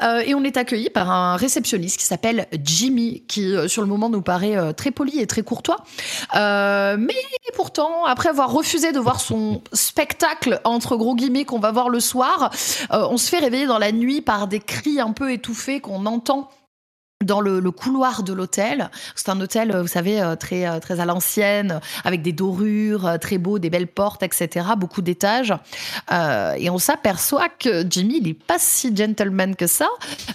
Euh, 0.03 0.19
et 0.19 0.35
on 0.35 0.43
est 0.43 0.57
accueilli 0.57 0.89
par 0.89 1.09
un 1.09 1.35
réceptionniste 1.35 1.99
qui 1.99 2.05
s'appelle 2.05 2.47
Jimmy, 2.63 3.23
qui 3.27 3.55
euh, 3.55 3.67
sur 3.67 3.81
le 3.81 3.87
moment 3.87 4.09
nous 4.09 4.21
paraît 4.21 4.55
euh, 4.55 4.71
très 4.71 4.91
poli 4.91 5.19
et 5.19 5.27
très 5.27 5.41
courtois. 5.41 5.77
Mais 6.33 7.15
pourtant, 7.55 8.05
après 8.05 8.29
avoir 8.29 8.51
refusé 8.51 8.91
de 8.91 8.99
voir 8.99 9.19
son 9.19 9.61
spectacle, 9.73 10.61
entre 10.63 10.95
gros 10.95 11.15
guillemets, 11.15 11.45
qu'on 11.45 11.59
va 11.59 11.71
voir 11.71 11.89
le 11.89 11.99
soir, 11.99 12.51
on 12.91 13.17
se 13.17 13.29
fait 13.29 13.39
réveiller 13.39 13.65
dans 13.65 13.79
la 13.79 13.91
nuit 13.91 14.21
par 14.21 14.47
des 14.47 14.59
cris 14.59 14.99
un 14.99 15.11
peu 15.11 15.31
étouffés 15.31 15.79
qu'on 15.79 16.05
entend 16.05 16.49
dans 17.23 17.41
le, 17.41 17.71
couloir 17.71 18.23
de 18.23 18.31
l'hôtel. 18.31 18.89
C'est 19.15 19.29
un 19.29 19.41
hôtel, 19.41 19.71
euh, 19.71 19.81
vous 19.81 19.87
savez, 19.87 20.21
euh, 20.21 20.35
très, 20.35 20.67
euh, 20.67 20.79
très 20.79 20.99
à 20.99 21.05
l'ancienne, 21.05 21.81
avec 22.03 22.21
des 22.21 22.31
dorures, 22.31 23.17
très 23.19 23.37
beau, 23.37 23.59
des 23.59 23.69
belles 23.69 23.87
portes, 23.87 24.23
etc., 24.23 24.67
beaucoup 24.77 25.01
d'étages. 25.01 25.53
Et 26.11 26.69
on 26.69 26.77
s'aperçoit 26.77 27.49
que 27.49 27.85
Jimmy, 27.89 28.19
il 28.21 28.27
est 28.29 28.33
pas 28.33 28.59
si 28.59 28.95
gentleman 28.95 29.55
que 29.55 29.67
ça, 29.67 29.87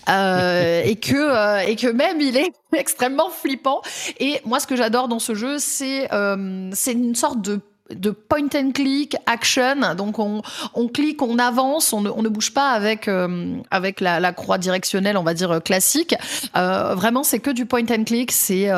et, 0.08 0.96
que, 0.96 1.66
et 1.66 1.76
que 1.76 1.86
même 1.86 2.20
il 2.20 2.36
est 2.36 2.52
extrêmement 2.76 3.30
flippant. 3.30 3.80
Et 4.18 4.40
moi, 4.44 4.60
ce 4.60 4.66
que 4.66 4.76
j'adore 4.76 5.08
dans 5.08 5.18
ce 5.18 5.34
jeu, 5.34 5.58
c'est 5.58 6.08
c'est 6.72 6.92
une 6.92 7.14
sorte 7.14 7.40
de 7.40 7.60
de 7.95 8.11
point 8.11 8.49
and 8.55 8.72
click 8.72 9.16
action. 9.26 9.95
Donc 9.97 10.18
on, 10.18 10.43
clique 10.88 11.22
on 11.22 11.38
avance 11.38 11.93
on 11.93 12.01
ne, 12.01 12.28
bouge 12.28 12.53
pas 12.53 12.70
avec 12.70 13.09
euh, 13.09 13.57
avec 13.70 14.01
la, 14.01 14.32
croix 14.32 14.59
directionnelle 14.59 15.16
on 15.16 15.22
va 15.22 15.34
dire 15.34 15.51
euh, 15.51 15.61
classique. 15.61 16.14
Euh, 16.57 16.95
vraiment 16.95 17.22
c'est 17.22 17.38
que 17.38 17.51
du 17.51 17.66
point 17.66 17.84
and 17.90 18.05
click 18.05 18.32
et 18.51 18.70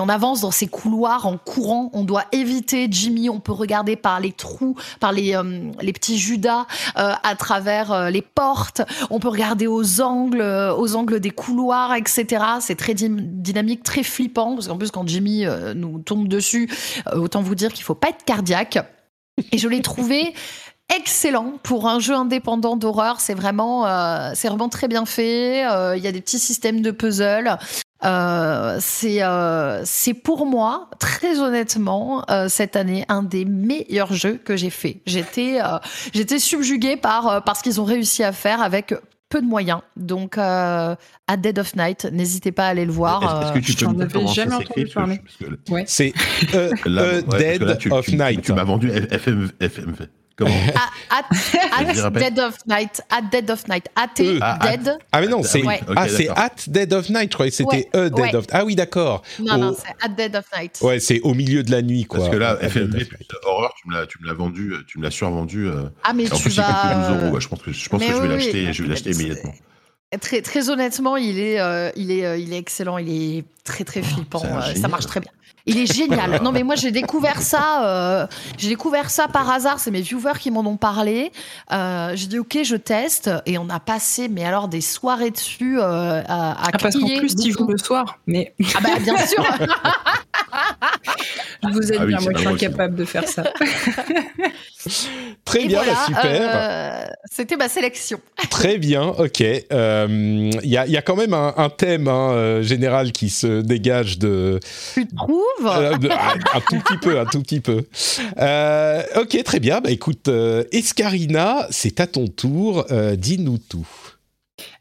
on 0.00 0.08
avance 0.08 0.40
dans 0.40 0.50
ces 0.50 0.66
couloirs 0.66 1.26
en 1.26 1.36
courant. 1.36 1.90
On 1.92 2.04
doit 2.04 2.24
éviter 2.32 2.88
Jimmy 2.90 3.28
on 3.28 3.40
peut 3.40 3.52
regarder 3.52 3.96
par 3.96 4.20
les 4.20 4.32
trous 4.32 4.76
par 5.00 5.12
les 5.12 5.38
les 5.80 5.92
petits 5.92 6.18
judas 6.18 6.66
à 6.94 7.34
travers 7.36 8.10
les 8.10 8.22
portes. 8.22 8.82
On 9.10 9.18
peut 9.18 9.28
regarder 9.28 9.66
aux 9.66 10.00
angles 10.00 10.42
aux 10.76 10.96
angles 10.96 11.20
des 11.20 11.30
couloirs 11.30 11.94
etc 11.94 12.44
c'est 12.60 12.76
très 12.76 12.94
dy- 12.94 13.08
dynamique 13.10 13.82
très 13.82 14.02
flippant 14.02 14.54
parce 14.54 14.68
qu'en 14.68 14.76
plus 14.76 14.90
quand 14.90 15.06
Jimmy 15.06 15.44
nous 15.74 15.98
tombe 16.00 16.28
dessus 16.28 16.70
autant 17.12 17.42
vous 17.42 17.54
dire 17.54 17.72
qu'il 17.72 17.84
faut 17.84 17.94
pas 17.94 18.08
être 18.08 18.24
cardiaque 18.24 18.53
et 19.52 19.58
je 19.58 19.68
l'ai 19.68 19.82
trouvé 19.82 20.34
excellent 20.94 21.54
pour 21.62 21.88
un 21.88 21.98
jeu 21.98 22.14
indépendant 22.14 22.76
d'horreur. 22.76 23.20
C'est 23.20 23.34
vraiment, 23.34 23.86
euh, 23.86 24.32
c'est 24.34 24.48
vraiment 24.48 24.68
très 24.68 24.88
bien 24.88 25.06
fait. 25.06 25.66
Euh, 25.66 25.96
Il 25.96 26.02
y 26.02 26.06
a 26.06 26.12
des 26.12 26.20
petits 26.20 26.38
systèmes 26.38 26.82
de 26.82 26.90
puzzle. 26.90 27.58
Euh, 28.04 28.76
c'est 28.80 29.22
euh, 29.22 29.80
c'est 29.86 30.12
pour 30.12 30.44
moi 30.44 30.90
très 30.98 31.38
honnêtement 31.38 32.22
euh, 32.30 32.48
cette 32.50 32.76
année 32.76 33.06
un 33.08 33.22
des 33.22 33.46
meilleurs 33.46 34.12
jeux 34.12 34.34
que 34.34 34.56
j'ai 34.56 34.68
fait. 34.68 35.00
J'étais 35.06 35.58
euh, 35.62 35.78
j'étais 36.12 36.38
subjuguée 36.38 36.98
par 36.98 37.28
euh, 37.28 37.40
par 37.40 37.56
ce 37.56 37.62
qu'ils 37.62 37.80
ont 37.80 37.84
réussi 37.84 38.22
à 38.22 38.32
faire 38.32 38.60
avec 38.60 38.92
peu 39.34 39.42
de 39.42 39.46
moyens. 39.46 39.80
Donc 39.96 40.38
euh, 40.38 40.94
à 41.26 41.36
Dead 41.36 41.58
of 41.58 41.74
Night, 41.74 42.08
n'hésitez 42.12 42.52
pas 42.52 42.66
à 42.66 42.68
aller 42.68 42.84
le 42.84 42.92
voir. 42.92 43.42
Est-ce 43.42 43.52
que 43.52 43.58
tu 43.58 43.72
je 43.72 43.78
peux 43.78 43.92
me 43.92 43.92
t'en 43.92 43.98
dire 43.98 44.08
comment 44.12 44.26
avais 44.26 44.34
ça 44.34 44.42
jamais 44.44 44.54
entendu 44.54 44.86
parler. 44.86 45.20
C'est 45.86 46.12
euh, 46.54 46.70
euh, 46.86 47.22
parce 47.22 47.42
que 47.42 47.58
Dead 47.58 47.92
of 47.92 48.08
Night. 48.08 48.42
Tu 48.42 48.52
m'as 48.52 48.64
vendu 48.64 48.90
FM, 48.90 49.50
FM. 49.60 49.96
Comment 50.36 50.50
À- 50.74 50.90
at, 51.18 52.04
at. 52.06 52.10
Dead 52.10 52.38
of 52.40 52.56
Night, 52.66 53.00
at 53.08 53.22
Dead 53.30 53.50
of 53.50 53.68
Night, 53.68 53.86
at 53.94 54.08
Euh. 54.20 54.38
Ah, 54.42 54.58
at- 54.60 54.76
Dead. 54.76 54.98
Ah 55.12 55.20
mais 55.20 55.28
non, 55.28 55.40
Ah 55.44 55.46
c'est 55.46 55.62
oui, 55.64 55.74
ah 55.96 56.08
c'est 56.08 56.24
d'accord. 56.24 56.42
at 56.44 56.50
Dead 56.66 56.92
of 56.92 57.08
Night. 57.08 57.30
Je 57.30 57.34
croyais 57.34 57.50
que 57.50 57.56
c'était 57.56 57.76
Ouais, 57.76 57.88
a 57.92 58.10
Dead 58.10 58.18
ouais. 58.18 58.34
of. 58.36 58.44
Ah 58.50 58.64
oui, 58.64 58.74
d'accord. 58.74 59.22
Non, 59.38 59.58
non, 59.58 59.68
Au- 59.70 59.74
c'est 59.74 59.94
at 60.04 60.08
Dead 60.08 60.34
of 60.34 60.44
Night. 60.56 60.78
Ouais, 60.82 60.98
c'est 60.98 61.20
au 61.20 61.34
milieu 61.34 61.62
de 61.62 61.70
la 61.70 61.82
nuit, 61.82 62.04
quoi. 62.04 62.18
Parce 62.18 62.30
que 62.30 62.36
là, 62.36 62.56
Dead 62.56 62.70
FMV 62.70 63.06
horreur, 63.44 63.74
tu 63.80 63.88
me 63.88 64.26
l'as, 64.26 64.34
vendu, 64.34 64.74
tu 64.88 64.98
me 64.98 65.04
l'as 65.04 65.10
survendu. 65.10 65.68
euh, 65.68 65.84
Ah, 66.02 66.12
mais 66.12 66.30
en 66.32 66.36
tu 66.36 66.42
plus, 66.42 66.54
il 66.54 66.60
vas. 66.60 66.66
que 67.08 67.12
12 67.12 67.22
euros. 67.24 67.34
ouais, 67.34 67.40
je 67.40 67.48
pense 67.48 67.62
que, 67.62 67.72
je 67.72 67.88
pense 67.88 68.00
que 68.02 68.06
je 68.08 68.12
vais 68.14 68.20
oui, 68.20 68.28
l'acheter, 68.28 68.72
je 68.72 68.82
vais 68.82 68.88
l'acheter 68.88 69.10
immédiatement. 69.12 69.54
Très, 70.20 70.42
très 70.42 70.70
honnêtement, 70.70 71.16
il 71.16 71.40
est, 71.40 71.58
euh, 71.60 71.90
il, 71.96 72.12
est, 72.12 72.24
euh, 72.24 72.36
il 72.36 72.52
est 72.52 72.58
excellent, 72.58 72.98
il 72.98 73.38
est 73.38 73.44
très 73.64 73.82
très 73.82 74.00
flippant, 74.00 74.42
un 74.44 74.60
euh, 74.70 74.74
ça 74.76 74.86
marche 74.86 75.06
très 75.06 75.18
bien. 75.18 75.30
Il 75.66 75.78
est 75.78 75.90
génial. 75.92 76.42
Non 76.42 76.52
mais 76.52 76.62
moi 76.62 76.74
j'ai 76.74 76.90
découvert 76.90 77.40
ça, 77.40 77.86
euh, 77.86 78.26
j'ai 78.58 78.68
découvert 78.68 79.08
ça 79.08 79.28
par 79.28 79.48
hasard. 79.50 79.78
C'est 79.80 79.90
mes 79.90 80.02
viewers 80.02 80.38
qui 80.38 80.50
m'en 80.50 80.60
ont 80.60 80.76
parlé. 80.76 81.32
Euh, 81.72 82.12
j'ai 82.14 82.26
dit 82.26 82.38
ok, 82.38 82.58
je 82.62 82.76
teste 82.76 83.30
et 83.46 83.56
on 83.56 83.70
a 83.70 83.80
passé 83.80 84.28
mais 84.28 84.44
alors 84.44 84.68
des 84.68 84.82
soirées 84.82 85.30
dessus 85.30 85.78
euh, 85.80 86.20
à, 86.26 86.52
à 86.52 86.68
Ah, 86.68 86.78
parce 86.78 86.96
qu'en 86.96 87.06
plus, 87.18 87.34
tu 87.34 87.50
joues 87.52 87.66
le 87.66 87.78
soir. 87.78 88.18
Mais 88.26 88.54
Ah 88.74 88.78
bah 88.82 88.90
bien 89.02 89.16
sûr. 89.26 89.42
vous 91.72 91.92
êtes 91.92 91.98
Ah 92.00 92.06
bien, 92.06 92.18
moi, 92.20 92.32
je 92.34 92.38
suis 92.38 92.48
incapable 92.48 92.94
de 92.96 93.04
faire 93.04 93.26
ça. 93.26 93.44
Très 95.44 95.64
Et 95.64 95.68
bien, 95.68 95.78
voilà, 95.78 95.92
bah, 95.94 96.04
super. 96.06 96.50
euh, 96.54 97.04
C'était 97.30 97.56
ma 97.56 97.68
sélection. 97.68 98.20
Très 98.50 98.78
bien, 98.78 99.02
ok. 99.04 99.42
Euh, 99.72 100.50
Il 100.62 100.70
y, 100.70 100.76
a, 100.76 100.86
il 100.86 100.92
y 100.92 100.96
a 100.96 101.02
quand 101.02 101.16
même 101.16 101.34
un, 101.34 101.54
un 101.56 101.70
thème 101.70 102.08
hein, 102.08 102.30
euh, 102.32 102.62
général 102.62 103.12
qui 103.12 103.30
se 103.30 103.60
dégage 103.62 104.18
de, 104.18 104.60
Tu 104.94 105.06
trouves 105.08 105.42
euh, 105.64 105.96
de- 105.96 106.08
un, 106.10 106.56
un 106.56 106.60
tout 106.60 106.78
petit 106.80 106.98
peu, 106.98 107.18
un 107.20 107.24
tout 107.26 107.40
petit 107.42 107.60
peu. 107.60 107.84
Euh, 108.38 109.02
ok, 109.16 109.42
très 109.44 109.60
bien. 109.60 109.80
Bah 109.80 109.90
écoute, 109.90 110.28
euh, 110.28 110.64
Escarina, 110.72 111.66
c'est 111.70 112.00
à 112.00 112.06
ton 112.06 112.26
tour. 112.28 112.84
Euh, 112.90 113.16
Dis-nous 113.16 113.58
tout. 113.58 113.86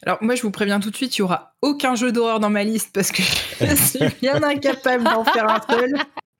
Alors 0.06 0.18
moi, 0.22 0.36
je 0.36 0.42
vous 0.44 0.52
préviens 0.52 0.80
tout 0.80 0.92
de 0.92 0.96
suite, 0.96 1.16
il 1.18 1.20
y 1.20 1.22
aura 1.24 1.54
aucun 1.62 1.96
jeu 1.96 2.12
d'horreur 2.12 2.40
dans 2.40 2.50
ma 2.50 2.64
liste 2.64 2.90
parce 2.94 3.12
que 3.12 3.24
je 3.62 3.76
suis 3.76 4.00
bien 4.22 4.42
incapable 4.44 5.04
d'en 5.04 5.24
faire 5.24 5.50
un 5.50 5.62
seul. 5.70 5.94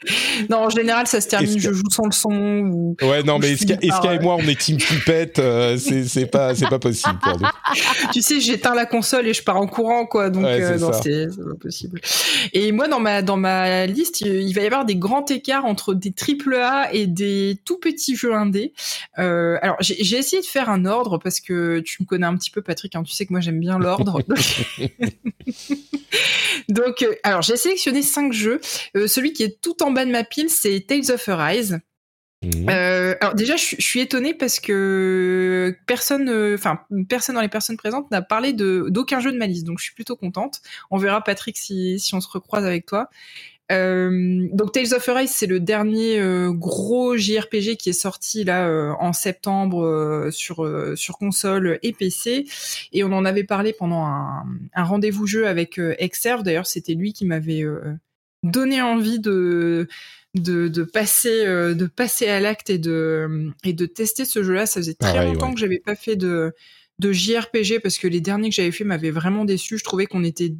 Non, 0.50 0.58
en 0.58 0.70
général, 0.70 1.08
ça 1.08 1.22
se 1.22 1.28
termine, 1.28 1.60
je 1.60 1.72
joue 1.72 1.90
sans 1.90 2.06
le 2.06 2.12
son 2.12 2.32
ou. 2.34 2.96
Ouais, 3.02 3.24
non, 3.24 3.36
Ou 3.36 3.40
mais 3.40 3.52
Eska, 3.54 3.78
par, 3.78 4.06
et 4.12 4.18
euh, 4.18 4.22
moi, 4.22 4.36
on 4.40 4.48
est 4.48 4.60
team 4.60 4.80
flippette. 4.80 5.40
euh, 5.40 5.78
c'est 5.78 6.26
pas, 6.26 6.54
c'est 6.56 6.68
pas 6.68 6.80
possible 6.80 7.18
pour 7.22 7.40
nous. 7.40 7.48
tu 8.14 8.22
sais, 8.22 8.40
j'éteins 8.40 8.76
la 8.76 8.86
console 8.86 9.28
et 9.28 9.34
je 9.34 9.44
pars 9.44 9.58
en 9.58 9.68
courant, 9.68 10.06
quoi. 10.06 10.30
Donc, 10.30 10.44
Ouais, 10.44 10.62
euh, 10.62 10.78
c'est 10.78 10.80
non, 10.84 10.92
c'est 10.94 11.28
pas 11.28 11.56
possible. 11.60 12.02
Et 12.54 12.72
moi, 12.72 12.88
dans 12.88 13.00
ma, 13.00 13.22
dans 13.22 13.38
ma 13.38 13.86
liste, 13.86 14.22
il 14.22 14.54
va 14.54 14.62
y 14.62 14.66
avoir 14.66 14.86
des 14.86 14.96
grands 14.96 15.26
écarts 15.26 15.66
entre 15.66 15.94
des 15.94 16.12
triple 16.12 16.56
A 16.56 16.94
et 16.94 17.08
des 17.08 17.58
tout 17.66 17.78
petits 17.80 18.16
jeux 18.16 18.34
indés. 18.34 18.74
Euh, 19.20 19.58
alors, 19.62 19.78
j'ai 19.80 20.18
essayé 20.18 20.42
de 20.42 20.48
faire 20.48 20.70
un 20.70 20.86
ordre 20.86 21.18
parce 21.18 21.40
que 21.40 21.80
tu 21.80 22.02
me 22.02 22.08
connais 22.08 22.26
un 22.28 22.36
petit 22.36 22.52
peu, 22.52 22.62
Patrick. 22.62 22.96
hein, 22.96 23.04
tu 23.04 23.14
sais 23.14 23.26
que 23.26 23.32
moi, 23.32 23.40
j'aime 23.42 23.60
bien 23.60 23.78
l'ordre. 23.80 24.22
Donc, 26.70 27.02
euh, 27.02 27.14
alors, 27.24 27.42
j'ai 27.42 27.58
sélectionné 27.58 28.02
cinq 28.02 28.34
jeux. 28.34 28.62
Euh, 28.96 29.08
celui 29.08 29.34
qui 29.34 29.44
est 29.44 29.60
tout 29.62 29.82
en 29.84 29.92
bas 29.94 30.06
de 30.06 30.12
ma 30.12 30.24
pile, 30.24 30.50
c'est 30.50 30.82
Tales 30.88 31.12
of 31.12 31.28
Arise. 31.30 31.80
Mhm. 32.44 32.70
Euh, 32.70 33.16
alors 33.22 33.36
déjà, 33.36 33.56
je, 33.56 33.64
suis- 33.64 33.78
je 33.80 33.86
suis 33.86 34.02
étonnée 34.02 34.34
parce 34.34 34.60
que 34.60 35.74
personne, 35.88 36.28
euh, 36.28 36.56
enfin 36.56 36.82
personne 37.08 37.36
dans 37.36 37.42
les 37.42 37.48
personnes 37.48 37.78
présentes 37.78 38.12
n'a 38.12 38.22
parlé 38.22 38.52
de 38.52 38.88
d'aucun 38.90 39.22
jeu 39.22 39.32
de 39.32 39.38
ma 39.38 39.48
liste, 39.48 39.66
donc 39.66 39.80
je 39.80 39.86
suis 39.86 39.94
plutôt 39.96 40.18
contente. 40.18 40.60
On 40.92 40.98
verra 40.98 41.24
Patrick 41.24 41.58
si 41.58 42.00
si 42.00 42.14
on 42.16 42.20
se 42.22 42.28
recroise 42.28 42.66
avec 42.66 42.86
toi. 42.86 43.10
Euh, 43.72 44.46
donc 44.52 44.74
Tales 44.74 44.94
of 44.94 45.08
Arise, 45.08 45.32
c'est 45.32 45.48
le 45.48 45.62
dernier 45.62 46.22
gros 46.50 47.16
JRPG 47.16 47.78
qui 47.78 47.90
est 47.92 47.94
sorti 47.94 48.44
là 48.44 48.94
en 49.00 49.14
septembre 49.14 50.28
sur 50.32 50.70
sur 50.98 51.18
console 51.18 51.80
et 51.82 51.94
PC, 51.94 52.44
et 52.92 53.04
on 53.06 53.14
en 53.14 53.24
avait 53.24 53.46
parlé 53.46 53.72
pendant 53.72 54.04
un, 54.06 54.44
un 54.74 54.84
rendez-vous 54.84 55.28
jeu 55.28 55.48
avec 55.48 55.80
Exerve. 55.98 56.44
D'ailleurs, 56.44 56.68
c'était 56.68 56.94
lui 56.94 57.14
qui 57.14 57.24
m'avait 57.26 57.64
donné 58.44 58.82
envie 58.82 59.20
de 59.20 59.88
de, 60.36 60.68
de 60.68 60.84
passer 60.84 61.46
euh, 61.46 61.74
de 61.74 61.86
passer 61.86 62.28
à 62.28 62.40
l'acte 62.40 62.70
et 62.70 62.78
de 62.78 63.52
et 63.64 63.74
de 63.74 63.86
tester 63.86 64.26
ce 64.26 64.44
jeu-là. 64.44 64.66
Ça 64.66 64.80
faisait 64.80 64.94
très 64.96 65.14
Pareil, 65.14 65.32
longtemps 65.32 65.48
ouais. 65.50 65.54
que 65.54 65.60
j'avais 65.60 65.80
pas 65.80 65.96
fait 65.96 66.16
de 66.16 66.54
de 67.00 67.12
JRPG 67.12 67.80
parce 67.82 67.98
que 67.98 68.08
les 68.08 68.22
derniers 68.22 68.50
que 68.50 68.56
j'avais 68.56 68.72
fait 68.72 68.84
m'avaient 68.84 69.12
vraiment 69.12 69.46
déçu. 69.46 69.78
Je 69.78 69.84
trouvais 69.84 70.06
qu'on 70.06 70.24
était 70.24 70.54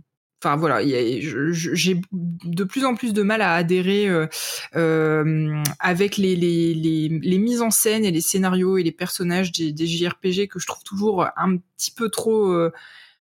Enfin 0.46 0.58
voilà, 0.58 0.82
j'ai 0.84 2.02
de 2.12 2.64
plus 2.66 2.84
en 2.84 2.96
plus 2.96 3.14
de 3.14 3.22
mal 3.22 3.42
à 3.42 3.54
adhérer 3.54 4.10
euh, 4.10 4.28
euh, 4.76 5.64
avec 5.80 6.18
les, 6.18 6.36
les, 6.36 6.74
les, 6.74 7.08
les 7.08 7.38
mises 7.38 7.62
en 7.62 7.72
scène 7.72 8.04
et 8.04 8.12
les 8.12 8.20
scénarios 8.20 8.78
et 8.78 8.84
les 8.84 8.92
personnages 8.92 9.54
des, 9.54 9.72
des 9.72 9.88
JRPG 9.88 10.50
que 10.50 10.60
je 10.60 10.68
trouve 10.68 10.84
toujours 10.84 11.26
un 11.38 11.56
petit 11.78 11.92
peu 11.92 12.10
trop 12.10 12.54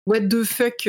what 0.06 0.20
the 0.20 0.44
fuck 0.44 0.88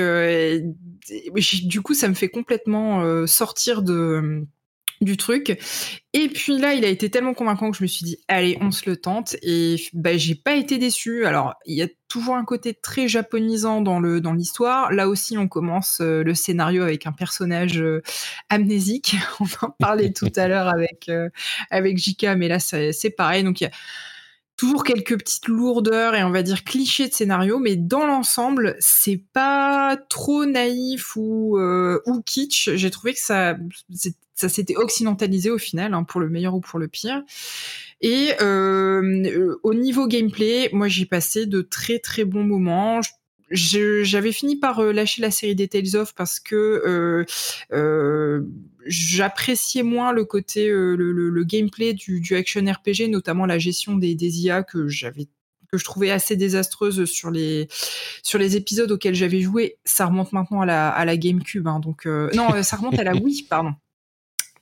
Du 1.64 1.82
coup, 1.82 1.94
ça 1.94 2.08
me 2.08 2.14
fait 2.14 2.30
complètement 2.30 3.26
sortir 3.28 3.82
de 3.82 4.46
du 5.02 5.18
truc. 5.18 5.60
Et 6.14 6.30
puis 6.30 6.58
là, 6.58 6.74
il 6.74 6.86
a 6.86 6.88
été 6.88 7.10
tellement 7.10 7.34
convaincant 7.34 7.72
que 7.72 7.78
je 7.78 7.84
me 7.84 7.88
suis 7.88 8.06
dit, 8.06 8.18
allez, 8.28 8.58
on 8.62 8.72
se 8.72 8.90
le 8.90 8.98
tente. 8.98 9.36
Et 9.42 9.78
bah, 9.94 10.16
j'ai 10.16 10.36
pas 10.36 10.56
été 10.56 10.78
déçue. 10.78 11.26
Alors, 11.26 11.56
il 11.66 11.76
y 11.76 11.82
a 11.82 11.88
toujours 12.08 12.36
un 12.36 12.46
côté 12.46 12.74
très 12.74 13.08
japonisant 13.08 13.82
dans 13.82 14.00
le 14.00 14.22
dans 14.22 14.34
l'histoire. 14.34 14.92
Là 14.92 15.08
aussi, 15.08 15.38
on 15.38 15.48
commence 15.48 16.00
euh, 16.02 16.24
le 16.24 16.36
scénario 16.36 16.84
avec 16.84 17.08
un 17.08 17.12
personnage 17.12 17.82
euh, 17.82 18.02
amnésique. 18.50 19.16
on 19.40 19.66
en 19.66 19.72
parlait 19.72 20.14
tout 20.14 20.32
à 20.36 20.48
l'heure 20.48 20.68
avec 20.68 21.10
euh, 21.10 21.30
avec 21.72 21.98
Jika, 21.98 22.36
mais 22.36 22.48
là, 22.48 22.60
c'est 22.60 23.16
pareil. 23.16 23.44
Donc, 23.44 23.62
il 23.62 23.66
y 23.66 23.68
a 23.68 23.72
toujours 24.62 24.84
quelques 24.84 25.18
petites 25.18 25.48
lourdeurs 25.48 26.14
et 26.14 26.24
on 26.24 26.30
va 26.30 26.44
dire 26.44 26.64
clichés 26.64 27.08
de 27.08 27.14
scénario, 27.14 27.58
mais 27.58 27.76
dans 27.76 28.06
l'ensemble, 28.06 28.76
c'est 28.80 29.24
pas 29.34 29.98
trop 30.08 30.46
naïf 30.46 31.16
ou, 31.16 31.58
ou 31.58 32.22
kitsch. 32.22 32.70
J'ai 32.76 32.92
trouvé 32.92 33.16
que 33.16 33.20
ça, 33.20 33.56
ça 34.36 34.50
s'était 34.50 34.76
occidentalisé 34.76 35.50
au 35.50 35.58
final, 35.58 35.96
hein, 35.96 36.04
pour 36.04 36.22
le 36.22 36.30
meilleur 36.30 36.54
ou 36.54 36.60
pour 36.60 36.78
le 36.78 36.88
pire. 36.88 37.24
Et 38.02 38.34
euh, 38.40 39.56
au 39.64 39.74
niveau 39.74 40.08
gameplay, 40.08 40.70
moi 40.74 40.88
j'ai 40.88 41.06
passé 41.06 41.48
de 41.48 41.62
très 41.62 41.98
très 41.98 42.26
bons 42.26 42.44
moments. 42.44 43.00
J'avais 43.52 44.32
fini 44.32 44.56
par 44.56 44.80
euh, 44.80 44.92
lâcher 44.92 45.22
la 45.22 45.32
série 45.32 45.56
des 45.56 45.68
Tales 45.68 45.96
of 45.96 46.16
parce 46.16 46.40
que 46.40 47.26
euh, 47.72 48.42
j'appréciais 48.86 49.84
moins 49.84 50.14
le 50.14 50.26
côté 50.26 50.70
le, 50.70 51.44
gameplay 51.44 51.94
du, 51.94 52.36
action 52.36 52.62
RPG, 52.62 53.10
notamment 53.10 53.46
la 53.46 53.60
gestion 53.60 53.96
des, 53.96 54.16
des 54.16 54.42
IA 54.42 54.64
que 54.64 54.88
j'avais 54.88 55.28
que 55.72 55.78
je 55.78 55.86
trouvais 55.86 56.12
assez 56.12 56.36
désastreuse 56.36 57.06
sur 57.06 57.32
les 57.32 57.70
sur 58.24 58.38
les 58.38 58.58
épisodes 58.58 58.92
auxquels 58.92 59.16
j'avais 59.16 59.40
joué. 59.40 59.78
Ça 59.86 60.06
remonte 60.06 60.34
maintenant 60.34 60.62
à 60.62 60.66
la, 60.66 60.90
à 60.90 61.06
la 61.06 61.16
GameCube, 61.16 61.68
hein, 61.68 61.80
donc 61.80 62.06
non, 62.06 62.62
ça 62.64 62.76
remonte 62.78 63.00
à 63.00 63.04
la 63.04 63.16
Wii, 63.16 63.44
pardon. 63.44 63.74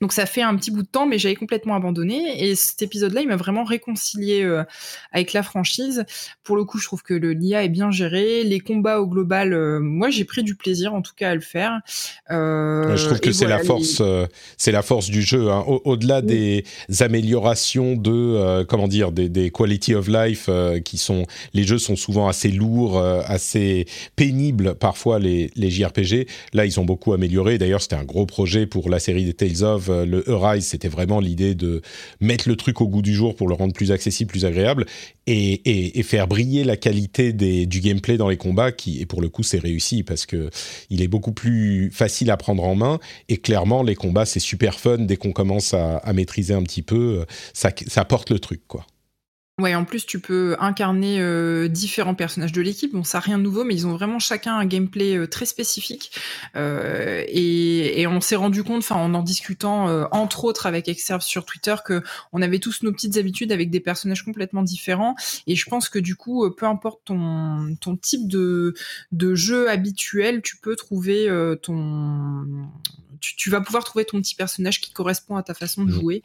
Donc 0.00 0.14
ça 0.14 0.24
fait 0.24 0.40
un 0.40 0.56
petit 0.56 0.70
bout 0.70 0.82
de 0.82 0.88
temps, 0.88 1.06
mais 1.06 1.18
j'avais 1.18 1.34
complètement 1.34 1.74
abandonné. 1.74 2.42
Et 2.48 2.54
cet 2.54 2.80
épisode-là, 2.80 3.20
il 3.20 3.28
m'a 3.28 3.36
vraiment 3.36 3.64
réconcilié 3.64 4.42
euh, 4.42 4.64
avec 5.12 5.34
la 5.34 5.42
franchise. 5.42 6.04
Pour 6.42 6.56
le 6.56 6.64
coup, 6.64 6.78
je 6.78 6.86
trouve 6.86 7.02
que 7.02 7.12
le 7.12 7.32
l'IA 7.32 7.64
est 7.64 7.68
bien 7.68 7.90
géré. 7.90 8.42
Les 8.42 8.60
combats 8.60 9.00
au 9.00 9.06
global, 9.06 9.52
euh, 9.52 9.78
moi 9.78 10.08
j'ai 10.08 10.24
pris 10.24 10.42
du 10.42 10.54
plaisir 10.54 10.94
en 10.94 11.02
tout 11.02 11.12
cas 11.14 11.30
à 11.30 11.34
le 11.34 11.42
faire. 11.42 11.80
Euh, 12.30 12.96
je 12.96 13.04
trouve 13.04 13.20
que 13.20 13.32
c'est 13.32 13.46
la 13.46 13.58
force, 13.58 14.02
c'est 14.56 14.72
la 14.72 14.82
force 14.82 15.10
du 15.10 15.20
jeu. 15.20 15.50
Hein. 15.50 15.64
Au-delà 15.66 16.22
des 16.22 16.64
améliorations 17.00 17.94
de, 17.94 18.62
comment 18.64 18.88
dire, 18.88 19.12
des, 19.12 19.28
des, 19.28 19.50
quality 19.50 19.94
of 19.94 20.08
life 20.08 20.48
qui 20.84 20.96
sont, 20.96 21.26
les 21.52 21.64
jeux 21.64 21.78
sont 21.78 21.96
souvent 21.96 22.26
assez 22.26 22.48
lourds, 22.48 22.98
assez 22.98 23.86
pénibles 24.16 24.74
parfois 24.76 25.18
les, 25.18 25.50
les 25.56 25.70
JRPG. 25.70 26.26
Là, 26.54 26.64
ils 26.64 26.80
ont 26.80 26.84
beaucoup 26.84 27.12
amélioré. 27.12 27.58
D'ailleurs, 27.58 27.82
c'était 27.82 27.96
un 27.96 28.04
gros 28.04 28.24
projet 28.24 28.66
pour 28.66 28.88
la 28.88 28.98
série 28.98 29.24
des 29.24 29.34
Tales 29.34 29.62
of 29.62 29.89
euh, 29.89 29.89
le 29.90 30.28
Arise, 30.30 30.66
c'était 30.66 30.88
vraiment 30.88 31.20
l'idée 31.20 31.54
de 31.54 31.82
mettre 32.20 32.48
le 32.48 32.56
truc 32.56 32.80
au 32.80 32.88
goût 32.88 33.02
du 33.02 33.14
jour 33.14 33.34
pour 33.34 33.48
le 33.48 33.54
rendre 33.54 33.72
plus 33.72 33.92
accessible, 33.92 34.30
plus 34.30 34.44
agréable, 34.44 34.86
et, 35.26 36.02
faire 36.02 36.26
briller 36.26 36.64
la 36.64 36.76
qualité 36.76 37.32
du 37.32 37.80
gameplay 37.80 38.16
dans 38.16 38.28
les 38.28 38.36
combats, 38.36 38.72
qui, 38.72 39.00
et 39.00 39.06
pour 39.06 39.22
le 39.22 39.28
coup, 39.28 39.42
c'est 39.42 39.58
réussi 39.58 40.02
parce 40.02 40.26
que 40.26 40.50
il 40.88 41.02
est 41.02 41.08
beaucoup 41.08 41.32
plus 41.32 41.90
facile 41.92 42.30
à 42.30 42.36
prendre 42.36 42.64
en 42.64 42.74
main, 42.74 42.98
et 43.28 43.36
clairement, 43.36 43.82
les 43.82 43.94
combats, 43.94 44.26
c'est 44.26 44.40
super 44.40 44.78
fun 44.80 44.98
dès 44.98 45.16
qu'on 45.16 45.32
commence 45.32 45.74
à, 45.74 46.00
maîtriser 46.12 46.54
un 46.54 46.62
petit 46.62 46.82
peu, 46.82 47.24
ça, 47.54 47.70
ça 47.86 48.04
porte 48.04 48.30
le 48.30 48.40
truc, 48.40 48.62
quoi. 48.66 48.86
Ouais, 49.60 49.74
en 49.74 49.84
plus, 49.84 50.06
tu 50.06 50.20
peux 50.20 50.56
incarner 50.58 51.20
euh, 51.20 51.68
différents 51.68 52.14
personnages 52.14 52.52
de 52.52 52.62
l'équipe. 52.62 52.94
Bon, 52.94 53.04
ça 53.04 53.18
n'a 53.18 53.22
rien 53.22 53.36
de 53.36 53.42
nouveau, 53.42 53.62
mais 53.62 53.74
ils 53.74 53.86
ont 53.86 53.92
vraiment 53.92 54.18
chacun 54.18 54.56
un 54.56 54.64
gameplay 54.64 55.18
euh, 55.18 55.26
très 55.26 55.44
spécifique. 55.44 56.18
Euh, 56.56 57.24
et, 57.28 58.06
on 58.06 58.22
s'est 58.22 58.36
rendu 58.36 58.64
compte, 58.64 58.78
enfin, 58.78 58.96
en 58.96 59.12
en 59.12 59.22
discutant, 59.22 59.86
entre 60.12 60.44
autres 60.44 60.66
avec 60.66 60.88
Exerve 60.88 61.20
sur 61.20 61.44
Twitter, 61.44 61.74
que 61.84 62.02
on 62.32 62.40
avait 62.42 62.58
tous 62.58 62.82
nos 62.82 62.90
petites 62.90 63.18
habitudes 63.18 63.52
avec 63.52 63.70
des 63.70 63.80
personnages 63.80 64.24
complètement 64.24 64.62
différents. 64.62 65.14
Et 65.46 65.54
je 65.54 65.68
pense 65.68 65.88
que 65.88 65.98
du 65.98 66.16
coup, 66.16 66.50
peu 66.50 66.66
importe 66.66 67.02
ton, 67.04 67.76
ton 67.80 67.96
type 67.96 68.26
de, 68.26 68.74
de 69.12 69.34
jeu 69.34 69.68
habituel, 69.68 70.42
tu 70.42 70.56
peux 70.56 70.74
trouver 70.74 71.28
ton 71.62 72.46
tu, 73.20 73.50
vas 73.50 73.60
pouvoir 73.60 73.84
trouver 73.84 74.04
ton 74.04 74.20
petit 74.20 74.34
personnage 74.34 74.80
qui 74.80 74.92
correspond 74.92 75.36
à 75.36 75.42
ta 75.42 75.54
façon 75.54 75.84
de 75.84 75.90
mmh. 75.90 76.00
jouer. 76.00 76.22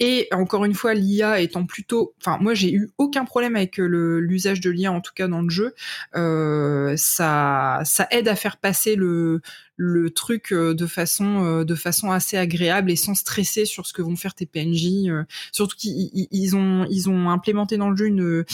Et 0.00 0.28
encore 0.32 0.64
une 0.64 0.74
fois, 0.74 0.94
l'IA 0.94 1.40
étant 1.40 1.66
plutôt, 1.66 2.14
enfin 2.20 2.38
moi 2.40 2.54
j'ai 2.54 2.72
eu 2.72 2.90
aucun 2.98 3.24
problème 3.24 3.56
avec 3.56 3.78
euh, 3.78 4.18
l'usage 4.18 4.60
de 4.60 4.70
l'IA 4.70 4.92
en 4.92 5.00
tout 5.00 5.12
cas 5.14 5.28
dans 5.28 5.42
le 5.42 5.50
jeu. 5.50 5.74
Euh, 6.16 6.94
ça 6.96 7.82
ça 7.84 8.06
aide 8.10 8.28
à 8.28 8.36
faire 8.36 8.56
passer 8.56 8.96
le 8.96 9.40
le 9.76 10.10
truc 10.10 10.52
euh, 10.52 10.74
de 10.74 10.86
façon 10.86 11.62
de 11.62 11.74
façon 11.74 12.10
assez 12.10 12.36
agréable 12.36 12.90
et 12.90 12.96
sans 12.96 13.14
stresser 13.14 13.64
sur 13.64 13.86
ce 13.86 13.92
que 13.92 14.02
vont 14.02 14.16
faire 14.16 14.34
tes 14.34 14.46
PNJ. 14.46 15.10
surtout 15.52 15.76
qu'ils 15.76 16.56
ont 16.56 16.86
ils 16.90 17.08
ont 17.08 17.30
implémenté 17.30 17.76
dans 17.76 17.90
le 17.90 17.96
jeu 17.96 18.06
une 18.06 18.44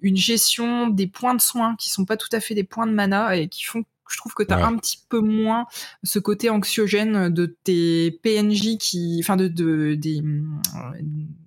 une 0.00 0.16
gestion 0.16 0.88
des 0.88 1.06
points 1.06 1.34
de 1.34 1.40
soins 1.40 1.76
qui 1.76 1.90
sont 1.90 2.04
pas 2.04 2.16
tout 2.16 2.28
à 2.32 2.40
fait 2.40 2.54
des 2.54 2.64
points 2.64 2.86
de 2.86 2.92
mana 2.92 3.36
et 3.36 3.48
qui 3.48 3.64
font 3.64 3.84
je 4.10 4.18
trouve 4.18 4.34
que 4.34 4.42
tu 4.42 4.52
as 4.52 4.64
un 4.64 4.76
petit 4.76 4.98
peu 5.08 5.20
moins 5.20 5.66
ce 6.02 6.18
côté 6.18 6.50
anxiogène 6.50 7.28
de 7.28 7.46
tes 7.46 8.10
PNJ 8.22 8.76
qui, 8.78 9.20
enfin 9.22 9.36
de, 9.36 9.48
de 9.48 9.94
des 9.94 10.22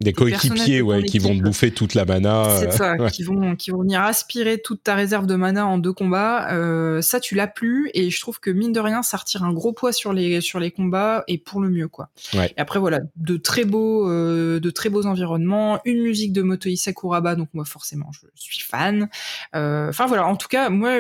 des, 0.02 0.14
coéquipiers 0.14 0.82
ouais 0.82 1.04
qui 1.04 1.20
vont 1.20 1.36
te 1.36 1.42
bouffer 1.42 1.72
toute 1.72 1.94
la 1.94 2.06
mana. 2.06 2.60
C'est 2.60 2.72
ça, 2.72 2.98
qui 3.10 3.24
vont 3.24 3.56
qui 3.56 3.72
vont 3.72 3.82
venir 3.82 4.02
aspirer 4.02 4.62
toute 4.62 4.84
ta 4.84 4.96
réserve 4.96 5.26
de 5.26 5.36
mana 5.36 5.66
en 5.66 5.78
deux 5.78 5.94
combats. 5.94 6.52
Euh, 6.54 7.02
ça 7.02 7.20
tu 7.20 7.36
l'as 7.36 7.48
plus 7.48 7.90
et 7.94 8.10
je 8.10 8.20
trouve 8.20 8.40
que 8.40 8.50
mine 8.50 8.72
de 8.72 8.80
rien 8.80 9.02
ça 9.04 9.18
retire 9.18 9.44
un 9.44 9.54
gros 9.54 9.74
poids 9.74 9.94
sur 9.94 10.14
les 10.14 10.42
sur 10.42 10.60
les 10.60 10.72
combats 10.72 11.24
et 11.28 11.38
pour 11.38 11.62
le 11.62 11.70
mieux 11.70 11.88
quoi. 11.88 12.10
Et 12.34 12.54
après 12.58 12.80
voilà 12.80 13.00
de 13.16 13.38
très 13.38 13.66
beaux 13.66 14.10
euh, 14.10 14.60
de 14.60 14.70
très 14.70 14.90
beaux 14.90 15.06
environnements, 15.06 15.80
une 15.86 16.02
musique 16.02 16.34
de 16.34 16.42
Motoi 16.42 16.76
Sakuraba 16.76 17.36
donc 17.36 17.50
moi 17.54 17.66
forcément 17.66 18.12
je 18.14 18.28
suis 18.36 18.64
fan. 18.64 19.10
Euh, 19.56 19.90
enfin 19.90 20.06
voilà 20.06 20.26
en 20.28 20.36
tout 20.36 20.48
cas 20.48 20.70
moi 20.70 20.98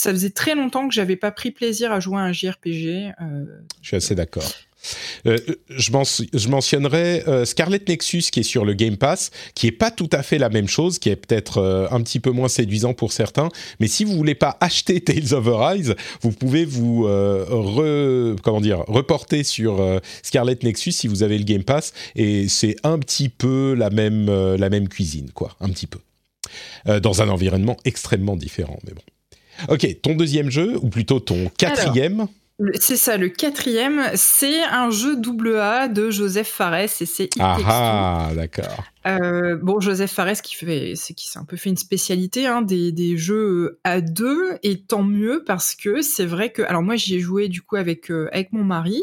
ça 0.00 0.10
faisait 0.10 0.30
très 0.30 0.54
longtemps 0.54 0.88
que 0.88 0.94
j'avais 0.94 1.16
pas 1.16 1.30
pris 1.30 1.50
plaisir 1.50 1.92
à 1.92 2.00
jouer 2.00 2.16
à 2.16 2.22
un 2.22 2.32
JRPG. 2.32 3.12
Euh, 3.20 3.44
je 3.82 3.88
suis 3.88 3.96
assez 3.96 4.14
d'accord. 4.14 4.50
Euh, 5.26 5.36
je, 5.68 5.90
je, 6.32 6.48
mentionnerai 6.48 7.22
euh, 7.28 7.44
Scarlet 7.44 7.82
Nexus 7.86 8.22
qui 8.32 8.40
est 8.40 8.44
sur 8.44 8.64
le 8.64 8.72
Game 8.72 8.96
Pass, 8.96 9.30
qui 9.54 9.66
est 9.66 9.72
pas 9.72 9.90
tout 9.90 10.08
à 10.10 10.22
fait 10.22 10.38
la 10.38 10.48
même 10.48 10.68
chose, 10.68 10.98
qui 10.98 11.10
est 11.10 11.16
peut-être 11.16 11.88
un 11.90 12.00
petit 12.00 12.18
peu 12.18 12.30
moins 12.30 12.48
séduisant 12.48 12.94
pour 12.94 13.12
certains. 13.12 13.50
Mais 13.78 13.88
si 13.88 14.04
vous 14.04 14.16
voulez 14.16 14.34
pas 14.34 14.56
acheter 14.60 15.02
Tales 15.02 15.34
of 15.34 15.46
Arise, 15.48 15.94
vous 16.22 16.32
pouvez 16.32 16.64
vous 16.64 17.06
comment 18.42 18.62
dire 18.62 18.84
reporter 18.86 19.44
sur 19.44 20.00
Scarlet 20.22 20.58
Nexus 20.62 20.92
si 20.92 21.08
vous 21.08 21.22
avez 21.22 21.36
le 21.36 21.44
Game 21.44 21.64
Pass 21.64 21.92
et 22.16 22.48
c'est 22.48 22.76
un 22.82 22.98
petit 22.98 23.28
peu 23.28 23.74
la 23.74 23.90
même 23.90 24.30
la 24.56 24.70
même 24.70 24.88
cuisine 24.88 25.30
quoi, 25.34 25.56
un 25.60 25.68
petit 25.68 25.86
peu 25.86 25.98
dans 27.00 27.20
un 27.20 27.28
environnement 27.28 27.76
extrêmement 27.84 28.36
différent. 28.36 28.78
Mais 28.84 28.94
bon. 28.94 29.02
Ok, 29.68 29.86
ton 30.02 30.14
deuxième 30.14 30.50
jeu, 30.50 30.76
ou 30.80 30.88
plutôt 30.88 31.20
ton 31.20 31.50
quatrième 31.58 32.26
c'est 32.78 32.96
ça, 32.96 33.16
le 33.16 33.28
quatrième, 33.28 34.02
c'est 34.14 34.62
un 34.64 34.90
jeu 34.90 35.16
double 35.16 35.56
A 35.56 35.88
de 35.88 36.10
Joseph 36.10 36.48
Fares 36.48 36.74
et 36.74 36.88
c'est 36.88 37.30
Ah, 37.38 37.56
ah 37.66 38.30
d'accord. 38.34 38.84
Euh, 39.06 39.56
bon, 39.56 39.80
Joseph 39.80 40.12
Fares 40.12 40.42
qui 40.42 40.54
fait, 40.54 40.92
c'est 40.94 41.14
qui 41.14 41.28
s'est 41.28 41.38
un 41.38 41.44
peu 41.44 41.56
fait 41.56 41.70
une 41.70 41.76
spécialité 41.76 42.46
hein, 42.46 42.60
des, 42.60 42.92
des, 42.92 43.16
jeux 43.16 43.80
à 43.82 44.00
deux, 44.00 44.58
et 44.62 44.82
tant 44.82 45.02
mieux 45.02 45.42
parce 45.46 45.74
que 45.74 46.02
c'est 46.02 46.26
vrai 46.26 46.52
que, 46.52 46.62
alors 46.62 46.82
moi 46.82 46.96
j'y 46.96 47.16
ai 47.16 47.20
joué 47.20 47.48
du 47.48 47.62
coup 47.62 47.76
avec 47.76 48.10
euh, 48.10 48.28
avec 48.32 48.52
mon 48.52 48.62
mari 48.62 49.02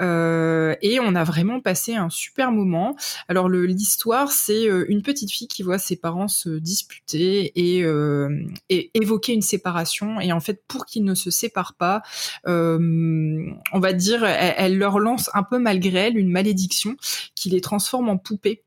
euh, 0.00 0.76
et 0.80 1.00
on 1.00 1.14
a 1.14 1.24
vraiment 1.24 1.60
passé 1.60 1.94
un 1.94 2.08
super 2.08 2.52
moment. 2.52 2.96
Alors 3.28 3.48
le 3.48 3.66
l'histoire, 3.66 4.30
c'est 4.30 4.68
euh, 4.68 4.84
une 4.88 5.02
petite 5.02 5.30
fille 5.32 5.48
qui 5.48 5.62
voit 5.62 5.78
ses 5.78 5.96
parents 5.96 6.28
se 6.28 6.50
disputer 6.50 7.52
et, 7.56 7.82
euh, 7.84 8.28
et 8.68 8.90
évoquer 8.94 9.32
une 9.32 9.42
séparation, 9.42 10.20
et 10.20 10.32
en 10.32 10.40
fait 10.40 10.62
pour 10.68 10.86
qu'ils 10.86 11.04
ne 11.04 11.14
se 11.14 11.30
séparent 11.30 11.74
pas, 11.74 12.02
on 12.46 13.80
va 13.80 13.92
dire, 13.92 14.24
elle, 14.24 14.78
leur 14.78 14.98
lance 14.98 15.30
un 15.34 15.42
peu 15.42 15.58
malgré 15.58 15.98
elle 15.98 16.18
une 16.18 16.30
malédiction 16.30 16.96
qui 17.34 17.50
les 17.50 17.60
transforme 17.60 18.08
en 18.08 18.16
poupées 18.16 18.62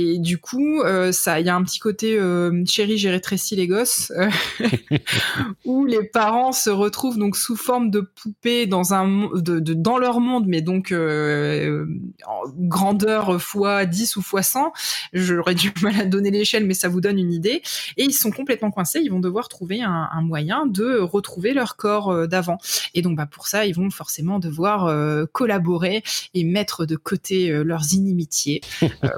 et 0.00 0.18
du 0.18 0.38
coup, 0.38 0.80
euh, 0.80 1.12
il 1.38 1.46
y 1.46 1.48
a 1.48 1.54
un 1.54 1.62
petit 1.62 1.78
côté 1.78 2.18
euh, 2.18 2.64
chérie, 2.66 2.98
j'ai 2.98 3.10
rétréci 3.10 3.56
les 3.56 3.66
gosses, 3.66 4.12
euh, 4.16 4.30
où 5.64 5.84
les 5.84 6.04
parents 6.04 6.52
se 6.52 6.70
retrouvent 6.70 7.18
donc 7.18 7.36
sous 7.36 7.56
forme 7.56 7.90
de 7.90 8.00
poupées 8.00 8.66
dans 8.66 8.94
un 8.94 9.30
dans 9.34 9.98
leur 9.98 10.20
monde, 10.20 10.46
mais 10.46 10.62
donc 10.62 10.92
en 10.92 12.42
grandeur 12.56 13.40
fois 13.40 13.86
10 13.86 14.16
ou 14.16 14.22
fois 14.22 14.42
100. 14.42 14.72
J'aurais 15.12 15.54
du 15.54 15.72
mal 15.82 16.00
à 16.00 16.04
donner 16.04 16.30
l'échelle, 16.30 16.66
mais 16.66 16.74
ça 16.74 16.88
vous 16.88 17.00
donne 17.00 17.18
une 17.18 17.32
idée. 17.32 17.62
Et 17.96 18.04
ils 18.04 18.12
sont 18.12 18.30
complètement 18.30 18.70
coincés. 18.70 19.00
Ils 19.02 19.10
vont 19.10 19.20
devoir 19.20 19.48
trouver 19.48 19.82
un, 19.82 20.08
moyen 20.22 20.66
de 20.66 20.98
retrouver 20.98 21.54
leur 21.54 21.76
corps 21.76 22.28
d'avant. 22.28 22.58
Et 22.94 23.02
donc, 23.02 23.16
bah, 23.16 23.26
pour 23.26 23.46
ça, 23.46 23.66
ils 23.66 23.74
vont 23.74 23.90
forcément 23.90 24.38
devoir 24.38 24.92
collaborer 25.32 26.02
et 26.34 26.44
mettre 26.44 26.86
de 26.86 26.96
côté 26.96 27.50
leurs 27.64 27.94
inimitiés. 27.94 28.60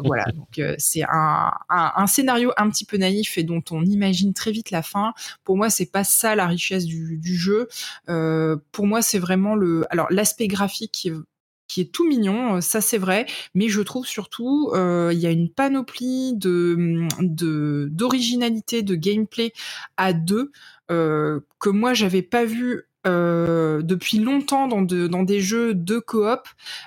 voilà. 0.05 0.25
C'est 0.79 1.03
un, 1.09 2.07
scénario 2.07 2.53
un 2.57 2.71
petit 2.71 2.85
peu 2.85 2.97
naïf 2.97 3.39
et 3.39 3.43
dont 3.43 3.63
on 3.71 3.85
imagine 3.85 4.35
très 4.35 4.53
vite 4.53 4.71
la 4.71 4.83
fin. 4.83 5.13
Pour 5.45 5.57
moi, 5.57 5.71
c'est 5.71 5.91
pas 5.91 6.05
ça 6.05 6.35
la 6.35 6.47
richesse 6.47 6.85
du, 6.85 7.37
jeu. 7.37 7.69
Euh, 8.09 8.57
pour 8.73 8.87
moi, 8.87 9.03
c'est 9.03 9.19
vraiment 9.19 9.55
l'aspect 10.11 10.49
graphique 10.49 11.09
qui 11.73 11.81
est 11.81 11.91
tout 11.91 12.07
mignon, 12.07 12.61
ça 12.61 12.83
c'est 12.83 12.99
vrai, 12.99 13.25
mais 13.55 13.69
je 13.69 13.81
trouve 13.81 14.07
surtout 14.07 14.71
euh, 14.75 15.11
il 15.13 15.19
y 15.19 15.27
a 15.27 15.31
une 15.31 15.49
panoplie 15.49 16.35
d'originalité 16.37 18.83
de, 18.83 18.95
gameplay 18.95 19.55
à 19.97 20.13
deux 20.13 20.53
euh, 20.91 21.41
que 21.59 21.71
moi 21.71 21.95
j'avais 21.95 22.21
pas 22.21 22.45
vu 22.45 22.83
euh, 23.07 23.83
depuis 23.83 24.19
longtemps 24.19 24.69
dans, 24.69 24.83
de, 24.83 25.09
dans 25.09 25.25
des 25.25 25.41
jeux 25.41 25.75
de 25.75 25.99
coop, 25.99 26.43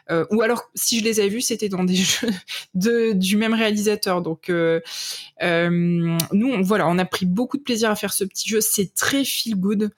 euh, 0.09 0.25
ou 0.31 0.41
alors 0.41 0.69
si 0.73 0.99
je 0.99 1.03
les 1.03 1.19
avais 1.19 1.29
vus, 1.29 1.41
c'était 1.41 1.69
dans 1.69 1.83
des 1.83 1.95
jeux 1.95 2.29
de, 2.73 3.11
du 3.13 3.37
même 3.37 3.53
réalisateur. 3.53 4.21
Donc 4.21 4.49
euh, 4.49 4.79
nous, 5.41 6.63
voilà, 6.63 6.87
on 6.87 6.97
a 6.97 7.05
pris 7.05 7.25
beaucoup 7.25 7.57
de 7.57 7.63
plaisir 7.63 7.91
à 7.91 7.95
faire 7.95 8.13
ce 8.13 8.23
petit 8.23 8.49
jeu. 8.49 8.61
C'est 8.61 8.93
très 8.93 9.25
feel 9.25 9.55
good 9.55 9.91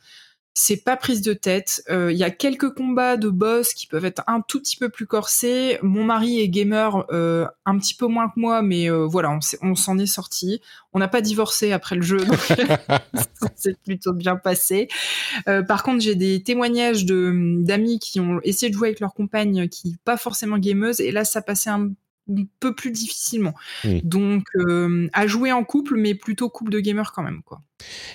c'est 0.60 0.84
pas 0.84 0.98
prise 0.98 1.22
de 1.22 1.34
tête. 1.34 1.84
Il 1.88 1.94
euh, 1.94 2.12
y 2.12 2.24
a 2.24 2.32
quelques 2.32 2.74
combats 2.74 3.16
de 3.16 3.30
boss 3.30 3.76
qui 3.76 3.86
peuvent 3.86 4.06
être 4.06 4.24
un 4.26 4.42
tout 4.42 4.60
petit 4.60 4.76
peu 4.76 4.90
plus 4.90 5.06
corsés. 5.06 5.78
Mon 5.84 6.04
mari 6.04 6.40
est 6.40 6.50
gamer 6.50 7.06
euh, 7.12 7.46
un 7.68 7.78
petit 7.78 7.94
peu 7.94 8.08
moins 8.08 8.28
que 8.28 8.40
moi, 8.40 8.64
mais 8.64 8.90
euh, 8.90 9.06
voilà, 9.06 9.38
on 9.62 9.76
s'en 9.76 10.00
est, 10.00 10.08
sorti. 10.08 10.60
On 10.94 11.00
n'a 11.00 11.08
pas 11.08 11.22
divorcé 11.22 11.74
après 11.74 11.96
le 11.96 12.02
jeu, 12.02 12.18
donc 12.26 12.40
c'est 13.56 13.80
plutôt 13.84 14.14
bien 14.14 14.36
passé. 14.36 14.88
par 15.68 15.84
contre, 15.84 16.02
j'ai 16.02 16.16
des 16.16 16.42
témoignages 16.42 17.06
de 17.06 17.60
d'amis 17.60 18.00
qui 18.00 18.20
ont 18.20 18.40
essayé 18.42 18.72
de 18.72 18.76
jouer 18.76 18.88
avec 18.88 19.00
leur 19.00 19.14
compagne, 19.14 19.70
qui 19.70 19.98
pas 20.06 20.18
forcément 20.18 20.58
gameuse, 20.58 21.00
et 21.02 21.12
là, 21.12 21.24
ça 21.24 21.44
passait 21.44 21.70
un 21.70 21.92
peu 22.60 22.76
plus 22.76 22.92
difficilement. 22.92 23.54
Mmh. 23.84 24.00
Donc, 24.04 24.46
à 25.14 25.28
jouer 25.28 25.52
en 25.52 25.64
couple, 25.64 25.96
mais 25.98 26.16
plutôt 26.16 26.50
couple 26.50 26.72
de 26.72 26.80
gamers 26.80 27.12
quand 27.14 27.24
même, 27.24 27.42
quoi. 27.44 27.62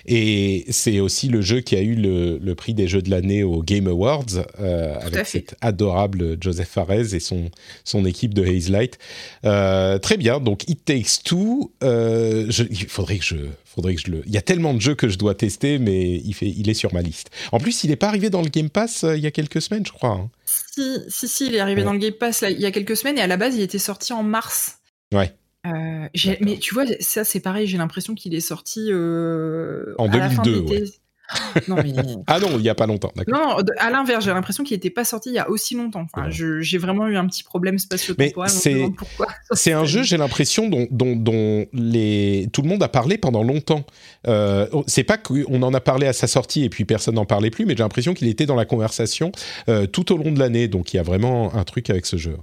Et 0.06 0.64
c'est 0.70 1.01
aussi 1.01 1.28
le 1.28 1.40
jeu 1.40 1.60
qui 1.60 1.76
a 1.76 1.80
eu 1.80 1.94
le, 1.94 2.55
prix 2.55 2.74
des 2.74 2.89
jeux 2.89 3.02
de 3.02 3.10
l'année 3.10 3.43
aux 3.43 3.62
Game 3.62 3.86
Awards 3.86 4.26
euh, 4.60 4.98
avec 5.01 5.26
cet 5.26 5.56
adorable 5.60 6.36
Joseph 6.40 6.68
Fares 6.68 7.14
et 7.14 7.20
son, 7.20 7.51
son 7.84 8.05
équipe 8.05 8.34
de 8.34 8.44
Haze 8.44 8.70
Light. 8.70 8.98
Euh, 9.44 9.98
très 9.98 10.16
bien, 10.16 10.40
donc 10.40 10.68
It 10.68 10.84
Takes 10.84 11.22
Two. 11.24 11.72
Euh, 11.82 12.51
il 12.70 12.89
faudrait 12.89 13.18
que 13.18 13.24
je, 13.24 13.36
faudrait 13.74 13.94
que 13.94 14.01
je 14.01 14.11
le. 14.11 14.23
Il 14.27 14.32
y 14.32 14.39
a 14.39 14.43
tellement 14.43 14.74
de 14.74 14.81
jeux 14.81 14.94
que 14.94 15.09
je 15.09 15.19
dois 15.19 15.35
tester, 15.35 15.78
mais 15.78 16.16
il 16.16 16.35
fait, 16.35 16.49
il 16.49 16.69
est 16.69 16.74
sur 16.74 16.93
ma 16.93 17.03
liste. 17.03 17.31
En 17.53 17.59
plus, 17.59 17.85
il 17.85 17.90
n'est 17.90 17.97
pas 17.97 18.09
arrivé 18.09 18.31
dans 18.31 18.43
le 18.43 18.49
Game 18.49 18.70
Pass 18.70 19.05
il 19.05 19.20
y 19.20 19.27
a 19.27 19.31
quelques 19.31 19.62
semaines, 19.62 19.86
je 19.86 19.93
crois. 19.93 20.11
Hein. 20.11 20.31
Si, 20.44 20.99
si, 21.09 21.28
si, 21.28 21.47
il 21.47 21.55
est 21.55 21.61
arrivé 21.61 21.82
dans 21.82 21.93
le 21.93 21.99
Game 21.99 22.12
Pass 22.12 22.40
là, 22.40 22.51
il 22.51 22.61
y 22.61 22.66
a 22.66 22.70
quelques 22.70 22.97
semaines 22.97 23.19
et 23.19 23.23
à 23.23 23.27
la 23.27 23.36
base, 23.36 23.57
il 23.57 23.62
était 23.62 23.78
sorti 23.78 24.12
en 24.12 24.23
mars. 24.23 24.78
Ouais. 25.12 25.32
Euh, 25.66 26.09
mais 26.40 26.59
tu 26.59 26.74
vois, 26.74 26.85
ça 26.99 27.23
c'est 27.23 27.39
pareil, 27.39 27.69
j'ai 27.69 27.78
l'impression 27.78 28.15
qu'il 28.15 28.35
est 28.35 28.40
sorti 28.40 28.89
euh, 28.90 29.94
en 29.99 30.09
2002. 30.09 30.65
non, 31.69 31.77
mais... 31.77 31.93
ah 32.27 32.40
non, 32.40 32.51
il 32.57 32.62
n'y 32.62 32.69
a 32.69 32.74
pas 32.74 32.86
longtemps. 32.86 33.12
Non, 33.28 33.57
à 33.78 33.90
l'inverse, 33.90 34.24
j'ai 34.24 34.32
l'impression 34.32 34.65
qu'il 34.65 34.77
n'était 34.77 34.90
pas 34.90 35.05
sorti 35.05 35.31
il 35.31 35.35
y 35.35 35.39
a 35.39 35.49
aussi 35.49 35.74
longtemps. 35.74 36.07
Enfin, 36.12 36.28
j'ai 36.31 36.78
vraiment 36.78 37.07
eu 37.09 37.16
un 37.16 37.27
petit 37.27 37.43
problème 37.43 37.78
spatio-temporel. 37.78 38.51
C'est 38.51 38.85
c'est 39.53 39.73
un 39.73 39.85
jeu, 39.85 40.03
j'ai 40.03 40.16
l'impression, 40.16 40.69
dont, 40.69 40.86
dont, 40.90 41.16
dont, 41.16 41.66
les... 41.73 42.49
tout 42.53 42.62
le 42.62 42.69
monde 42.69 42.82
a 42.82 42.89
parlé 42.89 43.19
pendant 43.19 43.43
longtemps. 43.43 43.85
Euh, 44.27 44.66
c'est 44.86 45.05
pas 45.05 45.16
qu'on 45.16 45.62
en 45.62 45.74
a 45.74 45.81
parlé 45.81 46.07
à 46.07 46.12
sa 46.12 46.27
sortie 46.27 46.65
et 46.65 46.69
puis 46.69 46.85
personne 46.85 47.15
n'en 47.15 47.27
parlait 47.27 47.51
plus, 47.51 47.66
mais 47.66 47.74
j'ai 47.77 47.82
l'impression 47.82 48.15
qu'il 48.15 48.28
était 48.28 48.47
dans 48.47 48.57
la 48.57 48.65
conversation 48.65 49.32
euh, 49.69 49.86
tout 49.86 50.12
au 50.12 50.16
long 50.16 50.32
de 50.32 50.39
l'année. 50.39 50.69
Donc 50.69 50.93
il 50.93 50.97
y 50.97 51.01
a 51.01 51.05
vraiment 51.05 51.55
un 51.55 51.65
truc 51.65 51.90
avec 51.90 52.07
ce 52.07 52.16
jeu. 52.16 52.36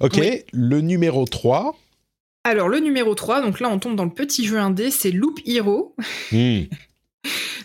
Ok, 0.00 0.20
le 0.52 0.80
numéro 0.80 1.24
3. 1.24 1.76
Alors, 2.44 2.68
le 2.68 2.78
numéro 2.78 3.14
3, 3.14 3.42
donc 3.42 3.60
là, 3.60 3.68
on 3.68 3.78
tombe 3.78 3.96
dans 3.96 4.04
le 4.04 4.10
petit 4.10 4.46
jeu 4.46 4.58
indé, 4.58 4.90
c'est 4.90 5.10
Loop 5.10 5.38
Hero. 5.44 5.94
Hmm. 6.32 6.62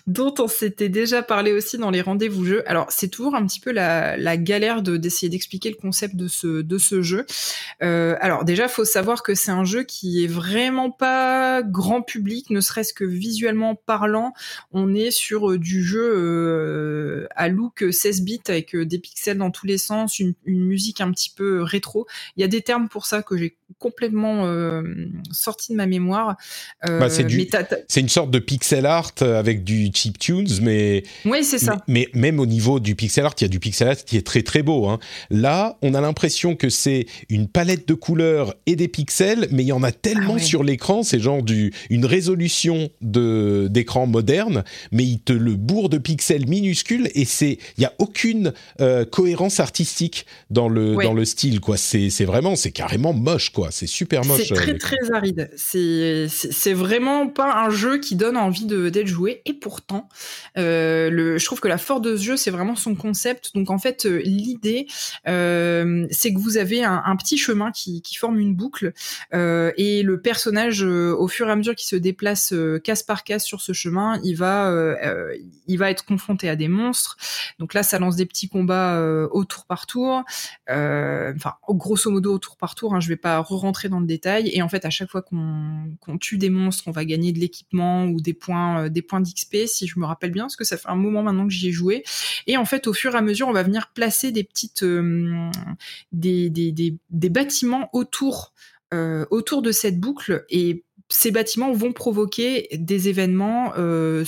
dont 0.08 0.34
on 0.40 0.48
s'était 0.48 0.90
déjà 0.90 1.24
parlé 1.24 1.54
aussi 1.54 1.78
dans 1.78 1.90
les 1.90 2.02
rendez-vous 2.02 2.46
jeux. 2.46 2.70
Alors 2.70 2.88
c'est 2.90 3.08
toujours 3.08 3.36
un 3.36 3.46
petit 3.46 3.60
peu 3.60 3.72
la, 3.72 4.38
galère 4.38 4.82
de 4.82 4.98
d'essayer 4.98 5.30
d'expliquer 5.30 5.70
le 5.70 5.76
concept 5.76 6.16
de 6.16 6.28
ce 6.28 6.62
de 6.62 6.78
ce 6.78 7.02
jeu. 7.02 7.26
Euh, 7.82 8.16
alors 8.20 8.44
déjà 8.44 8.68
faut 8.68 8.86
savoir 8.86 9.24
que 9.24 9.36
c'est 9.36 9.52
un 9.52 9.64
jeu 9.64 9.84
qui 9.84 10.24
est 10.24 10.28
vraiment 10.28 10.92
pas 10.92 11.62
grand 11.62 12.02
public, 12.02 12.50
ne 12.50 12.60
serait-ce 12.60 12.94
que 12.94 13.06
visuellement 13.06 13.76
parlant. 13.76 14.34
On 14.72 14.94
est 14.94 15.12
sur 15.12 15.52
euh, 15.52 15.58
du 15.58 15.84
jeu 15.84 16.04
euh, 16.04 17.28
à 17.36 17.48
look 17.48 17.86
16 17.90 18.24
bits 18.24 18.42
avec 18.48 18.76
des 18.76 19.00
pixels 19.00 19.38
dans 19.38 19.52
tous 19.52 19.68
les 19.68 19.78
sens, 19.78 20.20
une, 20.20 20.34
une, 20.46 20.64
musique 20.66 21.02
un 21.02 21.12
petit 21.12 21.30
peu 21.30 21.62
rétro. 21.62 22.08
Il 22.36 22.42
y 22.42 22.44
a 22.44 22.48
des 22.48 22.62
termes 22.62 22.90
pour 22.90 23.06
ça 23.06 23.22
que 23.22 23.38
j'ai 23.38 23.58
complètement 23.80 24.46
euh, 24.46 24.84
sorti 25.32 25.72
de 25.72 25.78
ma 25.78 25.86
mémoire. 25.86 26.36
Bah, 26.86 27.08
c'est 27.10 28.00
une 28.00 28.10
sorte 28.10 28.32
de 28.32 28.40
pixel 28.40 28.86
art 28.86 29.14
avec 29.22 29.64
du 29.64 29.90
cheap 29.94 30.20
tunes, 30.20 30.48
mais 30.62 31.04
oui, 31.26 31.44
c'est 31.44 31.60
ça. 31.60 31.78
Mais, 31.88 32.10
même 32.14 32.40
au 32.40 32.46
niveau 32.46 32.80
du 32.80 32.96
pixel 32.96 33.26
art, 33.26 33.34
il 33.40 33.44
y 33.44 33.46
a 33.46 33.50
du 33.50 33.60
pixel 33.60 33.88
art 33.90 34.04
qui 34.06 34.18
est 34.18 34.26
très 34.26 34.44
très 34.44 34.64
beau. 34.64 34.88
Hein. 34.88 35.00
Là, 35.30 35.78
on 35.82 35.94
a 35.94 36.02
l'impression 36.02 36.56
que 36.56 36.70
c'est 36.70 37.06
une 37.30 37.48
palette 37.48 37.88
de 37.88 37.94
couleurs 37.94 38.56
et 38.66 38.76
des 38.76 38.88
pixels, 38.88 39.48
mais 39.52 39.64
il 39.64 39.68
y 39.68 39.72
en 39.72 39.84
a 39.84 39.92
tellement 39.92 40.36
ah 40.38 40.40
sur 40.40 40.64
l'écran, 40.64 41.04
c'est 41.04 41.20
genre 41.20 41.44
du 41.44 41.74
une 41.90 42.06
résolution 42.06 42.90
de 43.02 43.68
d'écran 43.70 44.08
moderne, 44.08 44.64
mais 44.92 45.04
il 45.04 45.20
te 45.20 45.34
le 45.34 45.56
bourre 45.56 45.90
de 45.90 45.98
pixels 45.98 46.48
minuscules 46.48 47.10
et 47.16 47.26
c'est 47.26 47.58
il 47.78 47.82
y 47.82 47.86
a 47.86 47.94
aucune 48.00 48.54
euh, 48.82 49.06
cohérence 49.06 49.60
artistique 49.60 50.26
dans 50.50 50.70
le 50.70 50.96
dans 50.96 51.14
le 51.14 51.26
style 51.26 51.60
quoi. 51.60 51.78
C'est 51.78 52.10
c'est 52.10 52.26
vraiment 52.26 52.56
c'est 52.56 52.72
carrément 52.72 53.14
moche 53.14 53.50
quoi. 53.50 53.63
C'est 53.72 53.88
super 53.88 54.26
moche. 54.26 54.44
C'est 54.48 54.54
très 54.54 54.74
euh, 54.74 54.78
très 54.78 55.12
aride. 55.14 55.50
C'est 55.56 56.74
vraiment 56.74 57.28
pas 57.28 57.64
un 57.66 57.70
jeu 57.70 58.00
qui 58.00 58.16
donne 58.16 58.38
envie 58.38 58.66
d'être 58.66 59.08
joué 59.08 59.42
et 59.46 59.54
pourtant 59.54 60.10
euh, 60.58 61.10
le, 61.10 61.38
je 61.38 61.46
trouve 61.46 61.60
que 61.60 61.68
la 61.68 61.78
force 61.78 62.02
de 62.02 62.16
ce 62.16 62.24
jeu, 62.24 62.38
c'est 62.38 62.52
vraiment 62.52 62.76
son 62.76 62.96
concept. 62.96 63.54
Donc 63.56 63.70
en 63.70 63.78
fait, 63.78 64.06
euh, 64.06 64.22
l'idée, 64.24 64.88
euh, 65.28 66.06
c'est 66.12 66.34
que 66.34 66.40
vous 66.40 66.58
avez 66.58 66.84
un, 66.84 67.02
un 67.06 67.16
petit 67.16 67.38
chemin 67.38 67.72
qui, 67.72 68.02
qui, 68.02 68.16
forme 68.16 68.40
une 68.40 68.56
boucle 68.56 68.94
et 69.34 70.04
le 70.04 70.22
personnage, 70.22 70.84
au 70.84 71.28
fur 71.28 71.48
et 71.48 71.52
à 71.52 71.56
mesure 71.56 71.76
qu'il 71.76 71.88
se 71.88 71.96
déplace 71.96 72.54
case 72.84 73.04
par 73.04 73.24
case 73.24 73.44
sur 73.44 73.60
ce 73.60 73.74
chemin, 73.74 74.20
il 74.24 74.36
va, 74.36 74.72
il 75.68 75.78
va 75.78 75.90
être 75.90 76.06
confronté 76.06 76.48
à 76.48 76.56
des 76.56 76.68
monstres. 76.68 77.18
Donc 77.60 77.74
là, 77.74 77.84
ça 77.84 78.00
lance 78.00 78.16
des 78.16 78.26
petits 78.26 78.50
combats 78.50 79.00
au 79.32 79.44
tour 79.46 79.66
par 79.66 79.88
tour. 79.88 80.24
Enfin, 80.70 81.54
grosso 81.68 82.12
modo 82.12 82.36
au 82.36 82.40
tour 82.40 82.56
par 82.58 82.76
tour. 82.76 82.94
Hein, 82.94 83.00
je 83.00 83.10
vais 83.10 83.18
pas 83.18 83.40
re-rentrer 83.54 83.90
dans 83.90 84.00
le 84.00 84.06
détail. 84.06 84.50
Et 84.54 84.62
en 84.62 84.70
fait, 84.70 84.86
à 84.86 84.90
chaque 84.90 85.10
fois 85.10 85.22
qu'on 85.22 86.18
tue 86.20 86.38
des 86.38 86.50
monstres, 86.50 86.84
on 86.88 86.92
va 86.92 87.06
gagner 87.06 87.32
de 87.32 87.40
l'équipement 87.40 88.06
ou 88.06 88.22
des 88.22 88.34
points, 88.34 88.90
des 88.90 89.02
points 89.02 89.22
d'XP 89.22 89.66
si 89.66 89.88
je 89.88 90.00
me 90.00 90.06
rappelle 90.06 90.32
bien, 90.32 90.44
parce 90.44 90.56
que 90.56 90.64
ça 90.64 90.78
fait 90.78 90.90
un 90.90 90.96
moment 90.96 91.24
maintenant 91.24 91.48
que 91.48 91.54
j'y 91.54 91.70
ai 91.70 91.72
joué. 91.72 92.04
Et 92.48 92.58
en 92.58 92.66
fait, 92.66 92.88
au 92.88 92.94
fur 92.94 93.16
et 93.16 93.18
à 93.18 93.22
mesure, 93.22 93.48
on 93.48 93.54
va 93.54 93.64
venir 93.64 93.92
placer 93.94 94.32
des 94.32 94.44
petites, 94.44 94.84
euh, 94.84 95.50
des, 96.12 96.50
des, 96.50 97.30
bâtiments 97.30 97.90
autour, 97.94 98.54
euh, 98.94 99.26
autour 99.32 99.62
de 99.62 99.72
cette 99.72 100.00
boucle 100.00 100.46
et 100.50 100.84
ces 101.10 101.32
bâtiments 101.32 101.72
vont 101.74 101.94
provoquer 101.94 102.68
des 102.74 103.10
événements 103.10 103.74
euh, 103.78 104.26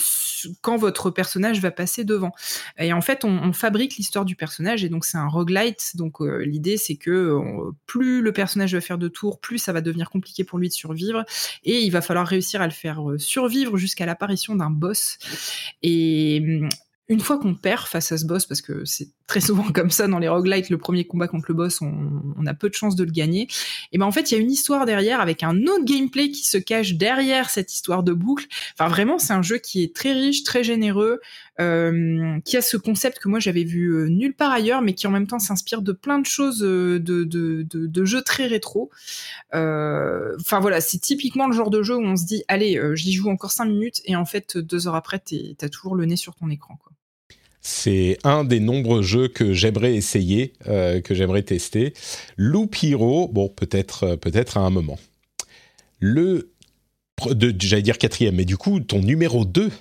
quand 0.62 0.78
votre 0.78 1.10
personnage 1.10 1.60
va 1.60 1.72
passer 1.72 2.04
devant. 2.04 2.32
Et 2.78 2.94
en 2.94 3.02
fait, 3.02 3.24
on, 3.24 3.54
fabrique 3.54 3.96
l'histoire 3.96 4.26
du 4.26 4.36
personnage 4.36 4.84
et 4.84 4.90
donc 4.90 5.06
c'est 5.06 5.18
un 5.18 5.28
roguelite. 5.28 5.96
Donc 5.96 6.22
euh, 6.22 6.44
l'idée 6.46 6.78
c'est 6.78 6.96
que 6.96 7.40
plus 7.86 8.22
le 8.22 8.34
personnage 8.34 8.74
va 8.74 8.82
faire 8.82 8.98
de 8.98 9.08
tours, 9.08 9.40
plus 9.40 9.60
ça 9.60 9.72
va 9.72 9.82
devenir 9.82 10.10
compliqué 10.10 10.44
pour 10.44 10.60
lui 10.60 10.68
de 10.68 10.74
survivre 10.74 11.26
et 11.64 11.82
il 11.82 11.90
va 11.90 12.02
falloir 12.02 12.28
réussir 12.28 12.62
à 12.62 12.66
le 12.66 12.74
faire 12.74 13.10
euh, 13.10 13.18
survivre 13.18 13.78
jusqu'à 13.78 14.06
l'apparition 14.06 14.56
d'un 14.56 14.70
boss. 14.70 15.18
Et 15.82 16.62
hum, 16.62 16.70
une 17.08 17.20
fois 17.20 17.38
qu'on 17.38 17.54
perd 17.54 17.86
face 17.86 18.12
à 18.12 18.18
ce 18.18 18.26
boss, 18.26 18.48
parce 18.48 18.62
que 18.62 18.84
c'est 18.84 19.10
très 19.28 19.40
souvent 19.42 19.72
comme 19.72 19.92
ça 19.92 20.08
dans 20.08 20.20
les 20.20 20.28
roguelites, 20.28 20.70
le 20.70 20.78
premier 20.78 21.06
combat 21.06 21.28
contre 21.28 21.46
le 21.50 21.54
boss, 21.54 21.82
on, 21.82 22.46
a 22.46 22.54
peu 22.54 22.70
de 22.70 22.76
chances 22.76 22.96
de 22.96 23.04
le 23.04 23.12
gagner. 23.12 23.48
Et 23.92 23.98
ben 23.98 24.06
en 24.06 24.12
fait, 24.12 24.32
il 24.32 24.36
y 24.36 24.38
a 24.38 24.42
une 24.42 24.52
histoire 24.52 24.86
derrière 24.86 25.20
avec 25.20 25.44
un 25.44 25.64
autre 25.64 25.84
gameplay 25.84 26.30
qui 26.30 26.44
se 26.44 26.58
cache 26.58 26.94
derrière 26.94 27.50
cette 27.50 27.74
histoire 27.74 28.04
de 28.04 28.14
boucle. 28.14 28.46
Enfin, 28.78 28.88
vraiment, 28.90 29.18
c'est 29.18 29.34
un 29.34 29.42
jeu 29.42 29.58
qui 29.58 29.84
est 29.84 29.96
très 29.96 30.14
riche, 30.14 30.44
très 30.44 30.64
généreux, 30.64 31.20
euh, 31.60 32.40
qui 32.46 32.58
a 32.58 32.62
ce 32.62 32.78
concept 32.78 33.20
que 33.20 33.28
moi 33.28 33.40
j'avais 33.40 33.64
vu 33.64 33.96
euh, 33.96 34.08
nulle 34.08 34.36
part 34.36 34.52
ailleurs, 34.52 34.82
mais 34.82 34.94
qui 34.94 35.08
en 35.08 35.12
même 35.12 35.28
temps 35.28 35.40
s'inspire 35.40 35.82
de 35.82 35.92
plein 35.92 36.20
de 36.20 36.26
choses 36.26 36.64
euh, 36.64 37.00
de, 37.00 37.24
de, 37.24 37.64
de, 37.64 37.88
de 37.88 38.06
jeux 38.06 38.22
très 38.22 38.48
rétro. 38.48 38.90
Euh, 39.54 40.36
enfin 40.40 40.60
voilà, 40.60 40.82
c'est 40.82 41.00
typiquement 41.00 41.48
le 41.48 41.54
genre 41.54 41.70
de 41.70 41.82
jeu 41.84 41.96
où 41.96 42.04
on 42.04 42.16
se 42.16 42.26
dit, 42.26 42.44
allez, 42.48 42.80
j'y 42.94 43.14
joue 43.14 43.30
encore 43.30 43.52
cinq 43.52 43.66
minutes, 43.66 44.02
et 44.06 44.16
en 44.16 44.26
fait, 44.26 44.58
deux 44.58 44.88
heures 44.88 44.96
après, 44.96 45.22
t'as 45.58 45.70
toujours 45.70 45.96
le 45.96 46.06
nez 46.06 46.16
sur 46.16 46.36
ton 46.36 46.50
écran. 46.50 46.78
Quoi. 46.84 46.95
C'est 47.68 48.20
un 48.24 48.44
des 48.44 48.60
nombreux 48.60 49.02
jeux 49.02 49.28
que 49.28 49.52
j'aimerais 49.52 49.96
essayer, 49.96 50.54
euh, 50.68 51.02
que 51.02 51.16
j'aimerais 51.16 51.42
tester. 51.42 51.96
Loop 52.38 52.76
Hero, 52.84 53.28
bon, 53.28 53.50
peut-être 53.50 54.04
euh, 54.04 54.18
peut-être 54.18 54.58
à 54.58 54.62
un 54.62 54.70
moment. 54.70 55.00
Le. 56.00 56.52
J'allais 57.60 57.82
dire 57.82 57.98
quatrième, 57.98 58.36
mais 58.36 58.46
du 58.46 58.56
coup, 58.56 58.82
ton 58.82 59.00
numéro 59.00 59.46
2. 59.46 59.72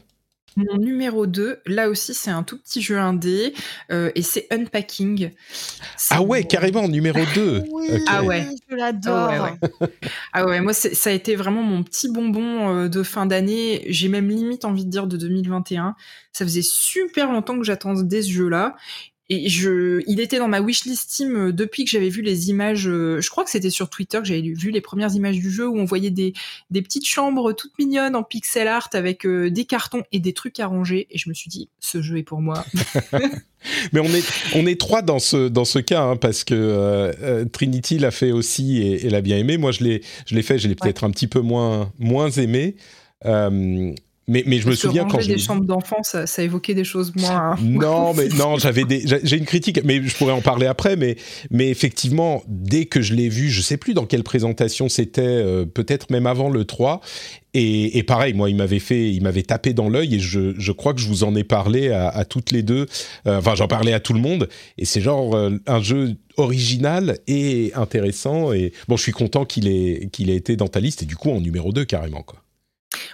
Mon 0.57 0.77
numéro 0.77 1.27
2, 1.27 1.61
là 1.67 1.89
aussi, 1.89 2.15
c'est 2.15 2.31
un 2.31 2.43
tout 2.43 2.59
petit 2.59 2.81
jeu 2.81 2.99
indé 2.99 3.55
euh, 3.91 4.11
et 4.15 4.23
c'est 4.23 4.47
Unpacking. 4.53 5.31
Ah 6.11 6.23
ouais, 6.23 6.45
carrément, 6.45 6.89
numéro 6.89 7.21
2. 7.35 7.65
Ah 8.07 8.23
ouais. 8.23 8.47
Je 8.69 8.77
l'adore. 8.77 9.31
Ah 9.31 9.43
ouais, 9.43 9.89
ah 10.33 10.47
ouais, 10.47 10.61
moi, 10.61 10.73
ça 10.73 11.11
a 11.11 11.13
été 11.13 11.35
vraiment 11.37 11.63
mon 11.63 11.83
petit 11.83 12.11
bonbon 12.11 12.77
euh, 12.77 12.89
de 12.89 13.03
fin 13.03 13.27
d'année. 13.27 13.85
J'ai 13.89 14.09
même 14.09 14.29
limite 14.29 14.65
envie 14.65 14.85
de 14.85 14.91
dire 14.91 15.07
de 15.07 15.17
2021. 15.17 15.97
Ça 16.33 16.45
faisait 16.45 16.63
super 16.63 17.33
longtemps 17.33 17.59
que 17.59 17.65
j'attendais 17.65 18.23
ce 18.23 18.31
jeu-là 18.31 18.77
et 19.31 19.49
je, 19.49 20.03
il 20.07 20.21
était 20.21 20.39
dans 20.39 20.49
ma 20.49 20.61
wishlist 20.61 21.11
Steam 21.11 21.37
euh, 21.37 21.53
depuis 21.53 21.85
que 21.85 21.91
j'avais 21.91 22.11
vu 22.11 22.21
les 22.21 22.51
images. 22.51 22.87
Euh, 22.87 23.23
je 23.23 23.31
crois 23.31 23.43
que 23.43 23.51
c'était 23.51 23.71
sur 23.71 23.89
Twitter 23.89 24.19
que 24.19 24.25
j'avais 24.25 24.43
vu 24.43 24.71
les 24.71 24.83
premières 24.83 25.15
images 25.15 25.37
du 25.37 25.51
jeu 25.51 25.67
où 25.67 25.79
on 25.79 25.87
voyait 25.87 26.11
des, 26.11 26.35
des 26.71 26.83
petites 26.83 27.07
chambres 27.07 27.53
toutes 27.55 27.73
mignonnes 27.79 28.17
en 28.17 28.23
pixel 28.23 28.69
art 28.69 28.91
avec 28.93 29.25
euh, 29.25 29.51
des 29.51 29.65
cartons 29.65 30.03
et 30.13 30.19
des 30.19 30.35
trucs 30.35 30.61
à 30.61 30.67
ranger. 30.67 31.07
Et 31.11 31.17
je 31.17 31.31
me 31.31 31.35
suis 31.35 31.49
dit, 31.49 31.71
ce 31.81 32.03
jeu 32.03 32.19
est 32.19 32.23
pour 32.23 32.43
moi. 32.43 32.67
Mais 33.95 34.01
on 34.01 34.13
est, 34.13 34.25
on 34.57 34.67
est 34.67 34.79
trois 34.79 35.01
dans 35.01 35.19
ce, 35.19 35.49
dans 35.49 35.65
ce 35.65 35.79
cas, 35.79 36.03
hein, 36.03 36.17
parce 36.17 36.45
que 36.45 37.45
Trinity 37.51 37.99
l'a 37.99 38.11
fait 38.11 38.31
aussi 38.31 38.83
et, 38.83 39.07
et 39.07 39.11
l'a 39.11 39.23
bien 39.23 39.39
aimé. 39.39 39.57
Moi, 39.57 39.73
je 39.73 39.83
l'ai, 39.85 40.03
je 40.27 40.35
l'ai 40.35 40.43
fait, 40.43 40.59
je 40.59 40.69
l'ai 40.69 40.75
peut-être 40.75 41.03
un 41.03 41.11
petit 41.11 41.29
peu 41.29 41.41
moins, 41.41 41.91
moins 41.99 42.31
aimé. 42.31 42.77
Mais, 44.27 44.43
mais 44.47 44.59
je 44.59 44.69
me 44.69 44.75
souviens 44.75 45.05
quand 45.05 45.21
j'ai 45.21 45.35
des 45.35 45.39
chambres 45.39 45.65
d'enfants, 45.65 46.03
ça, 46.03 46.27
ça, 46.27 46.43
évoquait 46.43 46.75
des 46.75 46.85
choses 46.85 47.13
moins. 47.15 47.57
Non, 47.63 48.15
mais 48.15 48.29
non, 48.29 48.57
j'avais 48.59 48.85
des, 48.85 49.05
j'ai 49.23 49.37
une 49.37 49.45
critique, 49.45 49.81
mais 49.85 50.03
je 50.03 50.17
pourrais 50.17 50.33
en 50.33 50.41
parler 50.41 50.67
après. 50.67 50.97
Mais, 50.97 51.17
mais 51.51 51.69
effectivement, 51.69 52.43
dès 52.49 52.87
que 52.87 53.03
je 53.03 53.15
l'ai 53.15 53.29
vu, 53.29 53.51
je 53.51 53.61
sais 53.61 53.77
plus 53.77 53.93
dans 53.93 54.07
quelle 54.07 54.23
présentation 54.23 54.89
c'était, 54.89 55.23
euh, 55.23 55.67
peut-être 55.67 56.11
même 56.11 56.27
avant 56.27 56.49
le 56.49 56.65
3. 56.65 57.01
Et, 57.53 57.99
et 57.99 58.03
pareil, 58.03 58.33
moi, 58.33 58.49
il 58.51 58.57
m'avait 58.57 58.79
fait, 58.79 59.13
il 59.13 59.23
m'avait 59.23 59.43
tapé 59.43 59.75
dans 59.75 59.89
l'œil, 59.89 60.17
et 60.17 60.19
je, 60.19 60.55
je 60.59 60.73
crois 60.73 60.95
que 60.95 61.01
je 61.01 61.07
vous 61.07 61.23
en 61.23 61.37
ai 61.37 61.45
parlé 61.45 61.91
à, 61.91 62.09
à 62.09 62.25
toutes 62.25 62.51
les 62.51 62.63
deux. 62.63 62.87
Euh, 63.27 63.39
enfin, 63.39 63.55
j'en 63.55 63.69
parlais 63.69 63.93
à 63.93 64.01
tout 64.01 64.15
le 64.15 64.21
monde. 64.21 64.49
Et 64.79 64.85
c'est 64.85 65.01
genre 65.01 65.35
euh, 65.35 65.51
un 65.67 65.83
jeu 65.83 66.17
original 66.37 67.19
et 67.27 67.73
intéressant. 67.75 68.53
Et 68.53 68.73
bon, 68.89 68.97
je 68.97 69.03
suis 69.03 69.13
content 69.13 69.45
qu'il 69.45 69.69
ait, 69.69 70.09
qu'il 70.13 70.31
ait 70.31 70.37
été 70.37 70.57
dans 70.57 70.69
ta 70.69 70.81
liste, 70.81 71.03
et 71.03 71.07
du 71.07 71.17
coup 71.17 71.31
en 71.31 71.41
numéro 71.41 71.73
2 71.73 71.85
carrément, 71.85 72.23
quoi. 72.23 72.44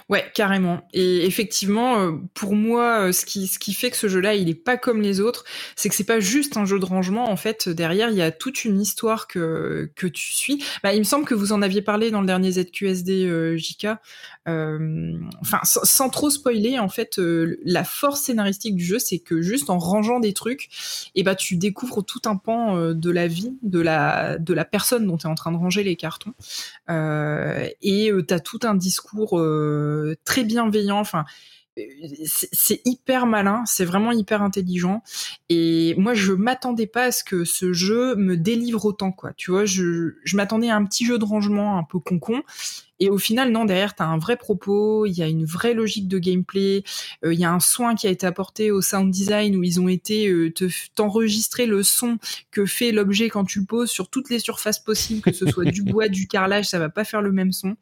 Ouais, 0.09 0.25
carrément. 0.33 0.87
Et 0.93 1.25
effectivement, 1.25 1.99
euh, 1.99 2.11
pour 2.33 2.55
moi, 2.55 3.07
euh, 3.07 3.11
ce 3.11 3.25
qui, 3.25 3.47
ce 3.47 3.59
qui 3.59 3.73
fait 3.73 3.91
que 3.91 3.97
ce 3.97 4.07
jeu-là, 4.07 4.35
il 4.35 4.49
est 4.49 4.55
pas 4.55 4.77
comme 4.77 5.01
les 5.01 5.19
autres, 5.19 5.45
c'est 5.75 5.89
que 5.89 5.95
c'est 5.95 6.03
pas 6.03 6.19
juste 6.19 6.57
un 6.57 6.65
jeu 6.65 6.79
de 6.79 6.85
rangement. 6.85 7.29
En 7.29 7.37
fait, 7.37 7.69
derrière, 7.69 8.09
il 8.09 8.15
y 8.15 8.21
a 8.21 8.31
toute 8.31 8.65
une 8.65 8.79
histoire 8.79 9.27
que, 9.27 9.91
que 9.95 10.07
tu 10.07 10.31
suis. 10.33 10.63
Bah, 10.83 10.93
il 10.93 10.99
me 10.99 11.03
semble 11.05 11.25
que 11.25 11.33
vous 11.33 11.53
en 11.53 11.61
aviez 11.61 11.81
parlé 11.81 12.11
dans 12.11 12.21
le 12.21 12.27
dernier 12.27 12.51
ZQSD 12.51 13.25
euh, 13.25 13.57
JK. 13.57 13.87
Euh, 14.47 15.19
enfin, 15.39 15.59
sans, 15.63 16.09
trop 16.09 16.29
spoiler, 16.29 16.79
en 16.79 16.89
fait, 16.89 17.19
la 17.63 17.83
force 17.83 18.21
scénaristique 18.21 18.75
du 18.75 18.83
jeu, 18.83 18.99
c'est 18.99 19.19
que 19.19 19.41
juste 19.41 19.69
en 19.69 19.77
rangeant 19.77 20.19
des 20.19 20.33
trucs, 20.33 20.65
et 21.15 21.21
eh 21.21 21.23
bah, 21.23 21.35
tu 21.35 21.57
découvres 21.57 22.03
tout 22.03 22.21
un 22.25 22.35
pan 22.35 22.93
de 22.93 23.09
la 23.11 23.27
vie 23.27 23.57
de 23.61 23.79
la, 23.79 24.37
de 24.37 24.53
la 24.53 24.65
personne 24.65 25.05
dont 25.05 25.17
tu 25.17 25.27
es 25.27 25.29
en 25.29 25.35
train 25.35 25.51
de 25.51 25.57
ranger 25.57 25.83
les 25.83 25.95
cartons. 25.95 26.33
et 26.89 28.11
tu 28.27 28.33
as 28.33 28.39
tout 28.39 28.59
un 28.63 28.75
discours 28.75 29.39
euh, 29.39 30.15
très 30.25 30.43
bienveillant. 30.43 30.99
Enfin, 30.99 31.25
euh, 31.77 31.83
c'est 32.25 32.81
hyper 32.85 33.25
malin, 33.25 33.63
c'est 33.65 33.85
vraiment 33.85 34.11
hyper 34.11 34.41
intelligent. 34.41 35.03
Et 35.49 35.95
moi, 35.97 36.13
je 36.13 36.33
m'attendais 36.33 36.87
pas 36.87 37.05
à 37.05 37.11
ce 37.11 37.23
que 37.23 37.45
ce 37.45 37.73
jeu 37.73 38.15
me 38.15 38.37
délivre 38.37 38.85
autant, 38.85 39.11
quoi. 39.11 39.33
Tu 39.33 39.51
vois, 39.51 39.65
je, 39.65 40.15
je 40.23 40.35
m'attendais 40.35 40.69
à 40.69 40.75
un 40.75 40.85
petit 40.85 41.05
jeu 41.05 41.17
de 41.17 41.25
rangement 41.25 41.77
un 41.77 41.83
peu 41.83 41.99
concon. 41.99 42.41
Et 43.01 43.09
au 43.09 43.17
final, 43.17 43.51
non, 43.51 43.65
derrière, 43.65 43.95
tu 43.95 44.03
as 44.03 44.05
un 44.05 44.19
vrai 44.19 44.37
propos, 44.37 45.07
il 45.07 45.13
y 45.13 45.23
a 45.23 45.27
une 45.27 45.43
vraie 45.43 45.73
logique 45.73 46.07
de 46.07 46.19
gameplay, 46.19 46.83
euh, 47.25 47.33
il 47.33 47.39
y 47.39 47.43
a 47.43 47.51
un 47.51 47.59
soin 47.59 47.95
qui 47.95 48.05
a 48.05 48.11
été 48.11 48.27
apporté 48.27 48.69
au 48.69 48.83
sound 48.83 49.09
design 49.09 49.55
où 49.55 49.63
ils 49.63 49.81
ont 49.81 49.87
été 49.87 50.27
euh, 50.27 50.53
t'enregistrer 50.93 51.65
le 51.65 51.81
son 51.81 52.19
que 52.51 52.67
fait 52.67 52.91
l'objet 52.91 53.27
quand 53.27 53.43
tu 53.43 53.61
le 53.61 53.65
poses 53.65 53.89
sur 53.89 54.07
toutes 54.07 54.29
les 54.29 54.37
surfaces 54.37 54.77
possibles, 54.77 55.21
que 55.21 55.31
ce 55.31 55.47
soit 55.47 55.65
du 55.65 55.81
bois, 55.83 56.09
du 56.09 56.27
carrelage, 56.27 56.69
ça 56.69 56.77
va 56.77 56.89
pas 56.89 57.03
faire 57.03 57.23
le 57.23 57.31
même 57.31 57.51
son. 57.51 57.75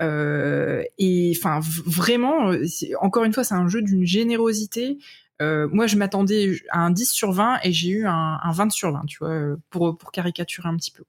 Euh, 0.00 0.82
et 0.96 1.34
enfin, 1.36 1.60
vraiment, 1.60 2.54
encore 3.02 3.24
une 3.24 3.34
fois, 3.34 3.44
c'est 3.44 3.54
un 3.54 3.68
jeu 3.68 3.82
d'une 3.82 4.06
générosité. 4.06 4.96
Euh, 5.42 5.68
moi, 5.70 5.86
je 5.86 5.96
m'attendais 5.96 6.56
à 6.70 6.80
un 6.80 6.90
10 6.90 7.10
sur 7.10 7.32
20 7.32 7.58
et 7.62 7.72
j'ai 7.72 7.88
eu 7.90 8.06
un, 8.06 8.38
un, 8.42 8.52
20 8.52 8.70
sur 8.70 8.92
20, 8.92 9.02
tu 9.06 9.18
vois, 9.20 9.56
pour, 9.70 9.96
pour 9.98 10.12
caricaturer 10.12 10.68
un 10.68 10.76
petit 10.76 10.90
peu. 10.90 11.04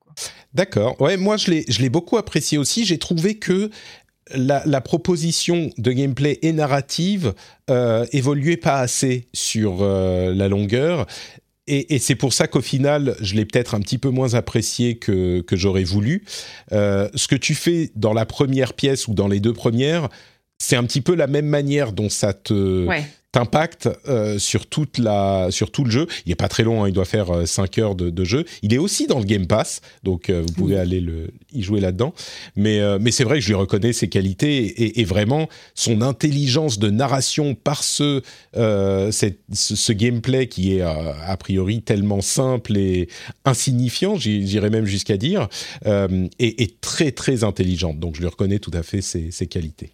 D'accord. 0.53 0.99
Ouais, 1.01 1.17
moi, 1.17 1.37
je 1.37 1.51
l'ai 1.51 1.89
beaucoup 1.89 2.17
apprécié 2.17 2.57
aussi. 2.57 2.85
J'ai 2.85 2.97
trouvé 2.97 3.35
que 3.35 3.69
la, 4.33 4.63
la, 4.65 4.81
proposition 4.81 5.71
de 5.77 5.91
gameplay 5.91 6.39
et 6.41 6.51
narrative 6.51 7.33
euh, 7.69 8.05
évoluait 8.11 8.57
pas 8.57 8.79
assez 8.79 9.27
sur 9.33 9.79
euh, 9.81 10.33
la 10.33 10.47
longueur. 10.47 11.07
Et, 11.67 11.95
et 11.95 11.99
c'est 11.99 12.15
pour 12.15 12.33
ça 12.33 12.47
qu'au 12.47 12.61
final, 12.61 13.15
je 13.21 13.35
l'ai 13.35 13.45
peut-être 13.45 13.75
un 13.75 13.81
petit 13.81 13.97
peu 13.97 14.09
moins 14.09 14.33
apprécié 14.33 14.97
que, 14.97 15.41
que 15.41 15.55
j'aurais 15.55 15.83
voulu. 15.83 16.23
Euh, 16.71 17.09
ce 17.13 17.27
que 17.27 17.35
tu 17.35 17.55
fais 17.55 17.91
dans 17.95 18.13
la 18.13 18.25
première 18.25 18.73
pièce 18.73 19.07
ou 19.07 19.13
dans 19.13 19.27
les 19.27 19.39
deux 19.39 19.53
premières, 19.53 20.09
c'est 20.59 20.75
un 20.75 20.83
petit 20.83 21.01
peu 21.01 21.13
la 21.13 21.27
même 21.27 21.47
manière 21.47 21.91
dont 21.91 22.09
ça 22.09 22.33
te, 22.33 22.85
ouais 22.85 23.05
impact 23.37 23.89
euh, 24.07 24.39
sur, 24.39 24.65
toute 24.65 24.97
la, 24.97 25.47
sur 25.51 25.71
tout 25.71 25.83
le 25.83 25.91
jeu. 25.91 26.07
Il 26.25 26.29
n'est 26.29 26.35
pas 26.35 26.47
très 26.47 26.63
long, 26.63 26.83
hein, 26.83 26.87
il 26.87 26.93
doit 26.93 27.05
faire 27.05 27.47
5 27.47 27.77
euh, 27.77 27.81
heures 27.81 27.95
de, 27.95 28.23
jeu. 28.25 28.45
Il 28.61 28.73
est 28.73 28.77
aussi 28.77 29.07
dans 29.07 29.19
le 29.19 29.25
Game 29.25 29.47
Pass, 29.47 29.81
donc 30.03 30.29
euh, 30.29 30.43
vous 30.45 30.53
pouvez 30.53 30.77
aller 30.77 30.99
le, 30.99 31.29
y 31.53 31.61
jouer 31.61 31.79
là-dedans. 31.79 32.13
Mais, 32.55 32.81
mais 32.99 33.11
c'est 33.11 33.23
vrai 33.23 33.35
que 33.35 33.41
je 33.41 33.47
lui 33.47 33.55
reconnais 33.55 33.93
ses 33.93 34.09
qualités 34.09 34.65
et, 34.65 35.01
et, 35.01 35.05
vraiment 35.05 35.47
son 35.75 36.01
intelligence 36.01 36.79
de 36.79 36.89
narration 36.89 37.55
par 37.55 37.83
ce, 37.83 38.21
cette, 39.11 39.39
ce, 39.53 39.93
gameplay 39.93 40.47
qui 40.47 40.75
est 40.75 40.81
a 40.81 41.37
priori 41.37 41.81
tellement 41.81 42.21
simple 42.21 42.77
et 42.77 43.07
insignifiant, 43.45 44.17
j'irais 44.17 44.69
même 44.69 44.85
jusqu'à 44.85 45.17
dire, 45.17 45.47
est, 45.85 46.29
est, 46.39 46.81
très 46.81 47.11
très 47.11 47.43
intelligente. 47.43 47.99
Donc 47.99 48.15
je 48.15 48.21
lui 48.21 48.27
reconnais 48.27 48.59
tout 48.59 48.71
à 48.73 48.83
fait 48.83 49.01
ses, 49.01 49.31
ses 49.31 49.47
qualités. 49.47 49.91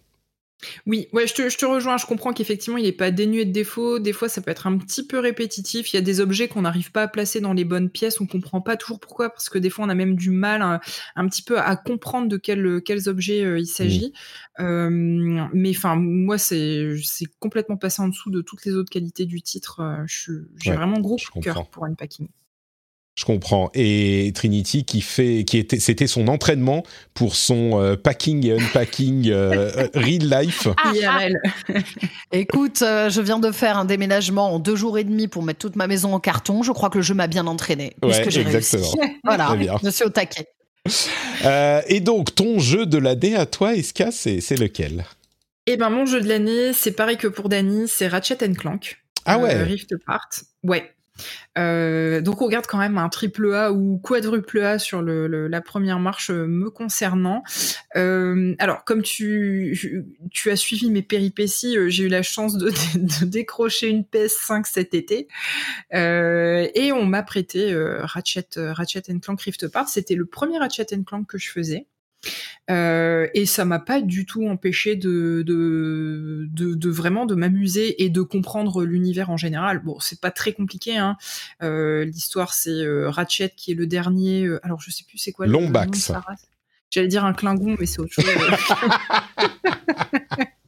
Oui, 0.86 1.08
ouais, 1.12 1.26
je 1.26 1.34
te, 1.34 1.48
je 1.48 1.56
te 1.56 1.64
rejoins. 1.64 1.96
Je 1.96 2.06
comprends 2.06 2.32
qu'effectivement, 2.32 2.78
il 2.78 2.84
n'est 2.84 2.92
pas 2.92 3.10
dénué 3.10 3.44
de 3.44 3.52
défauts. 3.52 3.98
Des 3.98 4.12
fois, 4.12 4.28
ça 4.28 4.40
peut 4.40 4.50
être 4.50 4.66
un 4.66 4.78
petit 4.78 5.06
peu 5.06 5.18
répétitif. 5.18 5.92
Il 5.92 5.96
y 5.96 5.98
a 5.98 6.02
des 6.02 6.20
objets 6.20 6.48
qu'on 6.48 6.62
n'arrive 6.62 6.92
pas 6.92 7.02
à 7.02 7.08
placer 7.08 7.40
dans 7.40 7.52
les 7.52 7.64
bonnes 7.64 7.90
pièces. 7.90 8.20
On 8.20 8.26
comprend 8.26 8.60
pas 8.60 8.76
toujours 8.76 9.00
pourquoi, 9.00 9.30
parce 9.30 9.48
que 9.48 9.58
des 9.58 9.70
fois, 9.70 9.84
on 9.84 9.88
a 9.88 9.94
même 9.94 10.16
du 10.16 10.30
mal 10.30 10.62
un, 10.62 10.80
un 11.16 11.28
petit 11.28 11.42
peu 11.42 11.58
à 11.58 11.76
comprendre 11.76 12.28
de 12.28 12.36
quel, 12.36 12.82
quels 12.84 13.08
objets 13.08 13.44
euh, 13.44 13.58
il 13.58 13.66
s'agit. 13.66 14.12
Euh, 14.60 14.88
mais 14.90 15.70
enfin, 15.70 15.96
moi, 15.96 16.38
c'est 16.38 16.96
complètement 17.40 17.76
passé 17.76 18.02
en 18.02 18.08
dessous 18.08 18.30
de 18.30 18.40
toutes 18.40 18.64
les 18.64 18.74
autres 18.74 18.90
qualités 18.90 19.26
du 19.26 19.42
titre. 19.42 19.80
Euh, 19.80 20.04
j'ai 20.06 20.70
ouais, 20.70 20.76
vraiment 20.76 21.00
gros 21.00 21.16
cœur 21.42 21.68
pour 21.68 21.84
Unpacking. 21.84 22.28
Je 23.14 23.24
comprends. 23.24 23.70
Et 23.74 24.32
Trinity 24.34 24.84
qui 24.84 25.00
fait, 25.00 25.44
qui 25.44 25.58
était, 25.58 25.78
c'était 25.78 26.08
son 26.08 26.26
entraînement 26.26 26.82
pour 27.14 27.36
son 27.36 27.80
euh, 27.80 27.94
packing 27.94 28.44
et 28.44 28.52
unpacking 28.52 29.30
euh, 29.30 29.70
euh 29.76 29.88
real 29.94 30.28
life. 30.28 30.66
Ah, 30.82 30.92
IRL. 30.92 31.38
Écoute, 32.32 32.82
euh, 32.82 33.10
je 33.10 33.20
viens 33.20 33.38
de 33.38 33.52
faire 33.52 33.78
un 33.78 33.84
déménagement 33.84 34.52
en 34.52 34.58
deux 34.58 34.74
jours 34.74 34.98
et 34.98 35.04
demi 35.04 35.28
pour 35.28 35.44
mettre 35.44 35.60
toute 35.60 35.76
ma 35.76 35.86
maison 35.86 36.12
en 36.12 36.18
carton. 36.18 36.64
Je 36.64 36.72
crois 36.72 36.90
que 36.90 36.98
le 36.98 37.02
jeu 37.02 37.14
m'a 37.14 37.28
bien 37.28 37.46
entraîné. 37.46 37.94
Ouais, 38.02 38.20
exactement. 38.20 38.50
Réussi. 38.50 38.76
voilà, 39.24 39.56
je 39.82 39.90
suis 39.90 40.04
au 40.04 40.10
taquet. 40.10 40.48
et 41.88 42.00
donc, 42.00 42.34
ton 42.34 42.58
jeu 42.58 42.84
de 42.84 42.98
l'année 42.98 43.36
à 43.36 43.46
toi, 43.46 43.76
Eska, 43.76 44.10
c'est, 44.10 44.40
c'est 44.40 44.56
lequel? 44.56 45.04
Eh 45.66 45.76
ben, 45.76 45.88
mon 45.88 46.04
jeu 46.04 46.20
de 46.20 46.28
l'année, 46.28 46.72
c'est 46.72 46.92
pareil 46.92 47.16
que 47.16 47.28
pour 47.28 47.48
Dany, 47.48 47.86
c'est 47.86 48.08
Ratchet 48.08 48.38
Clank. 48.54 48.98
Ah 49.24 49.38
ouais. 49.38 49.62
Rift 49.62 49.92
Apart. 49.92 50.28
Ouais. 50.64 50.93
Euh, 51.56 52.20
donc 52.20 52.42
on 52.42 52.46
regarde 52.46 52.66
quand 52.66 52.78
même 52.78 52.98
un 52.98 53.08
triple 53.08 53.54
A 53.54 53.72
ou 53.72 53.98
quadruple 53.98 54.60
A 54.60 54.78
sur 54.78 55.02
la 55.02 55.60
première 55.60 55.98
marche 55.98 56.30
euh, 56.30 56.46
me 56.46 56.70
concernant. 56.70 57.42
Euh, 57.96 58.54
alors 58.58 58.84
comme 58.84 59.02
tu, 59.02 60.06
as 60.46 60.56
suivi 60.56 60.90
mes 60.90 61.02
péripéties, 61.02 61.76
j'ai 61.88 62.04
eu 62.04 62.08
la 62.08 62.22
chance 62.22 62.56
de, 62.56 62.72
décrocher 63.24 63.88
une 63.88 64.02
PS5 64.02 64.64
cet 64.64 64.94
été 64.94 65.28
et 65.92 66.92
on 66.92 67.04
m'a 67.04 67.22
prêté 67.22 67.74
Ratchet, 68.00 68.48
Ratchet 68.56 69.02
Clank 69.22 69.40
Rift 69.40 69.64
Apart. 69.64 69.88
C'était 69.88 70.14
le 70.14 70.26
premier 70.26 70.58
Ratchet 70.58 70.86
Clank 71.06 71.26
que 71.26 71.38
je 71.38 71.50
faisais. 71.50 71.86
Euh, 72.70 73.28
et 73.34 73.46
ça 73.46 73.64
m'a 73.64 73.78
pas 73.78 74.00
du 74.00 74.24
tout 74.26 74.46
empêché 74.46 74.96
de, 74.96 75.42
de, 75.46 76.46
de, 76.50 76.74
de 76.74 76.90
vraiment 76.90 77.26
de 77.26 77.34
m'amuser 77.34 78.02
et 78.02 78.08
de 78.08 78.22
comprendre 78.22 78.84
l'univers 78.84 79.30
en 79.30 79.36
général. 79.36 79.80
Bon, 79.80 79.98
c'est 80.00 80.20
pas 80.20 80.30
très 80.30 80.52
compliqué. 80.52 80.96
Hein. 80.96 81.16
Euh, 81.62 82.04
L'histoire, 82.04 82.54
c'est 82.54 82.70
euh, 82.70 83.10
Ratchet 83.10 83.52
qui 83.56 83.72
est 83.72 83.74
le 83.74 83.86
dernier. 83.86 84.48
Alors, 84.62 84.80
je 84.80 84.90
sais 84.90 85.04
plus 85.04 85.18
c'est 85.18 85.32
quoi. 85.32 85.46
Lombax. 85.46 86.12
J'allais 86.90 87.08
dire 87.08 87.24
un 87.24 87.32
Klingon, 87.32 87.76
mais 87.78 87.86
c'est 87.86 88.00
autre 88.00 88.12
chose. 88.12 88.24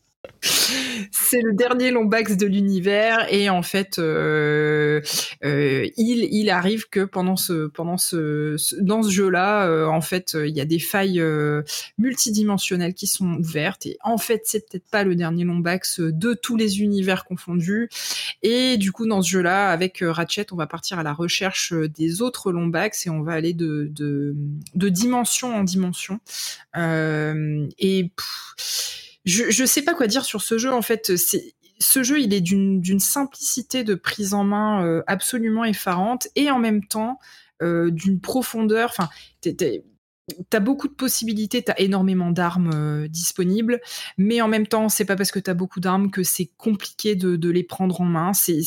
c'est 1.11 1.41
le 1.41 1.53
dernier 1.53 1.91
Lombax 1.91 2.37
de 2.37 2.47
l'univers 2.47 3.27
et 3.33 3.51
en 3.51 3.63
fait, 3.63 3.99
euh, 3.99 5.01
euh, 5.45 5.87
il, 5.97 6.51
arrive 6.51 6.89
que 6.89 7.05
pendant 7.05 7.37
ce, 7.37 7.67
pendant 7.67 7.97
ce, 7.97 8.57
dans 8.81 9.03
ce 9.03 9.11
jeu-là, 9.11 9.67
euh, 9.67 9.87
en 9.87 10.01
fait, 10.01 10.37
il 10.39 10.57
y 10.57 10.61
a 10.61 10.65
des 10.65 10.79
failles 10.79 11.23
multidimensionnelles 11.99 12.95
qui 12.95 13.07
sont 13.07 13.35
ouvertes 13.35 13.87
et 13.87 13.99
en 14.03 14.19
fait, 14.19 14.43
c'est 14.45 14.69
peut-être 14.69 14.89
pas 14.91 15.05
le 15.05 15.15
dernier 15.15 15.45
Lombax 15.45 16.01
de 16.01 16.35
tous 16.35 16.57
les 16.57 16.81
univers 16.81 17.25
confondus. 17.25 17.89
Et 18.43 18.77
du 18.77 18.93
coup, 18.93 19.07
dans 19.07 19.23
ce 19.23 19.31
jeu-là, 19.31 19.71
avec 19.71 20.03
Ratchet, 20.03 20.47
on 20.53 20.57
va 20.57 20.67
partir 20.67 20.99
à 20.99 21.03
la 21.03 21.13
recherche 21.13 21.73
des 21.73 22.23
autres 22.23 22.53
Lombax 22.53 23.07
et 23.07 23.11
on 23.11 23.23
va 23.23 23.33
aller 23.33 23.55
de 23.55 24.35
dimension 24.75 25.55
en 25.55 25.65
dimension. 25.65 26.21
et 26.77 28.11
je, 29.27 29.51
je 29.51 29.65
sais 29.65 29.83
pas 29.83 29.95
quoi 29.95 30.07
dire 30.07 30.25
sur 30.25 30.41
ce 30.41 30.57
jeu. 30.57 30.73
En 30.73 30.83
fait, 30.83 31.17
c'est 31.17 31.55
ce 31.79 32.03
jeu, 32.03 32.21
il 32.21 32.33
est 32.33 32.41
d'une 32.41 33.01
simplicité 33.01 33.85
de 33.85 33.95
prise 33.95 34.33
en 34.33 34.45
main 34.45 34.85
euh, 34.85 35.03
absolument 35.07 35.65
effarante 35.65 36.29
et 36.35 36.51
en 36.51 36.59
même 36.59 36.85
temps 36.85 37.19
euh, 37.63 37.91
d'une 37.91 38.21
profondeur. 38.21 38.91
Enfin, 38.91 39.11
T'as 40.51 40.59
beaucoup 40.59 40.89
de 40.89 40.93
possibilités, 40.93 41.63
t'as 41.63 41.77
énormément 41.79 42.33
d'armes 42.33 42.73
euh, 42.75 43.07
disponibles, 43.07 43.81
mais 44.19 44.41
en 44.41 44.49
même 44.49 44.67
temps, 44.67 44.89
c'est 44.89 45.05
pas 45.05 45.15
parce 45.15 45.31
que 45.31 45.39
t'as 45.39 45.55
beaucoup 45.55 45.79
d'armes 45.79 46.11
que 46.11 46.25
c'est 46.25 46.51
compliqué 46.57 47.15
de, 47.15 47.37
de, 47.37 47.49
les 47.49 47.63
prendre 47.63 48.01
en 48.01 48.07
main. 48.07 48.33
C'est 48.33 48.61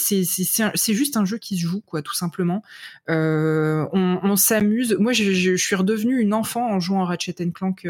juste 0.94 1.18
un 1.18 1.26
jeu 1.26 1.38
qui 1.38 1.58
se 1.58 1.64
joue, 1.64 1.82
quoi, 1.82 2.02
tout 2.02 2.16
simplement. 2.16 2.64
Euh, 3.10 3.86
on, 3.92 4.22
on 4.24 4.38
s'amuse. 4.38 4.96
Moi, 5.02 5.12
je, 5.12 5.34
je, 5.34 5.58
je, 5.58 5.66
suis 5.66 5.76
redevenue 5.76 6.22
une 6.22 6.34
enfant 6.34 6.66
en 6.66 6.80
jouant 6.80 7.04
à 7.04 7.06
Ratchet 7.08 7.36
Clank 7.54 7.86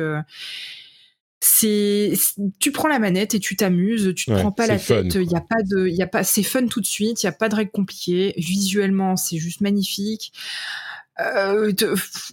c'est 1.41 2.13
tu 2.59 2.71
prends 2.71 2.87
la 2.89 2.99
manette 2.99 3.33
et 3.33 3.39
tu 3.39 3.55
t'amuses, 3.55 4.13
tu 4.15 4.25
te 4.25 4.31
prends 4.31 4.51
pas 4.51 4.67
la 4.67 4.77
tête, 4.77 5.15
il 5.15 5.31
y 5.31 5.35
a 5.35 5.41
pas 5.41 5.61
de 5.63 5.87
il 5.87 5.95
y 5.95 6.01
a 6.01 6.07
pas 6.07 6.23
c'est 6.23 6.43
fun 6.43 6.67
tout 6.67 6.81
de 6.81 6.85
suite, 6.85 7.23
il 7.23 7.27
y 7.27 7.29
a 7.29 7.33
pas 7.33 7.49
de 7.49 7.55
règles 7.55 7.71
compliquées, 7.71 8.33
visuellement, 8.37 9.15
c'est 9.15 9.37
juste 9.37 9.61
magnifique. 9.61 10.33
Euh, 11.19 11.71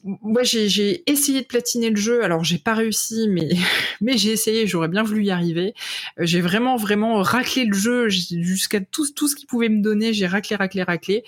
moi, 0.05 0.43
j'ai 0.43 1.11
essayé 1.11 1.41
de 1.41 1.47
platiner 1.47 1.91
le 1.91 1.97
jeu. 1.97 2.23
Alors, 2.25 2.45
j'ai 2.45 2.59
pas 2.59 2.75
réussi, 2.75 3.29
mais 3.29 3.49
mais 4.01 4.17
j'ai 4.17 4.33
essayé. 4.33 4.67
J'aurais 4.67 4.89
bien 4.89 5.03
voulu 5.03 5.25
y 5.25 5.31
arriver. 5.31 5.75
Euh, 6.19 6.27
j'ai 6.27 6.41
vraiment 6.41 6.77
vraiment 6.77 7.23
raclé 7.23 7.65
le 7.65 7.75
jeu 7.75 8.09
jusqu'à 8.09 8.81
tout 8.81 9.07
tout 9.15 9.29
ce 9.29 9.37
qu'il 9.37 9.47
pouvait 9.47 9.69
me 9.69 9.83
donner. 9.83 10.13
J'ai 10.13 10.27
raclé, 10.27 10.57
raclé, 10.57 10.83
raclé. 10.83 11.25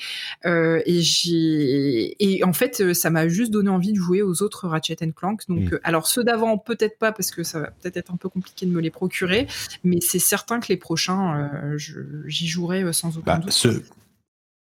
Euh, 0.47 0.81
et 0.87 1.01
j'ai 1.01 2.17
et 2.19 2.45
en 2.45 2.53
fait, 2.53 2.93
ça 2.93 3.11
m'a 3.11 3.29
juste 3.29 3.51
donné 3.51 3.71
envie 3.71 3.93
de 3.93 3.99
jouer 3.99 4.23
aux 4.23 4.43
autres 4.43 4.69
Ratchet 4.69 4.97
Clank. 5.15 5.43
Donc, 5.49 5.73
mm. 5.73 5.81
alors 5.83 6.07
ceux 6.07 6.25
d'avant 6.25 6.59
peut-être 6.59 6.99
pas 6.99 7.13
parce 7.13 7.31
que 7.31 7.43
ça 7.43 7.61
va 7.61 7.67
peut-être 7.71 7.97
être 7.97 8.13
un 8.13 8.17
peu 8.17 8.29
compliqué 8.29 8.67
de 8.67 8.71
me 8.71 8.81
les 8.81 8.91
procurer, 8.91 9.47
mais 9.85 10.01
c'est 10.01 10.19
certain 10.19 10.61
que 10.61 10.69
les 10.69 10.77
prochains, 10.77 11.51
j'y 11.77 12.47
jouerai 12.47 12.93
sans 12.93 13.17
aucun 13.19 13.39
bah, 13.39 13.43
doute. 13.45 13.83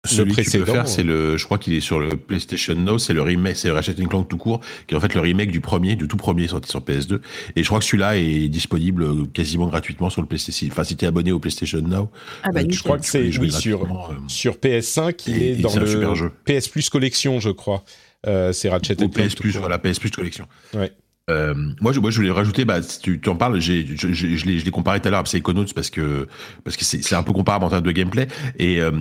Celui 0.07 0.35
que 0.35 0.41
tu 0.41 0.59
peux 0.59 0.65
faire, 0.65 0.87
c'est 0.87 1.03
le, 1.03 1.37
je 1.37 1.45
crois 1.45 1.57
qu'il 1.57 1.73
est 1.73 1.81
sur 1.81 1.99
le 1.99 2.09
PlayStation 2.09 2.75
Now, 2.75 2.97
c'est 2.97 3.13
le 3.13 3.21
remake, 3.21 3.55
c'est 3.55 3.71
Ratchet 3.71 3.93
Clank 3.93 4.27
tout 4.27 4.37
court, 4.37 4.61
qui 4.87 4.93
est 4.93 4.97
en 4.97 5.01
fait 5.01 5.13
le 5.13 5.21
remake 5.21 5.51
du 5.51 5.61
premier, 5.61 5.95
du 5.95 6.07
tout 6.07 6.17
premier 6.17 6.47
sorti 6.47 6.69
sur 6.69 6.81
PS2. 6.81 7.19
Et 7.55 7.63
je 7.63 7.67
crois 7.67 7.79
que 7.79 7.85
celui-là 7.85 8.17
est 8.17 8.47
disponible 8.49 9.27
quasiment 9.29 9.67
gratuitement 9.67 10.09
sur 10.09 10.21
le 10.21 10.27
PlayStation. 10.27 10.67
Enfin, 10.71 10.83
si 10.83 10.95
t'es 10.95 11.05
abonné 11.05 11.31
au 11.31 11.39
PlayStation 11.39 11.81
Now, 11.81 12.09
ah 12.43 12.49
bah, 12.51 12.61
euh, 12.61 12.65
je 12.69 12.83
crois 12.83 12.97
que 12.97 13.05
c'est 13.05 13.37
oui, 13.37 13.51
sur, 13.51 13.83
euh, 13.83 14.15
sur 14.27 14.55
PS5, 14.55 15.23
il 15.27 15.43
est 15.43 15.55
dans 15.55 15.75
le 15.75 16.31
PS 16.45 16.67
Plus 16.69 16.89
Collection, 16.89 17.39
je 17.39 17.49
crois. 17.49 17.83
Euh, 18.25 18.51
c'est 18.51 18.69
Ratchet 18.69 18.95
Clank. 18.95 19.13
PS 19.13 19.35
Plus, 19.35 19.57
voilà, 19.57 19.77
PS 19.77 19.99
Plus 19.99 20.11
Collection. 20.11 20.47
Ouais. 20.73 20.91
Euh, 21.29 21.53
moi, 21.81 21.91
je, 21.91 21.99
moi, 21.99 22.09
je 22.09 22.15
voulais 22.15 22.31
rajouter, 22.31 22.63
bah, 22.63 22.81
si 22.81 23.01
tu, 23.01 23.19
tu 23.19 23.27
en 23.27 23.35
parles, 23.35 23.59
j'ai, 23.59 23.85
je, 23.85 24.13
je, 24.13 24.35
je 24.37 24.45
l'ai 24.45 24.71
comparé 24.71 25.01
tout 25.01 25.09
à 25.09 25.11
l'heure 25.11 25.19
à 25.19 25.23
Psychonauts 25.23 25.65
parce 25.75 25.89
que 25.89 26.25
parce 26.63 26.77
que 26.77 26.85
c'est 26.85 27.15
un 27.15 27.23
peu 27.23 27.33
comparable 27.33 27.65
en 27.65 27.69
termes 27.69 27.83
de 27.83 27.91
gameplay 27.91 28.27
et 28.57 28.79
euh, 28.79 28.91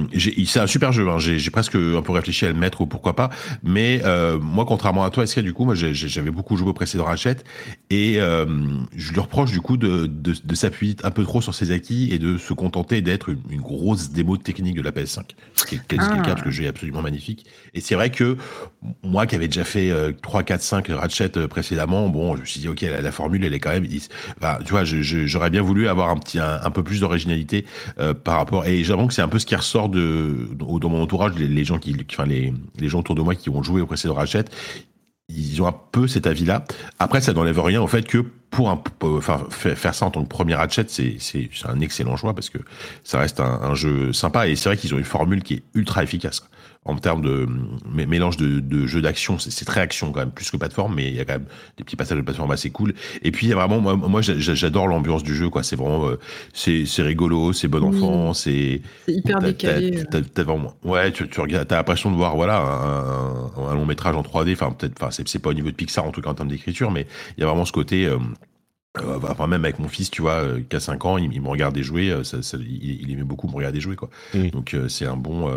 c'est 0.45 0.59
un 0.59 0.67
super 0.67 0.91
jeu. 0.91 1.09
Hein, 1.09 1.19
j'ai 1.21 1.51
presque 1.51 1.77
un 1.77 2.03
peu 2.03 2.11
réfléchi 2.11 2.45
à 2.45 2.49
le 2.49 2.59
mettre 2.59 2.81
ou 2.81 2.87
pourquoi 2.87 3.15
pas. 3.15 3.31
Mais 3.63 4.01
euh, 4.05 4.41
moi, 4.41 4.65
contrairement 4.67 5.05
à 5.05 5.11
toi, 5.11 5.23
est-ce 5.23 5.37
que 5.37 5.41
du 5.41 5.53
coup, 5.53 5.65
moi, 5.65 5.77
j'avais 5.77 6.33
beaucoup 6.33 6.57
joué 6.57 6.71
au 6.71 6.73
précédent 6.73 7.05
Ratchet 7.05 7.37
et 7.91 8.15
je 8.17 9.13
lui 9.13 9.21
reproche 9.21 9.53
du 9.53 9.61
coup 9.61 9.77
de, 9.77 10.07
de, 10.07 10.35
de 10.43 10.55
s'appuyer 10.57 10.97
un 11.05 11.13
peu 11.13 11.23
trop 11.23 11.41
sur 11.41 11.55
ses 11.55 11.71
acquis 11.71 12.13
et 12.13 12.19
de 12.19 12.39
se 12.39 12.53
contenter 12.55 13.03
d'être 13.03 13.29
une, 13.29 13.41
une, 13.51 13.61
grosse 13.61 14.11
démo 14.11 14.37
technique 14.37 14.77
de 14.77 14.83
la 14.83 14.91
PS5, 14.91 15.23
ce 15.55 15.65
qui 15.65 15.77
est, 15.77 15.81
ah. 15.99 16.17
le 16.17 16.23
cas 16.23 16.35
parce 16.35 16.43
que 16.43 16.63
est 16.63 16.67
absolument 16.67 17.03
magnifique. 17.03 17.47
Et 17.75 17.81
c'est 17.81 17.95
vrai 17.95 18.11
que 18.11 18.37
moi, 19.05 19.27
qui 19.27 19.37
avais 19.37 19.47
déjà 19.47 19.65
fait 19.65 19.93
3, 20.23 20.43
4, 20.43 20.61
5 20.61 20.89
Ratchet 20.89 21.47
précédemment 21.49 22.09
bon, 22.17 22.37
je 22.37 22.41
me 22.41 22.47
suis 22.47 22.61
dit, 22.61 22.69
ok, 22.69 22.83
la, 22.83 23.13
formule, 23.13 23.45
elle 23.45 23.55
est 23.55 23.61
quand 23.61 23.71
même. 23.71 23.87
Tu 23.87 24.71
vois, 24.71 24.85
j'aurais 24.85 25.51
bien 25.51 25.63
voulu 25.63 25.89
avoir 25.89 26.11
un 26.11 26.17
petit, 26.17 26.39
un, 26.39 26.71
peu 26.71 26.83
plus 26.83 27.01
d'originalité 27.01 27.65
euh, 27.99 28.15
par 28.15 28.37
rapport. 28.37 28.67
Et 28.67 28.85
j'avoue 28.85 29.07
que 29.07 29.15
c'est 29.15 29.23
un 29.23 29.29
peu 29.29 29.39
ce 29.39 29.47
qui 29.47 29.55
ressort 29.55 29.89
de 29.89 30.49
dans 30.59 30.89
mon 30.89 31.03
entourage, 31.03 31.35
les, 31.37 31.65
gens 31.65 31.79
qui, 31.79 31.97
enfin 32.11 32.27
les, 32.27 32.53
les 32.79 32.89
gens 32.89 33.01
autour 33.01 33.15
de 33.15 33.23
moi 33.23 33.35
qui 33.35 33.51
ont 33.51 33.63
joué 33.63 33.81
au 33.81 33.87
précédent 33.87 34.15
Ratchet, 34.15 34.45
ils 35.29 35.61
ont 35.63 35.67
un 35.67 35.75
peu 35.93 36.07
cet 36.07 36.27
avis-là. 36.27 36.65
Après, 36.99 37.21
ça 37.21 37.33
n'enlève 37.33 37.61
rien 37.61 37.83
au 37.83 37.87
fait 37.87 38.07
que 38.07 38.25
pour 38.51 38.71
un, 38.71 38.83
enfin, 39.03 39.45
faire 39.51 39.95
ça 39.95 40.07
en 40.07 40.11
tant 40.11 40.23
que 40.23 40.29
premier 40.29 40.55
Ratchet, 40.55 40.87
c'est, 40.89 41.19
un 41.65 41.81
excellent 41.81 42.17
choix 42.17 42.35
parce 42.35 42.49
que 42.49 42.59
ça 43.03 43.19
reste 43.19 43.41
un 43.41 43.75
jeu 43.75 44.13
sympa 44.13 44.49
et 44.49 44.57
c'est 44.57 44.69
vrai 44.69 44.77
qu'ils 44.77 44.95
ont 44.95 44.99
une 44.99 45.05
formule 45.05 45.43
qui 45.43 45.55
est 45.55 45.63
ultra 45.75 46.03
efficace 46.03 46.43
en 46.87 46.97
termes 46.97 47.23
de 47.23 47.47
mélange 47.93 48.37
de, 48.37 48.61
de 48.61 48.87
jeux 48.87 49.03
d'action, 49.03 49.39
c'est 49.39 49.65
très 49.65 49.81
action 49.81 50.13
quand 50.13 50.21
même, 50.21 50.31
plus 50.31 50.51
que 50.51 50.57
plateforme, 50.57 50.95
mais 50.95 51.09
il 51.09 51.17
y 51.17 51.21
a 51.21 51.25
quand 51.25 51.35
même 51.35 51.47
des 51.77 51.85
petits 51.85 51.97
passages 51.97 52.17
de 52.17 52.23
plateforme 52.23 52.53
assez 52.53 52.71
cool. 52.71 52.95
Et 53.23 53.33
puis 53.33 53.47
il 53.47 53.51
y 53.51 53.53
a 53.53 53.57
vraiment, 53.57 53.81
moi, 53.81 53.97
moi 53.97 54.23
j'adore 54.23 54.87
l'ambiance 54.87 55.25
du 55.25 55.35
jeu, 55.35 55.51
quoi. 55.51 55.63
C'est 55.63 55.77
vraiment, 55.77 56.09
euh, 56.09 56.19
c'est 56.55 57.03
rigolo, 57.03 57.53
c'est 57.53 57.69
bon 57.69 57.83
enfant, 57.83 58.33
c'est 58.35 58.81
hyper 59.09 59.41
décalé. 59.41 60.05
Vraiment, 60.37 60.75
ouais, 60.85 61.11
tu, 61.11 61.29
tu 61.29 61.41
regardes, 61.41 61.67
t'as 61.67 61.77
l'impression 61.77 62.11
de 62.11 62.17
voir, 62.17 62.37
voilà, 62.37 62.61
un, 62.61 63.69
un, 63.69 63.75
long 63.75 63.85
métrage 63.85 64.15
en 64.15 64.23
3D. 64.23 64.53
Enfin 64.53 64.71
peut-être, 64.71 65.03
enfin 65.03 65.11
c'est 65.11 65.39
pas 65.41 65.51
au 65.51 65.55
niveau 65.55 65.71
de 65.71 65.77
Pixar 65.77 66.05
en 66.05 66.13
tout 66.13 66.21
cas 66.21 66.31
en 66.31 66.35
termes 66.35 66.49
d'écriture, 66.49 66.93
mais 66.93 67.07
il 67.37 67.41
y 67.41 67.45
a 67.45 67.47
vraiment 67.47 67.65
ce 67.65 67.73
côté. 67.73 68.07
Euh, 68.07 68.19
euh, 68.99 69.19
enfin, 69.23 69.47
même 69.47 69.65
avec 69.65 69.79
mon 69.79 69.89
fils, 69.89 70.11
tu 70.11 70.23
vois, 70.23 70.43
euh, 70.43 70.61
qui 70.69 70.77
a 70.77 70.81
5 70.81 71.05
ans, 71.05 71.19
il, 71.19 71.41
me 71.41 71.49
regardait 71.49 71.83
jouer, 71.83 72.11
euh, 72.11 72.25
ça, 72.25 72.43
ça, 72.43 72.57
il, 72.61 73.03
il, 73.03 73.11
aimait 73.11 73.23
beaucoup 73.23 73.49
me 73.49 73.55
regarder 73.55 73.81
jouer, 73.81 73.97
quoi. 73.97 74.11
Donc, 74.53 74.77
c'est 74.89 75.07
un 75.07 75.17
bon. 75.17 75.51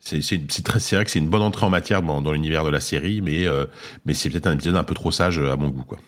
c'est 0.00 0.20
c'est 0.22 0.94
vrai 0.94 1.04
que 1.04 1.10
c'est 1.10 1.18
une 1.18 1.28
bonne 1.28 1.42
entrée 1.42 1.66
en 1.66 1.70
matière 1.70 2.02
dans, 2.02 2.20
dans 2.20 2.32
l'univers 2.32 2.64
de 2.64 2.70
la 2.70 2.80
série, 2.80 3.20
mais, 3.20 3.46
mais 4.04 4.14
c'est 4.14 4.30
peut-être 4.30 4.46
un 4.46 4.54
épisode 4.54 4.76
un 4.76 4.84
peu 4.84 4.94
trop 4.94 5.10
sage 5.10 5.38
à 5.38 5.56
mon 5.56 5.68
goût, 5.68 5.84
quoi. 5.84 5.98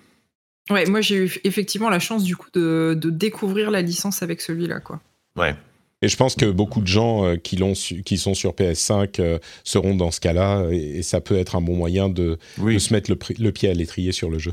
Ouais, 0.71 0.87
moi 0.87 1.03
j'ai 1.03 1.17
eu 1.17 1.41
effectivement 1.45 1.91
la 1.91 1.99
chance 1.99 2.25
du 2.25 2.37
coup 2.37 2.49
de, 2.55 2.97
de 2.99 3.11
découvrir 3.11 3.71
la 3.71 3.83
licence 3.83 4.23
avec 4.23 4.41
celui-là, 4.41 4.81
quoi. 4.81 5.01
Ouais. 5.37 5.55
Et 6.01 6.09
je 6.09 6.17
pense 6.17 6.37
que 6.37 6.47
beaucoup 6.47 6.81
de 6.81 6.87
gens 6.87 7.37
qui, 7.37 7.57
l'ont 7.57 7.73
qui 7.73 8.19
sont 8.19 8.35
sur 8.35 8.53
PS5 8.53 9.41
seront 9.63 9.95
dans 9.95 10.11
ce 10.11 10.21
cas-là, 10.21 10.67
et, 10.71 11.03
ça 11.03 11.21
peut 11.21 11.37
être 11.37 11.57
un 11.57 11.61
bon 11.61 11.77
moyen 11.77 12.09
de, 12.09 12.39
de 12.59 12.79
se 12.79 12.93
mettre 12.93 13.11
le, 13.11 13.19
le 13.39 13.53
pied 13.53 13.69
à 13.69 13.75
l'étrier 13.75 14.13
sur 14.13 14.31
le 14.31 14.39
jeu. 14.39 14.53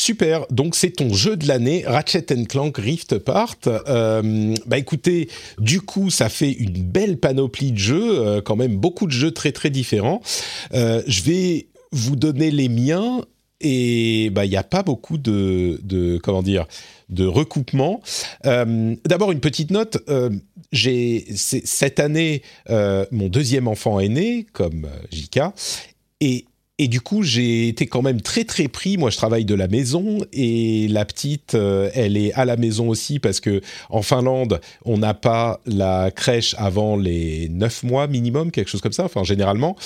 Super, 0.00 0.46
donc 0.50 0.76
c'est 0.76 0.92
ton 0.92 1.12
jeu 1.12 1.36
de 1.36 1.46
l'année, 1.46 1.84
Ratchet 1.86 2.24
Clank 2.48 2.78
Rift 2.78 3.12
Apart. 3.12 3.58
Euh, 3.66 4.54
bah 4.64 4.78
écoutez, 4.78 5.28
du 5.58 5.82
coup, 5.82 6.08
ça 6.08 6.30
fait 6.30 6.52
une 6.52 6.82
belle 6.82 7.18
panoplie 7.18 7.70
de 7.70 7.76
jeux, 7.76 8.18
euh, 8.18 8.40
quand 8.40 8.56
même 8.56 8.78
beaucoup 8.78 9.06
de 9.06 9.12
jeux 9.12 9.30
très 9.30 9.52
très 9.52 9.68
différents. 9.68 10.22
Euh, 10.72 11.02
je 11.06 11.20
vais 11.24 11.66
vous 11.92 12.16
donner 12.16 12.50
les 12.50 12.70
miens 12.70 13.20
et 13.60 14.30
bah 14.30 14.46
il 14.46 14.48
n'y 14.48 14.56
a 14.56 14.62
pas 14.62 14.82
beaucoup 14.82 15.18
de, 15.18 15.78
de 15.82 16.16
comment 16.16 16.42
dire 16.42 16.66
de 17.10 17.26
recoupement. 17.26 18.00
D'abord 18.42 19.32
une 19.32 19.40
petite 19.40 19.70
note. 19.70 19.98
J'ai 20.72 21.26
cette 21.34 22.00
année 22.00 22.40
mon 22.70 23.28
deuxième 23.28 23.68
enfant 23.68 24.00
est 24.00 24.08
né 24.08 24.46
comme 24.54 24.88
JK 25.12 25.40
et 26.22 26.46
et 26.82 26.88
du 26.88 27.02
coup, 27.02 27.22
j'ai 27.22 27.68
été 27.68 27.86
quand 27.86 28.00
même 28.00 28.22
très 28.22 28.44
très 28.44 28.66
pris. 28.66 28.96
Moi, 28.96 29.10
je 29.10 29.18
travaille 29.18 29.44
de 29.44 29.54
la 29.54 29.68
maison 29.68 30.24
et 30.32 30.88
la 30.88 31.04
petite, 31.04 31.54
euh, 31.54 31.90
elle 31.92 32.16
est 32.16 32.32
à 32.32 32.46
la 32.46 32.56
maison 32.56 32.88
aussi 32.88 33.18
parce 33.18 33.38
que 33.38 33.60
en 33.90 34.00
Finlande, 34.00 34.62
on 34.86 34.96
n'a 34.96 35.12
pas 35.12 35.60
la 35.66 36.10
crèche 36.10 36.54
avant 36.56 36.96
les 36.96 37.50
9 37.50 37.82
mois 37.82 38.06
minimum, 38.06 38.50
quelque 38.50 38.68
chose 38.68 38.80
comme 38.80 38.94
ça, 38.94 39.04
enfin 39.04 39.24
généralement. 39.24 39.76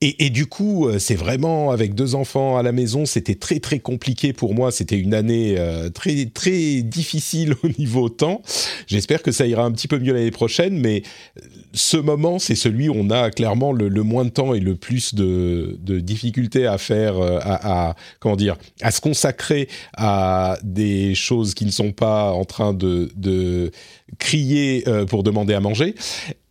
Et, 0.00 0.26
et, 0.26 0.30
du 0.30 0.46
coup, 0.46 0.86
euh, 0.86 1.00
c'est 1.00 1.16
vraiment 1.16 1.72
avec 1.72 1.92
deux 1.96 2.14
enfants 2.14 2.56
à 2.56 2.62
la 2.62 2.70
maison, 2.70 3.04
c'était 3.04 3.34
très 3.34 3.58
très 3.58 3.80
compliqué 3.80 4.32
pour 4.32 4.54
moi. 4.54 4.70
C'était 4.70 4.96
une 4.96 5.12
année 5.12 5.56
euh, 5.58 5.90
très 5.90 6.26
très 6.26 6.82
difficile 6.82 7.56
au 7.64 7.68
niveau 7.80 8.08
temps. 8.08 8.40
J'espère 8.86 9.22
que 9.22 9.32
ça 9.32 9.44
ira 9.44 9.64
un 9.64 9.72
petit 9.72 9.88
peu 9.88 9.98
mieux 9.98 10.12
l'année 10.12 10.30
prochaine, 10.30 10.78
mais 10.78 11.02
euh, 11.36 11.40
ce 11.72 11.96
moment, 11.96 12.38
c'est 12.38 12.54
celui 12.54 12.88
où 12.88 12.94
on 12.94 13.10
a 13.10 13.32
clairement 13.32 13.72
le, 13.72 13.88
le, 13.88 14.02
moins 14.04 14.24
de 14.24 14.30
temps 14.30 14.54
et 14.54 14.60
le 14.60 14.76
plus 14.76 15.16
de, 15.16 15.76
de 15.80 15.98
difficultés 15.98 16.64
à 16.64 16.78
faire, 16.78 17.20
à, 17.20 17.88
à, 17.88 17.96
comment 18.20 18.36
dire, 18.36 18.56
à 18.82 18.92
se 18.92 19.00
consacrer 19.00 19.68
à 19.96 20.58
des 20.62 21.16
choses 21.16 21.54
qui 21.54 21.64
ne 21.64 21.72
sont 21.72 21.90
pas 21.90 22.30
en 22.30 22.44
train 22.44 22.72
de, 22.72 23.10
de 23.16 23.72
crier 24.20 24.84
pour 25.08 25.24
demander 25.24 25.54
à 25.54 25.60
manger. 25.60 25.96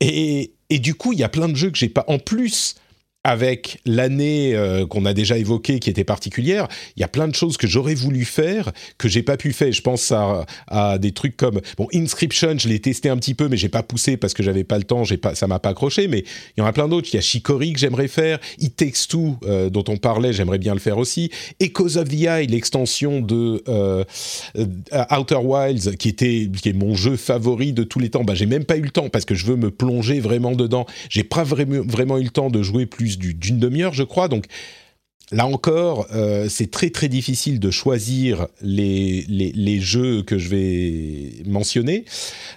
Et, 0.01 0.51
et 0.69 0.79
du 0.79 0.95
coup, 0.95 1.13
il 1.13 1.19
y 1.19 1.23
a 1.23 1.29
plein 1.29 1.47
de 1.47 1.55
jeux 1.55 1.71
que 1.71 1.77
j'ai 1.77 1.87
pas. 1.87 2.03
En 2.07 2.19
plus 2.19 2.75
avec 3.27 3.81
l'année 3.85 4.55
euh, 4.55 4.87
qu'on 4.87 5.05
a 5.05 5.13
déjà 5.13 5.37
évoquée 5.37 5.81
qui 5.81 5.89
était 5.89 6.05
particulière, 6.05 6.69
il 6.95 7.01
y 7.01 7.03
a 7.03 7.09
plein 7.09 7.27
de 7.27 7.35
choses 7.35 7.57
que 7.57 7.67
j'aurais 7.67 7.93
voulu 7.93 8.23
faire 8.23 8.71
que 8.97 9.09
j'ai 9.09 9.21
pas 9.21 9.35
pu 9.35 9.51
faire. 9.51 9.73
Je 9.73 9.81
pense 9.81 10.13
à, 10.13 10.97
des 10.97 11.11
trucs 11.11 11.35
comme 11.35 11.59
bon 11.77 11.89
Inscription, 11.93 12.57
je 12.57 12.69
l'ai 12.69 12.79
testé 12.79 13.09
un 13.09 13.17
petit 13.17 13.33
peu, 13.33 13.49
mais 13.49 13.57
j'ai 13.57 13.67
pas 13.67 13.83
poussé 13.83 14.15
parce 14.15 14.33
que 14.33 14.43
j'avais 14.43 14.63
pas 14.63 14.77
le 14.77 14.85
temps, 14.85 15.03
j'ai 15.03 15.17
pas, 15.17 15.35
ça 15.35 15.45
m'a 15.45 15.59
pas 15.59 15.69
accroché. 15.69 16.07
Mais 16.07 16.23
il 16.55 16.61
y 16.61 16.63
en 16.63 16.65
a 16.65 16.71
plein 16.71 16.87
d'autres. 16.87 17.09
Il 17.11 17.17
y 17.17 17.19
a 17.19 17.21
Chicory 17.21 17.73
que 17.73 17.79
j'aimerais 17.79 18.07
faire, 18.07 18.39
It 18.59 18.77
Takes 18.77 19.09
Two 19.09 19.35
euh, 19.43 19.69
dont 19.69 19.83
on 19.89 19.97
parlait, 19.97 20.31
j'aimerais 20.31 20.57
bien 20.57 20.73
le 20.73 20.79
faire 20.79 20.97
aussi. 20.97 21.29
Echoes 21.59 21.97
of 21.97 22.07
the 22.07 22.21
Eye, 22.21 22.47
l'extension 22.47 23.19
de 23.19 23.61
euh, 23.67 24.05
Outer 25.11 25.39
Wilds, 25.43 25.97
qui 25.97 26.07
était 26.07 26.49
qui 26.61 26.69
est 26.69 26.73
mon 26.73 26.95
jeu 26.95 27.17
favori 27.17 27.73
de 27.73 27.83
tous 27.83 27.99
les 27.99 28.09
temps. 28.09 28.23
Bah 28.23 28.35
j'ai 28.35 28.45
même 28.45 28.63
pas 28.63 28.77
eu 28.77 28.83
le 28.83 28.91
temps 28.91 29.09
parce 29.09 29.25
que 29.25 29.35
je 29.35 29.45
veux 29.45 29.57
me 29.57 29.69
plonger 29.69 30.21
vraiment 30.21 30.53
dedans. 30.53 30.85
J'ai 31.09 31.25
pas 31.25 31.43
vraiment 31.43 31.83
vraiment 31.85 32.17
eu 32.19 32.23
le 32.23 32.29
temps 32.29 32.49
de 32.49 32.63
jouer 32.63 32.85
plus 32.85 33.16
d'une 33.17 33.59
demi-heure, 33.59 33.93
je 33.93 34.03
crois. 34.03 34.27
Donc 34.27 34.47
là 35.31 35.45
encore, 35.45 36.07
euh, 36.13 36.47
c'est 36.49 36.71
très 36.71 36.89
très 36.89 37.09
difficile 37.09 37.59
de 37.59 37.71
choisir 37.71 38.47
les, 38.61 39.25
les, 39.27 39.79
jeux 39.79 40.23
que 40.23 40.37
je 40.37 40.49
vais 40.49 41.43
mentionner. 41.45 42.05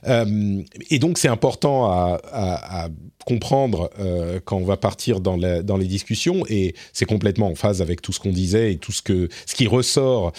Euh, 0.07 0.63
et 0.91 0.99
donc 0.99 1.19
c'est 1.19 1.29
important 1.29 1.87
à, 1.91 2.89
comprendre 3.27 3.91
euh, 4.01 4.41
quand 4.43 4.57
on 4.57 4.65
va 4.65 4.79
partir 4.79 5.21
dans, 5.21 5.37
dans 5.37 5.77
les 5.77 5.87
discussions. 5.87 6.45
Et 6.49 6.75
c'est 6.93 7.05
complètement 7.05 7.49
en 7.49 7.55
phase 7.55 7.83
avec 7.83 8.03
tout 8.03 8.13
ce 8.13 8.21
qu'on 8.21 8.33
disait 8.33 8.73
et 8.73 8.77
tout 8.77 8.93
ce, 8.93 9.03
que, 9.03 9.29
ce 9.47 9.55
qui 9.55 9.67
ressort 9.67 10.33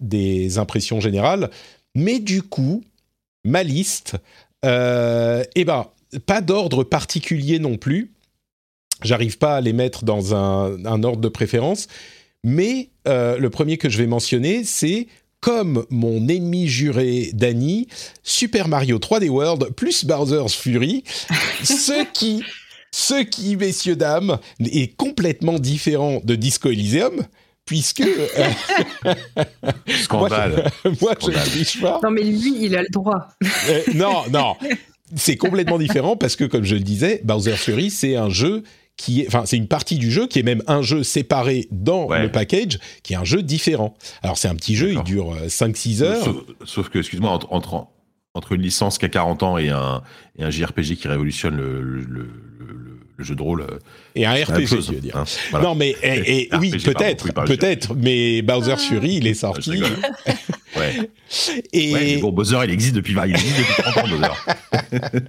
des 0.00 0.58
impressions 0.58 1.00
générales. 1.00 1.50
Mais 1.94 2.20
du 2.20 2.42
coup, 2.42 2.84
ma 3.44 3.62
liste, 3.62 4.16
eh 4.62 5.64
ben, 5.64 5.86
pas 6.26 6.40
d'ordre 6.40 6.84
particulier 6.84 7.58
non 7.58 7.76
plus 7.76 8.12
J'arrive 9.02 9.38
pas 9.38 9.56
à 9.56 9.60
les 9.60 9.72
mettre 9.72 10.04
dans 10.04 10.34
un, 10.34 11.02
ordre 11.04 11.20
de 11.20 11.28
préférence, 11.28 11.88
mais 12.42 12.88
euh, 13.06 13.38
le 13.38 13.50
premier 13.50 13.76
que 13.76 13.88
je 13.88 13.98
vais 13.98 14.06
mentionner, 14.06 14.64
c'est 14.64 15.06
comme 15.40 15.84
mon 15.90 16.28
ennemi 16.28 16.66
juré 16.66 17.30
Danny, 17.34 17.88
Super 18.22 18.68
Mario 18.68 18.98
3D 18.98 19.28
World 19.28 19.74
plus 19.74 20.04
Bowser's 20.04 20.54
Fury, 20.54 21.04
ce 21.62 22.04
qui, 22.12 22.42
ce 22.90 23.22
qui, 23.22 23.56
messieurs 23.56 23.96
dames, 23.96 24.38
est 24.60 24.96
complètement 24.96 25.58
différent 25.58 26.20
de 26.24 26.34
Disco 26.34 26.70
Elysium 26.70 27.26
puisque 27.66 28.00
euh, 28.00 29.12
scandale. 30.02 30.70
moi, 31.02 31.14
je 31.20 31.26
ne 31.26 31.44
triche 31.44 31.80
pas. 31.80 32.00
Non, 32.02 32.10
mais 32.10 32.22
lui, 32.22 32.64
il 32.64 32.76
a 32.76 32.82
le 32.82 32.88
droit. 32.88 33.28
Euh, 33.68 33.82
non, 33.94 34.22
non, 34.30 34.54
c'est 35.14 35.36
complètement 35.36 35.78
différent 35.78 36.16
parce 36.16 36.36
que, 36.36 36.44
comme 36.44 36.64
je 36.64 36.76
le 36.76 36.80
disais, 36.80 37.20
Bowser's 37.24 37.60
Fury, 37.60 37.90
c'est 37.90 38.16
un 38.16 38.30
jeu 38.30 38.62
qui 38.96 39.22
est, 39.22 39.26
enfin, 39.28 39.44
c'est 39.44 39.56
une 39.56 39.68
partie 39.68 39.96
du 39.96 40.10
jeu 40.10 40.26
qui 40.26 40.38
est 40.38 40.42
même 40.42 40.62
un 40.66 40.82
jeu 40.82 41.02
séparé 41.02 41.68
dans 41.70 42.08
le 42.08 42.30
package, 42.30 42.78
qui 43.02 43.12
est 43.12 43.16
un 43.16 43.24
jeu 43.24 43.42
différent. 43.42 43.94
Alors, 44.22 44.38
c'est 44.38 44.48
un 44.48 44.54
petit 44.54 44.74
jeu, 44.74 44.92
il 44.92 45.02
dure 45.02 45.36
5-6 45.46 46.02
euh, 46.02 46.04
heures. 46.06 46.44
Sauf, 46.64 46.88
que, 46.88 46.98
excuse-moi, 46.98 47.30
entre, 47.50 47.88
entre, 48.34 48.52
une 48.52 48.62
licence 48.62 48.98
qui 48.98 49.04
a 49.04 49.08
40 49.08 49.42
ans 49.42 49.58
et 49.58 49.68
un, 49.68 50.02
et 50.38 50.44
un 50.44 50.50
JRPG 50.50 50.96
qui 50.96 51.08
révolutionne 51.08 51.56
le, 51.56 51.82
le 51.82 52.28
le 52.66 52.95
jeu 53.24 53.34
de 53.34 53.42
rôle. 53.42 53.62
Euh, 53.62 53.78
et 54.14 54.26
un 54.26 54.32
RPG, 54.32 54.66
tu 54.66 54.76
veux 54.76 55.00
dire. 55.00 55.16
Hein, 55.16 55.24
non, 55.62 55.74
mais 55.74 55.94
et, 56.02 56.48
oui, 56.58 56.70
peut-être, 56.70 57.32
peut-être, 57.44 57.94
mais 57.94 58.42
Bowser 58.42 58.74
ah. 58.74 58.76
Fury, 58.76 59.16
il 59.16 59.26
est 59.26 59.34
sorti. 59.34 59.70
ouais. 60.76 61.10
Et 61.72 61.92
ouais, 61.92 62.16
bon, 62.18 62.32
Bowser, 62.32 62.58
il 62.64 62.70
existe 62.70 62.94
depuis, 62.94 63.14
il 63.14 63.30
existe 63.30 63.58
depuis 63.58 63.82
30 63.82 63.96
ans, 63.98 64.08
Bowser. 64.08 65.20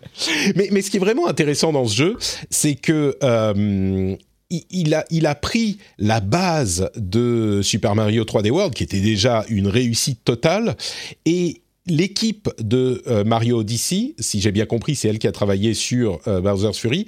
mais, 0.55 0.69
mais 0.71 0.81
ce 0.81 0.91
qui 0.91 0.97
est 0.97 1.01
vraiment 1.01 1.27
intéressant 1.27 1.71
dans 1.71 1.85
ce 1.85 1.95
jeu, 1.95 2.17
c'est 2.49 2.75
que 2.75 3.17
euh, 3.23 4.15
il 4.49 4.93
a, 4.93 5.05
il 5.09 5.25
a 5.25 5.35
pris 5.35 5.77
la 5.97 6.19
base 6.19 6.89
de 6.95 7.61
Super 7.63 7.95
Mario 7.95 8.23
3D 8.23 8.49
World, 8.49 8.73
qui 8.73 8.83
était 8.83 9.01
déjà 9.01 9.45
une 9.49 9.67
réussite 9.67 10.23
totale, 10.23 10.75
et 11.25 11.61
l'équipe 11.85 12.49
de 12.59 13.01
euh, 13.07 13.23
Mario 13.23 13.59
Odyssey, 13.59 14.15
si 14.19 14.41
j'ai 14.41 14.51
bien 14.51 14.65
compris, 14.65 14.95
c'est 14.95 15.07
elle 15.07 15.19
qui 15.19 15.27
a 15.27 15.31
travaillé 15.31 15.73
sur 15.73 16.19
Bowser's 16.25 16.77
Fury, 16.77 17.05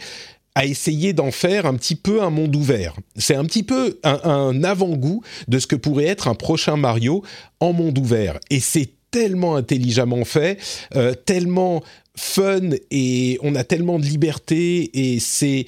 a 0.55 0.65
essayé 0.65 1.13
d'en 1.13 1.31
faire 1.31 1.65
un 1.65 1.75
petit 1.75 1.95
peu 1.95 2.21
un 2.21 2.29
monde 2.29 2.55
ouvert. 2.55 2.95
C'est 3.15 3.35
un 3.35 3.45
petit 3.45 3.63
peu 3.63 3.99
un, 4.03 4.63
avant-goût 4.63 5.21
de 5.47 5.59
ce 5.59 5.67
que 5.67 5.75
pourrait 5.75 6.05
être 6.05 6.27
un 6.27 6.35
prochain 6.35 6.75
Mario 6.75 7.23
en 7.59 7.73
monde 7.73 7.97
ouvert. 7.97 8.39
Et 8.49 8.59
c'est 8.59 8.89
tellement 9.11 9.55
intelligemment 9.55 10.25
fait, 10.25 10.59
euh, 10.95 11.13
tellement 11.13 11.81
fun 12.15 12.71
et 12.91 13.39
on 13.41 13.55
a 13.55 13.63
tellement 13.63 13.97
de 13.97 14.05
liberté 14.05 14.89
et 14.93 15.19
c'est 15.19 15.65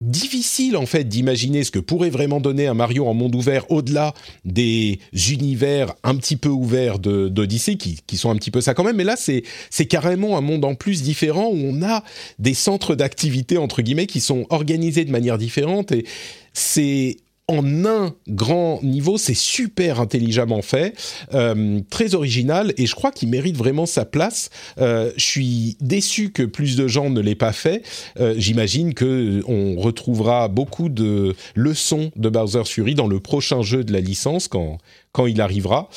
difficile 0.00 0.76
en 0.78 0.86
fait 0.86 1.04
d'imaginer 1.04 1.62
ce 1.62 1.70
que 1.70 1.78
pourrait 1.78 2.10
vraiment 2.10 2.40
donner 2.40 2.66
un 2.66 2.74
Mario 2.74 3.06
en 3.06 3.12
monde 3.12 3.34
ouvert 3.34 3.70
au-delà 3.70 4.14
des 4.44 4.98
univers 5.30 5.92
un 6.02 6.16
petit 6.16 6.36
peu 6.36 6.48
ouverts 6.48 6.98
d'Odyssey 6.98 7.76
qui, 7.76 8.00
qui, 8.06 8.16
sont 8.16 8.30
un 8.30 8.36
petit 8.36 8.50
peu 8.50 8.60
ça 8.60 8.72
quand 8.72 8.84
même. 8.84 8.96
Mais 8.96 9.04
là, 9.04 9.16
c'est 9.16 9.86
carrément 9.86 10.38
un 10.38 10.40
monde 10.40 10.64
en 10.64 10.74
plus 10.74 11.02
différent 11.02 11.48
où 11.48 11.56
on 11.56 11.82
a 11.82 12.02
des 12.38 12.54
centres 12.54 12.94
d'activité 12.94 13.58
entre 13.58 13.82
guillemets 13.82 14.06
qui 14.06 14.20
sont 14.20 14.46
organisés 14.48 15.04
de 15.04 15.10
manière 15.10 15.38
différente 15.38 15.92
et 15.92 16.06
c'est 16.52 17.18
en 17.50 17.84
un 17.84 18.14
grand 18.28 18.80
niveau, 18.82 19.18
c'est 19.18 19.34
super 19.34 20.00
intelligemment 20.00 20.62
fait, 20.62 20.94
euh, 21.34 21.80
très 21.90 22.14
original, 22.14 22.72
et 22.76 22.86
je 22.86 22.94
crois 22.94 23.10
qu'il 23.10 23.28
mérite 23.28 23.56
vraiment 23.56 23.86
sa 23.86 24.04
place. 24.04 24.50
Euh, 24.78 25.10
je 25.16 25.24
suis 25.24 25.76
déçu 25.80 26.30
que 26.30 26.44
plus 26.44 26.76
de 26.76 26.86
gens 26.86 27.10
ne 27.10 27.20
l'aient 27.20 27.34
pas 27.34 27.52
fait. 27.52 27.82
Euh, 28.20 28.34
j'imagine 28.38 28.94
que 28.94 29.42
on 29.48 29.80
retrouvera 29.80 30.46
beaucoup 30.46 30.88
de 30.88 31.34
leçons 31.56 32.12
de 32.14 32.28
Bowser 32.28 32.64
Fury 32.64 32.94
dans 32.94 33.08
le 33.08 33.18
prochain 33.18 33.62
jeu 33.62 33.82
de 33.82 33.92
la 33.92 34.00
licence 34.00 34.46
quand 34.46 34.78
quand 35.12 35.26
il 35.26 35.40
arrivera, 35.40 35.88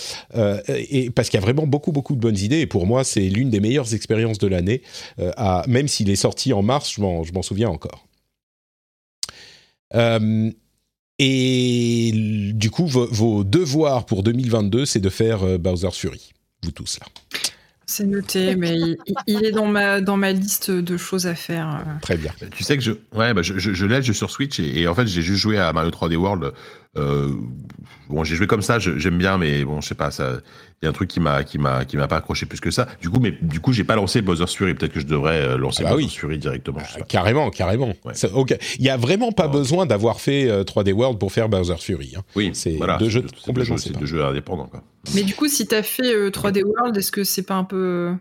et 0.68 1.12
parce 1.12 1.30
qu'il 1.30 1.40
y 1.40 1.44
a 1.44 1.46
vraiment 1.46 1.68
beaucoup 1.68 1.92
beaucoup 1.92 2.16
de 2.16 2.20
bonnes 2.20 2.40
idées. 2.40 2.62
Et 2.62 2.66
pour 2.66 2.88
moi, 2.88 3.04
c'est 3.04 3.30
l'une 3.30 3.52
des 3.52 3.60
meilleures 3.60 3.94
expériences 3.94 4.40
de 4.40 4.48
l'année. 4.48 4.82
même 5.68 5.88
s'il 5.88 6.10
est 6.10 6.16
sorti 6.16 6.52
en 6.52 6.64
mars, 6.64 6.96
je 6.96 7.02
m'en 7.02 7.42
souviens 7.44 7.70
encore. 7.70 8.08
Et 11.26 12.12
du 12.54 12.70
coup, 12.70 12.86
vos, 12.86 13.46
devoirs 13.46 14.06
pour 14.06 14.24
2022, 14.24 14.86
c'est 14.86 15.00
de 15.00 15.08
faire 15.10 15.44
euh, 15.44 15.58
Bowser's 15.58 15.98
Fury, 15.98 16.34
vous 16.64 16.72
tous 16.72 17.00
là. 17.00 17.08
C'est 17.86 18.06
noté, 18.06 18.58
mais 18.58 18.78
il, 19.28 19.46
est 19.46 19.52
dans 19.52 19.68
ma, 19.68 20.02
dans 20.02 20.18
ma 20.18 20.34
liste 20.34 20.70
de 20.70 20.98
choses 20.98 21.26
à 21.26 21.36
faire. 21.36 21.86
Très 22.02 22.18
bien. 22.18 22.32
Tu 22.54 22.64
sais 22.64 22.76
que 22.76 22.84
je, 22.84 22.92
ouais, 23.14 23.34
bah 23.34 23.42
je, 23.42 23.58
je, 23.58 23.74
je 23.74 23.86
l'ai 23.86 24.02
sur 24.02 24.32
Switch 24.32 24.60
et, 24.60 24.88
en 24.88 24.96
fait 24.96 25.06
j'ai 25.08 25.22
juste 25.22 25.42
joué 25.42 25.60
à 25.60 25.72
Mario 25.72 25.92
3D 25.92 26.16
World. 26.16 26.54
Euh, 26.96 27.32
bon, 28.10 28.24
j'ai 28.24 28.36
joué 28.36 28.46
comme 28.46 28.62
ça, 28.62 28.78
j'aime 28.80 29.18
bien, 29.18 29.38
mais 29.38 29.66
bon, 29.66 29.82
je 29.82 29.88
sais 29.88 29.96
pas, 29.96 30.12
ça, 30.12 30.38
il 30.82 30.86
y 30.86 30.88
a 30.88 30.90
un 30.90 30.94
truc 30.94 31.10
qui 31.10 31.20
m'a, 31.20 31.44
qui 31.44 31.58
m'a, 31.58 31.86
qui 31.86 31.98
m'a 31.98 32.08
pas 32.08 32.18
accroché 32.18 32.46
plus 32.46 32.60
que 32.60 32.70
ça. 32.70 32.88
Du 33.02 33.10
coup, 33.10 33.20
mais 33.20 33.32
du 33.42 33.60
coup, 33.60 33.74
j'ai 33.74 33.84
pas 33.84 33.96
lancé 33.96 34.22
Bowser's 34.22 34.54
Fury. 34.54 34.76
Peut-être 34.76 34.94
que 34.94 35.00
je 35.00 35.08
devrais 35.08 35.42
euh, 35.42 35.58
lancer 35.58 35.84
ah 35.86 35.90
bah 35.90 35.96
Bowser's 35.96 36.14
Fury 36.14 36.38
directement. 36.38 36.80
Ah, 36.82 37.02
carrément, 37.02 37.50
carrément. 37.50 37.94
Ok. 38.34 38.56
Il 38.78 38.86
y 38.86 38.90
a 38.90 38.98
vraiment 38.98 39.32
pas 39.32 39.48
besoin 39.48 39.86
d'avoir 39.86 40.22
fait 40.22 40.48
3D 40.64 40.94
World 40.94 41.18
pour 41.18 41.32
faire 41.32 41.50
Bowser's 41.50 41.84
Fury. 41.84 42.14
Hein. 42.16 42.22
Oui, 42.36 42.52
c'est 42.54 42.78
deux 43.00 43.10
jeux 43.10 43.26
complètement 43.44 43.78
C'est 43.78 43.98
deux 43.98 44.06
jeux 44.06 44.24
indépendants. 44.24 44.68
Quoi. 44.68 44.84
Mais 45.16 45.24
du 45.24 45.36
coup, 45.36 45.48
si 45.48 45.68
tu 45.68 45.76
as 45.76 45.84
fait 45.84 46.30
3D 46.30 46.60
euh, 46.60 46.68
World, 46.68 46.98
est-ce 46.98 47.12
que 47.12 47.24
c'est 47.24 47.44
pas 47.44 47.56
un 47.56 47.64
peu. 47.64 48.14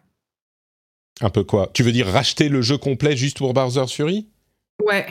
Un 1.21 1.31
peu 1.31 1.45
quoi? 1.45 1.71
Tu 1.73 1.83
veux 1.83 1.93
dire 1.93 2.07
racheter 2.07 2.49
le 2.49 2.63
jeu 2.63 2.79
complet 2.79 3.17
juste 3.17 3.39
pour 3.39 3.53
Bowser's 3.55 3.93
Fury? 3.93 4.29
Ouais. 4.83 5.07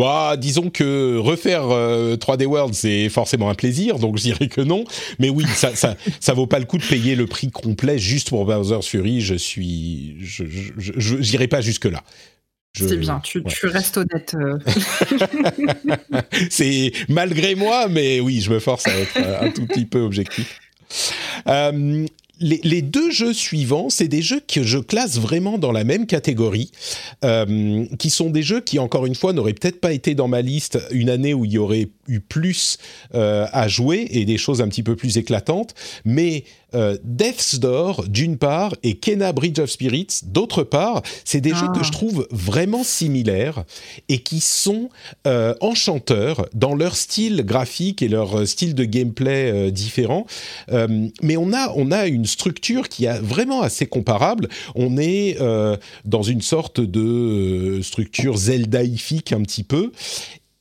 Bah, 0.00 0.38
disons 0.38 0.70
que 0.70 1.18
refaire 1.18 1.64
3D 1.64 2.42
euh, 2.44 2.46
World, 2.46 2.72
c'est 2.72 3.10
forcément 3.10 3.50
un 3.50 3.54
plaisir, 3.54 3.98
donc 3.98 4.16
je 4.16 4.22
dirais 4.22 4.48
que 4.48 4.62
non. 4.62 4.84
Mais 5.18 5.28
oui, 5.28 5.44
ça, 5.54 5.76
ça, 5.76 5.94
ça 6.20 6.32
vaut 6.32 6.46
pas 6.46 6.58
le 6.58 6.64
coup 6.64 6.78
de 6.78 6.82
payer 6.82 7.14
le 7.14 7.26
prix 7.26 7.50
complet 7.50 7.98
juste 7.98 8.30
pour 8.30 8.46
Bowser's 8.46 8.86
Fury. 8.86 9.20
Je 9.20 9.34
suis, 9.34 10.16
je, 10.20 10.44
je, 10.78 11.46
pas 11.48 11.60
jusque 11.60 11.84
là. 11.84 12.02
C'est 12.72 12.96
bien, 12.96 13.20
tu, 13.20 13.44
tu, 13.44 13.66
restes 13.66 13.98
honnête. 13.98 14.34
Euh. 14.36 14.58
c'est 16.50 16.92
malgré 17.10 17.54
moi, 17.54 17.88
mais 17.88 18.20
oui, 18.20 18.40
je 18.40 18.50
me 18.50 18.58
force 18.58 18.86
à 18.86 18.96
être 18.96 19.18
un 19.18 19.50
tout 19.50 19.66
petit 19.66 19.84
peu 19.84 20.00
objectif. 20.00 20.60
Euh, 21.46 22.06
les, 22.40 22.82
deux 22.82 23.10
jeux 23.10 23.34
suivants, 23.34 23.90
c'est 23.90 24.08
des 24.08 24.22
jeux 24.22 24.40
que 24.40 24.62
je 24.62 24.78
classe 24.78 25.18
vraiment 25.18 25.58
dans 25.58 25.72
la 25.72 25.84
même 25.84 26.06
catégorie, 26.06 26.70
euh, 27.24 27.84
qui 27.98 28.10
sont 28.10 28.30
des 28.30 28.42
jeux 28.42 28.60
qui, 28.60 28.78
encore 28.78 29.06
une 29.06 29.14
fois, 29.14 29.32
n'auraient 29.32 29.52
peut-être 29.52 29.80
pas 29.80 29.92
été 29.92 30.14
dans 30.14 30.28
ma 30.28 30.40
liste 30.40 30.78
une 30.90 31.10
année 31.10 31.34
où 31.34 31.44
il 31.44 31.52
y 31.52 31.58
aurait 31.58 31.88
eu 32.08 32.20
plus 32.20 32.78
euh, 33.14 33.46
à 33.52 33.68
jouer 33.68 34.08
et 34.10 34.24
des 34.24 34.38
choses 34.38 34.62
un 34.62 34.68
petit 34.68 34.82
peu 34.82 34.96
plus 34.96 35.18
éclatantes, 35.18 35.74
mais 36.04 36.44
euh, 36.74 36.96
Death's 37.04 37.58
Door 37.58 38.04
d'une 38.08 38.36
part 38.38 38.74
et 38.82 38.94
Kena 38.94 39.32
Bridge 39.32 39.58
of 39.58 39.70
Spirits 39.70 40.20
d'autre 40.24 40.62
part, 40.62 41.02
c'est 41.24 41.40
des 41.40 41.50
jeux 41.50 41.68
que 41.74 41.82
je 41.82 41.88
ah. 41.88 41.92
trouve 41.92 42.26
vraiment 42.30 42.84
similaires 42.84 43.64
et 44.08 44.18
qui 44.18 44.40
sont 44.40 44.88
euh, 45.26 45.54
enchanteurs 45.60 46.46
dans 46.54 46.74
leur 46.74 46.96
style 46.96 47.42
graphique 47.44 48.02
et 48.02 48.08
leur 48.08 48.46
style 48.46 48.74
de 48.74 48.84
gameplay 48.84 49.50
euh, 49.50 49.70
différent. 49.70 50.26
Euh, 50.72 51.08
mais 51.22 51.36
on 51.36 51.52
a 51.52 51.72
on 51.76 51.90
a 51.90 52.06
une 52.06 52.26
structure 52.26 52.88
qui 52.88 53.04
est 53.04 53.18
vraiment 53.20 53.62
assez 53.62 53.86
comparable. 53.86 54.48
On 54.74 54.96
est 54.98 55.38
dans 56.04 56.22
une 56.22 56.40
sorte 56.40 56.80
de 56.80 57.80
structure 57.82 58.36
Zeldaifique 58.36 59.32
un 59.32 59.42
petit 59.42 59.62
peu 59.62 59.92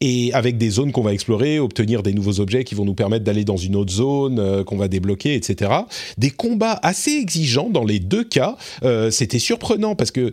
et 0.02 0.32
avec 0.34 0.58
des 0.58 0.70
zones 0.70 0.92
qu'on 0.92 1.02
va 1.02 1.14
explorer, 1.14 1.60
obtenir 1.60 2.04
des 2.04 2.14
nouveaux 2.14 2.40
objets 2.40 2.64
qui 2.64 2.74
vont 2.74 2.86
nous 2.86 2.94
permettre 2.94 3.26
d'aller 3.26 3.44
dans 3.44 3.58
une 3.58 3.76
autre 3.76 3.92
zone 3.92 4.40
euh, 4.40 4.64
qu'on 4.64 4.78
va 4.78 4.88
débloquer, 4.88 5.36
etc. 5.36 5.72
Des 6.18 6.30
combats 6.30 6.80
assez 6.84 7.12
exigeants 7.12 7.70
dans 7.70 7.84
les 7.84 8.00
deux 8.00 8.24
cas. 8.24 8.56
Euh, 8.84 9.12
C'était 9.12 9.40
surprenant 9.40 9.96
parce 9.96 10.12
que 10.12 10.32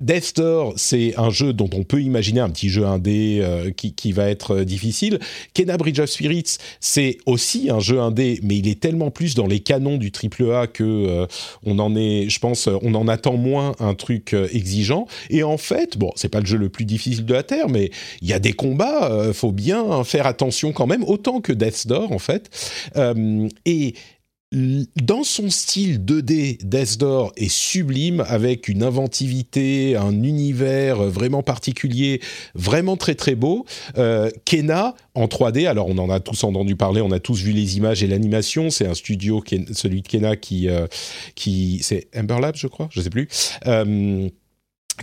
Death 0.00 0.36
Door, 0.36 0.74
c'est 0.76 1.14
un 1.16 1.30
jeu 1.30 1.52
dont 1.52 1.70
on 1.72 1.84
peut 1.84 2.00
imaginer 2.00 2.40
un 2.40 2.50
petit 2.50 2.68
jeu 2.68 2.86
indé 2.86 3.40
euh, 3.42 3.70
qui, 3.70 3.94
qui, 3.94 4.12
va 4.12 4.28
être 4.28 4.56
euh, 4.56 4.64
difficile. 4.64 5.18
Kena 5.54 5.76
Bridge 5.76 6.00
of 6.00 6.10
Spirits, 6.10 6.58
c'est 6.80 7.18
aussi 7.26 7.70
un 7.70 7.80
jeu 7.80 8.00
indé, 8.00 8.40
mais 8.42 8.56
il 8.56 8.68
est 8.68 8.80
tellement 8.80 9.10
plus 9.10 9.34
dans 9.34 9.46
les 9.46 9.60
canons 9.60 9.96
du 9.96 10.10
AAA 10.10 10.66
que 10.68 10.84
euh, 10.84 11.26
on 11.64 11.78
en 11.78 11.94
est, 11.96 12.28
je 12.28 12.38
pense, 12.38 12.68
on 12.82 12.94
en 12.94 13.08
attend 13.08 13.36
moins 13.36 13.74
un 13.80 13.94
truc 13.94 14.34
euh, 14.34 14.48
exigeant. 14.52 15.06
Et 15.30 15.42
en 15.42 15.58
fait, 15.58 15.98
bon, 15.98 16.12
c'est 16.16 16.28
pas 16.28 16.40
le 16.40 16.46
jeu 16.46 16.58
le 16.58 16.68
plus 16.68 16.84
difficile 16.84 17.24
de 17.24 17.34
la 17.34 17.42
terre, 17.42 17.68
mais 17.68 17.90
il 18.22 18.28
y 18.28 18.32
a 18.32 18.38
des 18.38 18.52
combats, 18.52 19.10
euh, 19.10 19.32
faut 19.32 19.52
bien 19.52 20.04
faire 20.04 20.26
attention 20.26 20.72
quand 20.72 20.86
même, 20.86 21.04
autant 21.04 21.40
que 21.40 21.52
Death 21.52 21.86
Door 21.86 22.12
en 22.12 22.18
fait. 22.18 22.50
et 23.64 23.94
dans 24.96 25.22
son 25.22 25.50
style 25.50 25.98
2D, 25.98 26.64
Death 26.64 27.04
est 27.36 27.48
sublime 27.48 28.24
avec 28.26 28.68
une 28.68 28.82
inventivité, 28.82 29.96
un 29.96 30.22
univers 30.22 31.02
vraiment 31.02 31.42
particulier, 31.42 32.20
vraiment 32.54 32.96
très 32.96 33.14
très 33.14 33.34
beau. 33.34 33.66
Euh, 33.98 34.30
Kena 34.46 34.94
en 35.14 35.26
3D, 35.26 35.66
alors 35.66 35.88
on 35.88 35.98
en 35.98 36.08
a 36.08 36.20
tous 36.20 36.42
entendu 36.44 36.74
parler, 36.74 37.02
on 37.02 37.10
a 37.10 37.20
tous 37.20 37.42
vu 37.42 37.52
les 37.52 37.76
images 37.76 38.02
et 38.02 38.06
l'animation. 38.06 38.70
C'est 38.70 38.86
un 38.86 38.94
studio, 38.94 39.42
celui 39.72 40.00
de 40.00 40.08
Kena 40.08 40.36
qui, 40.36 40.68
euh, 40.68 40.86
qui 41.34 41.80
c'est 41.82 42.08
Ember 42.16 42.40
Lab, 42.40 42.56
je 42.56 42.66
crois, 42.66 42.88
je 42.90 43.00
sais 43.02 43.10
plus. 43.10 43.28
Euh, 43.66 44.28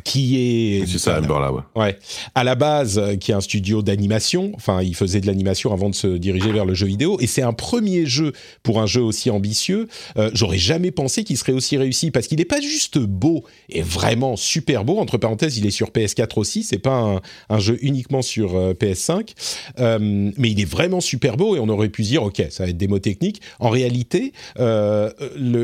qui 0.04 0.38
est 0.38 0.86
c'est 0.88 0.98
ça 0.98 1.20
Amber 1.20 1.40
là 1.40 1.52
ouais. 1.52 1.62
ouais. 1.76 2.00
À 2.36 2.44
la 2.44 2.56
base 2.56 2.98
euh, 2.98 3.16
qui 3.16 3.32
est 3.32 3.36
un 3.36 3.42
studio 3.42 3.82
d'animation 3.82 4.52
enfin 4.56 4.82
il 4.82 4.96
faisait 4.96 5.22
de 5.22 5.28
l'animation 5.28 5.74
avant 5.74 5.90
de 5.90 5.96
se 5.96 6.08
diriger 6.08 6.52
vers 6.52 6.66
le 6.66 6.74
jeu 6.74 6.88
vidéo 6.88 7.18
et 7.20 7.28
c'est 7.28 7.42
un 7.42 7.54
premier 7.54 8.06
jeu 8.06 8.34
pour 8.64 8.82
un 8.82 8.86
jeu 8.86 9.02
aussi 9.02 9.30
ambitieux. 9.30 9.88
Euh, 10.18 10.32
j'aurais 10.34 10.58
jamais 10.58 10.92
pensé 10.92 11.24
qu'il 11.24 11.38
serait 11.38 11.54
aussi 11.54 11.78
réussi 11.78 12.12
parce 12.12 12.28
qu'il 12.28 12.40
n'est 12.40 12.46
pas 12.46 12.62
juste 12.62 12.98
beau 12.98 13.44
et 13.70 13.82
vraiment 13.82 14.36
super 14.36 14.86
beau. 14.86 14.98
Entre 14.98 15.18
parenthèses 15.18 15.58
il 15.58 15.66
est 15.66 15.72
sur 15.72 15.90
PS4 15.90 16.40
aussi 16.40 16.64
c'est 16.64 16.80
pas 16.80 16.96
un, 16.96 17.22
un, 17.50 17.60
jeu 17.60 17.78
uniquement 17.82 18.22
sur 18.22 18.56
euh, 18.56 18.74
PS5 18.74 19.34
euh, 19.80 20.32
mais 20.38 20.52
il 20.52 20.60
est 20.60 20.70
vraiment 20.70 21.02
super 21.02 21.38
beau 21.38 21.56
et 21.56 21.60
on 21.60 21.70
aurait 21.70 21.90
pu 21.90 22.04
dire 22.04 22.24
ok 22.24 22.44
ça 22.50 22.64
va 22.64 22.70
être 22.70 22.78
des 22.78 22.88
mots 22.88 23.00
techniques. 23.00 23.42
En 23.60 23.70
réalité 23.70 24.34
le, 24.58 25.14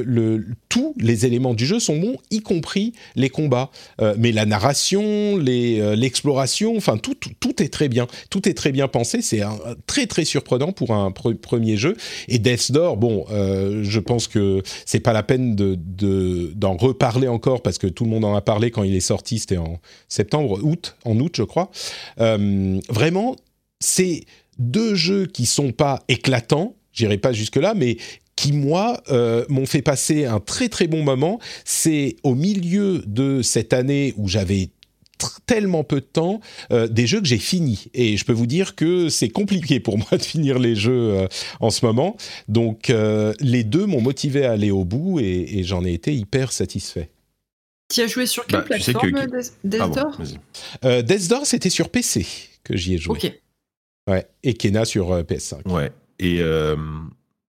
le, 0.04 0.46
tous 0.70 0.94
les 1.00 1.26
éléments 1.26 1.54
du 1.54 1.66
jeu 1.66 1.80
sont 1.80 1.98
bons 1.98 2.18
y 2.32 2.42
compris 2.42 2.94
les 3.16 3.30
combats 3.30 3.72
mais 4.20 4.34
la 4.34 4.46
narration, 4.46 5.38
l'exploration, 5.38 6.76
enfin 6.76 6.98
tout, 6.98 7.16
tout, 7.16 7.64
est 7.64 7.70
très 7.70 7.88
bien, 7.88 8.06
tout 8.30 8.50
est 8.50 8.54
très 8.54 8.74
bien 8.74 8.90
pensé. 8.90 9.22
C'est 9.22 9.42
très 9.88 10.08
très 10.08 10.26
surprenant 10.26 10.74
pour 10.74 10.94
un 10.94 11.10
pre 11.12 11.32
premier 11.32 11.78
jeu. 11.78 11.96
Et 12.28 12.38
Death 12.38 12.74
Door, 12.74 12.98
bon, 12.98 13.26
euh, 13.32 13.82
je 13.84 14.00
pense 14.00 14.28
que 14.28 14.62
c'est 14.86 15.00
pas 15.00 15.14
la 15.14 15.24
peine 15.24 15.56
de 15.56 15.76
d'en 16.54 16.76
de, 16.76 16.82
reparler 16.82 17.30
encore 17.30 17.62
parce 17.62 17.78
que 17.78 17.88
tout 17.88 18.04
le 18.04 18.10
monde 18.10 18.26
en 18.26 18.36
a 18.36 18.42
parlé 18.42 18.72
quand 18.72 18.84
il 18.84 18.94
est 18.94 19.00
sorti. 19.00 19.40
C'était 19.40 19.58
en 19.58 19.80
septembre, 20.10 20.60
août, 20.64 20.98
en 21.06 21.18
août, 21.20 21.36
je 21.38 21.44
crois. 21.44 21.72
Euh, 22.20 22.78
vraiment, 22.90 23.38
c'est 23.80 24.26
deux 24.58 24.96
jeux 24.96 25.28
qui 25.28 25.46
sont 25.46 25.72
pas 25.72 26.04
éclatants. 26.10 26.76
J'irai 26.92 27.18
pas 27.18 27.32
jusque 27.32 27.56
là, 27.56 27.74
mais 27.74 27.96
qui, 28.40 28.54
moi, 28.54 29.04
euh, 29.10 29.44
m'ont 29.50 29.66
fait 29.66 29.82
passer 29.82 30.24
un 30.24 30.40
très 30.40 30.70
très 30.70 30.88
bon 30.88 31.04
moment. 31.04 31.42
C'est 31.66 32.16
au 32.24 32.36
milieu 32.36 33.04
de 33.06 33.42
cette 33.42 33.74
année 33.74 34.14
où 34.16 34.30
j'avais 34.30 34.70
tellement 35.46 35.84
peu 35.84 35.98
de 36.00 36.06
temps 36.06 36.40
euh, 36.72 36.88
des 36.88 37.06
jeux 37.06 37.20
que 37.20 37.28
j'ai 37.28 37.38
finis. 37.38 37.88
Et 37.94 38.16
je 38.16 38.24
peux 38.24 38.32
vous 38.32 38.48
dire 38.48 38.76
que 38.76 39.10
c'est 39.10 39.28
compliqué 39.28 39.82
pour 39.82 39.98
moi 39.98 40.08
de 40.14 40.22
finir 40.22 40.58
les 40.58 40.74
jeux 40.74 41.16
euh, 41.16 41.28
en 41.60 41.70
ce 41.70 41.86
moment. 41.86 42.16
Donc 42.48 42.90
euh, 42.90 43.34
les 43.42 43.66
deux 43.66 43.86
m'ont 43.86 44.00
motivé 44.00 44.46
à 44.46 44.54
aller 44.54 44.72
au 44.72 44.86
bout 44.86 45.20
et, 45.20 45.58
et 45.60 45.66
j'en 45.66 45.84
ai 45.84 45.92
été 45.92 46.16
hyper 46.16 46.54
satisfait. 46.54 47.10
Tu 47.94 48.00
as 48.00 48.08
joué 48.08 48.26
sur 48.26 48.46
quelle 48.46 48.62
bah, 48.62 48.66
plateforme 48.68 49.12
que... 49.12 49.42
Death 49.66 49.80
Door 49.80 50.18
ah 50.18 50.24
bon, 50.82 51.02
Death 51.02 51.28
Door 51.28 51.46
c'était 51.46 51.70
sur 51.70 51.90
PC 51.90 52.26
que 52.64 52.78
j'y 52.78 52.94
ai 52.94 52.98
joué. 53.00 53.18
Ok. 53.18 53.34
Ouais 54.10 54.26
et 54.44 54.54
Kena 54.54 54.86
sur 54.86 55.10
PS5 55.24 55.70
ouais 55.70 55.92
et 56.20 56.40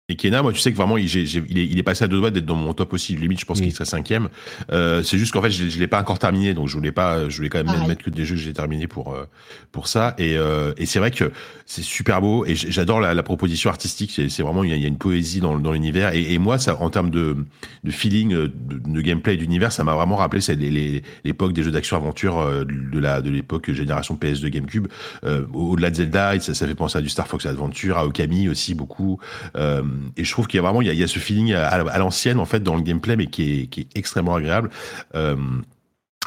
et 0.09 0.15
Kena, 0.15 0.41
moi, 0.41 0.53
tu 0.53 0.59
sais 0.61 0.71
que 0.71 0.77
vraiment, 0.77 0.95
il, 0.97 1.13
il, 1.13 1.37
est, 1.37 1.65
il 1.65 1.77
est, 1.77 1.83
passé 1.83 2.05
à 2.05 2.07
deux 2.07 2.17
doigts 2.17 2.31
d'être 2.31 2.45
dans 2.45 2.55
mon 2.55 2.73
top 2.73 2.93
aussi. 2.93 3.13
Limite, 3.17 3.41
je 3.41 3.45
pense 3.45 3.59
qu'il 3.59 3.73
serait 3.73 3.83
cinquième. 3.83 4.29
Euh, 4.71 5.03
c'est 5.03 5.17
juste 5.17 5.33
qu'en 5.33 5.41
fait, 5.41 5.51
je, 5.51 5.67
je 5.67 5.79
l'ai 5.79 5.87
pas 5.87 5.99
encore 5.99 6.17
terminé, 6.17 6.53
donc 6.53 6.69
je 6.69 6.77
voulais 6.77 6.93
pas, 6.93 7.27
je 7.27 7.35
voulais 7.35 7.49
quand 7.49 7.61
même 7.61 7.75
ah, 7.77 7.85
mettre 7.85 8.05
que 8.05 8.09
des 8.09 8.23
jeux 8.23 8.35
que 8.35 8.41
j'ai 8.41 8.53
terminés 8.53 8.87
pour 8.87 9.13
euh, 9.13 9.25
pour 9.73 9.89
ça. 9.89 10.15
Et, 10.17 10.37
euh, 10.37 10.73
et 10.77 10.85
c'est 10.85 10.99
vrai 10.99 11.11
que 11.11 11.29
c'est 11.65 11.83
super 11.83 12.21
beau 12.21 12.45
et 12.45 12.55
j'adore 12.55 13.01
la, 13.01 13.13
la, 13.13 13.23
proposition 13.23 13.69
artistique. 13.69 14.21
C'est 14.29 14.41
vraiment, 14.41 14.63
il 14.63 14.69
y, 14.69 14.73
a, 14.73 14.77
il 14.77 14.81
y, 14.81 14.85
a, 14.85 14.87
une 14.87 14.97
poésie 14.97 15.41
dans, 15.41 15.59
dans 15.59 15.73
l'univers. 15.73 16.13
Et, 16.15 16.33
et, 16.33 16.37
moi, 16.37 16.57
ça, 16.57 16.81
en 16.81 16.89
termes 16.89 17.09
de, 17.09 17.35
de 17.83 17.91
feeling, 17.91 18.29
de, 18.31 18.47
de 18.47 19.01
gameplay, 19.01 19.35
d'univers, 19.35 19.73
ça 19.73 19.83
m'a 19.83 19.93
vraiment 19.93 20.15
rappelé 20.15 20.39
c'est 20.39 20.55
l'époque 20.55 21.51
des 21.51 21.63
jeux 21.63 21.71
d'action-aventure 21.71 22.39
euh, 22.39 22.63
de 22.63 22.97
la 22.99 23.21
de 23.21 23.29
l'époque 23.29 23.69
génération 23.73 24.15
PS2 24.15 24.47
GameCube. 24.47 24.87
Euh, 25.25 25.45
Au-delà 25.53 25.89
de 25.89 25.95
Zelda, 25.95 26.39
ça, 26.39 26.53
ça 26.53 26.65
fait 26.65 26.75
penser 26.75 26.97
à 26.97 27.01
du 27.01 27.09
Star 27.09 27.27
Fox 27.27 27.45
Adventure, 27.45 27.97
à 27.97 28.07
Okami 28.07 28.47
aussi 28.47 28.73
beaucoup. 28.73 29.19
Euh, 29.57 29.83
et 30.15 30.23
je 30.23 30.31
trouve 30.31 30.47
qu'il 30.47 30.57
y 30.57 30.59
a 30.59 30.63
vraiment 30.63 30.81
il 30.81 30.87
y 30.87 30.89
a, 30.89 30.93
il 30.93 31.07
ce 31.07 31.19
feeling 31.19 31.53
à, 31.53 31.97
l'ancienne 31.97 32.39
en 32.39 32.45
fait 32.45 32.61
dans 32.61 32.75
le 32.75 32.81
gameplay, 32.81 33.15
mais 33.15 33.27
qui 33.27 33.61
est, 33.61 33.67
qui 33.67 33.81
est 33.81 33.87
extrêmement 33.95 34.35
agréable. 34.35 34.69
Euh, 35.15 35.35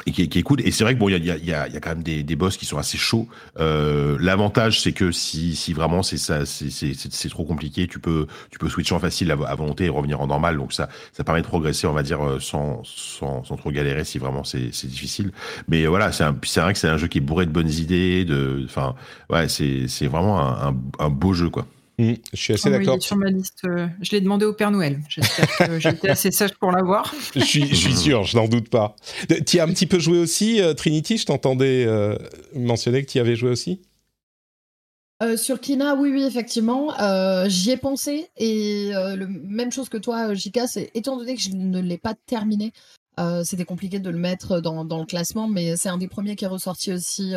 et 0.05 0.11
qui, 0.11 0.27
qui 0.29 0.39
est 0.39 0.43
cool. 0.43 0.61
Et 0.61 0.71
c'est 0.71 0.83
vrai 0.83 0.93
que 0.95 0.99
bon, 0.99 1.09
il 1.09 1.23
y 1.23 1.31
a, 1.31 1.37
y, 1.37 1.53
a, 1.53 1.67
y 1.67 1.77
a 1.77 1.79
quand 1.79 1.89
même 1.89 2.03
des, 2.03 2.23
des 2.23 2.35
boss 2.35 2.57
qui 2.57 2.65
sont 2.65 2.77
assez 2.77 2.97
chauds. 2.97 3.27
Euh, 3.59 4.17
L'avantage, 4.19 4.81
c'est 4.81 4.93
que 4.93 5.11
si, 5.11 5.55
si 5.55 5.73
vraiment 5.73 6.03
c'est 6.03 6.17
ça, 6.17 6.45
c'est 6.45 7.29
trop 7.29 7.45
compliqué, 7.45 7.87
tu 7.87 7.99
peux, 7.99 8.27
tu 8.49 8.59
peux 8.59 8.69
switcher 8.69 8.95
en 8.95 8.99
facile 8.99 9.31
à, 9.31 9.35
à, 9.47 9.55
volonté 9.55 9.85
et 9.85 9.89
revenir 9.89 10.21
en 10.21 10.27
normal. 10.27 10.57
Donc 10.57 10.73
ça, 10.73 10.89
ça 11.13 11.23
permet 11.23 11.41
de 11.41 11.47
progresser, 11.47 11.87
on 11.87 11.93
va 11.93 12.03
dire, 12.03 12.25
euh, 12.25 12.39
sans, 12.39 12.81
sans, 12.83 13.43
sans 13.43 13.55
trop 13.57 13.71
galérer 13.71 14.03
si 14.03 14.17
vraiment 14.17 14.43
c'est 14.43 14.69
difficile. 14.87 15.31
Mais 15.67 15.85
voilà, 15.85 16.11
c'est 16.11 16.23
vrai 16.59 16.73
que 16.73 16.79
c'est 16.79 16.87
un 16.87 16.97
jeu 16.97 17.07
qui 17.07 17.19
est 17.19 17.21
bourré 17.21 17.45
de 17.45 17.51
bonnes 17.51 17.69
idées. 17.69 18.25
De, 18.25 18.63
enfin, 18.65 18.95
ouais, 19.29 19.47
c'est 19.49 20.07
vraiment 20.07 20.41
un, 20.41 20.75
un 20.99 21.09
beau 21.09 21.33
jeu, 21.33 21.49
quoi. 21.49 21.67
Mmh, 22.01 22.15
je 22.33 22.41
suis 22.41 22.53
assez 22.53 22.67
oh, 22.67 22.71
d'accord. 22.71 23.01
sur 23.01 23.15
ma 23.15 23.29
liste. 23.29 23.61
Euh, 23.65 23.87
je 24.01 24.11
l'ai 24.11 24.21
demandé 24.21 24.43
au 24.45 24.53
Père 24.53 24.71
Noël. 24.71 24.99
J'espère 25.07 25.67
que 25.67 25.79
j'étais 25.79 26.09
assez 26.09 26.31
sage 26.31 26.55
pour 26.55 26.71
l'avoir. 26.71 27.13
je, 27.35 27.41
suis, 27.41 27.67
je 27.67 27.75
suis 27.75 27.95
sûr, 27.95 28.23
je 28.23 28.37
n'en 28.37 28.47
doute 28.47 28.69
pas. 28.69 28.95
Tu 29.45 29.59
as 29.59 29.63
un 29.63 29.67
petit 29.67 29.85
peu 29.85 29.99
joué 29.99 30.17
aussi, 30.17 30.61
euh, 30.61 30.73
Trinity? 30.73 31.17
Je 31.17 31.27
t'entendais 31.27 31.85
euh, 31.85 32.17
mentionner 32.55 33.05
que 33.05 33.11
tu 33.11 33.19
y 33.19 33.21
avais 33.21 33.35
joué 33.35 33.51
aussi 33.51 33.81
euh, 35.21 35.37
sur 35.37 35.59
Kina, 35.59 35.93
oui, 35.93 36.09
oui, 36.11 36.23
effectivement, 36.23 36.99
euh, 36.99 37.47
j'y 37.47 37.69
ai 37.69 37.77
pensé 37.77 38.31
et 38.37 38.89
euh, 38.95 39.15
le 39.15 39.27
même 39.27 39.71
chose 39.71 39.87
que 39.87 39.97
toi, 39.97 40.33
Jika, 40.33 40.65
c'est 40.65 40.89
étant 40.95 41.15
donné 41.15 41.35
que 41.35 41.41
je 41.41 41.51
ne 41.51 41.79
l'ai 41.79 41.99
pas 41.99 42.15
terminé, 42.25 42.73
c'était 43.43 43.65
compliqué 43.65 43.99
de 43.99 44.09
le 44.09 44.17
mettre 44.17 44.61
dans, 44.61 44.83
dans 44.83 44.97
le 44.97 45.05
classement, 45.05 45.47
mais 45.47 45.77
c'est 45.77 45.89
un 45.89 45.99
des 45.99 46.07
premiers 46.07 46.35
qui 46.35 46.45
est 46.45 46.47
ressorti 46.47 46.91
aussi 46.91 47.33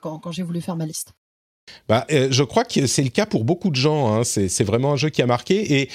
quand, 0.00 0.18
quand 0.18 0.32
j'ai 0.32 0.42
voulu 0.42 0.62
faire 0.62 0.76
ma 0.76 0.86
liste. 0.86 1.12
Bah, 1.88 2.06
euh, 2.10 2.28
je 2.30 2.42
crois 2.42 2.64
que 2.64 2.86
c'est 2.86 3.02
le 3.02 3.10
cas 3.10 3.26
pour 3.26 3.44
beaucoup 3.44 3.70
de 3.70 3.76
gens. 3.76 4.12
Hein. 4.12 4.24
C'est 4.24 4.64
vraiment 4.64 4.92
un 4.92 4.96
jeu 4.96 5.10
qui 5.10 5.22
a 5.22 5.26
marqué. 5.26 5.80
Et 5.80 5.88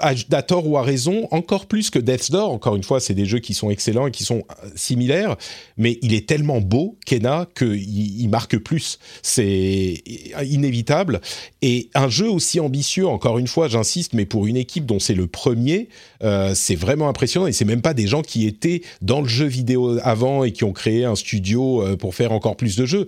à, 0.00 0.42
tort 0.42 0.68
ou 0.68 0.76
à 0.76 0.82
raison, 0.82 1.28
encore 1.30 1.66
plus 1.66 1.90
que 1.90 1.98
Death's 1.98 2.30
Door. 2.30 2.52
Encore 2.52 2.76
une 2.76 2.82
fois, 2.82 3.00
c'est 3.00 3.14
des 3.14 3.24
jeux 3.24 3.38
qui 3.38 3.54
sont 3.54 3.70
excellents 3.70 4.06
et 4.06 4.10
qui 4.10 4.24
sont 4.24 4.44
euh, 4.50 4.68
similaires, 4.74 5.36
mais 5.76 5.98
il 6.02 6.14
est 6.14 6.28
tellement 6.28 6.60
beau, 6.60 6.98
Kena, 7.06 7.48
qu'il 7.56 8.20
il 8.20 8.28
marque 8.28 8.58
plus. 8.58 8.98
C'est 9.22 10.02
inévitable. 10.44 11.20
Et 11.62 11.88
un 11.94 12.08
jeu 12.08 12.28
aussi 12.28 12.60
ambitieux, 12.60 13.06
encore 13.06 13.38
une 13.38 13.48
fois, 13.48 13.68
j'insiste, 13.68 14.12
mais 14.12 14.26
pour 14.26 14.46
une 14.46 14.56
équipe 14.56 14.86
dont 14.86 14.98
c'est 14.98 15.14
le 15.14 15.26
premier, 15.26 15.88
euh, 16.22 16.54
c'est 16.54 16.74
vraiment 16.74 17.08
impressionnant. 17.08 17.46
Et 17.46 17.52
c'est 17.52 17.64
même 17.64 17.82
pas 17.82 17.94
des 17.94 18.06
gens 18.06 18.22
qui 18.22 18.46
étaient 18.46 18.82
dans 19.00 19.20
le 19.20 19.28
jeu 19.28 19.46
vidéo 19.46 19.98
avant 20.02 20.44
et 20.44 20.52
qui 20.52 20.64
ont 20.64 20.72
créé 20.72 21.04
un 21.04 21.14
studio 21.14 21.82
euh, 21.82 21.96
pour 21.96 22.14
faire 22.14 22.32
encore 22.32 22.56
plus 22.56 22.76
de 22.76 22.86
jeux 22.86 23.06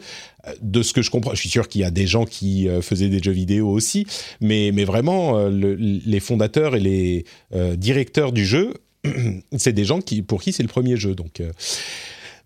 de 0.63 0.83
ce 0.83 0.93
que 0.93 1.03
je 1.03 1.11
comprends, 1.11 1.35
je 1.35 1.41
suis 1.41 1.49
sûr 1.49 1.69
qu'il 1.69 1.81
y 1.81 1.85
a 1.85 1.91
des 1.91 2.07
gens 2.07 2.25
qui 2.25 2.69
euh, 2.69 2.83
faisaient 2.83 3.09
des 3.09 3.23
jeux 3.23 3.33
vidéo 3.33 3.69
aussi, 3.69 4.07
mais, 4.41 4.71
mais 4.73 4.85
vraiment, 4.85 5.39
euh, 5.39 5.51
le, 5.51 5.75
les 5.75 6.21
fondateurs 6.21 6.77
et 6.77 6.81
les 6.81 7.25
euh, 7.55 7.77
directeurs 7.77 8.33
du 8.33 8.45
jeu, 8.45 8.75
c'est 9.57 9.73
des 9.73 9.85
gens 9.85 10.01
qui, 10.01 10.23
pour 10.23 10.43
qui 10.43 10.53
c'est 10.53 10.63
le 10.63 10.69
premier 10.69 10.97
jeu. 10.97 11.15
Donc, 11.15 11.43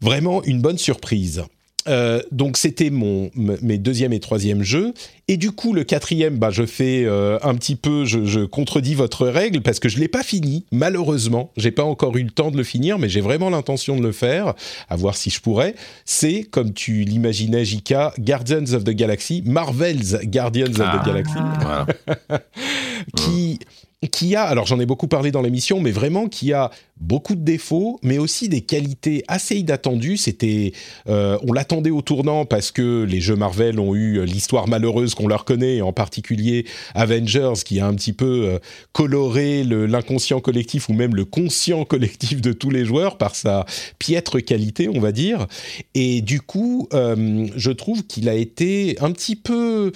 vraiment 0.01 0.43
une 0.45 0.61
bonne 0.61 0.79
surprise. 0.79 1.45
Euh, 1.89 2.21
donc 2.33 2.57
c'était 2.57 2.91
mon 2.91 3.31
mes 3.35 3.79
deuxième 3.79 4.13
et 4.13 4.21
troisième 4.21 4.63
jeux. 4.63 4.93
Et 5.27 5.37
du 5.37 5.53
coup 5.53 5.73
le 5.73 5.85
quatrième 5.85 6.39
bah 6.39 6.51
je 6.51 6.67
fais 6.67 7.05
euh, 7.05 7.39
un 7.43 7.55
petit 7.55 7.77
peu 7.77 8.05
je, 8.05 8.25
je, 8.25 8.41
contredis 8.41 8.95
votre 8.95 9.27
règle 9.27 9.61
parce 9.61 9.79
que 9.79 9.89
je 9.89 9.99
l'ai 9.99 10.09
pas 10.09 10.23
fini 10.23 10.65
malheureusement. 10.71 11.51
J'ai 11.57 11.71
pas 11.71 11.85
encore 11.85 12.17
eu 12.17 12.23
le 12.23 12.31
temps 12.31 12.51
de 12.51 12.57
le 12.57 12.65
finir 12.65 12.99
mais 12.99 13.09
j'ai 13.09 13.21
vraiment 13.21 13.51
l'intention 13.51 13.97
de 13.97 14.03
le 14.03 14.13
faire 14.13 14.55
à 14.89 14.97
voir 14.97 15.17
si 15.17 15.31
je 15.31 15.41
pourrais. 15.41 15.75
C'est 16.05 16.43
comme 16.43 16.73
tu 16.73 17.05
l'imaginais 17.05 17.65
Jika 17.65 18.13
Guardians 18.19 18.73
of 18.73 18.85
the 18.85 18.91
Galaxy 18.91 19.43
Marvel's 19.45 20.17
Guardians 20.25 20.75
ah, 20.79 20.83
of 20.83 20.93
the 20.93 21.01
ah. 21.01 21.07
Galaxy. 21.07 21.39
Voilà. 21.61 21.87
qui 23.17 23.59
qui 24.07 24.37
a, 24.37 24.45
alors 24.45 24.67
j'en 24.67 24.79
ai 24.79 24.87
beaucoup 24.87 25.09
parlé 25.09 25.33
dans 25.33 25.43
l'émission, 25.43 25.81
mais 25.81 25.91
vraiment 25.91 26.29
qui 26.29 26.53
a 26.53 26.71
beaucoup 27.01 27.35
de 27.35 27.41
défauts, 27.41 27.99
mais 28.03 28.19
aussi 28.19 28.49
des 28.49 28.61
qualités 28.61 29.25
assez 29.27 29.57
inattendues. 29.57 30.17
C'était, 30.17 30.73
euh, 31.09 31.37
on 31.43 31.53
l'attendait 31.53 31.91
au 31.91 32.01
tournant 32.01 32.45
parce 32.45 32.71
que 32.71 33.03
les 33.03 33.21
jeux 33.21 33.35
Marvel 33.35 33.81
ont 33.81 33.97
eu 33.97 34.25
l'histoire 34.25 34.69
malheureuse 34.69 35.17
qu'on 35.17 35.27
leur 35.27 35.45
connaît, 35.45 35.81
en 35.81 35.93
particulier 35.93 36.65
Avengers, 36.95 37.55
qui 37.65 37.81
a 37.81 37.87
un 37.87 37.95
petit 37.95 38.13
peu 38.13 38.47
euh, 38.47 38.59
coloré 38.93 39.65
l'inconscient 39.65 40.41
collectif 40.41 40.89
ou 40.89 40.93
même 40.93 41.17
le 41.17 41.25
conscient 41.25 41.85
collectif 41.89 42.41
de 42.41 42.53
tous 42.53 42.71
les 42.71 42.85
joueurs 42.85 43.19
par 43.19 43.35
sa 43.35 43.67
piètre 43.99 44.45
qualité, 44.45 44.89
on 44.89 45.01
va 45.01 45.11
dire. 45.11 45.49
Et 45.95 46.21
du 46.21 46.41
coup, 46.41 46.89
euh, 46.95 47.49
je 47.57 47.71
trouve 47.73 48.07
qu'il 48.07 48.29
a 48.29 48.35
été 48.35 48.97
un 49.01 49.11
petit 49.11 49.35
peu 49.35 49.91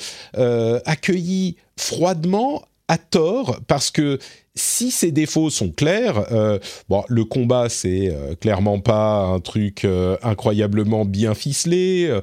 accueilli 0.84 1.56
froidement 1.76 2.62
à 2.88 2.98
tort 2.98 3.60
parce 3.68 3.90
que 3.90 4.18
si 4.54 4.90
ces 4.90 5.12
défauts 5.12 5.50
sont 5.50 5.70
clairs, 5.70 6.26
euh, 6.32 6.58
bon, 6.88 7.04
le 7.08 7.24
combat 7.24 7.68
c'est 7.68 8.10
euh, 8.10 8.34
clairement 8.34 8.80
pas 8.80 9.24
un 9.24 9.40
truc 9.40 9.84
euh, 9.84 10.16
incroyablement 10.22 11.04
bien 11.04 11.34
ficelé. 11.34 12.20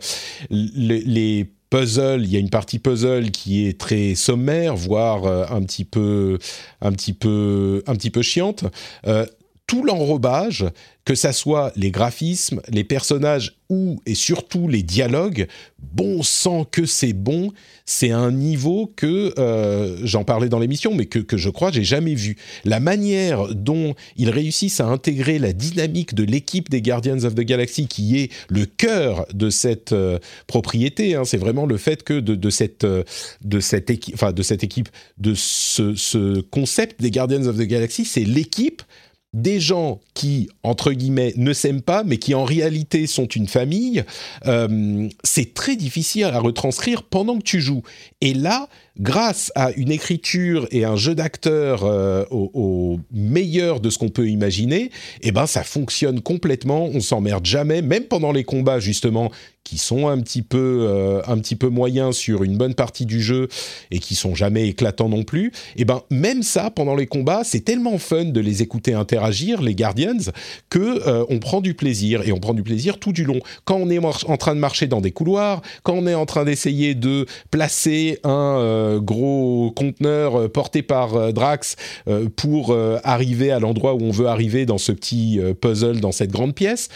Les, 0.50 1.02
les, 1.02 1.52
puzzles, 1.72 2.24
il 2.24 2.32
y 2.32 2.36
a 2.36 2.40
une 2.40 2.50
partie 2.50 2.80
puzzle 2.80 3.30
qui 3.30 3.68
est 3.68 3.80
très 3.80 4.16
sommaire, 4.16 4.76
voire 4.76 5.28
un 5.54 5.62
petit 5.62 5.86
peu, 5.86 6.40
un 6.82 6.92
petit 6.92 7.14
peu, 7.14 7.84
un 7.86 7.94
petit 7.94 8.10
peu 8.10 8.24
chiante 8.24 8.64
tout 9.70 9.84
l'enrobage, 9.84 10.66
que 11.06 11.14
ça 11.14 11.32
soit 11.32 11.72
les 11.76 11.92
graphismes, 11.92 12.60
les 12.70 12.84
personnages 12.84 13.60
ou 13.70 14.02
et 14.08 14.16
surtout 14.16 14.68
les 14.68 14.82
dialogues, 14.82 15.48
bon 15.94 16.24
sang 16.24 16.66
que 16.66 16.88
c'est 16.88 17.14
bon, 17.14 17.52
c'est 17.86 18.10
un 18.10 18.32
niveau 18.32 18.92
que 18.96 19.32
euh, 19.38 20.00
j'en 20.04 20.24
parlais 20.24 20.50
dans 20.50 20.58
l'émission, 20.58 20.96
mais 20.96 21.06
que, 21.06 21.20
que 21.20 21.38
je 21.38 21.52
crois 21.52 21.72
j'ai 21.72 21.84
jamais 21.84 22.16
vu. 22.16 22.36
La 22.66 22.80
manière 22.80 23.54
dont 23.54 23.94
ils 24.18 24.32
réussissent 24.32 24.80
à 24.80 24.88
intégrer 24.88 25.38
la 25.38 25.54
dynamique 25.54 26.16
de 26.16 26.24
l'équipe 26.24 26.68
des 26.70 26.82
Guardians 26.82 27.24
of 27.24 27.36
the 27.36 27.42
Galaxy, 27.42 27.88
qui 27.88 28.18
est 28.18 28.32
le 28.50 28.66
cœur 28.66 29.28
de 29.36 29.52
cette 29.52 29.94
euh, 29.94 30.18
propriété, 30.48 31.14
hein, 31.14 31.26
c'est 31.26 31.38
vraiment 31.38 31.68
le 31.68 31.78
fait 31.78 32.02
que 32.02 32.20
de, 32.20 32.50
cette 32.50 32.86
euh, 32.86 33.04
de 33.44 33.60
cette 33.60 33.92
équipe, 33.92 34.16
de 34.26 34.42
cette 34.42 34.64
équipe, 34.64 34.90
de 35.20 35.36
ce 35.36 36.42
concept 36.42 37.00
des 37.00 37.12
Guardians 37.12 37.46
of 37.46 37.58
the 37.58 37.68
Galaxy, 37.68 38.04
c'est 38.04 38.26
l'équipe 38.26 38.82
des 39.34 39.60
gens 39.60 40.00
qui, 40.14 40.50
entre 40.64 40.92
guillemets, 40.92 41.34
ne 41.38 41.54
s'aiment 41.54 41.82
pas, 41.82 42.04
mais 42.04 42.18
qui 42.18 42.34
en 42.34 42.44
réalité 42.44 43.06
sont 43.06 43.28
une 43.28 43.48
famille, 43.48 44.04
euh, 44.48 45.08
c'est 45.24 45.54
très 45.54 45.76
difficile 45.76 46.26
à 46.26 46.40
retranscrire 46.40 47.04
pendant 47.04 47.38
que 47.38 47.44
tu 47.44 47.62
joues. 47.62 47.84
Et 48.22 48.34
là, 48.34 48.68
grâce 48.98 49.52
à 49.56 49.72
une 49.72 49.92
écriture 49.92 50.68
et 50.72 50.86
un 50.86 50.96
jeu 50.96 51.16
d'acteur 51.16 51.84
euh, 51.84 52.26
au, 52.32 53.00
meilleur 53.12 53.80
de 53.80 53.90
ce 53.90 53.98
qu'on 53.98 54.10
peut 54.10 54.28
imaginer, 54.28 54.92
eh 55.22 55.32
ben 55.32 55.46
ça 55.46 55.64
fonctionne 55.64 56.22
complètement. 56.22 56.86
On 56.86 57.00
s'emmerde 57.00 57.46
jamais, 57.46 57.82
même 57.82 58.04
pendant 58.04 58.32
les 58.32 58.44
combats 58.44 58.80
justement 58.80 59.32
qui 59.64 59.78
sont 59.78 60.08
un 60.08 60.20
petit 60.20 60.42
peu 60.42 60.88
euh, 60.90 61.22
un 61.28 61.38
petit 61.38 61.56
peu 61.56 61.70
moyens 61.70 62.16
sur 62.16 62.44
une 62.44 62.58
bonne 62.58 62.74
partie 62.74 63.06
du 63.06 63.22
jeu 63.22 63.48
et 63.92 64.00
qui 64.00 64.16
sont 64.16 64.34
jamais 64.34 64.68
éclatants 64.68 65.10
non 65.10 65.24
plus. 65.24 65.52
Eh 65.76 65.86
ben 65.86 66.02
même 66.10 66.42
ça 66.42 66.72
pendant 66.72 66.96
les 66.96 67.06
combats, 67.06 67.44
c'est 67.44 67.60
tellement 67.60 68.00
fun 68.00 68.26
de 68.26 68.40
les 68.40 68.64
écouter 68.64 68.94
interagir 68.94 69.62
les 69.62 69.76
Guardians 69.76 70.32
que 70.70 71.08
euh, 71.08 71.24
on 71.30 71.38
prend 71.38 71.62
du 71.62 71.76
plaisir 71.76 72.28
et 72.28 72.32
on 72.32 72.40
prend 72.40 72.56
du 72.56 72.64
plaisir 72.64 72.98
tout 72.98 73.12
du 73.12 73.26
long. 73.26 73.40
Quand 73.66 73.76
on 73.76 73.90
est 73.92 74.00
en 74.00 74.38
train 74.38 74.56
de 74.56 74.60
marcher 74.60 74.88
dans 74.88 75.02
des 75.02 75.12
couloirs, 75.12 75.62
quand 75.84 75.94
on 75.94 76.08
est 76.08 76.16
en 76.16 76.26
train 76.26 76.46
d'essayer 76.46 76.96
de 76.96 77.28
placer 77.52 78.20
un 78.24 78.58
euh, 78.60 78.89
gros 78.98 79.72
conteneur 79.76 80.36
euh, 80.36 80.48
porté 80.48 80.82
par 80.82 81.16
euh, 81.16 81.32
Drax 81.32 81.76
pour 82.36 82.76
arriver 83.04 83.52
à 83.52 83.60
l'endroit 83.60 83.94
où 83.94 84.02
on 84.02 84.12
veut 84.12 84.28
arriver 84.28 84.66
dans 84.66 84.78
ce 84.78 84.92
petit 84.92 85.40
puzzle, 85.62 86.00
dans 86.00 86.12
cette 86.12 86.32
grande 86.32 86.56
pièce, 86.56 86.90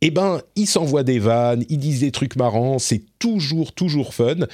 eh 0.00 0.10
ben, 0.10 0.42
ils 0.56 0.66
s'envoient 0.66 1.04
des 1.04 1.18
vannes, 1.18 1.64
ils 1.68 1.78
disent 1.78 2.00
des 2.00 2.12
trucs 2.12 2.36
marrants, 2.36 2.78
c'est 2.78 3.02
toujours, 3.18 3.72
toujours 3.72 4.14
fun. 4.14 4.46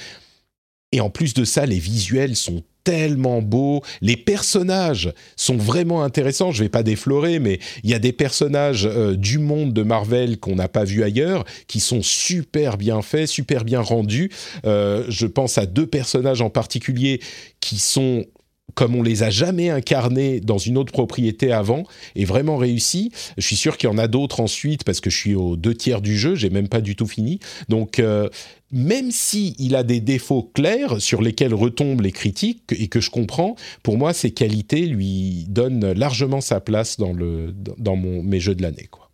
Et 0.91 1.01
en 1.01 1.09
plus 1.09 1.33
de 1.33 1.43
ça, 1.43 1.65
les 1.65 1.79
visuels 1.79 2.35
sont 2.35 2.63
tellement 2.85 3.41
beau. 3.41 3.81
Les 3.99 4.15
personnages 4.15 5.13
sont 5.35 5.57
vraiment 5.57 6.03
intéressants. 6.03 6.51
Je 6.51 6.63
vais 6.63 6.69
pas 6.69 6.83
déflorer, 6.83 7.39
mais 7.39 7.59
il 7.83 7.89
y 7.89 7.93
a 7.93 7.99
des 7.99 8.13
personnages 8.13 8.85
euh, 8.85 9.15
du 9.15 9.39
monde 9.39 9.73
de 9.73 9.83
Marvel 9.83 10.39
qu'on 10.39 10.55
n'a 10.55 10.69
pas 10.69 10.85
vu 10.85 11.03
ailleurs, 11.03 11.43
qui 11.67 11.81
sont 11.81 12.01
super 12.01 12.77
bien 12.77 13.01
faits, 13.01 13.27
super 13.27 13.65
bien 13.65 13.81
rendus. 13.81 14.31
Euh, 14.65 15.03
je 15.09 15.27
pense 15.27 15.57
à 15.57 15.65
deux 15.65 15.87
personnages 15.87 16.41
en 16.41 16.49
particulier 16.49 17.19
qui 17.59 17.79
sont 17.79 18.25
comme 18.73 18.95
on 18.95 19.03
les 19.03 19.23
a 19.23 19.29
jamais 19.29 19.69
incarnés 19.69 20.39
dans 20.39 20.57
une 20.57 20.77
autre 20.77 20.91
propriété 20.91 21.51
avant, 21.51 21.83
et 22.15 22.25
vraiment 22.25 22.57
réussi. 22.57 23.11
Je 23.37 23.45
suis 23.45 23.55
sûr 23.55 23.77
qu'il 23.77 23.89
y 23.89 23.91
en 23.91 23.97
a 23.97 24.07
d'autres 24.07 24.39
ensuite 24.39 24.83
parce 24.83 24.99
que 24.99 25.09
je 25.09 25.17
suis 25.17 25.35
aux 25.35 25.55
deux 25.55 25.73
tiers 25.73 26.01
du 26.01 26.17
jeu, 26.17 26.35
j'ai 26.35 26.49
même 26.49 26.67
pas 26.67 26.81
du 26.81 26.95
tout 26.95 27.07
fini. 27.07 27.39
Donc 27.69 27.99
euh, 27.99 28.29
même 28.71 29.11
si 29.11 29.55
il 29.59 29.75
a 29.75 29.83
des 29.83 30.01
défauts 30.01 30.51
clairs 30.53 30.99
sur 30.99 31.21
lesquels 31.21 31.53
retombent 31.53 32.01
les 32.01 32.11
critiques 32.11 32.63
et 32.77 32.87
que 32.87 32.99
je 32.99 33.09
comprends, 33.09 33.55
pour 33.83 33.97
moi 33.97 34.13
ces 34.13 34.31
qualités 34.31 34.85
lui 34.85 35.45
donnent 35.47 35.93
largement 35.93 36.41
sa 36.41 36.59
place 36.59 36.97
dans 36.97 37.13
le 37.13 37.53
dans 37.77 37.95
mon 37.95 38.23
mes 38.23 38.39
jeux 38.39 38.55
de 38.55 38.61
l'année 38.61 38.87
quoi. 38.89 39.04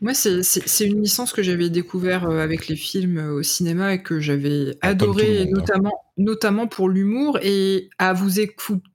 Moi, 0.00 0.14
c'est 0.14 0.86
une 0.86 1.02
licence 1.02 1.32
que 1.32 1.42
j'avais 1.42 1.70
découvert 1.70 2.28
euh, 2.28 2.42
avec 2.42 2.66
les 2.68 2.76
films 2.76 3.18
euh, 3.18 3.34
au 3.34 3.42
cinéma 3.42 3.94
et 3.94 4.02
que 4.02 4.18
j'avais 4.18 4.76
ah, 4.80 4.88
adoré, 4.88 5.42
hein. 5.42 5.46
notamment, 5.50 6.04
notamment 6.16 6.66
pour 6.66 6.88
l'humour 6.88 7.38
et 7.42 7.88
à 7.98 8.12
vous, 8.12 8.40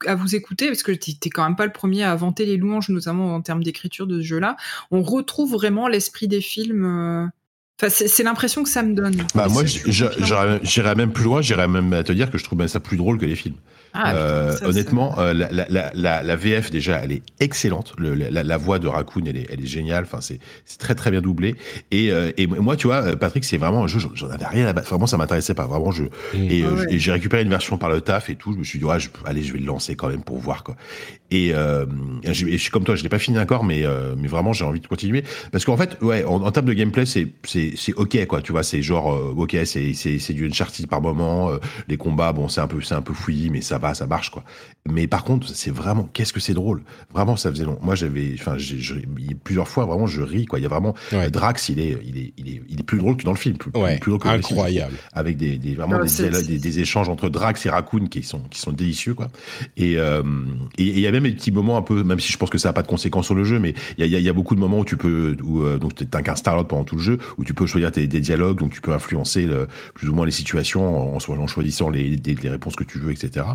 à 0.06 0.16
vous 0.16 0.36
écouter, 0.36 0.68
parce 0.68 0.84
que 0.84 0.92
tu 0.92 1.14
quand 1.30 1.46
même 1.46 1.56
pas 1.56 1.66
le 1.66 1.72
premier 1.72 2.04
à 2.04 2.16
vanter 2.16 2.46
les 2.46 2.58
louanges, 2.58 2.90
notamment 2.90 3.36
en 3.36 3.42
termes 3.42 3.64
d'écriture 3.64 4.06
de 4.06 4.20
ce 4.22 4.26
jeu-là. 4.26 4.58
On 4.92 5.02
retrouve 5.02 5.52
vraiment 5.52 5.88
l'esprit 5.88 6.28
des 6.28 6.42
films. 6.42 6.86
Euh, 6.86 7.28
enfin, 7.80 7.90
c'est 7.90 8.24
l'impression 8.24 8.64
que 8.64 8.70
ça 8.70 8.84
me 8.84 8.94
donne. 8.94 9.16
Bah, 9.34 9.48
moi, 9.48 9.64
j'irais 9.66 10.96
même 10.96 11.14
plus 11.14 11.24
loin, 11.24 11.42
j'irais 11.42 11.70
même 11.70 11.94
à 11.94 12.04
te 12.04 12.12
dire 12.12 12.32
que 12.32 12.38
je 12.38 12.44
trouve 12.44 12.66
ça 12.68 12.82
plus 12.82 12.98
drôle 12.98 13.18
que 13.18 13.26
les 13.26 13.36
films. 13.36 13.56
Ah, 13.98 14.14
euh, 14.14 14.54
honnêtement, 14.66 15.18
euh, 15.20 15.34
la, 15.34 15.50
la, 15.50 15.92
la, 15.94 16.22
la, 16.22 16.36
VF 16.36 16.70
déjà, 16.70 17.00
elle 17.02 17.14
est 17.14 17.24
excellente. 17.40 17.94
Le, 17.98 18.14
la, 18.14 18.58
voix 18.58 18.78
de 18.78 18.90
Raccoon, 18.90 19.24
elle 19.26 19.38
est, 19.38 19.48
elle 19.50 19.62
est 19.62 19.68
géniale. 19.68 20.04
Enfin, 20.04 20.20
c'est 20.20 20.40
très 20.78 20.96
très 20.96 21.12
bien 21.12 21.22
doublé. 21.22 21.56
Et, 21.92 22.12
euh, 22.12 22.32
et 22.36 22.46
moi, 22.46 22.76
tu 22.76 22.88
vois, 22.88 23.16
Patrick, 23.16 23.46
c'est 23.46 23.58
vraiment 23.58 23.86
un 23.86 23.88
jeu. 23.88 24.00
J'en 24.14 24.30
avais 24.30 24.46
rien 24.46 24.68
à 24.68 24.74
battre. 24.74 24.90
Vraiment, 24.90 25.08
ça 25.08 25.16
m'intéressait 25.16 25.54
pas. 25.54 25.66
Vraiment, 25.66 25.92
je 25.92 26.04
et, 26.34 26.64
ah 26.64 26.86
j'ai 26.90 27.12
récupéré 27.14 27.44
une 27.44 27.50
version 27.50 27.78
par 27.78 27.90
le 27.90 28.02
taf 28.02 28.30
et 28.30 28.36
tout. 28.36 28.52
Je 28.52 28.58
me 28.58 28.64
suis 28.66 28.80
dit, 28.80 28.86
ouais, 28.86 29.00
je, 29.00 29.08
allez, 29.24 29.44
je 29.44 29.54
vais 29.54 29.60
le 29.60 29.66
lancer 29.66 29.96
quand 29.96 30.10
même 30.10 30.24
pour 30.24 30.40
voir 30.40 30.64
quoi. 30.66 30.76
Et, 31.32 31.50
et 31.50 32.34
je 32.34 32.58
suis 32.58 32.72
comme 32.72 32.84
toi, 32.84 32.96
je 32.96 33.04
l'ai 33.04 33.10
pas 33.10 33.20
fini 33.20 33.40
encore, 33.40 33.64
mais 33.64 33.86
mais 34.18 34.28
vraiment, 34.28 34.52
j'ai 34.52 34.66
envie 34.66 34.82
de 34.82 34.88
continuer 34.88 35.24
parce 35.52 35.64
qu'en 35.64 35.78
fait, 35.78 35.98
ouais, 36.02 36.26
en, 36.26 36.52
termes 36.52 36.68
de 36.68 36.74
gameplay, 36.74 37.06
c'est 37.06 37.28
c'est 37.44 37.74
c'est 37.78 37.94
ok 37.94 38.26
quoi. 38.28 38.42
Tu 38.42 38.52
vois, 38.52 38.64
c'est 38.64 38.82
genre 38.82 39.08
ok, 39.38 39.56
c'est 39.64 39.94
c'est 39.94 40.20
c'est 40.20 40.34
du 40.34 40.46
Uncharted 40.46 40.88
par 40.88 41.02
moment. 41.02 41.52
les 41.88 41.98
combats, 41.98 42.34
bon, 42.34 42.50
c'est 42.50 42.62
un 42.62 42.68
peu 42.68 42.82
c'est 42.82 42.96
un 42.96 43.02
peu 43.02 43.14
fouillis, 43.14 43.50
mais 43.50 43.62
ça 43.62 43.78
va 43.78 43.85
ça 43.94 44.08
marche 44.08 44.32
quoi. 44.32 44.44
Mais 44.88 45.08
par 45.08 45.24
contre, 45.24 45.50
c'est 45.50 45.72
vraiment, 45.72 46.08
qu'est-ce 46.14 46.32
que 46.32 46.40
c'est 46.40 46.54
drôle? 46.54 46.84
Vraiment, 47.12 47.36
ça 47.36 47.50
faisait 47.50 47.66
long. 47.66 47.80
Moi, 47.82 47.96
j'avais, 47.96 48.36
enfin, 48.40 48.56
plusieurs 49.44 49.68
fois, 49.68 49.86
vraiment, 49.86 50.06
je 50.06 50.22
ris 50.22 50.46
quoi. 50.46 50.60
Il 50.60 50.62
y 50.62 50.66
a 50.66 50.70
vraiment 50.70 50.94
Drax, 51.32 51.70
il 51.70 51.80
est, 51.80 51.98
il 52.06 52.18
est, 52.18 52.34
il 52.38 52.50
est, 52.50 52.62
il 52.70 52.80
est 52.80 52.84
plus 52.84 53.00
drôle 53.00 53.18
que 53.18 53.24
dans 53.24 53.32
le 53.32 53.38
film, 53.38 53.58
plus, 53.58 53.72
drôle 53.72 54.20
que 54.20 54.28
incroyable. 54.28 54.96
avec 55.14 55.38
des, 55.38 55.58
des 55.58 55.74
vraiment 55.74 56.04
des, 56.04 56.60
des, 56.60 56.80
échanges 56.80 57.10
entre 57.10 57.30
Drax 57.30 57.66
et 57.66 57.70
Raccoon 57.70 58.08
qui 58.08 58.22
sont, 58.22 58.42
qui 58.42 58.60
sont 58.60 58.72
délicieux 58.72 59.16
quoi. 59.16 59.28
Et 59.76 59.98
euh, 59.98 60.22
et 60.78 60.84
il 60.84 61.00
y 61.00 61.08
a 61.08 61.12
même 61.12 61.24
des 61.24 61.32
petits 61.32 61.52
moments 61.52 61.78
un 61.78 61.82
peu, 61.82 62.04
même 62.04 62.20
si 62.20 62.32
je 62.32 62.38
pense 62.38 62.50
que 62.50 62.58
ça 62.58 62.70
n'a 62.70 62.74
pas 62.74 62.84
de 62.84 62.88
conséquences 62.88 63.26
sur 63.26 63.36
le 63.36 63.44
jeu, 63.44 63.60
mais 63.60 63.74
il 63.98 64.06
y 64.06 64.16
a, 64.16 64.20
y 64.20 64.30
a, 64.30 64.34
beaucoup 64.34 64.56
de 64.56 64.60
moments 64.60 64.80
où 64.80 64.86
tu 64.86 64.98
peux, 64.98 65.36
où 65.44 65.64
euh, 65.64 65.78
donc 65.78 65.96
t'incarnes 65.96 66.38
Starlord 66.38 66.68
pendant 66.68 66.84
tout 66.84 66.96
le 66.96 67.02
jeu, 67.02 67.18
où 67.38 67.44
tu 67.44 67.54
peux 67.54 67.66
choisir 67.66 67.92
des 67.92 68.08
dialogues, 68.08 68.60
donc 68.60 68.74
tu 68.74 68.82
peux 68.82 68.94
influencer 68.94 69.46
le, 69.46 69.68
plus 69.94 70.10
ou 70.10 70.14
moins 70.14 70.26
les 70.26 70.32
situations 70.32 71.16
en, 71.16 71.18
en 71.18 71.48
choisissant 71.48 71.90
les, 71.90 72.10
les, 72.10 72.50
réponses 72.50 72.76
que 72.76 72.84
tu 72.84 73.00
veux, 73.00 73.12
etc. 73.12 73.46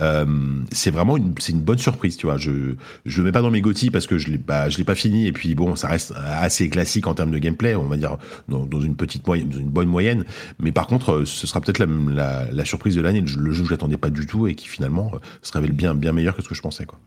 Euh, 0.00 0.26
c'est 0.72 0.90
vraiment 0.90 1.16
une, 1.16 1.34
une 1.48 1.60
bonne 1.60 1.78
surprise, 1.78 2.16
tu 2.16 2.26
vois. 2.26 2.38
Je 2.38 2.74
je 3.04 3.18
le 3.18 3.24
mets 3.24 3.32
pas 3.32 3.42
dans 3.42 3.50
mes 3.50 3.60
gothi 3.60 3.90
parce 3.90 4.06
que 4.06 4.18
je 4.18 4.36
pas 4.36 4.68
je 4.68 4.78
l'ai 4.78 4.84
pas 4.84 4.94
fini 4.94 5.26
et 5.26 5.32
puis 5.32 5.54
bon, 5.54 5.76
ça 5.76 5.88
reste 5.88 6.12
assez 6.16 6.68
classique 6.68 7.06
en 7.06 7.14
termes 7.14 7.30
de 7.30 7.38
gameplay, 7.38 7.74
on 7.74 7.84
va 7.84 7.96
dire 7.96 8.18
dans, 8.48 8.80
une 8.80 8.96
petite 8.96 9.26
moyenne, 9.26 9.52
une 9.58 9.70
bonne 9.70 9.88
moyenne. 9.88 10.24
Mais 10.60 10.72
par 10.72 10.86
contre, 10.86 11.24
ce 11.24 11.46
sera 11.46 11.60
peut-être 11.60 11.78
la, 11.78 12.46
la, 12.52 12.64
surprise 12.64 12.94
de 12.94 13.00
l'année, 13.00 13.20
le 13.20 13.52
jeu 13.52 13.62
que 13.62 13.68
j'attendais 13.68 13.96
pas 13.96 14.10
du 14.10 14.26
tout 14.26 14.46
et 14.46 14.54
qui 14.54 14.68
finalement 14.68 15.12
se 15.42 15.52
révèle 15.52 15.72
bien 15.72 15.94
bien 15.94 16.12
meilleur 16.12 16.36
que 16.36 16.42
ce 16.42 16.48
que 16.48 16.54
je 16.54 16.62
pensais, 16.62 16.84
quoi. 16.86 16.98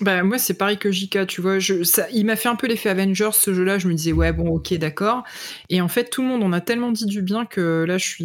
Bah, 0.00 0.22
moi, 0.22 0.38
c'est 0.38 0.54
pareil 0.54 0.78
que 0.78 0.92
JK, 0.92 1.26
tu 1.26 1.40
vois. 1.40 1.58
Je, 1.58 1.82
ça, 1.82 2.06
il 2.12 2.24
m'a 2.24 2.36
fait 2.36 2.48
un 2.48 2.56
peu 2.56 2.66
l'effet 2.66 2.88
Avengers, 2.88 3.30
ce 3.32 3.52
jeu-là. 3.52 3.78
Je 3.78 3.88
me 3.88 3.94
disais, 3.94 4.12
ouais, 4.12 4.32
bon, 4.32 4.48
ok, 4.48 4.74
d'accord. 4.74 5.24
Et 5.70 5.80
en 5.80 5.88
fait, 5.88 6.10
tout 6.10 6.22
le 6.22 6.28
monde 6.28 6.42
en 6.44 6.52
a 6.52 6.60
tellement 6.60 6.92
dit 6.92 7.06
du 7.06 7.22
bien 7.22 7.44
que 7.46 7.84
là, 7.86 7.98
je 7.98 8.04
suis, 8.04 8.24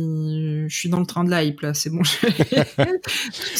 je 0.68 0.76
suis 0.76 0.90
dans 0.90 1.00
le 1.00 1.06
train 1.06 1.24
de 1.24 1.32
la 1.32 1.44
hype, 1.44 1.62
là. 1.62 1.74
C'est 1.74 1.90
bon. 1.90 2.02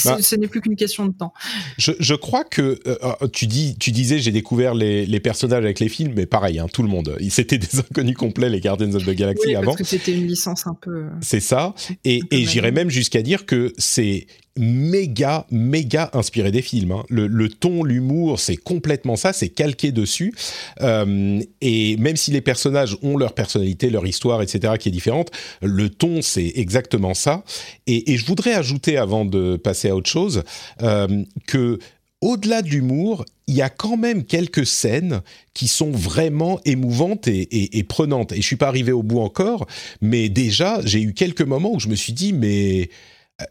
Bah. 0.06 0.18
ce 0.22 0.36
n'est 0.36 0.48
plus 0.48 0.62
qu'une 0.62 0.76
question 0.76 1.06
de 1.06 1.14
temps. 1.14 1.34
Je, 1.78 1.92
je 2.00 2.16
crois 2.16 2.44
que 2.44 2.80
euh, 2.88 2.98
euh, 3.04 3.28
tu, 3.32 3.48
dis, 3.48 3.78
tu 3.78 3.92
disais, 3.92 4.20
j'ai 4.20 4.32
découvert 4.32 4.74
les, 4.74 5.06
les, 5.06 5.20
personnages 5.20 5.64
avec 5.64 5.80
les 5.80 5.88
films, 5.88 6.14
mais 6.16 6.26
pareil, 6.26 6.60
hein, 6.60 6.68
tout 6.72 6.84
le 6.84 6.90
monde. 6.90 7.16
C'était 7.30 7.58
des 7.58 7.80
inconnus 7.80 8.16
complets, 8.16 8.50
les 8.50 8.60
Guardians 8.60 8.94
of 8.94 9.06
the 9.06 9.12
Galaxy 9.12 9.48
oui, 9.48 9.56
avant. 9.56 9.66
Parce 9.68 9.78
que 9.78 9.84
c'était 9.84 10.14
une 10.14 10.28
licence 10.28 10.68
un 10.68 10.76
peu. 10.80 11.06
C'est 11.22 11.40
ça. 11.40 11.74
Et, 12.04 12.22
et 12.32 12.46
j'irais 12.46 12.72
même 12.72 12.90
jusqu'à 12.90 13.22
dire 13.22 13.46
que 13.46 13.74
c'est 13.78 14.28
méga, 14.58 15.48
méga 15.52 16.10
inspiré 16.14 16.52
des 16.52 16.62
films. 16.62 16.92
hein. 16.92 17.04
Le, 17.10 17.28
le 17.28 17.50
ton, 17.50 17.84
l'humour, 17.84 18.40
c'est 18.40 18.56
complètement 18.56 19.16
ça, 19.16 19.34
c'est 19.34 19.50
calqué 19.50 19.92
dessus. 19.92 20.34
Euh, 20.82 21.40
et 21.62 21.98
même 21.98 22.16
si 22.16 22.32
les 22.32 22.42
personnages 22.42 22.98
ont 23.02 23.18
leur 23.18 23.34
personnalité, 23.34 23.90
leur 23.90 24.06
histoire, 24.06 24.42
etc., 24.42 24.74
qui 24.80 24.90
est 24.90 24.92
différente, 24.92 25.32
le 25.62 25.90
ton, 25.90 26.22
c'est 26.22 26.52
exactement 26.56 27.14
ça. 27.14 27.44
Et, 27.88 28.12
et 28.14 28.18
je 28.18 28.26
voudrais 28.26 28.54
ajouter, 28.54 28.98
avant 28.98 29.26
de 29.26 29.56
passer 29.58 29.90
à 29.90 29.96
autre 29.96 30.10
chose, 30.10 30.44
euh, 30.82 31.24
que 31.48 31.80
au-delà 32.22 32.62
de 32.62 32.70
l'humour, 32.70 33.26
il 33.48 33.56
y 33.56 33.62
a 33.62 33.68
quand 33.70 33.98
même 33.98 34.24
quelques 34.24 34.66
scènes 34.66 35.22
qui 35.54 35.68
sont 35.68 35.92
vraiment 35.92 36.60
émouvantes 36.64 37.28
et, 37.28 37.42
et- 37.42 37.80
et 37.80 37.84
prenantes. 37.84 38.32
Et 38.32 38.38
je 38.38 38.46
suis 38.48 38.56
pas 38.56 38.68
arrivé 38.70 38.94
au 38.94 39.04
bout 39.04 39.20
encore, 39.20 39.68
mais 40.00 40.30
déjà, 40.30 40.80
j'ai 40.86 41.02
eu 41.02 41.14
quelques 41.14 41.42
moments 41.42 41.74
où 41.74 41.80
je 41.82 41.90
me 41.90 41.96
suis 41.96 42.14
dit, 42.14 42.32
mais 42.32 42.90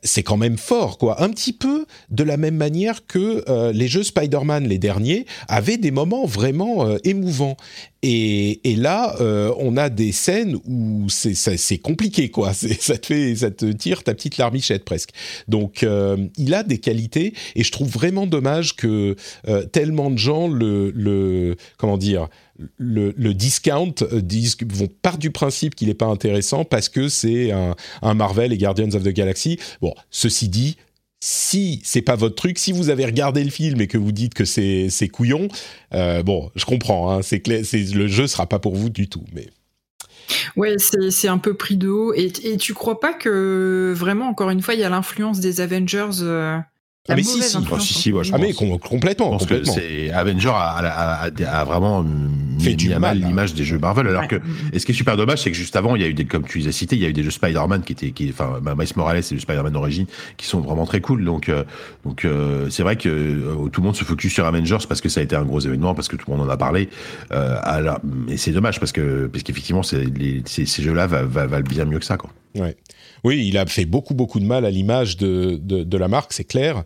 c'est 0.03 0.23
quand 0.23 0.37
même 0.37 0.59
fort, 0.59 0.97
quoi. 0.97 1.23
Un 1.23 1.31
petit 1.31 1.53
peu 1.53 1.87
de 2.11 2.23
la 2.23 2.37
même 2.37 2.57
manière 2.57 3.07
que 3.07 3.45
euh, 3.49 3.73
les 3.73 3.89
jeux 3.89 4.05
Spider-Man, 4.05 4.69
les 4.69 4.79
derniers, 4.79 5.27
avaient 5.49 5.77
des 5.77 5.91
moments 5.91 6.25
vraiment 6.25 6.87
euh, 6.87 6.99
émouvants. 7.05 7.57
Et, 8.05 8.61
là, 8.77 9.15
euh, 9.21 9.55
on 9.59 9.77
a 9.77 9.89
des 9.89 10.11
scènes 10.11 10.57
où 10.67 11.07
c'est 11.09 11.79
compliqué, 11.79 12.31
quoi. 12.31 12.53
Ça 12.55 12.99
te 12.99 13.07
fait, 13.07 13.37
ça 13.37 13.53
te 13.53 13.67
tire 13.67 14.03
ta 14.03 14.13
petite 14.15 14.39
larmichette 14.39 14.85
presque. 14.85 15.11
Donc, 15.47 15.87
il 16.37 16.55
a 16.55 16.63
des 16.65 16.79
qualités, 16.79 17.33
et 17.55 17.63
je 17.63 17.71
trouve 17.71 17.89
vraiment 17.89 18.27
dommage 18.27 18.75
que 18.75 19.15
tellement 19.71 20.11
de 20.11 20.19
gens 20.19 20.49
le, 20.49 20.91
le 20.91 21.57
comment 21.77 21.97
dire, 21.97 22.29
le, 22.79 23.13
discount, 23.33 23.95
euh, 24.03 24.21
disent, 24.21 24.57
vont 24.67 24.89
part 24.89 25.19
du 25.19 25.31
principe 25.31 25.75
qu'il 25.75 25.89
n'est 25.89 25.95
pas 25.95 26.07
intéressant 26.07 26.65
parce 26.65 26.89
que 26.89 27.09
c'est 27.09 27.53
un, 27.53 28.15
Marvel 28.15 28.53
et 28.53 28.59
Guardians 28.59 28.95
of 28.95 29.03
the 29.03 29.09
Galaxy. 29.09 29.59
Bon, 29.81 29.95
ceci 30.11 30.49
dit, 30.49 30.77
si 31.21 31.81
c'est 31.85 32.03
pas 32.03 32.17
votre 32.17 32.35
truc, 32.35 32.59
si 32.59 32.73
vous 32.73 32.91
avez 32.91 33.05
regardé 33.05 33.45
le 33.45 33.51
film 33.51 33.81
et 33.81 33.87
que 33.87 33.99
vous 33.99 34.13
dites 34.13 34.35
que 34.35 34.45
c'est 34.45 35.09
couillon, 35.13 35.49
euh, 35.95 36.23
bon, 36.23 36.51
je 36.57 36.65
comprends, 36.65 37.13
hein, 37.13 37.23
c'est 37.23 37.47
le 37.49 38.07
jeu 38.09 38.27
sera 38.27 38.49
pas 38.49 38.59
pour 38.59 38.75
vous 38.75 38.91
du 38.91 39.09
tout, 39.09 39.25
mais 39.33 39.49
Ouais, 40.57 40.77
c'est 40.79 41.11
c'est 41.11 41.29
un 41.29 41.39
peu 41.39 41.55
pris 41.55 41.77
de 41.77 41.89
haut. 41.89 42.15
Et, 42.15 42.33
et 42.45 42.57
tu 42.57 42.75
crois 42.75 43.01
pas 43.01 43.13
que 43.13 43.93
vraiment, 43.97 44.29
encore 44.29 44.51
une 44.51 44.63
fois, 44.63 44.75
il 44.75 44.81
y 44.81 44.85
a 44.85 44.89
l'influence 44.89 45.41
des 45.41 45.61
Avengers 45.61 46.21
euh, 46.21 46.59
Ah, 47.09 47.13
la 47.13 47.17
mais 47.17 47.25
si, 47.25 47.43
si. 47.43 47.57
Oh, 47.69 47.79
si, 47.81 47.95
si, 47.95 48.13
moi, 48.13 48.23
je 48.23 48.33
ah 48.33 48.39
mais 48.39 48.53
pense. 48.53 48.59
com- 48.59 48.79
complètement, 48.79 49.33
que 49.37 49.41
complètement. 49.41 49.73
c'est 49.73 50.13
Avenger 50.13 50.51
a, 50.51 50.69
a- 50.71 51.27
a- 51.27 51.61
a 51.61 51.65
vraiment 51.65 52.05
mis, 52.05 52.63
Fait 52.63 52.75
du 52.75 52.87
mis 52.87 52.95
à 52.95 53.01
mal, 53.01 53.19
l'image 53.19 53.55
des 53.55 53.65
jeux 53.65 53.77
Marvel, 53.81 54.07
alors 54.07 54.23
Ouais. 54.23 54.29
que 54.29 54.37
et 54.73 54.79
ce 54.79 54.87
qui 54.87 54.93
est 54.93 54.95
super 54.95 55.17
dommage, 55.17 55.43
c'est 55.43 55.51
que 55.51 55.57
juste 55.57 55.75
avant, 55.75 55.97
il 55.97 56.03
y 56.03 56.05
a 56.05 56.09
eu 56.09 56.15
des, 56.15 56.27
comme 56.27 56.45
tu 56.45 56.59
les 56.59 56.69
as 56.69 56.73
cités, 56.73 56.95
il 56.95 57.03
y 57.03 57.05
a 57.05 57.09
eu 57.09 57.13
des 57.13 57.25
jeux 57.25 57.33
Spider-Man 57.33 57.83
qui 57.83 57.93
étaient, 57.95 58.13
qui, 58.13 58.31
enfin, 58.31 58.61
Miles 58.65 58.87
Morales 58.95 59.17
et 59.19 59.35
le 59.35 59.41
Spider-Man 59.41 59.73
d'origine, 59.73 60.07
qui 60.37 60.47
sont 60.47 60.61
vraiment 60.61 60.87
très 60.87 61.01
cool. 61.01 61.25
Donc, 61.25 61.49
euh, 61.49 61.65
donc 62.05 62.25
euh, 62.25 62.71
c'est 62.71 62.85
vrai 62.85 62.95
que 62.95 63.09
euh, 63.09 63.69
tout 63.73 63.81
le 63.81 63.87
monde 63.87 63.97
se 63.97 64.05
focus 64.05 64.33
sur 64.33 64.47
Avengers 64.47 64.79
parce 64.89 65.01
que 65.01 65.09
ça 65.09 65.19
a 65.19 65.23
été 65.25 65.35
un 65.35 65.43
gros 65.43 65.59
événement, 65.59 65.97
parce 65.97 66.07
que 66.07 66.15
tout 66.15 66.31
le 66.31 66.37
monde 66.37 66.47
en 66.49 66.53
a 66.53 66.57
parlé. 66.57 66.89
Euh, 67.33 67.57
alors, 67.65 67.99
et 68.29 68.37
c'est 68.37 68.53
dommage 68.53 68.79
parce 68.79 68.93
que, 68.93 69.27
parce 69.27 69.43
qu'effectivement, 69.43 69.83
ces, 69.83 70.07
ces 70.47 70.83
jeux-là 70.85 71.09
va- 71.09 71.25
va- 71.25 71.49
valent 71.49 71.67
bien 71.69 71.85
mieux 71.85 71.99
que 71.99 72.05
ça, 72.05 72.17
quoi. 72.17 72.31
Ouais. 72.55 72.77
Oui, 73.25 73.47
il 73.47 73.57
a 73.59 73.67
fait 73.67 73.85
beaucoup 73.85 74.15
beaucoup 74.15 74.41
de 74.41 74.45
mal 74.45 74.65
à 74.65 74.71
l'image 74.71 75.17
de, 75.17 75.59
de, 75.63 75.97
la 75.97 76.09
marque, 76.09 76.33
c'est 76.33 76.45
clair. 76.45 76.85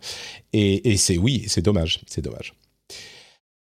Et, 0.53 0.97
c'est 0.97 1.17
oui, 1.17 1.45
c'est 1.47 1.61
dommage, 1.61 2.01
c'est 2.07 2.21
dommage. 2.21 2.53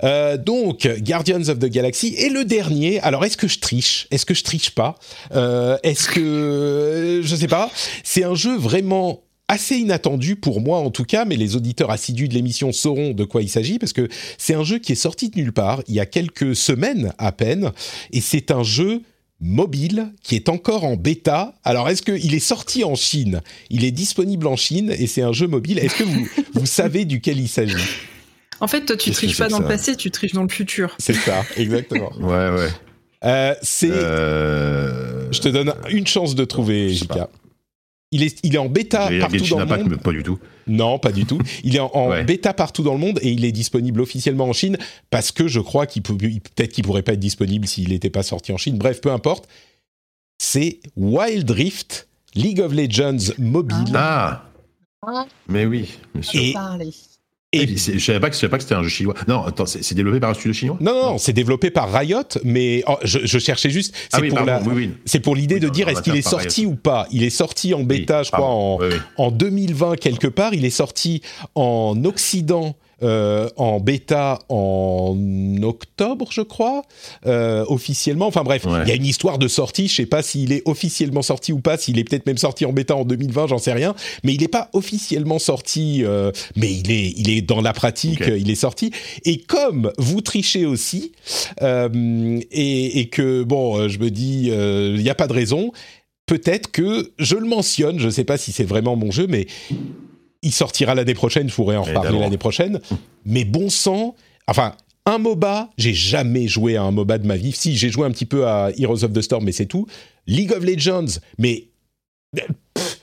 Euh, 0.05 0.37
donc, 0.37 0.87
Guardians 1.01 1.49
of 1.49 1.59
the 1.59 1.66
Galaxy 1.66 2.15
et 2.19 2.28
le 2.28 2.45
dernier. 2.45 3.01
Alors, 3.01 3.24
est-ce 3.24 3.39
que 3.39 3.49
je 3.49 3.59
triche? 3.59 4.07
Est-ce 4.11 4.27
que 4.27 4.35
je 4.35 4.45
triche 4.45 4.70
pas? 4.70 4.99
Euh, 5.35 5.78
Est-ce 5.83 6.09
que 6.09 7.23
je 7.24 7.37
sais 7.37 7.49
pas 7.49 7.70
C'est 8.05 8.23
un 8.23 8.35
jeu 8.35 8.57
vraiment 8.57 9.23
assez 9.49 9.77
inattendu 9.77 10.37
pour 10.37 10.61
moi 10.61 10.78
en 10.78 10.91
tout 10.91 11.05
cas, 11.05 11.24
mais 11.24 11.37
les 11.37 11.57
auditeurs 11.57 11.91
assidus 11.91 12.28
de 12.28 12.35
l'émission 12.35 12.73
sauront 12.73 13.12
de 13.12 13.24
quoi 13.24 13.43
il 13.43 13.49
s'agit 13.49 13.78
parce 13.78 13.93
que 13.93 14.09
c'est 14.39 14.55
un 14.55 14.65
jeu 14.65 14.78
qui 14.78 14.93
est 14.93 14.97
sorti 14.97 15.31
de 15.31 15.39
nulle 15.39 15.53
part 15.53 15.83
il 15.87 15.95
y 15.95 16.01
a 16.01 16.07
quelques 16.07 16.57
semaines 16.57 17.12
à 17.19 17.33
peine 17.33 17.70
et 18.12 18.20
c'est 18.20 18.51
un 18.51 18.65
jeu 18.65 19.03
mobile 19.41 20.13
qui 20.23 20.35
est 20.35 20.49
encore 20.49 20.85
en 20.85 20.97
bêta. 20.97 21.55
Alors, 21.65 21.89
est-ce 21.89 22.03
qu'il 22.03 22.35
est 22.35 22.39
sorti 22.39 22.85
en 22.85 22.95
Chine? 22.95 23.43
Il 23.71 23.85
est 23.85 23.91
disponible 23.91 24.47
en 24.47 24.57
Chine 24.57 24.95
et 24.99 25.07
c'est 25.07 25.23
un 25.23 25.33
jeu 25.33 25.47
mobile. 25.47 25.79
Est-ce 25.79 25.97
que 25.97 26.05
vous, 26.05 26.27
vous 26.55 26.67
savez 26.67 27.05
duquel 27.05 27.39
il 27.39 27.49
s'agit? 27.49 27.77
En 28.61 28.69
fait, 28.69 28.85
toi, 28.87 28.97
tu 28.97 29.11
triches 29.11 29.39
pas 29.39 29.49
dans 29.49 29.59
le 29.59 29.67
passé, 29.67 29.97
tu 29.97 30.11
triches 30.11 30.33
dans 30.33 30.43
le 30.43 30.49
futur. 30.49 30.97
C'est 30.99 31.15
ça, 31.15 31.45
exactement. 31.57 32.11
Ouais, 32.21 32.51
ouais. 32.51 32.69
Euh, 33.25 33.55
c'est. 33.63 33.91
Euh, 33.91 35.31
je 35.33 35.41
te 35.41 35.49
donne 35.49 35.75
une 35.91 36.07
chance 36.07 36.35
de 36.35 36.45
trouver, 36.45 36.95
pas. 37.09 37.31
Il 38.12 38.23
est, 38.23 38.39
il 38.45 38.55
est 38.55 38.59
en 38.59 38.69
bêta 38.69 39.09
partout 39.20 39.47
dans 39.49 39.59
le 39.59 39.66
monde. 39.66 39.89
mais 39.91 39.97
pas 39.97 40.12
du 40.12 40.23
tout. 40.23 40.39
Non, 40.69 40.99
pas 40.99 41.11
du 41.12 41.24
tout. 41.27 41.39
Il 41.65 41.74
est 41.74 41.81
en, 41.81 41.91
en 41.93 42.11
Ouais. 42.11 42.24
bêta 42.24 42.55
partout 42.55 42.83
dans 42.85 42.93
le 42.93 43.01
monde 43.01 43.19
et 43.23 43.31
il 43.33 43.45
est 43.45 43.51
disponible 43.53 44.01
officiellement 44.01 44.45
en 44.47 44.53
Chine 44.53 44.78
parce 45.11 45.33
que 45.33 45.49
je 45.49 45.59
crois 45.61 45.87
qu'il 45.87 46.03
peut, 46.03 46.16
peut-être 46.16 46.73
qu'il 46.73 46.85
pourrait 46.85 47.03
pas 47.03 47.15
être 47.15 47.20
disponible 47.20 47.66
s'il 47.66 47.89
n'était 47.91 48.11
pas 48.11 48.23
sorti 48.23 48.53
en 48.53 48.57
Chine. 48.59 48.78
Bref, 48.78 49.01
peu 49.01 49.11
importe. 49.11 49.49
C'est 50.39 50.81
Wild 50.97 51.51
Rift, 51.51 52.09
League 52.35 52.61
of 52.61 52.73
Legends 52.73 53.33
mobile. 53.39 53.93
Ah. 53.95 54.45
Ah. 55.07 55.27
Mais 55.49 55.66
oui, 55.66 55.91
sûr. 56.20 56.41
Et-. 56.41 56.55
Et- 57.62 57.77
je 57.77 57.99
savais 58.05 58.20
pas 58.20 58.28
que 58.28 58.35
je 58.35 58.41
savais 58.41 58.51
pas 58.51 58.57
que 58.59 58.62
c'était 58.62 58.74
un 58.74 58.83
jeu 58.83 58.89
chinois. 58.89 59.15
Non, 59.28 59.45
attends, 59.45 59.66
c'est 59.66 59.95
développé 59.95 60.20
par 60.20 60.31
un 60.31 60.35
studio 60.35 60.53
chinois? 60.53 60.77
Non, 60.81 60.93
non, 60.95 61.03
non, 61.12 61.19
c'est 61.19 61.33
développé 61.33 61.70
par 61.70 61.93
Riot, 61.93 62.23
mais 62.45 62.83
oh, 62.87 62.97
je, 63.03 63.20
je 63.24 63.39
cherchais 63.39 63.70
juste. 63.70 63.95
C'est 63.95 64.09
Ah 64.12 64.19
oui, 64.20 64.28
pour, 64.28 64.39
pardon, 64.39 64.53
la- 64.53 64.61
oui, 64.62 64.87
oui. 64.87 64.91
c'est 65.05 65.20
pour 65.20 65.35
l'idée 65.37 65.61
de 65.61 65.69
dire 65.69 65.89
est-ce 65.89 66.03
qu'il 66.03 66.16
est 66.16 66.23
sorti 66.23 66.66
ou 66.66 66.74
pas? 66.74 67.07
Il 67.11 67.23
est 67.23 67.31
sorti 67.31 67.74
en 67.74 67.83
bêta, 67.83 68.23
je 68.23 68.31
crois, 68.31 68.47
en, 68.49 68.78
en 69.16 69.31
2020 69.31 69.97
quelque 69.97 70.27
part. 70.28 70.55
Il 70.55 70.65
est 70.65 70.70
sorti 70.70 71.23
en 71.55 71.95
Occident. 72.05 72.77
Euh, 73.02 73.48
en 73.56 73.78
bêta 73.81 74.39
en 74.48 75.14
octobre, 75.62 76.28
je 76.31 76.40
crois, 76.40 76.82
euh, 77.27 77.64
officiellement. 77.68 78.27
Enfin 78.27 78.43
bref, 78.43 78.62
il 78.64 78.70
Ouais. 78.70 78.89
y 78.89 78.90
a 78.93 78.94
une 78.94 79.05
histoire 79.05 79.39
de 79.39 79.48
sortie. 79.48 79.89
Je 79.89 79.94
sais 79.97 80.06
pas 80.06 80.23
s'il 80.23 80.52
est 80.52 80.62
officiellement 80.64 81.23
sorti 81.23 81.52
ou 81.52 81.60
pas, 81.60 81.77
s'il 81.77 81.98
est 81.98 82.05
peut-être 82.05 82.27
même 82.27 82.39
sorti 82.39 82.64
en 82.64 82.73
bêta 82.73 82.97
en 82.97 83.05
2020, 83.05 83.48
j'en 83.48 83.59
sais 83.59 83.73
rien. 83.73 83.94
Mais 84.24 84.32
il 84.35 84.40
n'est 84.40 84.48
pas 84.48 84.70
officiellement 84.73 85.39
sorti, 85.39 86.05
euh, 86.05 86.32
mais 86.56 86.73
il 86.73 86.90
est, 86.90 87.12
il 87.16 87.28
est 87.31 87.43
dans 87.43 87.60
la 87.60 87.73
pratique, 87.73 88.23
il 88.27 88.51
est 88.51 88.55
sorti. 88.55 88.90
Et 89.24 89.39
comme 89.39 89.93
vous 89.98 90.20
trichez 90.23 90.64
aussi, 90.64 91.12
et, 91.60 93.01
et 93.01 93.09
que 93.09 93.43
bon, 93.43 93.89
je 93.89 93.98
me 93.98 94.10
dis, 94.10 94.48
il 94.48 95.02
n'y 95.02 95.10
a 95.10 95.14
pas 95.14 95.27
de 95.27 95.32
raison. 95.32 95.73
Peut-être 96.27 96.73
que 96.73 97.12
je 97.18 97.36
le 97.36 97.47
mentionne. 97.47 98.01
Je 98.01 98.06
ne 98.06 98.10
sais 98.10 98.24
pas 98.24 98.36
si 98.36 98.51
c'est 98.51 98.64
vraiment 98.64 98.97
mon 98.97 99.12
jeu, 99.12 99.27
mais 99.28 99.47
il 100.47 100.52
sortira 100.52 100.94
l'année 100.94 101.14
prochaine. 101.14 101.48
Je 101.48 101.55
pourrais 101.55 101.77
en 101.77 101.82
reparler 101.82 102.18
l'année 102.18 102.39
prochaine. 102.39 102.81
Mais 103.24 103.44
bon 103.44 103.68
sang, 103.68 104.14
enfin. 104.47 104.74
Un 105.09 105.18
MOBA, 105.18 105.70
j'ai 105.78 105.94
jamais 105.94 106.48
joué 106.48 106.77
à 106.77 106.82
un 106.82 106.90
MOBA 106.90 107.18
de 107.18 107.28
ma 107.28 107.36
vie. 107.36 107.52
Si, 107.52 107.77
j'ai 107.77 107.90
joué 107.90 108.05
un 108.09 108.10
petit 108.10 108.27
peu 108.27 108.48
à 108.48 108.73
Heroes 108.77 109.05
of 109.05 109.12
the 109.12 109.20
Storm, 109.20 109.44
mais 109.44 109.52
c'est 109.52 109.66
tout. 109.66 109.86
League 110.27 110.51
of 110.51 110.64
Legends, 110.64 111.20
mais 111.39 111.68
pff, 112.74 113.01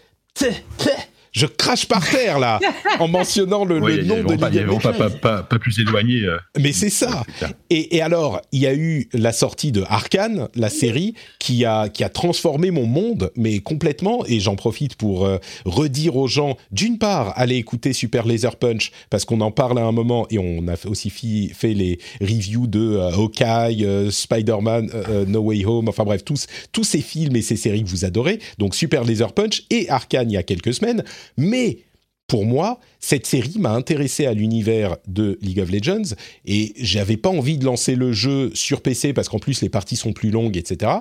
je 1.34 1.46
crache 1.46 1.86
par 1.88 2.08
terre 2.10 2.40
là 2.40 2.60
en 3.00 3.08
mentionnant 3.08 3.66
le, 3.66 3.80
nom 4.04 4.24
de 4.24 4.34
vraiment 4.36 4.78
pas- 4.80 4.94
pas, 4.94 5.10
pas, 5.10 5.10
pas, 5.10 5.44
pas 5.44 5.60
plus 5.60 5.78
éloigné. 5.80 6.22
euh. 6.24 6.38
Mais 6.60 6.72
c'est 6.72 6.90
ça. 6.90 7.24
Et, 7.70 7.96
et 7.98 8.02
alors, 8.02 8.40
il 8.52 8.62
y 8.62 8.68
a 8.68 8.74
eu 8.74 9.10
la 9.14 9.34
sortie 9.34 9.72
de 9.72 9.84
Arkane, 9.88 10.48
la 10.56 10.70
série, 10.70 11.16
qui 11.40 11.66
a, 11.66 11.90
qui 11.90 12.04
a 12.04 12.10
transformé 12.10 12.72
mon 12.72 12.86
monde, 12.86 13.32
mais 13.36 13.60
complètement. 13.60 14.24
Et 14.28 14.40
j'en 14.40 14.56
profite 14.56 14.96
pour 14.96 15.26
euh, 15.26 15.38
redire 15.66 16.16
aux 16.18 16.28
gens, 16.28 16.56
d'une 16.72 16.98
part, 16.98 17.34
allez 17.36 17.56
écouter 17.58 17.94
Super 17.94 18.26
Laser 18.26 18.56
Punch, 18.56 18.92
parce 19.10 19.26
qu'on 19.26 19.42
en 19.42 19.52
parle 19.52 19.80
à 19.80 19.84
un 19.84 19.92
moment, 19.92 20.28
et 20.30 20.38
on 20.38 20.68
a 20.68 20.76
aussi 20.88 21.10
fi- 21.10 21.52
fait 21.54 21.74
les 21.74 22.00
reviews 22.22 22.68
de 22.68 22.80
euh, 22.98 23.12
Hawkeye, 23.12 23.84
euh, 23.86 24.12
Spider-Man, 24.12 24.90
No 25.28 25.40
Way 25.42 25.66
Home, 25.66 25.90
enfin 25.90 26.04
bref, 26.04 26.24
tous, 26.24 26.46
tous 26.72 26.84
ces 26.84 27.02
films 27.02 27.36
et 27.36 27.42
ces 27.42 27.56
séries 27.56 27.84
que 27.84 27.90
vous 27.90 28.06
adorez. 28.06 28.40
Donc 28.60 28.76
Super 28.76 29.04
Laser 29.04 29.34
Punch 29.34 29.64
et 29.70 29.90
Arkane 29.90 30.30
il 30.30 30.34
y 30.36 30.38
a 30.38 30.44
quelques 30.44 30.74
semaines. 30.74 31.04
Mais 31.38 31.80
pour 32.28 32.46
moi, 32.46 32.80
cette 33.00 33.28
série 33.28 33.60
m'a 33.60 33.74
intéressé 33.74 34.26
à 34.26 34.34
l'univers 34.34 34.98
de 35.08 35.38
League 35.42 35.60
of 35.60 35.70
Legends 35.70 36.16
et 36.46 36.74
j'avais 36.78 37.18
pas 37.18 37.30
envie 37.30 37.58
de 37.58 37.66
lancer 37.66 37.96
le 37.96 38.12
jeu 38.12 38.52
sur 38.56 38.82
PC 38.82 39.14
parce 39.14 39.30
qu'en 39.30 39.40
plus 39.40 39.62
les 39.62 39.70
parties 39.70 39.98
sont 39.98 40.14
plus 40.14 40.32
longues, 40.32 40.58
etc. 40.58 40.94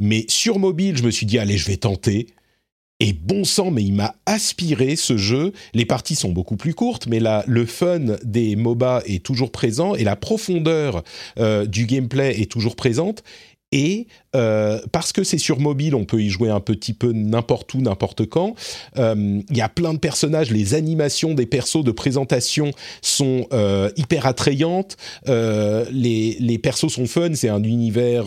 Mais 0.00 0.24
sur 0.28 0.58
mobile, 0.58 0.96
je 0.96 1.02
me 1.02 1.10
suis 1.10 1.26
dit 1.26 1.38
allez, 1.38 1.58
je 1.58 1.66
vais 1.66 1.76
tenter. 1.76 2.26
Et 3.02 3.14
bon 3.14 3.44
sang, 3.44 3.70
mais 3.70 3.82
il 3.82 3.94
m'a 3.94 4.14
aspiré 4.26 4.94
ce 4.94 5.16
jeu. 5.16 5.52
Les 5.72 5.86
parties 5.86 6.14
sont 6.14 6.32
beaucoup 6.32 6.56
plus 6.56 6.74
courtes, 6.74 7.06
mais 7.06 7.20
le 7.46 7.64
fun 7.64 8.16
des 8.22 8.56
MOBA 8.56 9.02
est 9.06 9.24
toujours 9.24 9.50
présent 9.50 9.94
et 9.94 10.04
la 10.04 10.16
profondeur 10.16 11.02
euh, 11.38 11.64
du 11.64 11.86
gameplay 11.86 12.40
est 12.42 12.50
toujours 12.50 12.76
présente. 12.76 13.22
Et 13.72 14.08
euh, 14.34 14.80
parce 14.90 15.12
que 15.12 15.22
c'est 15.22 15.38
sur 15.38 15.60
mobile, 15.60 15.94
on 15.94 16.04
peut 16.04 16.20
y 16.20 16.28
jouer 16.28 16.50
un 16.50 16.60
petit 16.60 16.92
peu 16.92 17.12
n'importe 17.12 17.72
où, 17.74 17.80
n'importe 17.80 18.26
quand. 18.26 18.54
Euh, 18.98 19.40
Il 19.48 19.56
y 19.56 19.60
a 19.60 19.68
plein 19.68 19.94
de 19.94 19.98
personnages, 19.98 20.50
les 20.50 20.74
animations 20.74 21.34
des 21.34 21.46
persos 21.46 21.84
de 21.84 21.92
présentation 21.92 22.72
sont 23.00 23.46
euh, 23.52 23.90
hyper 23.96 24.26
attrayantes. 24.26 24.96
Les, 25.26 26.36
les 26.40 26.58
persos 26.58 26.88
sont 26.88 27.06
fun, 27.06 27.34
c'est 27.34 27.48
un 27.48 27.62
univers 27.62 28.26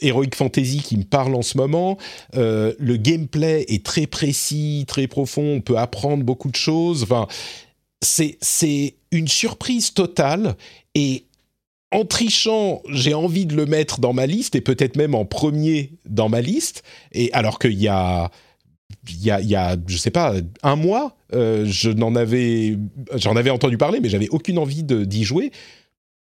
Heroic 0.00 0.34
Fantasy 0.34 0.80
qui 0.80 0.96
me 0.96 1.04
parle 1.04 1.34
en 1.34 1.42
ce 1.42 1.58
moment. 1.58 1.98
Le 2.34 2.96
gameplay 2.96 3.64
est 3.68 3.84
très 3.84 4.06
précis, 4.06 4.84
très 4.88 5.06
profond, 5.06 5.56
on 5.56 5.60
peut 5.60 5.78
apprendre 5.78 6.24
beaucoup 6.24 6.50
de 6.50 6.56
choses. 6.56 7.02
Enfin, 7.02 7.26
c'est 8.02 8.94
une 9.10 9.28
surprise 9.28 9.92
totale 9.92 10.56
et 10.94 11.26
en 11.92 12.04
trichant, 12.04 12.82
j'ai 12.88 13.14
envie 13.14 13.46
de 13.46 13.54
le 13.54 13.66
mettre 13.66 14.00
dans 14.00 14.12
ma 14.12 14.26
liste 14.26 14.54
et 14.54 14.60
peut-être 14.60 14.96
même 14.96 15.14
en 15.14 15.24
premier 15.24 15.92
dans 16.08 16.28
ma 16.28 16.40
liste. 16.40 16.82
Et 17.12 17.30
alors 17.32 17.58
qu'il 17.58 17.78
y 17.78 17.88
a, 17.88 18.30
il 19.08 19.24
y 19.24 19.56
a, 19.56 19.76
je 19.86 19.96
sais 19.96 20.10
pas, 20.10 20.34
un 20.62 20.76
mois, 20.76 21.16
euh, 21.34 21.64
je 21.66 21.90
n'en 21.90 22.14
avais, 22.14 22.78
j'en 23.14 23.36
avais 23.36 23.50
entendu 23.50 23.76
parler, 23.76 24.00
mais 24.00 24.08
j'avais 24.08 24.28
aucune 24.30 24.58
envie 24.58 24.82
d'y 24.82 25.24
jouer. 25.24 25.52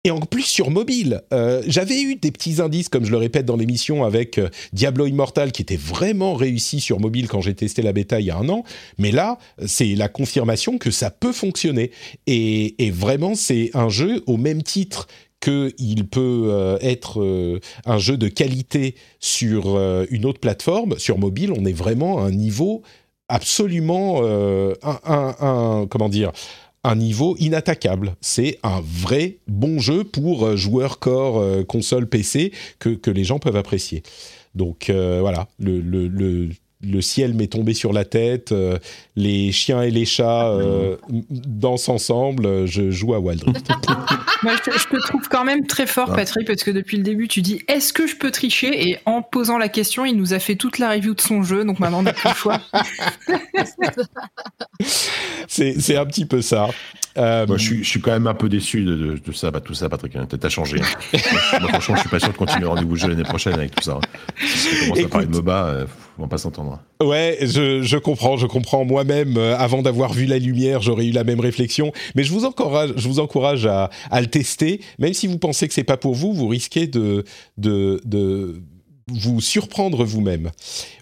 Et 0.03 0.11
en 0.11 0.19
plus 0.19 0.43
sur 0.43 0.69
mobile, 0.69 1.23
euh, 1.33 1.63
j'avais 1.65 1.99
eu 1.99 2.15
des 2.15 2.29
petits 2.29 2.61
indices, 2.61 2.89
comme 2.89 3.05
je 3.05 3.09
le 3.09 3.17
répète 3.17 3.47
dans 3.47 3.55
l'émission, 3.55 4.03
avec 4.03 4.37
euh, 4.37 4.49
Diablo 4.71 5.07
Immortal, 5.07 5.51
qui 5.51 5.63
était 5.63 5.77
vraiment 5.77 6.35
réussi 6.35 6.79
sur 6.79 6.99
mobile 6.99 7.27
quand 7.27 7.41
j'ai 7.41 7.55
testé 7.55 7.81
la 7.81 7.91
bêta 7.91 8.19
il 8.19 8.27
y 8.27 8.29
a 8.29 8.37
un 8.37 8.47
an. 8.49 8.63
Mais 8.99 9.09
là, 9.09 9.39
c'est 9.65 9.95
la 9.95 10.07
confirmation 10.07 10.77
que 10.77 10.91
ça 10.91 11.09
peut 11.09 11.33
fonctionner. 11.33 11.89
Et 12.27 12.91
vraiment, 12.93 13.33
c'est 13.33 13.71
un 13.73 13.89
jeu 13.89 14.21
au 14.27 14.37
même 14.37 14.61
titre 14.61 15.07
qu'il 15.39 16.07
peut 16.07 16.47
euh, 16.49 16.77
être 16.81 17.21
euh, 17.21 17.59
un 17.85 17.97
jeu 17.97 18.17
de 18.17 18.27
qualité 18.27 18.95
sur 19.19 19.75
euh, 19.75 20.05
une 20.09 20.25
autre 20.25 20.39
plateforme, 20.39 20.97
sur 20.97 21.17
mobile, 21.17 21.51
on 21.55 21.65
est 21.65 21.73
vraiment 21.73 22.19
à 22.19 22.27
un 22.27 22.31
niveau 22.31 22.81
absolument 23.27 24.21
comment 25.89 26.09
dire 26.09 26.31
un 26.83 26.95
niveau 26.95 27.35
inattaquable. 27.39 28.15
C'est 28.21 28.59
un 28.61 28.79
vrai 28.83 29.39
bon 29.47 29.79
jeu 29.79 30.03
pour 30.03 30.55
joueurs 30.55 30.99
corps 30.99 31.43
console 31.65 32.07
PC 32.07 32.51
que, 32.77 33.09
les 33.09 33.23
gens 33.23 33.39
peuvent 33.39 33.55
apprécier. 33.55 34.03
Donc 34.53 34.91
voilà, 34.91 35.47
le, 35.57 36.49
le 36.85 37.01
ciel 37.01 37.33
m'est 37.33 37.47
tombé 37.47 37.73
sur 37.73 37.93
la 37.93 38.05
tête, 38.05 38.51
euh, 38.51 38.77
les 39.15 39.51
chiens 39.51 39.81
et 39.81 39.91
les 39.91 40.05
chats 40.05 40.47
euh, 40.49 40.97
dansent 41.09 41.89
ensemble, 41.89 42.45
euh, 42.45 42.67
je 42.67 42.91
joue 42.91 43.13
à 43.13 43.19
Wild 43.19 43.43
Rift. 43.43 43.71
Moi, 44.43 44.53
je 44.57 44.71
te, 44.71 44.77
je 44.77 44.87
te 44.87 45.07
trouve 45.07 45.27
quand 45.29 45.43
même 45.43 45.65
très 45.65 45.87
fort, 45.87 46.09
Ouais. 46.09 46.15
Patrick, 46.17 46.47
parce 46.47 46.63
que 46.63 46.71
depuis 46.71 46.97
le 46.97 47.03
début, 47.03 47.27
tu 47.27 47.41
dis 47.41 47.61
est-ce 47.67 47.93
que 47.93 48.07
je 48.07 48.15
peux 48.15 48.31
tricher? 48.31 48.89
Et 48.89 48.97
en 49.05 49.21
posant 49.21 49.57
la 49.57 49.69
question, 49.69 50.05
il 50.05 50.15
nous 50.17 50.33
a 50.33 50.39
fait 50.39 50.55
toute 50.55 50.77
la 50.79 50.91
review 50.91 51.13
de 51.15 51.21
son 51.21 51.43
jeu, 51.43 51.65
donc 51.65 51.79
maintenant 51.79 51.99
on 51.99 52.03
n'a 52.03 52.13
plus 52.13 52.29
le 52.29 52.35
choix. 52.35 52.61
c'est 55.47 55.97
un 55.97 56.05
petit 56.05 56.25
peu 56.25 56.41
ça. 56.41 56.67
Euh, 57.17 57.47
Moi, 57.47 57.57
je 57.57 57.63
suis, 57.63 57.83
je 57.83 57.89
suis 57.89 58.01
quand 58.01 58.11
même 58.11 58.27
un 58.27 58.33
peu 58.33 58.49
déçu 58.49 58.83
de, 58.83 58.93
de, 58.95 59.17
de 59.25 59.31
ça, 59.31 59.49
bah, 59.49 59.61
tout 59.61 59.73
ça, 59.73 59.87
Patrick. 59.87 60.15
hein. 60.17 60.27
T'as 60.27 60.49
changé. 60.49 60.81
hein. 60.81 60.85
Moi, 61.61 61.69
franchement, 61.69 61.95
je 61.95 62.01
suis 62.01 62.09
pas 62.09 62.19
sûr 62.19 62.33
de 62.33 62.37
continuer 62.37 62.63
le 62.63 62.67
rendez-vous 62.69 62.95
jeu 62.97 63.07
l'année 63.07 63.23
prochaine 63.23 63.53
avec 63.53 63.73
tout 63.73 63.83
ça. 63.83 63.93
hein. 63.93 64.01
Si 64.45 64.69
tu 64.69 64.79
commences 64.83 65.05
à 65.05 65.07
parler 65.07 65.27
de. 65.27 65.31
MOBA, 65.31 65.65
euh, 65.65 65.85
on 66.17 66.21
va 66.23 66.27
pas 66.27 66.37
s'entendre. 66.37 66.79
Ouais, 67.03 67.37
je, 67.41 67.97
comprends, 67.97 68.37
je 68.37 68.47
comprends. 68.47 68.85
Moi-même, 68.85 69.37
euh, 69.37 69.57
avant 69.57 69.81
d'avoir 69.81 70.13
vu 70.13 70.25
la 70.25 70.39
lumière, 70.39 70.81
j'aurais 70.81 71.05
eu 71.05 71.11
la 71.11 71.23
même 71.23 71.39
réflexion. 71.39 71.91
Mais 72.15 72.23
je 72.23 72.31
vous 72.31 72.45
encourage, 72.45 72.93
je 72.95 73.07
vous 73.07 73.19
encourage 73.19 73.65
à, 73.65 73.89
le 74.11 74.27
tester. 74.27 74.81
Même 74.97 75.13
si 75.13 75.27
vous 75.27 75.37
pensez 75.37 75.67
que 75.67 75.73
c'est 75.73 75.83
pas 75.83 75.97
pour 75.97 76.15
vous, 76.15 76.33
vous 76.33 76.47
risquez 76.47 76.87
de, 76.87 77.25
vous 79.07 79.39
surprendre 79.39 80.03
vous-même. 80.03 80.51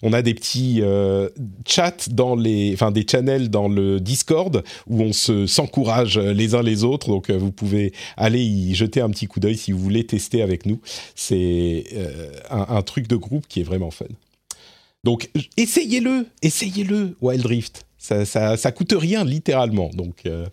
On 0.01 0.11
a 0.11 0.21
des 0.21 0.33
petits 0.33 0.79
euh, 0.81 1.29
chats 1.65 2.09
dans 2.09 2.35
les, 2.35 2.73
enfin 2.73 2.91
des 2.91 3.05
channels 3.09 3.49
dans 3.49 3.69
le 3.69 4.01
Discord 4.01 4.63
où 4.87 5.01
on 5.01 5.13
se 5.13 5.47
s'encourage 5.47 6.17
les 6.17 6.53
uns 6.53 6.63
les 6.63 6.83
autres. 6.83 7.07
Donc 7.07 7.29
euh, 7.29 7.37
vous 7.37 7.51
pouvez 7.51 7.93
aller 8.17 8.41
y 8.41 8.75
jeter 8.75 8.99
un 8.99 9.09
petit 9.09 9.27
coup 9.27 9.39
d'œil 9.39 9.57
si 9.57 9.71
vous 9.71 9.79
voulez 9.79 10.05
tester 10.05 10.41
avec 10.41 10.65
nous. 10.65 10.81
C'est 11.15 11.85
euh, 11.93 12.31
un 12.49 12.81
truc 12.81 13.07
de 13.07 13.15
groupe 13.15 13.47
qui 13.47 13.61
est 13.61 13.63
vraiment 13.63 13.91
fun. 13.91 14.05
Donc 15.03 15.29
essayez-le, 15.57 16.25
essayez-le, 16.41 17.15
Wild 17.21 17.45
Rift. 17.45 17.85
Ça, 17.97 18.25
ça, 18.25 18.57
ça 18.57 18.71
coûte 18.71 18.93
rien 18.97 19.23
littéralement. 19.23 19.89
Donc, 19.93 20.15
euh, 20.25 20.45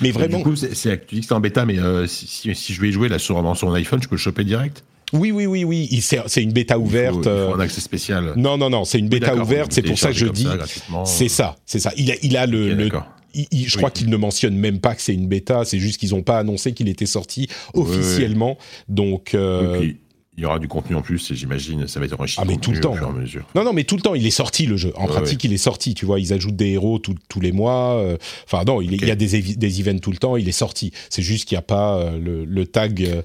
mais 0.00 0.10
vraiment, 0.12 0.38
Du 0.38 0.44
coup, 0.44 0.56
c'est, 0.56 1.06
tu 1.06 1.16
dis 1.16 1.20
que 1.22 1.26
c'est 1.26 1.34
en 1.34 1.40
bêta, 1.40 1.64
mais 1.64 1.78
euh, 1.78 2.06
si, 2.06 2.26
si, 2.28 2.54
si 2.54 2.72
je 2.72 2.80
vais 2.80 2.88
y 2.88 2.92
jouer 2.92 3.08
là 3.08 3.18
sur, 3.18 3.34
sur 3.56 3.68
mon 3.68 3.74
iPhone, 3.74 4.00
je 4.02 4.08
peux 4.08 4.14
le 4.14 4.20
choper 4.20 4.44
direct? 4.44 4.84
Oui, 5.12 5.32
oui, 5.32 5.46
oui, 5.46 5.64
oui. 5.64 6.00
C'est 6.00 6.42
une 6.42 6.52
bêta 6.52 6.78
ouverte. 6.78 7.16
Il 7.18 7.22
faut, 7.24 7.28
il 7.30 7.32
euh, 7.32 7.48
faut 7.50 7.54
un 7.56 7.60
accès 7.60 7.80
spécial. 7.80 8.32
non, 8.36 8.56
non, 8.58 8.70
non, 8.70 8.84
c'est 8.84 8.98
une 8.98 9.08
bêta 9.08 9.34
ouverte. 9.36 9.72
C'est 9.72 9.82
pour 9.82 9.98
ça 9.98 10.08
que 10.08 10.14
je 10.18 10.26
dis. 10.26 10.44
gratuitement. 10.44 11.04
C'est 11.04 11.28
ça, 11.28 11.56
c'est 11.66 11.80
ça. 11.80 11.92
Il 11.96 12.10
a, 12.10 12.14
il 12.22 12.36
a 12.36 12.46
le, 12.46 12.72
Ok, 12.72 12.78
le- 12.78 12.84
d'accord. 12.84 13.06
il- 13.34 13.46
il- 13.50 13.68
je 13.68 13.74
Oui. 13.74 13.78
crois 13.78 13.90
qu'il 13.90 14.08
ne 14.08 14.16
mentionne 14.16 14.56
même 14.56 14.78
pas 14.80 14.94
que 14.94 15.02
c'est 15.02 15.14
une 15.14 15.26
bêta. 15.28 15.64
C'est 15.64 15.78
juste 15.80 15.98
qu'ils 15.98 16.10
n'ont 16.10 16.22
pas 16.22 16.38
annoncé 16.38 16.72
qu'il 16.74 16.88
était 16.88 17.06
sorti 17.06 17.48
officiellement. 17.74 18.56
Donc, 18.88 19.34
euh, 19.34 19.80
Donc, 19.80 19.94
il- 20.36 20.42
y 20.42 20.46
aura 20.46 20.58
du 20.58 20.68
contenu 20.68 20.96
en 20.96 21.02
plus, 21.02 21.30
et 21.30 21.34
j'imagine, 21.34 21.86
ça 21.86 22.00
va 22.00 22.06
être 22.06 22.18
enrichi. 22.18 22.38
Ah, 22.40 22.44
mais 22.46 22.56
tout 22.56 22.72
le 22.72 22.80
temps. 22.80 22.92
Au 22.92 22.96
fur 22.96 23.06
et 23.06 23.10
à 23.10 23.12
mesure. 23.12 23.46
Non, 23.54 23.64
non, 23.64 23.72
mais 23.72 23.84
tout 23.84 23.96
le 23.96 24.02
temps, 24.02 24.14
il 24.14 24.26
est 24.26 24.30
sorti 24.30 24.66
le 24.66 24.76
jeu. 24.76 24.92
En 24.96 25.02
Ouais, 25.06 25.10
pratique, 25.12 25.42
il 25.44 25.52
est 25.52 25.56
sorti. 25.58 25.94
Tu 25.94 26.04
vois, 26.06 26.18
ils 26.20 26.32
ajoutent 26.32 26.56
des 26.56 26.70
héros 26.70 26.98
tout- 26.98 27.14
tous 27.28 27.40
les 27.40 27.52
mois. 27.52 27.94
euh, 27.98 28.16
Enfin, 28.44 28.64
non, 28.66 28.80
il, 28.80 28.94
y 29.04 29.10
a 29.10 29.14
des, 29.16 29.40
des 29.42 29.80
events 29.80 29.98
tout 30.00 30.10
le 30.10 30.16
temps. 30.18 30.36
Il 30.36 30.48
est 30.48 30.52
sorti. 30.52 30.92
C'est 31.10 31.22
juste 31.22 31.46
qu'il 31.48 31.56
n'y 31.56 31.60
a 31.60 31.62
pas 31.62 31.96
euh, 31.98 32.18
le, 32.18 32.44
le 32.44 32.66
tag, 32.66 33.02
euh, 33.02 33.22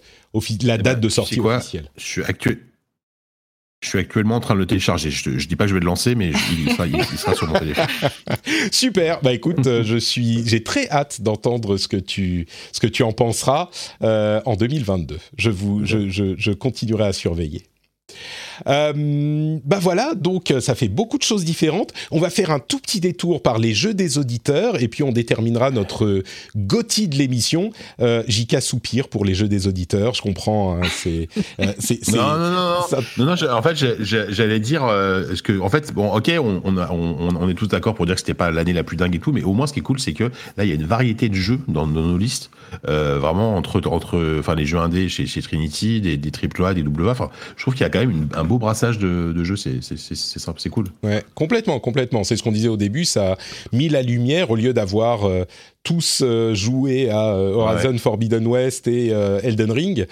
la 0.64 0.76
Eh 0.76 0.78
date 0.78 0.84
ben, 0.84 1.00
de 1.00 1.10
sortie 1.10 1.40
officielle. 1.40 1.90
Je 1.98 2.04
suis 2.06 2.24
actuel. 2.24 2.60
Je 3.82 3.88
suis 3.88 4.00
actuellement 4.00 4.36
en 4.36 4.40
train 4.42 4.56
de 4.56 4.60
le 4.60 4.66
télécharger. 4.66 5.10
Je, 5.10 5.38
je 5.38 5.48
dis 5.48 5.56
pas 5.56 5.64
que 5.64 5.70
je 5.70 5.74
vais 5.74 5.80
le 5.80 5.86
lancer, 5.86 6.14
mais 6.14 6.32
il 6.52 6.70
sera 7.18 7.34
sur 7.34 7.48
mon 7.48 7.58
téléphone. 7.58 7.88
Super. 8.72 9.22
Bah 9.22 9.32
écoute, 9.32 9.66
euh, 9.68 9.84
je 9.86 9.96
suis, 9.96 10.46
j'ai 10.46 10.64
très 10.64 10.90
hâte 10.90 11.22
d'entendre 11.22 11.78
ce 11.78 11.88
que 11.88 11.96
tu, 11.96 12.46
ce 12.74 12.82
que 12.82 12.88
tu 12.88 13.04
en 13.04 13.14
penseras 13.14 13.70
euh, 14.04 14.42
en 14.46 14.56
2022. 14.56 15.18
Je 15.38 15.50
vous, 15.50 15.86
je, 15.86 16.10
je, 16.10 16.36
je 16.38 16.52
continuerai 16.52 17.06
à 17.06 17.14
surveiller. 17.14 17.64
Euh, 18.68 19.58
bah 19.66 19.80
voilà, 19.82 20.14
donc 20.16 20.52
euh, 20.52 20.60
ça 20.60 20.76
fait 20.76 20.88
beaucoup 20.88 21.18
de 21.18 21.24
choses 21.24 21.46
différentes. 21.46 21.92
On 22.12 22.20
va 22.20 22.30
faire 22.30 22.52
un 22.52 22.60
tout 22.60 22.80
petit 22.80 23.00
détour 23.00 23.42
par 23.42 23.58
les 23.60 23.74
jeux 23.74 23.94
des 23.94 24.18
auditeurs 24.18 24.82
et 24.82 24.88
puis 24.88 25.04
on 25.04 25.12
déterminera 25.12 25.72
notre 25.72 26.24
gothi 26.56 27.08
de 27.08 27.16
l'émission. 27.18 27.72
Euh, 28.02 28.24
JK 28.28 28.62
soupire 28.62 29.08
pour 29.08 29.26
les 29.26 29.34
jeux 29.34 29.48
des 29.48 29.68
auditeurs, 29.68 30.14
je 30.14 30.22
comprends. 30.22 30.76
hein, 30.76 30.88
c'est, 30.92 31.28
euh, 31.60 31.66
Non, 32.12 32.18
non, 32.18 32.38
non, 32.38 32.52
non. 32.52 32.82
ça- 32.90 33.00
Non, 33.18 33.26
non, 33.26 33.36
j'ai- 33.36 33.50
en 33.50 33.62
fait, 33.62 33.76
j'allais 34.30 34.60
dire, 34.60 34.84
euh, 34.86 35.34
que, 35.44 35.60
en 35.60 35.70
fait, 35.70 35.94
bon, 35.94 36.12
ok, 36.14 36.32
on, 36.40 36.62
on, 36.64 36.78
a- 36.78 36.92
on, 36.92 37.36
on 37.40 37.50
est 37.50 37.54
tous 37.54 37.68
d'accord 37.68 37.96
pour 37.96 38.06
dire 38.06 38.16
que 38.16 38.22
c'était 38.22 38.34
pas 38.34 38.52
l'année 38.52 38.74
la 38.74 38.84
plus 38.84 38.98
dingue 38.98 39.16
et 39.16 39.20
tout, 39.20 39.32
mais 39.32 39.44
au 39.44 39.54
moins, 39.54 39.68
ce 39.68 39.74
qui 39.74 39.80
est 39.80 39.84
cool, 39.84 40.00
c'est 40.00 40.14
que 40.14 40.26
là, 40.58 40.64
il 40.64 40.70
y 40.70 40.72
a 40.72 40.76
une 40.76 40.86
variété 40.86 41.30
de 41.30 41.36
jeux 41.36 41.60
dans, 41.68 41.88
dans 41.88 42.02
nos 42.02 42.18
listes, 42.18 42.50
vraiment 42.84 43.56
entre, 43.56 43.82
entre, 43.88 44.38
enfin, 44.40 44.56
les 44.56 44.66
jeux 44.66 44.78
indés 44.80 45.10
chez, 45.10 45.26
chez 45.26 45.42
Trinity, 45.42 46.02
des, 46.02 46.18
des 46.18 46.32
AAA, 46.32 46.74
des. 46.74 46.84
Enfin, 47.08 47.30
je 47.56 47.62
trouve 47.62 47.74
qu'il 47.74 47.84
y 47.84 47.86
a 47.86 47.90
quand 47.90 48.00
même 48.00 48.12
une- 48.12 48.28
un 48.36 48.44
beau 48.50 48.60
brassage 48.60 48.98
de, 48.98 49.32
de 49.32 49.44
jeux. 49.46 49.56
C'est, 49.56 50.70
cool. 50.70 50.88
Ouais, 51.04 51.24
complètement, 51.36 51.80
complètement. 51.80 52.26
C'est 52.26 52.36
ce 52.36 52.44
qu'on 52.44 52.52
disait 52.52 52.68
au 52.68 52.76
début, 52.76 53.06
ça 53.06 53.34
a 53.34 53.38
mis 53.72 53.88
la 53.88 54.02
lumière 54.02 54.52
au 54.52 54.58
lieu 54.58 54.74
d'avoir 54.74 55.26
euh, 55.26 55.46
tous 55.84 56.22
euh, 56.24 56.54
joué 56.54 57.10
à 57.10 57.34
euh, 57.34 57.54
Horizon 57.54 57.98
Forbidden 57.98 58.46
West 58.46 58.88
et 58.88 59.10
euh, 59.12 59.40
Elden 59.44 59.72
Ring. 59.72 60.08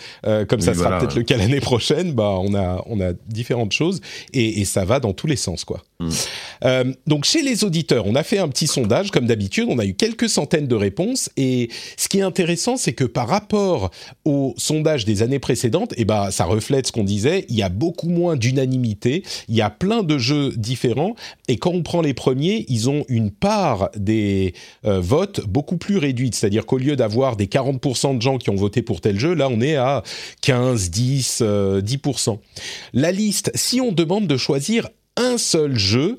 Comme 0.47 0.61
ça 0.61 0.73
sera 0.73 0.87
voilà. 0.87 0.99
peut-être 0.99 1.15
le 1.15 1.23
cas 1.23 1.37
l'année 1.37 1.59
prochaine, 1.59 2.13
bah 2.13 2.37
on 2.39 2.53
a 2.53 2.83
on 2.87 2.99
a 3.01 3.13
différentes 3.27 3.71
choses 3.71 4.01
et, 4.33 4.61
et 4.61 4.65
ça 4.65 4.85
va 4.85 4.99
dans 4.99 5.13
tous 5.13 5.27
les 5.27 5.35
sens 5.35 5.65
quoi. 5.65 5.83
Mm. 5.99 6.91
Donc 7.07 7.25
chez 7.25 7.41
les 7.41 7.63
auditeurs, 7.63 8.05
on 8.07 8.15
a 8.15 8.23
fait 8.23 8.37
un 8.39 8.47
petit 8.47 8.67
sondage 8.67 9.11
comme 9.11 9.25
d'habitude, 9.25 9.67
on 9.69 9.79
a 9.79 9.85
eu 9.85 9.93
quelques 9.93 10.29
centaines 10.29 10.67
de 10.67 10.75
réponses 10.75 11.29
et 11.37 11.69
ce 11.97 12.07
qui 12.07 12.19
est 12.19 12.23
intéressant, 12.23 12.77
c'est 12.77 12.93
que 12.93 13.03
par 13.03 13.27
rapport 13.27 13.91
au 14.25 14.53
sondage 14.57 15.05
des 15.05 15.21
années 15.21 15.39
précédentes, 15.39 15.93
et 15.97 16.05
ben 16.05 16.29
ça 16.31 16.45
reflète 16.45 16.87
ce 16.87 16.91
qu'on 16.91 17.03
disait, 17.03 17.45
il 17.49 17.55
y 17.55 17.63
a 17.63 17.69
beaucoup 17.69 18.09
moins 18.09 18.35
d'unanimité, 18.35 19.23
il 19.47 19.55
y 19.55 19.61
a 19.61 19.69
plein 19.69 20.03
de 20.03 20.17
jeux 20.17 20.51
différents 20.55 21.15
et 21.47 21.57
quand 21.57 21.71
on 21.71 21.83
prend 21.83 22.01
les 22.01 22.13
premiers, 22.13 22.65
ils 22.67 22.89
ont 22.89 23.05
une 23.07 23.31
part 23.31 23.89
des 23.95 24.53
euh, 24.85 24.99
votes 24.99 25.41
beaucoup 25.47 25.66
plus 25.75 25.97
réduite, 25.97 26.35
c'est-à-dire 26.35 26.65
qu'au 26.65 26.77
lieu 26.77 26.95
d'avoir 26.95 27.35
des 27.35 27.47
40% 27.47 28.15
de 28.15 28.21
gens 28.21 28.37
qui 28.37 28.49
ont 28.49 28.55
voté 28.55 28.81
pour 28.81 29.01
tel 29.01 29.19
jeu, 29.19 29.33
là 29.33 29.49
on 29.49 29.59
est 29.59 29.75
à 29.75 30.03
15, 30.41 30.89
10, 30.89 31.39
euh, 31.41 31.81
10%. 31.81 32.39
La 32.93 33.11
liste, 33.11 33.51
si 33.55 33.81
on 33.81 33.91
demande 33.91 34.27
de 34.27 34.37
choisir 34.37 34.87
un 35.17 35.37
seul 35.37 35.77
jeu, 35.77 36.15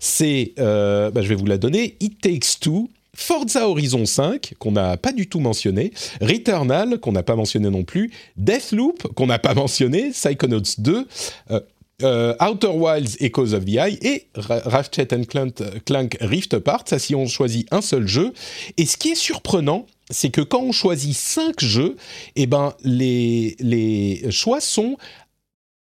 c'est, 0.00 0.54
euh, 0.58 1.10
bah, 1.10 1.22
je 1.22 1.28
vais 1.28 1.34
vous 1.36 1.46
la 1.46 1.58
donner, 1.58 1.96
It 2.00 2.20
Takes 2.20 2.58
Two, 2.60 2.88
Forza 3.14 3.68
Horizon 3.68 4.06
5, 4.06 4.54
qu'on 4.58 4.72
n'a 4.72 4.96
pas 4.96 5.12
du 5.12 5.28
tout 5.28 5.40
mentionné, 5.40 5.92
Returnal, 6.20 6.98
qu'on 6.98 7.12
n'a 7.12 7.22
pas 7.22 7.36
mentionné 7.36 7.68
non 7.68 7.84
plus, 7.84 8.10
Deathloop, 8.36 9.12
qu'on 9.14 9.26
n'a 9.26 9.38
pas 9.38 9.54
mentionné, 9.54 10.10
Psychonauts 10.10 10.78
2, 10.78 11.06
euh, 11.50 11.60
euh, 12.02 12.34
Outer 12.40 12.68
Wilds 12.68 13.16
Echoes 13.20 13.54
of 13.54 13.64
the 13.64 13.74
Eye 13.76 13.98
et 14.02 14.26
Ra- 14.34 14.62
Ratchet 14.64 15.08
and 15.12 15.24
Clank, 15.24 16.16
Rift 16.20 16.54
Apart, 16.54 16.84
ça 16.86 16.98
si 16.98 17.14
on 17.14 17.26
choisit 17.26 17.66
un 17.72 17.80
seul 17.80 18.06
jeu. 18.06 18.32
Et 18.76 18.86
ce 18.86 18.96
qui 18.96 19.10
est 19.10 19.14
surprenant, 19.16 19.86
c'est 20.10 20.30
que 20.30 20.40
quand 20.40 20.60
on 20.60 20.72
choisit 20.72 21.14
cinq 21.16 21.62
jeux, 21.62 21.96
eh 22.36 22.46
ben 22.46 22.74
les, 22.84 23.56
les 23.60 24.30
choix 24.30 24.60
sont 24.60 24.96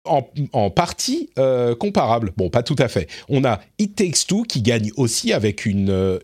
en, 0.05 0.69
partie 0.69 1.29
euh, 1.39 1.75
comparable. 1.75 2.33
Bon, 2.35 2.49
pas 2.49 2.63
tout 2.63 2.75
à 2.77 2.87
fait. 2.87 3.07
On 3.29 3.45
a 3.45 3.61
It 3.79 3.95
Takes 3.95 4.27
Two 4.27 4.43
qui 4.43 4.61
gagne 4.61 4.91
aussi 4.97 5.31
avec 5.31 5.65
une, 5.65 5.89
euh, 5.89 6.19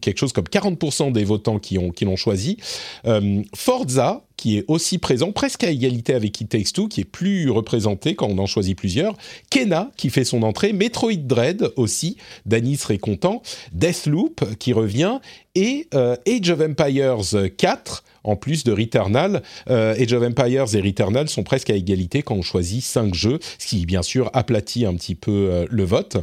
quelque 0.00 0.18
chose 0.18 0.32
comme 0.32 0.44
40% 0.44 1.12
des 1.12 1.24
votants 1.24 1.58
qui 1.58 1.76
ont 1.78 1.90
qui 1.90 2.04
l'ont 2.04 2.16
choisi. 2.16 2.58
Euh, 3.06 3.42
Forza 3.54 4.25
qui 4.36 4.58
est 4.58 4.64
aussi 4.68 4.98
présent, 4.98 5.32
presque 5.32 5.64
à 5.64 5.70
égalité 5.70 6.14
avec 6.14 6.40
It 6.40 6.48
Takes 6.48 6.72
Two, 6.72 6.88
qui 6.88 7.00
est 7.02 7.04
plus 7.04 7.50
représenté 7.50 8.14
quand 8.14 8.28
on 8.28 8.38
en 8.38 8.46
choisit 8.46 8.76
plusieurs. 8.76 9.16
Kena 9.50 9.90
qui 9.96 10.10
fait 10.10 10.24
son 10.24 10.42
entrée, 10.42 10.72
Metroid 10.72 11.16
Dread 11.16 11.70
aussi, 11.76 12.16
Danny 12.44 12.76
serait 12.76 12.98
content, 12.98 13.42
Deathloop 13.72 14.56
qui 14.58 14.72
revient 14.72 15.20
et 15.54 15.88
Age 15.92 16.50
of 16.50 16.60
Empires 16.60 17.50
4 17.56 18.04
en 18.26 18.36
plus 18.36 18.64
de 18.64 18.72
Returnal. 18.72 19.42
Euh, 19.70 19.94
Age 19.94 20.12
of 20.12 20.22
Empires 20.22 20.74
et 20.74 20.80
Returnal 20.80 21.28
sont 21.28 21.42
presque 21.42 21.70
à 21.70 21.74
égalité 21.74 22.22
quand 22.22 22.34
on 22.34 22.42
choisit 22.42 22.82
5 22.82 23.14
jeux, 23.14 23.38
ce 23.58 23.66
qui 23.66 23.86
bien 23.86 24.02
sûr 24.02 24.30
aplatit 24.34 24.84
un 24.84 24.94
petit 24.94 25.14
peu 25.14 25.48
euh, 25.50 25.66
le 25.70 25.84
vote. 25.84 26.18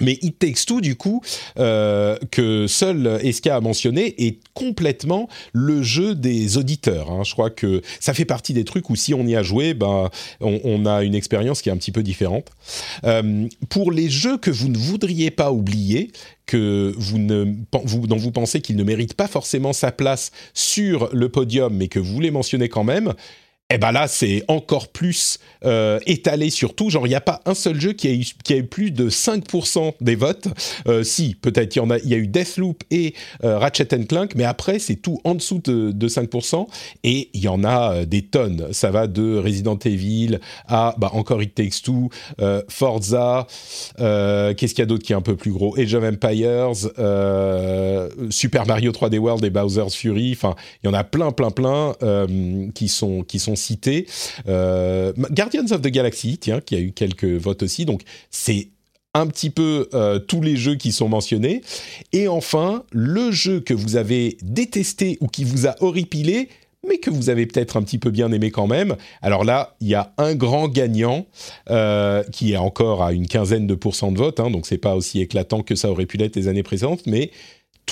Mais 0.00 0.18
It 0.22 0.38
Takes 0.38 0.66
Two, 0.66 0.80
du 0.80 0.96
coup, 0.96 1.22
euh, 1.58 2.16
que 2.30 2.66
seul 2.66 3.18
Eska 3.22 3.56
a 3.56 3.60
mentionné, 3.60 4.14
est 4.26 4.38
complètement 4.54 5.28
le 5.52 5.82
jeu 5.82 6.14
des 6.14 6.56
auditeurs. 6.56 7.10
Hein. 7.10 7.22
Je 7.24 7.32
crois 7.32 7.50
que 7.50 7.82
ça 8.00 8.14
fait 8.14 8.24
partie 8.24 8.52
des 8.52 8.64
trucs 8.64 8.90
où 8.90 8.96
si 8.96 9.14
on 9.14 9.26
y 9.26 9.36
a 9.36 9.42
joué, 9.42 9.74
ben, 9.74 10.10
on, 10.40 10.86
a 10.86 11.02
une 11.02 11.14
expérience 11.14 11.62
qui 11.62 11.68
est 11.68 11.72
un 11.72 11.76
petit 11.76 11.92
peu 11.92 12.02
différente. 12.02 12.50
pour 13.68 13.92
les 13.92 14.08
jeux 14.08 14.38
que 14.38 14.50
vous 14.50 14.68
ne 14.68 14.78
voudriez 14.78 15.30
pas 15.30 15.52
oublier, 15.52 16.12
que 16.48 16.94
vous 16.96 17.18
ne, 17.18 17.44
dont 17.72 18.16
vous 18.16 18.32
pensez 18.32 18.60
qu'il 18.60 18.76
ne 18.76 18.82
mérite 18.82 19.14
pas 19.14 19.28
forcément 19.28 19.72
sa 19.72 19.92
place 19.92 20.32
sur 20.54 21.10
le 21.12 21.28
podium, 21.28 21.74
mais 21.76 21.88
que 21.88 21.98
vous 21.98 22.12
voulez 22.12 22.30
mentionner 22.30 22.68
quand 22.68 22.84
même, 22.84 23.14
eh 23.70 23.76
ben 23.76 23.92
là, 23.92 24.08
c'est 24.08 24.44
encore 24.48 24.88
plus 24.88 25.38
euh, 25.62 26.00
étalé 26.06 26.48
sur 26.48 26.74
tout. 26.74 26.88
Genre, 26.88 27.06
il 27.06 27.10
n'y 27.10 27.14
a 27.14 27.20
pas 27.20 27.42
un 27.44 27.52
seul 27.52 27.78
jeu 27.78 27.92
qui 27.92 28.08
a 28.08 28.12
eu, 28.12 28.24
qui 28.42 28.54
a 28.54 28.56
eu 28.56 28.64
plus 28.64 28.90
de 28.90 29.10
5% 29.10 29.92
des 30.00 30.14
votes. 30.14 30.48
Euh, 30.86 31.02
si, 31.02 31.34
peut-être, 31.34 31.76
il 31.76 31.80
y, 31.80 31.82
en 31.82 31.90
a, 31.90 31.98
y 31.98 32.14
a 32.14 32.16
eu 32.16 32.28
Deathloop 32.28 32.82
et 32.90 33.14
euh, 33.44 33.58
Ratchet 33.58 33.88
Clank, 34.08 34.34
mais 34.36 34.44
après, 34.44 34.78
c'est 34.78 34.96
tout 34.96 35.20
en 35.24 35.34
dessous 35.34 35.60
de, 35.62 35.92
de 35.92 36.08
5%. 36.08 36.66
Et 37.04 37.28
il 37.34 37.40
y 37.40 37.48
en 37.48 37.62
a 37.62 37.92
euh, 37.92 38.04
des 38.06 38.22
tonnes. 38.22 38.68
Ça 38.72 38.90
va 38.90 39.06
de 39.06 39.36
Resident 39.36 39.78
Evil 39.84 40.38
à 40.66 40.94
bah, 40.96 41.10
encore 41.12 41.42
It 41.42 41.54
Takes 41.54 41.82
Two, 41.84 42.08
euh, 42.40 42.62
Forza, 42.68 43.46
qu'est-ce 43.98 44.54
qu'il 44.72 44.78
y 44.78 44.82
a 44.82 44.86
d'autre 44.86 45.04
qui 45.04 45.12
est 45.12 45.16
un 45.16 45.20
peu 45.20 45.36
plus 45.36 45.52
gros? 45.52 45.78
Age 45.78 45.94
of 45.94 46.04
Empires, 46.04 46.72
Super 48.30 48.66
Mario 48.66 48.92
3D 48.92 49.18
World 49.18 49.44
et 49.44 49.50
Bowser's 49.50 49.94
Fury. 49.94 50.32
Enfin, 50.32 50.54
il 50.82 50.86
y 50.86 50.90
en 50.90 50.94
a 50.94 51.04
plein, 51.04 51.32
plein, 51.32 51.50
plein 51.50 51.92
qui 52.74 52.88
sont 52.88 53.22
qui 53.22 53.38
sont 53.38 53.57
cités. 53.58 54.06
Euh, 54.48 55.12
Guardians 55.30 55.66
of 55.70 55.82
the 55.82 55.88
Galaxy, 55.88 56.38
tiens, 56.38 56.60
qui 56.60 56.74
a 56.74 56.80
eu 56.80 56.92
quelques 56.92 57.24
votes 57.24 57.62
aussi. 57.62 57.84
Donc 57.84 58.02
c'est 58.30 58.68
un 59.14 59.26
petit 59.26 59.50
peu 59.50 59.88
euh, 59.94 60.18
tous 60.18 60.40
les 60.40 60.56
jeux 60.56 60.76
qui 60.76 60.92
sont 60.92 61.08
mentionnés. 61.08 61.62
Et 62.12 62.28
enfin, 62.28 62.84
le 62.92 63.30
jeu 63.30 63.60
que 63.60 63.74
vous 63.74 63.96
avez 63.96 64.38
détesté 64.42 65.18
ou 65.20 65.26
qui 65.26 65.44
vous 65.44 65.66
a 65.66 65.74
horripilé, 65.80 66.48
mais 66.86 66.98
que 66.98 67.10
vous 67.10 67.28
avez 67.28 67.46
peut-être 67.46 67.76
un 67.76 67.82
petit 67.82 67.98
peu 67.98 68.10
bien 68.10 68.30
aimé 68.32 68.50
quand 68.50 68.66
même. 68.66 68.96
Alors 69.20 69.44
là, 69.44 69.76
il 69.80 69.88
y 69.88 69.94
a 69.94 70.12
un 70.16 70.34
grand 70.34 70.68
gagnant 70.68 71.26
euh, 71.70 72.22
qui 72.32 72.52
est 72.52 72.56
encore 72.56 73.02
à 73.02 73.12
une 73.12 73.26
quinzaine 73.26 73.66
de 73.66 73.74
pourcents 73.74 74.12
de 74.12 74.18
vote, 74.18 74.40
hein, 74.40 74.50
donc 74.50 74.66
c'est 74.66 74.78
pas 74.78 74.94
aussi 74.94 75.20
éclatant 75.20 75.62
que 75.62 75.74
ça 75.74 75.90
aurait 75.90 76.06
pu 76.06 76.16
l'être 76.16 76.36
les 76.36 76.48
années 76.48 76.62
précédentes, 76.62 77.06
mais 77.06 77.30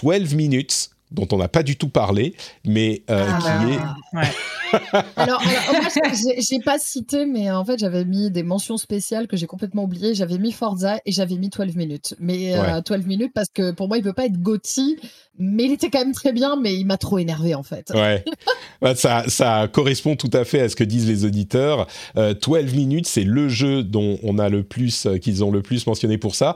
12 0.01 0.35
minutes 0.35 0.91
dont 1.13 1.29
on 1.33 1.39
n'a 1.39 1.49
pas 1.49 1.63
du 1.63 1.77
tout 1.77 1.89
parlé, 1.89 2.35
mais 2.65 3.03
euh, 3.11 3.27
ah 3.29 3.39
qui 3.41 3.73
est. 3.73 4.19
Ouais. 4.19 5.03
alors, 5.17 5.41
moi, 5.43 6.13
j'ai 6.39 6.59
pas 6.65 6.79
cité, 6.79 7.27
mais 7.27 7.51
en 7.51 7.65
fait, 7.65 7.79
j'avais 7.79 8.05
mis 8.05 8.31
des 8.31 8.43
mentions 8.43 8.77
spéciales 8.77 9.29
que 9.29 9.37
j'ai 9.37 9.47
complètement 9.47 9.85
oubliées. 9.85 10.15
J'avais 10.15 10.39
mis 10.39 10.51
Forza 10.51 10.99
et 11.07 11.13
j'avais 11.13 11.37
mis 11.37 11.49
12 11.49 11.77
minutes. 11.77 12.15
Mais 12.19 12.55
12 12.85 12.99
euh, 12.99 13.07
minutes 13.07 13.33
parce 13.35 13.49
que 13.55 13.71
pour 13.71 13.87
moi, 13.87 13.99
il 13.99 14.03
peut 14.03 14.13
pas 14.13 14.27
être 14.27 14.41
Gotti, 14.43 14.97
mais 15.39 15.65
il 15.65 15.73
était 15.73 15.91
quand 15.91 16.01
même 16.01 16.15
très 16.15 16.33
bien, 16.33 16.57
mais 16.57 16.75
il 16.75 16.85
m'a 16.85 16.99
trop 16.99 17.19
énervé 17.19 17.55
en 17.55 17.63
fait. 17.63 17.91
Ouais. 17.95 18.25
Bah, 18.83 18.95
ça, 18.95 19.25
ça 19.29 19.69
correspond 19.73 20.17
tout 20.17 20.31
à 20.35 20.45
fait 20.45 20.61
à 20.61 20.69
ce 20.69 20.77
que 20.77 20.85
disent 20.85 21.09
les 21.09 21.25
auditeurs. 21.25 21.87
12 22.15 22.37
euh, 22.49 22.63
minutes, 22.75 23.07
c'est 23.07 23.25
le 23.25 23.49
jeu 23.49 23.83
dont 23.83 24.19
on 24.23 24.39
a 24.39 24.51
le 24.51 24.65
plus, 24.65 25.09
qu'ils 25.23 25.43
ont 25.43 25.51
le 25.51 25.63
plus 25.63 25.87
mentionné 25.87 26.19
pour 26.19 26.35
ça. 26.35 26.55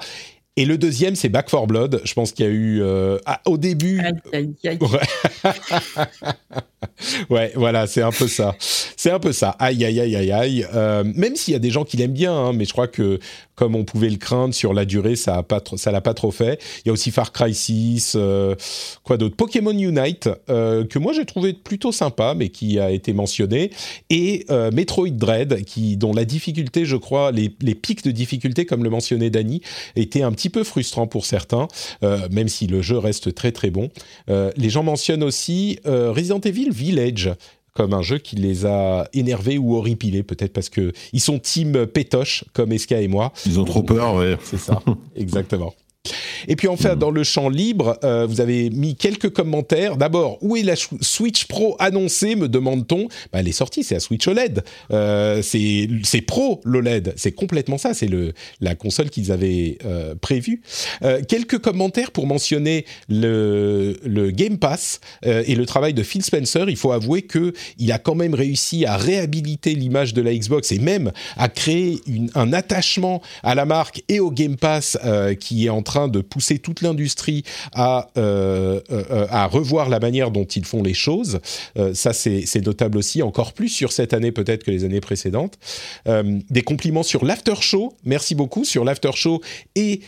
Et 0.56 0.64
le 0.64 0.76
deuxième, 0.78 1.14
c'est 1.14 1.28
Back 1.28 1.48
for 1.48 1.66
Blood. 1.66 2.02
Je 2.04 2.12
pense 2.12 2.32
qu'il 2.32 2.44
y 2.44 2.48
a 2.48 2.52
eu 2.52 2.82
euh, 2.82 3.18
ah, 3.24 3.40
au 3.46 3.56
début. 3.56 4.00
Aïe, 4.00 4.14
aïe, 4.32 4.54
aïe. 4.64 4.78
Ouais. 7.30 7.52
voilà, 7.54 7.86
c'est 7.86 8.02
un 8.02 8.10
peu 8.10 8.28
ça. 8.28 8.54
C'est 8.58 9.10
un 9.10 9.18
peu 9.18 9.32
ça. 9.32 9.50
Aïe, 9.58 9.84
aïe, 9.84 10.00
aïe, 10.00 10.16
aïe, 10.16 10.32
aïe. 10.32 10.66
Euh, 10.74 11.04
même 11.14 11.36
s'il 11.36 11.52
y 11.52 11.56
a 11.56 11.60
des 11.60 11.70
gens 11.70 11.84
qui 11.84 11.96
l'aiment 11.96 12.12
bien, 12.12 12.32
hein, 12.32 12.52
mais 12.52 12.64
je 12.64 12.72
crois 12.72 12.88
que 12.88 13.18
comme 13.60 13.76
on 13.76 13.84
pouvait 13.84 14.08
le 14.08 14.16
craindre 14.16 14.54
sur 14.54 14.72
la 14.72 14.86
durée, 14.86 15.16
ça 15.16 15.36
a 15.36 15.42
pas, 15.42 15.62
l'a 15.86 16.00
pas 16.00 16.14
trop 16.14 16.30
fait. 16.30 16.58
Il 16.78 16.88
y 16.88 16.90
a 16.90 16.92
aussi 16.92 17.10
Far 17.10 17.30
Cry 17.30 17.54
6, 17.54 18.14
euh, 18.16 18.54
quoi 19.04 19.18
d'autre, 19.18 19.36
Pokémon 19.36 19.70
Unite 19.70 20.30
que 20.48 20.98
moi 20.98 21.12
j'ai 21.12 21.26
trouvé 21.26 21.52
plutôt 21.52 21.92
sympa, 21.92 22.34
mais 22.34 22.48
qui 22.48 22.78
a 22.78 22.90
été 22.90 23.12
mentionné, 23.12 23.70
et 24.08 24.46
Metroid 24.72 25.10
Dread, 25.10 25.64
qui 25.64 25.96
dont 25.96 26.12
la 26.12 26.24
difficulté, 26.24 26.84
je 26.84 26.96
crois, 26.96 27.32
les, 27.32 27.54
les 27.60 27.74
pics 27.74 28.02
de 28.02 28.10
difficulté, 28.10 28.64
comme 28.64 28.82
le 28.82 28.90
mentionnait 28.90 29.30
Dany, 29.30 29.60
étaient 29.96 30.22
un 30.22 30.32
petit 30.32 30.50
peu 30.50 30.64
frustrant 30.64 31.06
pour 31.06 31.26
certains, 31.26 31.68
euh, 32.02 32.28
même 32.30 32.48
si 32.48 32.66
le 32.66 32.82
jeu 32.82 32.98
reste 32.98 33.34
très 33.34 33.52
très 33.52 33.70
bon. 33.70 33.90
Euh, 34.28 34.50
les 34.56 34.70
gens 34.70 34.82
mentionnent 34.82 35.22
aussi 35.22 35.78
euh, 35.86 36.12
Resident 36.12 36.40
Evil 36.40 36.70
Village 36.70 37.30
comme 37.80 37.94
un 37.94 38.02
jeu 38.02 38.18
qui 38.18 38.36
les 38.36 38.66
a 38.66 39.08
énervés 39.14 39.56
ou 39.56 39.74
horripilés, 39.74 40.22
peut-être 40.22 40.52
parce 40.52 40.68
que 40.68 40.92
ils 41.14 41.20
sont 41.20 41.38
team 41.38 41.86
pétoche 41.86 42.44
comme 42.52 42.72
Eska 42.72 43.00
et 43.00 43.08
moi. 43.08 43.32
Ils 43.46 43.58
ont 43.58 43.64
trop 43.64 43.82
peur, 43.82 44.16
ouais. 44.16 44.36
C'est 44.44 44.58
ça, 44.58 44.82
exactement. 45.16 45.72
Et 46.48 46.56
puis 46.56 46.68
enfin, 46.68 46.96
dans 46.96 47.10
le 47.10 47.24
champ 47.24 47.48
libre, 47.48 47.98
euh, 48.04 48.26
vous 48.26 48.40
avez 48.40 48.70
mis 48.70 48.96
quelques 48.96 49.30
commentaires. 49.30 49.96
D'abord, 49.96 50.38
où 50.40 50.56
est 50.56 50.62
la 50.62 50.74
Switch 50.76 51.46
Pro 51.46 51.76
annoncée, 51.78 52.36
me 52.36 52.48
demande-t-on? 52.48 53.08
Bah, 53.32 53.40
Elle 53.40 53.48
est 53.48 53.52
sortie, 53.52 53.84
c'est 53.84 53.94
la 53.94 54.00
Switch 54.00 54.26
OLED. 54.26 54.62
Euh, 54.90 55.42
c'est 55.42 56.20
Pro 56.26 56.60
l'OLED, 56.64 57.14
c'est 57.16 57.32
complètement 57.32 57.78
ça, 57.78 57.94
c'est 57.94 58.08
la 58.60 58.74
console 58.74 59.10
qu'ils 59.10 59.32
avaient 59.32 59.78
euh, 59.84 60.14
prévue. 60.14 60.62
Euh, 61.02 61.20
quelques 61.26 61.58
commentaires 61.58 62.10
pour 62.10 62.26
mentionner 62.26 62.84
le, 63.08 63.96
le 64.04 64.30
Game 64.30 64.58
Pass 64.58 65.00
euh, 65.26 65.42
et 65.46 65.54
le 65.54 65.66
travail 65.66 65.94
de 65.94 66.02
Phil 66.02 66.22
Spencer. 66.22 66.68
Il 66.68 66.76
faut 66.76 66.92
avouer 66.92 67.22
qu'il 67.22 67.92
a 67.92 67.98
quand 67.98 68.14
même 68.14 68.34
réussi 68.34 68.86
à 68.86 68.96
réhabiliter 68.96 69.74
l'image 69.74 70.14
de 70.14 70.22
la 70.22 70.34
Xbox 70.34 70.72
et 70.72 70.78
même 70.78 71.12
à 71.36 71.48
créer 71.48 72.00
une, 72.06 72.30
un 72.34 72.52
attachement 72.52 73.22
à 73.42 73.54
la 73.54 73.64
marque 73.64 74.02
et 74.08 74.20
au 74.20 74.30
Game 74.30 74.56
Pass 74.56 74.98
qui 75.38 75.66
est 75.66 75.70
en 75.70 75.82
train 75.82 75.89
de 76.08 76.20
pousser 76.20 76.58
toute 76.58 76.82
l'industrie 76.82 77.42
à, 77.74 78.10
euh, 78.16 78.80
euh, 78.90 79.26
à 79.30 79.46
revoir 79.46 79.88
la 79.88 79.98
manière 79.98 80.30
dont 80.30 80.44
ils 80.44 80.64
font 80.64 80.82
les 80.82 80.94
choses. 80.94 81.40
Euh, 81.78 81.94
ça, 81.94 82.12
c'est 82.12 82.64
notable 82.64 82.98
aussi, 82.98 83.22
encore 83.22 83.52
plus 83.52 83.68
sur 83.68 83.92
cette 83.92 84.14
année 84.14 84.32
peut-être 84.32 84.64
que 84.64 84.70
les 84.70 84.84
années 84.84 85.00
précédentes. 85.00 85.58
des 86.06 86.62
compliments 86.62 87.02
sur 87.02 87.24
l'after 87.24 87.54
show, 87.60 87.94
merci 88.04 88.34
beaucoup, 88.34 88.64
sur 88.64 88.84
l'after 88.84 89.10
show 89.14 89.40
et 89.74 90.00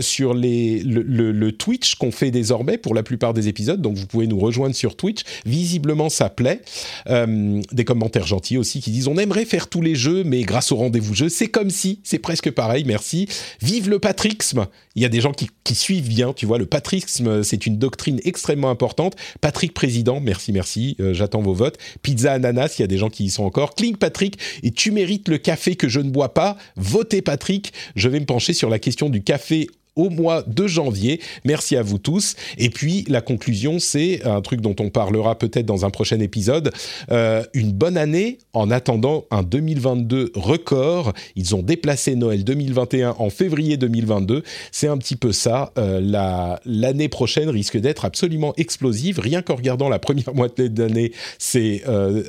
sur 0.00 0.34
les, 0.34 0.80
le, 0.82 1.50
Twitch 1.52 1.96
qu'on 1.96 2.12
fait 2.12 2.30
désormais 2.30 2.78
pour 2.78 2.94
la 2.94 3.02
plupart 3.02 3.34
des 3.34 3.48
épisodes. 3.48 3.80
Donc 3.80 3.96
vous 3.96 4.06
pouvez 4.06 4.26
nous 4.26 4.38
rejoindre 4.38 4.74
sur 4.74 4.96
Twitch. 4.96 5.22
Visiblement, 5.44 6.08
ça 6.08 6.30
plaît. 6.30 6.60
des 7.08 7.84
commentaires 7.84 8.26
gentils 8.26 8.58
aussi 8.58 8.80
qui 8.80 8.90
disent 8.90 9.08
on 9.08 9.16
aimerait 9.16 9.44
faire 9.44 9.68
tous 9.68 9.82
les 9.82 9.94
jeux, 9.94 10.24
mais 10.24 10.42
grâce 10.42 10.72
au 10.72 10.76
rendez-vous 10.76 11.14
jeu, 11.14 11.28
c'est 11.28 11.48
comme 11.48 11.70
si, 11.70 12.00
c'est 12.04 12.18
presque 12.18 12.50
pareil, 12.50 12.84
merci. 12.86 13.28
Vive 13.60 13.88
le 13.88 13.98
patrixme 13.98 14.66
Il 14.94 15.02
y 15.02 15.04
a 15.04 15.08
des 15.08 15.20
gens 15.20 15.29
qui, 15.32 15.48
suivent 15.74 16.08
bien, 16.08 16.32
tu 16.32 16.46
vois, 16.46 16.58
le 16.58 16.66
patrisme, 16.66 17.44
c'est 17.44 17.64
une 17.64 17.78
doctrine 17.78 18.20
extrêmement 18.24 18.70
importante. 18.70 19.14
Patrick 19.40 19.72
Président, 19.72 20.20
merci, 20.20 20.52
merci, 20.52 20.96
euh, 20.98 21.14
j'attends 21.14 21.42
vos 21.42 21.54
votes. 21.54 21.78
Pizza 22.02 22.32
Ananas, 22.32 22.74
il 22.78 22.82
y 22.82 22.84
a 22.84 22.88
des 22.88 22.98
gens 22.98 23.08
qui 23.08 23.24
y 23.24 23.30
sont 23.30 23.44
encore. 23.44 23.76
Clink 23.76 23.98
Patrick, 23.98 24.36
et 24.64 24.72
tu 24.72 24.90
mérites 24.90 25.28
le 25.28 25.38
café 25.38 25.76
que 25.76 25.88
je 25.88 26.00
ne 26.00 26.10
bois 26.10 26.34
pas. 26.34 26.56
Votez 26.76 27.22
Patrick, 27.22 27.72
je 27.94 28.08
vais 28.08 28.18
me 28.18 28.26
pencher 28.26 28.52
sur 28.52 28.68
la 28.68 28.80
question 28.80 29.10
du 29.10 29.22
café 29.22 29.68
au 29.96 30.10
mois 30.10 30.42
de 30.46 30.66
janvier. 30.66 31.20
Merci 31.44 31.76
à 31.76 31.82
vous 31.82 31.98
tous. 31.98 32.36
Et 32.58 32.70
puis 32.70 33.04
la 33.08 33.20
conclusion, 33.20 33.78
c'est 33.78 34.24
un 34.24 34.40
truc 34.40 34.60
dont 34.60 34.76
on 34.80 34.90
parlera 34.90 35.38
peut-être 35.38 35.66
dans 35.66 35.84
un 35.84 35.90
prochain 35.90 36.20
épisode. 36.20 36.72
Euh, 37.10 37.44
une 37.54 37.72
bonne 37.72 37.96
année 37.96 38.38
en 38.52 38.70
attendant 38.70 39.24
un 39.30 39.42
2022 39.42 40.32
record. 40.34 41.12
Ils 41.36 41.54
ont 41.54 41.62
déplacé 41.62 42.14
Noël 42.14 42.44
2021 42.44 43.16
en 43.18 43.30
février 43.30 43.76
2022. 43.76 44.42
C'est 44.72 44.88
un 44.88 44.98
petit 44.98 45.16
peu 45.16 45.32
ça. 45.32 45.72
Euh, 45.78 46.56
l'année 46.64 47.08
prochaine 47.08 47.48
risque 47.48 47.76
d'être 47.76 48.04
absolument 48.04 48.54
explosive. 48.56 49.20
Rien 49.20 49.42
qu'en 49.42 49.56
regardant 49.56 49.88
la 49.88 49.98
première 49.98 50.34
moitié 50.34 50.68
d'année, 50.68 51.12
c'est 51.38 51.82
euh, 51.88 52.22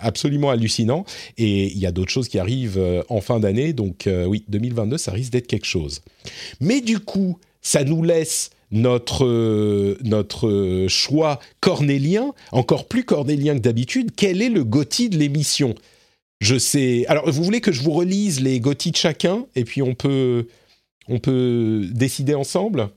absolument 0.00 0.50
hallucinant. 0.50 1.04
Et 1.38 1.72
il 1.72 1.78
y 1.78 1.86
a 1.86 1.92
d'autres 1.92 2.10
choses 2.10 2.28
qui 2.28 2.38
arrivent 2.38 2.80
en 3.08 3.20
fin 3.20 3.40
d'année. 3.40 3.72
Donc 3.72 4.08
oui, 4.26 4.44
2022, 4.48 4.98
ça 4.98 5.12
risque 5.12 5.32
d'être 5.32 5.46
quelque 5.46 5.66
chose. 5.66 6.00
Mais 6.60 6.71
du 6.80 6.98
coup, 6.98 7.38
ça 7.60 7.84
nous 7.84 8.02
laisse 8.02 8.50
notre, 8.70 9.96
notre 10.02 10.86
choix 10.88 11.38
cornélien, 11.60 12.32
encore 12.52 12.88
plus 12.88 13.04
cornélien 13.04 13.54
que 13.54 13.60
d'habitude. 13.60 14.10
Quel 14.16 14.40
est 14.42 14.48
le 14.48 14.64
Gotti 14.64 15.08
de 15.10 15.18
l'émission? 15.18 15.74
Je 16.40 16.58
sais. 16.58 17.04
Alors, 17.06 17.30
vous 17.30 17.44
voulez 17.44 17.60
que 17.60 17.70
je 17.70 17.82
vous 17.82 17.92
relise 17.92 18.40
les 18.40 18.58
GOTY 18.60 18.90
de 18.90 18.96
chacun 18.96 19.44
et 19.54 19.64
puis 19.64 19.82
on 19.82 19.94
peut, 19.94 20.48
on 21.08 21.18
peut 21.18 21.86
décider 21.92 22.34
ensemble? 22.34 22.88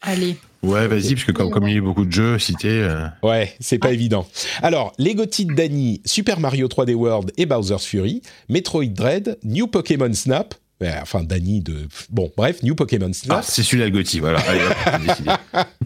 Allez. 0.00 0.36
Ouais, 0.62 0.86
vas-y, 0.88 1.14
parce 1.14 1.24
que 1.24 1.32
comme, 1.32 1.50
comme 1.50 1.68
il 1.68 1.74
y 1.74 1.78
a 1.78 1.80
beaucoup 1.80 2.04
de 2.04 2.12
jeux 2.12 2.38
cités. 2.38 2.68
euh, 2.68 3.06
Ouais, 3.22 3.54
c'est 3.60 3.78
pas 3.78 3.92
évident. 3.92 4.26
Alors, 4.62 4.92
les 4.98 5.14
GOTY 5.14 5.46
de 5.46 5.54
Dany, 5.54 6.00
Super 6.04 6.40
Mario 6.40 6.66
3D 6.68 6.94
World 6.94 7.32
et 7.36 7.46
Bowser's 7.46 7.84
Fury, 7.84 8.22
Metroid 8.48 8.86
Dread, 8.86 9.38
New 9.42 9.66
Pokémon 9.66 10.12
Snap. 10.12 10.54
Enfin, 11.02 11.22
Dany 11.22 11.60
de. 11.60 11.88
Bon, 12.10 12.30
bref, 12.36 12.62
New 12.62 12.74
Pokémon 12.74 13.10
Ah, 13.10 13.14
Snap. 13.14 13.44
c'est 13.44 13.62
celui-là 13.62 13.86
le 13.86 13.92
Gotti, 13.92 14.20
voilà. 14.20 14.40
Allez, 14.40 14.60
hop. 14.60 15.66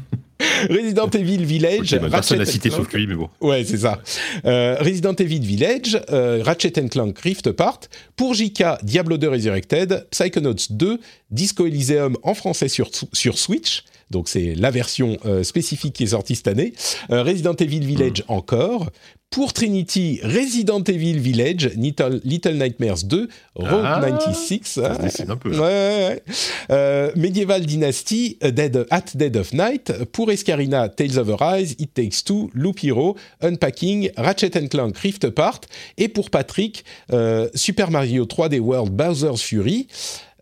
Resident 0.70 1.08
Evil 1.10 1.44
Village. 1.44 1.92
Ok, 1.94 2.00
bah, 2.00 2.08
personne 2.10 2.38
n'a 2.38 2.44
Ratchet 2.44 2.52
cité 2.52 2.70
sauf 2.70 2.92
lui, 2.92 3.06
mais 3.06 3.14
bon. 3.14 3.28
Ouais, 3.40 3.64
c'est 3.64 3.78
ça. 3.78 4.00
Euh, 4.46 4.76
Resident 4.80 5.14
Evil 5.14 5.40
Village, 5.40 6.00
euh, 6.10 6.42
Ratchet 6.44 6.72
Clank 6.88 7.18
Rift 7.18 7.46
Apart, 7.48 7.80
pour 8.16 8.34
JK, 8.34 8.64
Diablo 8.82 9.18
2 9.18 9.28
Resurrected, 9.28 10.06
Psychonauts 10.10 10.54
2, 10.70 10.98
Disco 11.30 11.66
Elysium 11.66 12.16
en 12.22 12.34
français 12.34 12.68
sur, 12.68 12.90
sur 13.12 13.38
Switch, 13.38 13.84
donc 14.10 14.28
c'est 14.28 14.54
la 14.54 14.70
version 14.70 15.18
euh, 15.24 15.42
spécifique 15.42 15.92
qui 15.94 16.04
est 16.04 16.08
sortie 16.08 16.34
cette 16.36 16.48
année, 16.48 16.72
euh, 17.10 17.22
Resident 17.22 17.54
Evil 17.54 17.80
Village 17.80 18.24
encore, 18.28 18.90
pour 19.30 19.52
Trinity, 19.52 20.18
Resident 20.24 20.82
Evil 20.82 21.18
Village, 21.20 21.70
Little, 21.76 22.20
Little 22.24 22.54
Nightmares 22.56 23.04
2, 23.04 23.28
Rogue 23.54 23.82
Ah, 23.84 24.00
96, 24.02 24.60
Ça 24.64 24.96
se 24.96 25.00
décide 25.02 25.30
un 25.30 25.36
peu. 25.36 25.50
Ouais, 25.50 25.58
ouais, 25.58 26.08
ouais. 26.08 26.22
Euh, 26.70 27.12
Medieval 27.14 27.64
Dynasty, 27.64 28.38
Dead, 28.42 28.86
At 28.90 29.04
Dead 29.14 29.36
of 29.36 29.52
Night, 29.52 29.92
pour 30.10 30.32
Escarina, 30.32 30.88
Tales 30.88 31.16
of 31.16 31.30
Arise, 31.40 31.76
It 31.78 31.94
Takes 31.94 32.24
Two, 32.24 32.50
Loop 32.54 32.82
Hero, 32.82 33.16
Unpacking, 33.40 34.10
Ratchet 34.16 34.50
Clank 34.68 34.98
Rift 34.98 35.24
Apart, 35.24 35.60
et 35.96 36.08
pour 36.08 36.30
Patrick, 36.30 36.84
euh, 37.12 37.48
Super 37.54 37.92
Mario 37.92 38.24
3D 38.24 38.58
World 38.58 38.90
Bowser's 38.90 39.42
Fury, 39.42 39.86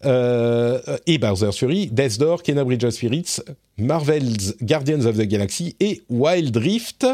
euh, 0.04 0.80
et 1.06 1.18
Bowser's 1.18 1.56
Fury, 1.56 1.88
Death's 1.88 2.18
Door, 2.18 2.42
Kena 2.42 2.64
Bridge 2.64 2.84
of 2.84 2.92
Spirits, 2.92 3.40
Marvel's 3.78 4.54
Guardians 4.62 5.04
of 5.06 5.16
the 5.16 5.22
Galaxy 5.22 5.76
et 5.80 6.02
Wild 6.08 6.56
Rift. 6.56 7.06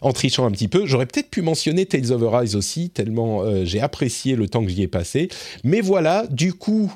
En 0.00 0.12
trichant 0.12 0.46
un 0.46 0.50
petit 0.50 0.68
peu, 0.68 0.86
j'aurais 0.86 1.06
peut-être 1.06 1.30
pu 1.30 1.42
mentionner 1.42 1.86
Tales 1.86 2.12
of 2.12 2.22
Arise 2.22 2.56
aussi, 2.56 2.90
tellement 2.90 3.42
euh, 3.42 3.64
j'ai 3.64 3.80
apprécié 3.80 4.36
le 4.36 4.48
temps 4.48 4.64
que 4.64 4.70
j'y 4.70 4.82
ai 4.82 4.88
passé. 4.88 5.28
Mais 5.64 5.80
voilà, 5.80 6.26
du 6.30 6.52
coup, 6.52 6.92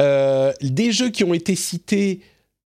euh, 0.00 0.52
des 0.62 0.92
jeux 0.92 1.10
qui 1.10 1.24
ont 1.24 1.34
été 1.34 1.54
cités 1.54 2.20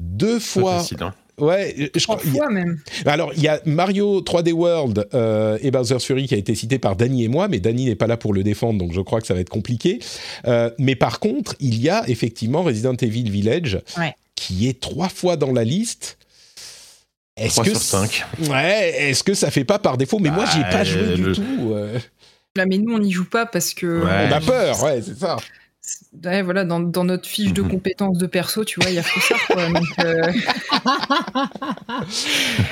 deux 0.01 0.39
fois. 0.39 0.79
facile, 0.79 1.03
hein. 1.03 1.15
Ouais, 1.41 1.91
je 1.95 2.05
crois. 2.05 2.21
même. 2.51 2.79
alors, 3.07 3.33
il 3.37 3.43
y 3.43 3.49
a 3.49 3.61
Mario 3.67 4.21
3D 4.21 4.53
World 4.53 5.09
euh, 5.15 5.59
et 5.63 5.71
Bowser's 5.71 6.05
Fury 6.05 6.27
qui 6.27 6.35
a 6.35 6.39
été 6.39 6.55
cité 6.55 6.79
par 6.79 6.97
Danny 6.97 7.25
et 7.25 7.29
moi, 7.29 7.49
mais 7.49 7.59
Danny 7.61 7.87
n'est 7.87 7.95
pas 7.97 8.07
là 8.07 8.17
pour 8.17 8.33
le 8.33 8.43
défendre, 8.43 8.79
donc 8.79 8.93
je 8.93 9.01
crois 9.01 9.21
que 9.21 9.27
ça 9.27 9.35
va 9.35 9.41
être 9.41 9.49
compliqué. 9.49 9.99
Euh, 10.47 10.71
mais 10.79 10.95
par 10.97 11.19
contre, 11.21 11.55
il 11.61 11.81
y 11.81 11.89
a 11.89 12.09
effectivement 12.09 12.63
Resident 12.63 12.95
Evil 12.95 13.31
Village 13.31 13.81
Ouais. 13.99 14.15
qui 14.35 14.69
est 14.69 14.81
trois 14.81 15.09
fois 15.09 15.37
dans 15.37 15.53
la 15.53 15.65
liste. 15.65 16.19
Est-ce 17.37 17.55
3 17.55 17.65
que 17.65 17.71
sur 17.71 17.81
5. 17.81 18.25
Ouais, 18.51 18.95
est-ce 18.99 19.23
que 19.23 19.35
ça 19.35 19.51
fait 19.51 19.65
pas 19.65 19.79
par 19.79 19.97
défaut? 19.97 20.19
Mais 20.19 20.31
moi, 20.31 20.45
j'y 20.53 20.59
ai 20.59 20.63
Bah, 20.63 20.69
pas 20.71 20.85
joué 20.85 21.15
du 21.15 21.23
le- 21.23 21.33
tout. 21.35 21.73
euh. 21.73 21.99
Là, 22.57 22.67
mais 22.67 22.77
nous, 22.79 22.93
on 22.95 22.99
n'y 22.99 23.13
joue 23.13 23.25
pas 23.25 23.47
parce 23.47 23.73
que. 23.73 24.03
Ouais. 24.03 24.29
On 24.29 24.33
a 24.33 24.41
peur, 24.41 24.83
ouais, 24.83 25.01
c'est 25.01 25.19
ça. 25.19 25.37
Ouais, 26.25 26.43
voilà, 26.43 26.65
dans, 26.65 26.81
dans 26.81 27.05
notre 27.05 27.27
fiche 27.29 27.53
de 27.53 27.63
Mhm. 27.63 27.71
compétences 27.71 28.19
de 28.19 28.27
perso, 28.27 28.65
tu 28.65 28.81
vois, 28.81 28.91
il 28.91 28.97
y 28.97 28.99
a 28.99 29.03
Foussard, 29.03 29.39
quoi. 29.47 29.67
Donc, 29.69 29.87
euh, 30.05 30.33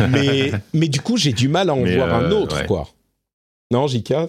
mais, 0.10 0.52
mais 0.74 0.88
du 0.88 1.00
coup, 1.00 1.16
j'ai 1.16 1.32
du 1.32 1.48
mal 1.48 1.70
à 1.70 1.74
en 1.74 1.80
Mais, 1.82 1.96
voir 1.96 2.14
un 2.14 2.24
euh, 2.24 2.30
autre, 2.34 2.56
ouais. 2.60 2.66
quoi. 2.66 2.88
Non, 3.70 3.86
Jika 3.86 4.28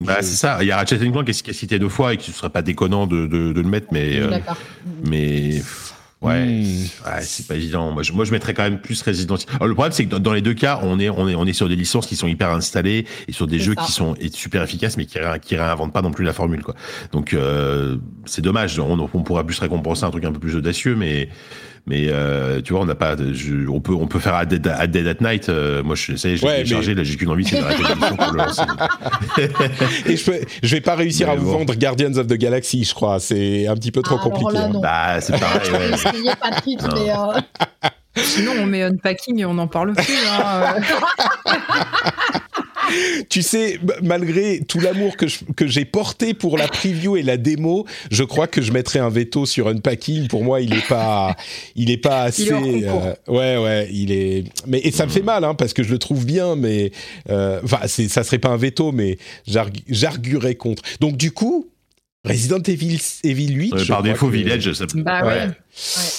Bah, 0.00 0.18
c'est 0.22 0.36
ça. 0.36 0.58
Il 0.62 0.66
y 0.68 0.72
a 0.72 0.76
Ratchet 0.76 0.98
Clank 0.98 1.24
qui 1.30 1.50
est- 1.50 1.52
cité 1.52 1.78
deux 1.78 1.88
fois 1.88 2.14
et 2.14 2.16
que 2.16 2.22
ce 2.22 2.32
serait 2.32 2.50
pas 2.50 2.62
déconnant 2.62 3.06
de, 3.06 3.26
de, 3.26 3.52
de 3.52 3.60
le 3.60 3.68
mettre, 3.68 3.88
mais. 3.92 4.18
euh, 4.18 4.28
D'accord. 4.30 4.56
mais. 5.04 5.60
Ouais, 6.22 6.44
Hmm. 6.44 7.06
ouais 7.06 7.22
c'est 7.22 7.46
pas 7.46 7.54
évident. 7.54 7.92
Moi 7.92 8.02
je, 8.02 8.12
moi, 8.12 8.26
je 8.26 8.32
mettrais 8.32 8.52
quand 8.52 8.62
même 8.62 8.78
plus 8.78 9.00
Resident 9.02 9.36
Evil. 9.36 9.46
Alors, 9.54 9.68
le 9.68 9.74
problème, 9.74 9.92
c'est 9.92 10.04
que 10.04 10.10
dans, 10.10 10.18
dans 10.18 10.32
les 10.34 10.42
deux 10.42 10.52
cas, 10.52 10.78
on 10.82 11.00
est, 11.00 11.08
on, 11.08 11.26
est, 11.28 11.34
on 11.34 11.46
est 11.46 11.54
sur 11.54 11.68
des 11.68 11.76
licences 11.76 12.06
qui 12.06 12.14
sont 12.16 12.26
hyper 12.26 12.50
installées 12.50 13.06
et 13.26 13.32
sur 13.32 13.46
des 13.46 13.58
jeux 13.58 13.74
ça. 13.78 13.84
qui 13.86 13.92
sont 13.92 14.14
super 14.32 14.62
efficaces, 14.62 14.96
mais 14.98 15.06
qui, 15.06 15.18
qui 15.42 15.56
réinventent 15.56 15.92
pas 15.94 16.02
non 16.02 16.10
plus 16.10 16.24
la 16.24 16.34
formule. 16.34 16.62
Quoi. 16.62 16.74
Donc, 17.12 17.32
euh, 17.32 17.96
c'est 18.26 18.42
dommage. 18.42 18.78
On, 18.78 18.98
on 19.14 19.22
pourra 19.22 19.44
plus 19.44 19.58
récompenser 19.60 20.04
un 20.04 20.10
truc 20.10 20.24
un 20.26 20.32
peu 20.32 20.38
plus 20.40 20.56
audacieux, 20.56 20.94
mais, 20.94 21.30
mais 21.86 22.06
euh, 22.08 22.60
tu 22.62 22.72
vois, 22.72 22.82
on 22.82 22.86
n'a 22.86 22.94
pas. 22.94 23.16
je- 23.32 23.66
on, 23.68 23.80
peut, 23.80 23.92
on 23.94 24.06
peut 24.06 24.18
faire 24.20 24.34
At 24.34 24.46
Dead, 24.46 24.66
At 24.66 24.86
Dead 24.86 25.06
at 25.06 25.14
Night. 25.20 25.48
euh, 25.48 25.82
moi, 25.82 25.94
je, 25.96 26.14
je 26.16 26.28
l'ai 26.28 26.44
Ouais, 26.44 26.56
téléchargé. 26.58 26.94
Là, 26.94 27.02
j'ai 27.02 27.16
qu'une 27.16 27.30
envie, 27.30 27.44
c'est 27.44 27.60
d'arrêter 27.60 27.82
l'émission 27.82 28.16
pour 28.16 28.32
le 28.32 28.38
lancer. 28.38 28.62
Et 30.06 30.16
je, 30.16 30.24
peux- 30.24 30.40
je 30.62 30.74
vais 30.74 30.80
pas 30.80 30.94
réussir 30.94 31.26
Mais 31.28 31.32
à 31.32 31.36
vous 31.36 31.50
vendre 31.50 31.74
Guardians 31.74 32.14
of 32.16 32.26
the 32.26 32.34
Galaxy, 32.34 32.84
je 32.84 32.94
crois. 32.94 33.18
C'est 33.20 33.66
un 33.66 33.74
petit 33.74 33.90
peu 33.92 34.02
trop 34.02 34.16
Ah, 34.18 34.22
alors 34.24 34.32
compliqué. 34.38 34.58
là, 34.58 34.64
hein. 34.66 34.70
non. 34.72 34.80
bah, 34.80 35.20
c'est 35.20 35.38
pareil. 35.38 35.70
Ouais. 35.70 35.94
Essayez 35.94 36.30
Patrick, 36.40 36.82
Non. 36.82 36.88
mais 36.94 37.10
euh, 37.10 37.40
sinon, 38.22 38.52
on 38.60 38.66
met 38.66 38.82
unpacking 38.82 39.38
et 39.40 39.44
on 39.44 39.54
n'en 39.54 39.66
parle 39.68 39.94
plus. 39.94 40.04
hein. 40.30 40.74
Tu 43.28 43.42
sais, 43.42 43.78
malgré 44.02 44.60
tout 44.60 44.80
l'amour 44.80 45.16
que 45.16 45.26
je- 45.28 45.38
que 45.56 45.66
j'ai 45.66 45.84
porté 45.84 46.34
pour 46.34 46.58
la 46.58 46.68
preview 46.68 47.16
et 47.16 47.22
la 47.22 47.36
démo, 47.36 47.86
je 48.10 48.24
crois 48.24 48.46
que 48.46 48.60
je 48.62 48.72
mettrais 48.72 48.98
un 48.98 49.08
veto 49.08 49.46
sur 49.46 49.68
Unpacking. 49.68 50.28
Pour 50.28 50.42
moi, 50.44 50.60
il 50.60 50.74
est 50.74 50.86
pas, 50.88 51.36
il 51.76 51.90
est 51.90 51.96
pas 51.96 52.22
assez. 52.22 52.42
Il 52.44 52.84
est 52.84 52.88
euh, 52.88 53.14
ouais, 53.28 53.56
ouais, 53.62 53.88
il 53.92 54.12
est. 54.12 54.44
Mais 54.66 54.80
et 54.80 54.90
ça 54.90 55.06
me 55.06 55.10
fait 55.10 55.22
mal, 55.22 55.44
hein, 55.44 55.54
parce 55.54 55.72
que 55.72 55.82
je 55.82 55.90
le 55.90 55.98
trouve 55.98 56.24
bien, 56.24 56.56
mais 56.56 56.90
euh, 57.30 57.60
enfin, 57.64 57.80
c'est, 57.86 58.08
ça 58.08 58.24
serait 58.24 58.38
pas 58.38 58.48
un 58.50 58.56
veto, 58.56 58.92
mais 58.92 59.18
j'argu- 59.46 59.84
j'arguerais 59.88 60.54
contre. 60.56 60.82
Donc 61.00 61.16
du 61.16 61.30
coup, 61.32 61.68
Resident 62.24 62.60
Evil, 62.66 62.98
Evil 63.24 63.48
8. 63.54 63.72
Euh, 63.74 63.78
je 63.78 63.88
par 63.88 64.02
défaut, 64.02 64.26
que- 64.28 64.32
Village, 64.32 64.72
ça 64.74 64.84
bah 64.94 65.22
ouais. 65.24 65.28
Ouais. 65.28 65.48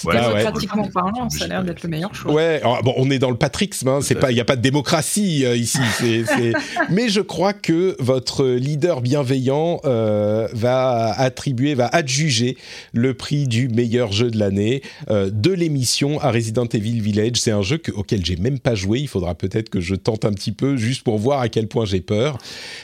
Ouais, 0.06 0.16
ouais. 0.34 0.44
Pratiquement 0.44 0.88
parlant, 0.88 1.30
ça 1.30 1.46
a 1.46 1.48
l'air 1.48 1.64
d'être 1.64 1.84
le 1.84 1.90
meilleur 1.90 2.14
choix. 2.16 2.32
Ouais, 2.34 2.60
alors, 2.62 2.82
bon, 2.84 2.94
on 2.98 3.10
est 3.10 3.20
dans 3.20 3.30
le 3.30 3.38
patrixme, 3.38 3.88
hein, 3.88 4.00
c'est 4.02 4.16
pas, 4.16 4.32
il 4.32 4.38
y 4.38 4.42
a 4.42 4.46
pas 4.46 4.56
de 4.56 4.62
démocratie 4.62 5.46
euh, 5.46 5.56
ici. 5.56 5.80
Mais 6.90 7.10
je 7.10 7.22
crois 7.22 7.54
que 7.54 7.96
votre 8.00 8.46
leader 8.46 9.02
bienveillant 9.02 9.80
euh, 9.86 10.48
va 10.54 11.12
attribuer, 11.12 11.76
va 11.76 11.88
adjuger 11.88 12.58
le 12.94 13.14
prix 13.14 13.48
du 13.48 13.68
meilleur 13.70 14.12
jeu 14.12 14.32
de 14.32 14.38
l'année 14.38 14.82
euh, 15.10 15.30
de 15.32 15.52
l'émission 15.52 16.20
à 16.22 16.32
Resident 16.32 16.66
Evil 16.66 17.00
Village. 17.02 17.38
C'est 17.38 17.52
un 17.52 17.62
jeu 17.62 17.78
que- 17.78 17.92
auquel 17.92 18.26
j'ai 18.26 18.36
même 18.38 18.60
pas 18.60 18.76
joué. 18.76 19.00
Il 19.00 19.08
faudra 19.08 19.36
peut-être 19.36 19.70
que 19.70 19.80
je 19.82 19.96
tente 19.96 20.26
un 20.26 20.32
petit 20.34 20.52
peu 20.52 20.78
juste 20.78 21.04
pour 21.04 21.18
voir 21.18 21.40
à 21.42 21.50
quel 21.50 21.68
point 21.68 21.86
j'ai 21.86 22.02
peur. 22.02 22.38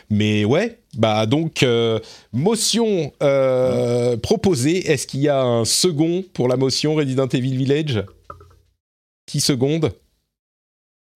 Mais 0.09 0.45
ouais. 0.45 0.77
Bah 0.97 1.25
donc 1.27 1.61
euh, 1.61 1.99
motion 2.33 3.11
euh, 3.21 4.17
proposée. 4.17 4.89
Est-ce 4.89 5.05
qu'il 5.05 5.19
y 5.19 5.27
a 5.29 5.41
un 5.43 5.63
second 5.65 6.23
pour 6.33 6.47
la 6.47 6.55
motion 6.55 6.66
Resident 6.95 7.27
Evil 7.27 7.55
Village 7.57 8.03
Qui 9.25 9.39
seconde 9.39 9.91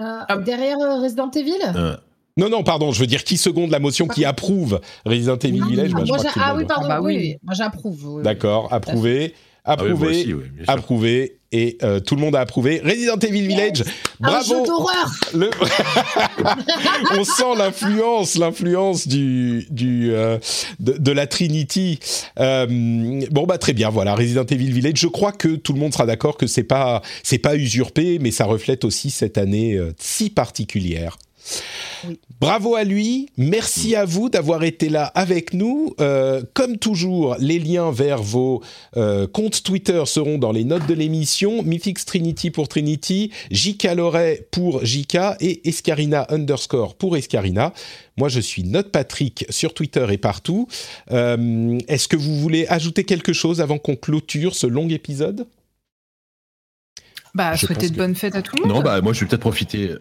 euh, 0.02 0.41
derrière 0.44 0.80
euh, 0.80 0.99
Resident 1.02 1.30
Evil 1.32 1.53
Euh, 1.76 1.95
Non, 2.38 2.49
non, 2.49 2.64
pardon, 2.64 2.91
je 2.91 2.99
veux 2.99 3.07
dire 3.07 3.23
qui 3.23 3.38
seconde 3.38 3.69
la 3.72 3.80
motion 3.80 4.07
qui 4.07 4.26
approuve 4.26 4.80
Resident 5.06 5.38
Evil 5.38 5.61
Village? 5.64 5.91
Bah, 5.94 6.02
je 6.03 6.07
Moi, 6.10 6.18
crois 6.18 6.32
que 6.32 6.40
Ah 6.41 6.56
oui, 6.56 6.65
pardon, 6.65 6.86
Ah 6.90 6.99
bah 6.99 7.02
oui. 7.02 7.18
oui. 7.18 7.36
Moi 7.44 7.53
j'approuve. 7.53 8.15
oui. 8.15 8.23
D'accord, 8.23 8.73
approuvé, 8.73 9.36
ah 9.64 9.76
oui, 9.80 9.90
approuvé, 9.91 10.07
aussi, 10.07 10.34
oui, 10.34 10.44
bien 10.49 10.64
sûr. 10.65 10.73
approuvé, 10.73 11.40
et 11.52 11.78
euh, 11.84 11.99
tout 11.99 12.15
le 12.15 12.22
monde 12.22 12.36
a 12.36 12.40
approuvé. 12.40 12.82
Resident 12.84 13.18
Evil 13.19 13.48
Village, 13.48 13.82
Un 14.22 14.41
jeu 14.41 14.56
bravo 14.56 14.65
d'horreur 14.65 15.11
Le- 15.34 15.49
On 17.18 17.23
sent 17.23 17.56
l'influence, 17.57 18.36
l'influence 18.38 19.07
du, 19.07 19.65
du 19.69 20.14
euh, 20.14 20.38
de, 20.80 20.94
de 20.94 21.11
la 21.11 21.28
Trinity. 21.28 21.99
Euh, 22.40 22.65
bon 23.32 23.45
bah 23.45 23.57
très 23.57 23.73
bien, 23.73 23.90
voilà 23.90 24.15
Resident 24.15 24.45
Evil 24.45 24.72
Village. 24.72 24.98
Je 24.98 25.07
crois 25.07 25.32
que 25.32 25.49
tout 25.56 25.73
le 25.73 25.80
monde 25.80 25.94
sera 25.94 26.06
d'accord 26.06 26.38
que 26.38 26.48
c'est 26.48 26.64
pas 26.64 27.02
c'est 27.23 27.38
pas 27.38 27.56
usurpé, 27.56 28.18
mais 28.19 28.32
ça 28.32 28.45
reflète 28.45 28.84
aussi 28.86 29.10
cette 29.10 29.38
année 29.38 29.80
si 29.99 30.30
particulière. 30.30 31.18
Bravo 32.39 32.76
à 32.76 32.84
lui, 32.84 33.30
merci 33.38 33.95
à 33.95 34.05
vous 34.05 34.30
d'avoir 34.30 34.63
été 34.63 34.89
là 34.89 35.05
avec 35.13 35.53
nous. 35.53 35.93
Euh, 36.01 36.41
comme 36.53 36.77
toujours, 36.77 37.35
les 37.39 37.59
liens 37.59 37.91
vers 37.91 38.23
vos 38.23 38.63
euh, 38.97 39.27
comptes 39.27 39.61
Twitter 39.61 40.01
seront 40.07 40.39
dans 40.39 40.51
les 40.51 40.63
notes 40.63 40.88
de 40.88 40.95
l'émission. 40.95 41.61
Mythix 41.61 42.03
Trinity 42.05 42.49
pour 42.49 42.68
Trinity, 42.68 43.31
JK 43.51 43.84
Loret 43.95 44.47
pour 44.49 44.84
JK 44.84 45.18
et 45.41 45.68
Escarina 45.69 46.26
underscore 46.30 46.95
pour 46.95 47.15
Escarina. 47.18 47.73
Moi, 48.18 48.30
je 48.30 48.39
suis 48.39 48.63
Note 48.63 48.91
Patrick 48.91 49.45
sur 49.49 49.73
Twitter 49.76 50.05
et 50.09 50.18
partout. 50.18 50.68
Euh, 51.11 51.77
Est-ce 51.88 52.07
que 52.07 52.18
vous 52.18 52.39
voulez 52.39 52.65
ajouter 52.68 53.03
quelque 53.03 53.34
chose 53.34 53.61
avant 53.61 53.77
qu'on 53.77 53.95
clôture 53.95 54.55
ce 54.55 54.65
long 54.65 54.89
épisode? 54.89 55.45
Bah, 57.35 57.53
Je 57.55 57.65
souhaiter 57.68 57.88
de 57.89 57.93
que- 57.93 57.97
bonnes 57.97 58.15
fêtes 58.15 58.35
à 58.35 58.41
tout 58.41 58.55
le 58.57 58.63
monde. 58.68 58.72
Non, 58.77 58.81
bah 58.81 58.99
moi 59.01 59.13
je 59.13 59.22
vais 59.22 59.27
peut-être 59.27 59.39
profiter. 59.41 59.91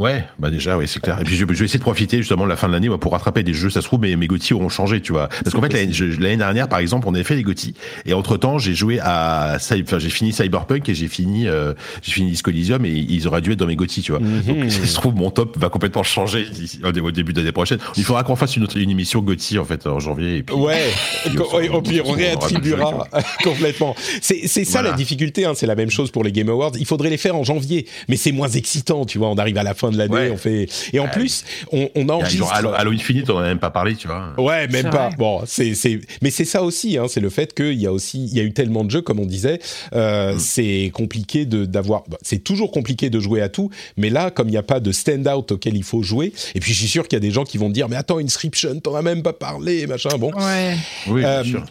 Ouais, 0.00 0.24
bah 0.38 0.48
déjà, 0.48 0.78
oui, 0.78 0.88
c'est 0.88 0.98
clair. 0.98 1.20
Et 1.20 1.24
puis 1.24 1.36
je, 1.36 1.40
je, 1.40 1.44
vais 1.44 1.64
essayer 1.66 1.78
de 1.78 1.84
profiter 1.84 2.16
justement 2.16 2.44
de 2.44 2.48
la 2.48 2.56
fin 2.56 2.68
de 2.68 2.72
l'année 2.72 2.88
pour 2.98 3.12
rattraper 3.12 3.42
des 3.42 3.52
jeux. 3.52 3.68
Ça 3.68 3.82
se 3.82 3.86
trouve, 3.86 4.00
mes, 4.00 4.16
mes 4.16 4.28
GOTY 4.28 4.54
auront 4.54 4.70
changé, 4.70 5.02
tu 5.02 5.12
vois. 5.12 5.28
Parce 5.28 5.54
qu'en 5.54 5.60
fait, 5.60 5.74
l'année 5.74 6.36
dernière, 6.38 6.70
par 6.70 6.78
exemple, 6.78 7.06
on 7.06 7.14
avait 7.14 7.22
fait 7.22 7.36
les 7.36 7.42
GOTY. 7.42 7.74
Et 8.06 8.14
entre 8.14 8.38
temps, 8.38 8.58
j'ai 8.58 8.72
joué 8.72 8.98
à, 8.98 9.58
enfin, 9.58 9.98
j'ai 9.98 10.08
fini 10.08 10.32
Cyberpunk 10.32 10.88
et 10.88 10.94
j'ai 10.94 11.08
fini, 11.08 11.48
euh, 11.48 11.74
j'ai 12.00 12.12
fini 12.12 12.30
Disco 12.30 12.50
Elysium 12.50 12.82
et 12.86 12.88
ils 12.92 13.28
auraient 13.28 13.42
dû 13.42 13.52
être 13.52 13.58
dans 13.58 13.66
mes 13.66 13.76
GOTY, 13.76 14.00
tu 14.00 14.12
vois. 14.12 14.22
Mm 14.22 14.40
-hmm. 14.40 14.60
Donc, 14.62 14.70
ça 14.72 14.86
se 14.86 14.94
trouve, 14.94 15.14
mon 15.14 15.30
top 15.30 15.58
va 15.58 15.68
complètement 15.68 16.02
changer 16.02 16.46
au 16.82 17.10
début 17.10 17.34
de 17.34 17.40
l'année 17.40 17.52
prochaine. 17.52 17.78
Il 17.98 18.04
faudra 18.04 18.22
qu'on 18.22 18.36
fasse 18.36 18.56
une, 18.56 18.64
autre, 18.64 18.78
une 18.78 18.90
émission 18.90 19.20
GOTY, 19.20 19.58
en 19.58 19.66
fait, 19.66 19.86
en 19.86 20.00
janvier. 20.00 20.38
Et 20.38 20.42
puis, 20.42 20.56
ouais. 20.56 20.80
Et 21.26 21.30
puis, 21.30 22.00
on, 22.06 22.12
réattribuera 22.12 23.06
complètement. 23.44 23.94
C'est, 24.22 24.46
c'est 24.46 24.64
ça 24.64 24.80
voilà. 24.80 24.90
la 24.92 24.96
difficulté, 24.96 25.44
hein. 25.44 25.52
C'est 25.54 25.66
la 25.66 25.76
même 25.76 25.90
chose 25.90 26.10
pour 26.10 26.24
les 26.24 26.32
Game 26.32 26.48
Awards. 26.48 26.72
Il 26.78 26.86
faudrait 26.86 27.10
les 27.10 27.18
faire 27.18 27.36
en 27.36 27.44
janvier. 27.44 27.86
Mais 28.08 28.16
c'est 28.16 28.32
moins 28.32 28.48
excitant, 28.48 29.04
tu 29.04 29.18
vois. 29.18 29.28
On 29.28 29.36
arrive 29.36 29.58
à 29.58 29.62
la 29.62 29.74
fin 29.74 29.89
de 29.90 29.98
l'année, 29.98 30.14
ouais. 30.14 30.30
on 30.30 30.36
fait, 30.36 30.66
et 30.92 31.00
en 31.00 31.06
euh, 31.06 31.08
plus, 31.08 31.44
on, 31.72 31.88
on 31.94 32.08
enregistre. 32.08 32.60
Genre 32.60 32.74
Halo 32.74 32.92
Infinite, 32.92 33.30
on 33.30 33.36
en 33.36 33.40
a 33.40 33.48
même 33.48 33.58
pas 33.58 33.70
parlé, 33.70 33.94
tu 33.96 34.06
vois. 34.06 34.32
Ouais, 34.38 34.68
même 34.68 34.90
pas. 34.90 35.08
Vrai. 35.08 35.16
Bon, 35.18 35.42
c'est, 35.46 35.74
c'est, 35.74 36.00
mais 36.22 36.30
c'est 36.30 36.44
ça 36.44 36.62
aussi, 36.62 36.98
hein, 36.98 37.06
c'est 37.08 37.20
le 37.20 37.30
fait 37.30 37.54
qu'il 37.54 37.80
y 37.80 37.86
a 37.86 37.92
aussi, 37.92 38.24
il 38.24 38.36
y 38.36 38.40
a 38.40 38.42
eu 38.42 38.52
tellement 38.52 38.84
de 38.84 38.90
jeux, 38.90 39.02
comme 39.02 39.20
on 39.20 39.26
disait, 39.26 39.60
euh, 39.94 40.34
mm. 40.34 40.38
c'est 40.38 40.90
compliqué 40.94 41.44
de, 41.46 41.64
d'avoir, 41.64 42.04
bah, 42.08 42.18
c'est 42.22 42.42
toujours 42.42 42.70
compliqué 42.70 43.10
de 43.10 43.20
jouer 43.20 43.42
à 43.42 43.48
tout, 43.48 43.70
mais 43.96 44.10
là, 44.10 44.30
comme 44.30 44.48
il 44.48 44.52
n'y 44.52 44.56
a 44.56 44.62
pas 44.62 44.80
de 44.80 44.92
stand-out 44.92 45.52
auquel 45.52 45.76
il 45.76 45.84
faut 45.84 46.02
jouer, 46.02 46.32
et 46.54 46.60
puis 46.60 46.72
je 46.72 46.78
suis 46.78 46.88
sûr 46.88 47.08
qu'il 47.08 47.16
y 47.16 47.18
a 47.18 47.20
des 47.20 47.30
gens 47.30 47.44
qui 47.44 47.58
vont 47.58 47.70
dire, 47.70 47.88
mais 47.88 47.96
attends, 47.96 48.18
Inscription, 48.18 48.80
t'en 48.80 48.94
as 48.94 49.02
même 49.02 49.22
pas 49.22 49.32
parlé, 49.32 49.86
machin, 49.86 50.16
bon. 50.18 50.32
Ouais. 50.32 50.76
Oui, 51.08 51.20
bien 51.20 51.28
euh, 51.28 51.44
sûr. 51.44 51.64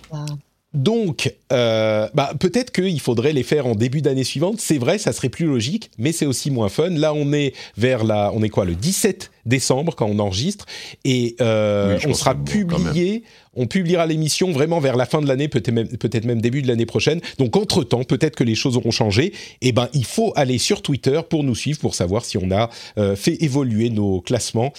Donc, 0.73 1.33
euh, 1.51 2.07
bah, 2.13 2.33
peut-être 2.39 2.71
qu'il 2.71 2.99
faudrait 2.99 3.33
les 3.33 3.41
faire 3.41 3.65
en 3.65 3.73
début 3.73 4.01
d'année 4.01 4.23
suivante. 4.23 4.59
C'est 4.59 4.77
vrai, 4.77 4.99
ça 4.99 5.13
serait 5.13 5.29
plus 5.29 5.47
logique, 5.47 5.89
mais 5.97 6.11
c'est 6.11 6.27
aussi 6.27 6.51
moins 6.51 6.69
fun. 6.69 6.89
Là, 6.89 7.11
on 7.11 7.33
est 7.33 7.53
vers 7.75 8.03
la, 8.03 8.31
on 8.35 8.43
est 8.43 8.49
quoi, 8.49 8.65
le 8.65 8.75
17 8.75 9.31
décembre 9.47 9.95
quand 9.95 10.05
on 10.05 10.19
enregistre, 10.19 10.67
et 11.05 11.35
euh, 11.41 11.97
oui, 11.97 12.05
on 12.07 12.13
sera 12.13 12.35
publié. 12.35 13.23
On 13.55 13.65
publiera 13.65 14.05
l'émission 14.05 14.51
vraiment 14.51 14.79
vers 14.79 14.95
la 14.95 15.07
fin 15.07 15.23
de 15.23 15.27
l'année, 15.27 15.47
peut-être 15.47 16.25
même, 16.25 16.39
début 16.39 16.61
de 16.61 16.67
l'année 16.67 16.85
prochaine. 16.85 17.19
Donc, 17.39 17.57
entre 17.57 17.83
temps, 17.83 18.03
peut-être 18.03 18.35
que 18.35 18.43
les 18.43 18.53
choses 18.53 18.77
auront 18.77 18.91
changé. 18.91 19.33
Et 19.61 19.71
ben, 19.71 19.89
il 19.93 20.05
faut 20.05 20.31
aller 20.35 20.59
sur 20.59 20.83
Twitter 20.83 21.19
pour 21.27 21.43
nous 21.43 21.55
suivre, 21.55 21.79
pour 21.79 21.95
savoir 21.95 22.25
si 22.25 22.37
on 22.37 22.51
a 22.51 22.69
euh, 22.99 23.15
fait 23.15 23.43
évoluer 23.43 23.89
nos 23.89 24.21
classements 24.21 24.71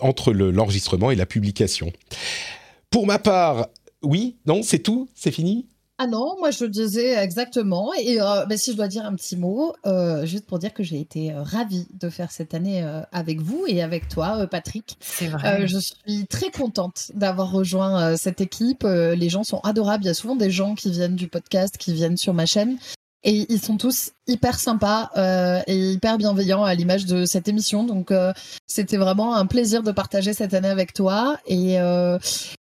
entre 0.00 0.32
le, 0.32 0.50
l'enregistrement 0.50 1.10
et 1.10 1.16
la 1.16 1.26
publication. 1.26 1.90
Pour 2.90 3.06
ma 3.06 3.18
part, 3.18 3.68
oui, 4.02 4.36
non, 4.46 4.62
c'est 4.62 4.78
tout, 4.80 5.08
c'est 5.14 5.30
fini. 5.30 5.66
Ah 6.02 6.06
non, 6.06 6.36
moi 6.38 6.50
je 6.50 6.64
le 6.64 6.70
disais 6.70 7.12
exactement. 7.22 7.92
Et 7.92 8.22
euh, 8.22 8.46
bah, 8.46 8.56
si 8.56 8.72
je 8.72 8.76
dois 8.78 8.88
dire 8.88 9.04
un 9.04 9.14
petit 9.14 9.36
mot, 9.36 9.74
euh, 9.84 10.24
juste 10.24 10.46
pour 10.46 10.58
dire 10.58 10.72
que 10.72 10.82
j'ai 10.82 10.98
été 10.98 11.30
euh, 11.30 11.42
ravie 11.42 11.88
de 11.92 12.08
faire 12.08 12.32
cette 12.32 12.54
année 12.54 12.82
euh, 12.82 13.02
avec 13.12 13.42
vous 13.42 13.66
et 13.68 13.82
avec 13.82 14.08
toi, 14.08 14.38
euh, 14.38 14.46
Patrick. 14.46 14.96
C'est 15.00 15.26
vrai. 15.26 15.66
je 15.66 15.76
suis 15.76 16.26
très 16.26 16.50
contente 16.50 17.10
d'avoir 17.12 17.52
rejoint 17.52 18.16
cette 18.16 18.40
équipe. 18.40 18.84
les 18.84 19.28
gens 19.28 19.44
sont 19.44 19.60
adorables. 19.60 20.04
Il 20.04 20.06
y 20.06 20.10
a 20.10 20.14
souvent 20.14 20.36
des 20.36 20.50
gens 20.50 20.74
qui 20.74 20.90
viennent 20.90 21.16
du 21.16 21.28
podcast, 21.28 21.76
qui 21.76 21.92
viennent 21.92 22.16
sur 22.16 22.32
ma 22.32 22.46
chaîne. 22.46 22.78
Et 23.22 23.46
ils 23.52 23.60
sont 23.60 23.76
tous 23.76 24.12
hyper 24.26 24.58
sympas 24.58 25.10
euh, 25.16 25.60
et 25.66 25.92
hyper 25.92 26.16
bienveillants 26.16 26.64
à 26.64 26.74
l'image 26.74 27.04
de 27.04 27.26
cette 27.26 27.48
émission. 27.48 27.84
Donc 27.84 28.10
euh, 28.10 28.32
c'était 28.66 28.96
vraiment 28.96 29.34
un 29.34 29.46
plaisir 29.46 29.82
de 29.82 29.92
partager 29.92 30.32
cette 30.32 30.54
année 30.54 30.68
avec 30.68 30.94
toi. 30.94 31.36
Et, 31.46 31.80
euh, 31.80 32.18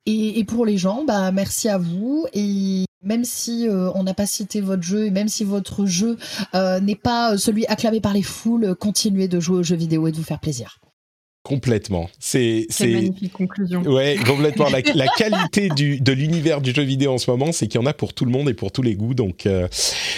et, 0.07 0.39
et, 0.39 0.45
pour 0.45 0.65
les 0.65 0.79
gens, 0.79 1.05
bah, 1.05 1.31
merci 1.31 1.69
à 1.69 1.77
vous. 1.77 2.27
Et 2.33 2.87
même 3.03 3.25
si 3.25 3.69
on 3.71 4.03
n'a 4.03 4.15
pas 4.15 4.27
cité 4.27 4.61
votre 4.61 4.83
jeu 4.83 5.07
et 5.07 5.11
même 5.11 5.29
si 5.29 5.45
votre 5.45 5.85
jeu 5.87 6.17
n'est 6.55 6.97
pas 6.97 7.37
celui 7.37 7.67
acclamé 7.67 8.01
par 8.01 8.15
les 8.15 8.23
foules, 8.23 8.75
continuez 8.75 9.29
de 9.29 9.39
jouer 9.39 9.59
aux 9.59 9.63
jeux 9.63 9.77
vidéo 9.77 10.09
et 10.09 10.13
de 10.13 10.17
vous 10.17 10.25
faire 10.25 10.41
plaisir. 10.41 10.79
Complètement. 11.47 12.11
C'est 12.19 12.67
magnifique 12.81 13.33
conclusion. 13.33 13.81
Ouais, 13.83 14.17
complètement. 14.27 14.69
la, 14.69 14.81
la, 14.97 15.07
qualité 15.17 15.69
du, 15.69 16.01
de 16.01 16.11
l'univers 16.11 16.61
du 16.61 16.75
jeu 16.75 16.83
vidéo 16.83 17.13
en 17.13 17.19
ce 17.19 17.31
moment, 17.31 17.53
c'est 17.53 17.69
qu'il 17.69 17.81
y 17.81 17.85
en 17.85 17.87
a 17.87 17.93
pour 17.93 18.15
tout 18.15 18.25
le 18.25 18.33
monde 18.33 18.49
et 18.49 18.55
pour 18.55 18.73
tous 18.73 18.83
les 18.83 18.97
goûts. 18.97 19.15
Donc, 19.15 19.47
euh, 19.47 19.69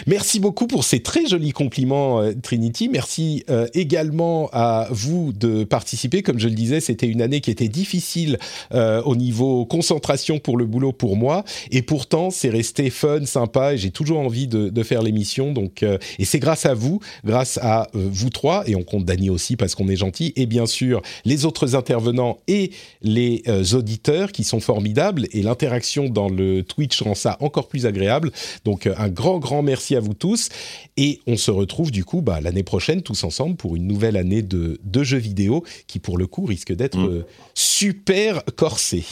merci 0.06 0.40
beaucoup 0.40 0.66
pour 0.66 0.84
ces 0.84 1.00
très 1.00 1.26
jolis 1.26 1.52
compliments, 1.52 2.22
euh, 2.22 2.32
Trinity. 2.42 2.88
Merci 2.88 3.44
euh, 3.50 3.66
également 3.74 4.48
à 4.54 4.88
vous 4.90 5.34
de 5.34 5.64
participer. 5.64 6.22
Comme 6.22 6.38
je 6.38 6.48
le 6.48 6.54
disais, 6.54 6.80
c'était 6.80 7.06
une 7.06 7.20
année 7.20 7.42
qui 7.42 7.50
était 7.50 7.68
difficile 7.68 8.38
euh, 8.72 9.02
au 9.02 9.14
niveau 9.14 9.66
concentration 9.66 10.38
pour 10.38 10.56
le 10.56 10.64
boulot 10.64 10.92
pour 10.92 11.18
moi, 11.18 11.44
et 11.70 11.82
pourtant 11.82 12.30
c'est 12.30 12.48
resté 12.48 12.88
fun, 12.88 13.26
sympa. 13.26 13.74
Et 13.74 13.76
j'ai 13.76 13.90
toujours 13.90 14.20
envie 14.20 14.46
de, 14.46 14.70
de 14.70 14.82
faire 14.82 15.02
l'émission. 15.02 15.52
Donc, 15.52 15.82
euh, 15.82 15.98
et 16.18 16.24
c'est 16.24 16.38
grâce 16.38 16.64
à 16.64 16.72
vous, 16.72 17.00
grâce 17.26 17.58
à 17.60 17.88
vous 17.92 18.30
trois, 18.30 18.66
et 18.66 18.76
on 18.76 18.82
compte 18.82 19.04
Dany 19.04 19.28
aussi 19.28 19.56
parce 19.56 19.74
qu'on 19.74 19.88
est 19.88 19.96
gentil, 19.96 20.32
et 20.34 20.46
bien 20.46 20.64
sûr 20.64 21.02
les 21.24 21.44
autres 21.44 21.74
intervenants 21.74 22.38
et 22.48 22.70
les 23.02 23.42
euh, 23.48 23.64
auditeurs 23.74 24.32
qui 24.32 24.44
sont 24.44 24.60
formidables 24.60 25.26
et 25.32 25.42
l'interaction 25.42 26.08
dans 26.08 26.28
le 26.28 26.62
Twitch 26.62 27.02
rend 27.02 27.14
ça 27.14 27.36
encore 27.40 27.68
plus 27.68 27.86
agréable. 27.86 28.32
Donc 28.64 28.86
euh, 28.86 28.94
un 28.98 29.08
grand 29.08 29.38
grand 29.38 29.62
merci 29.62 29.96
à 29.96 30.00
vous 30.00 30.14
tous 30.14 30.48
et 30.96 31.20
on 31.26 31.36
se 31.36 31.50
retrouve 31.50 31.90
du 31.90 32.04
coup 32.04 32.20
bah, 32.20 32.40
l'année 32.40 32.62
prochaine 32.62 33.02
tous 33.02 33.24
ensemble 33.24 33.56
pour 33.56 33.76
une 33.76 33.86
nouvelle 33.86 34.16
année 34.16 34.42
de, 34.42 34.80
de 34.82 35.02
jeux 35.02 35.18
vidéo 35.18 35.64
qui 35.86 35.98
pour 35.98 36.18
le 36.18 36.26
coup 36.26 36.44
risque 36.44 36.72
d'être 36.72 36.98
mmh. 36.98 37.08
euh, 37.08 37.26
super 37.54 38.42
corsée. 38.56 39.04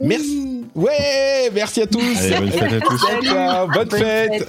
Merci. 0.00 0.64
Ouais, 0.74 1.50
merci 1.52 1.82
à 1.82 1.86
tous. 1.86 2.16
Allez, 2.18 2.36
bonne 2.36 2.50
fête 2.50 2.72
à 2.72 2.80
tous. 2.80 3.00
Bonne, 3.00 3.70
bonne 3.74 3.90
fête. 3.90 4.48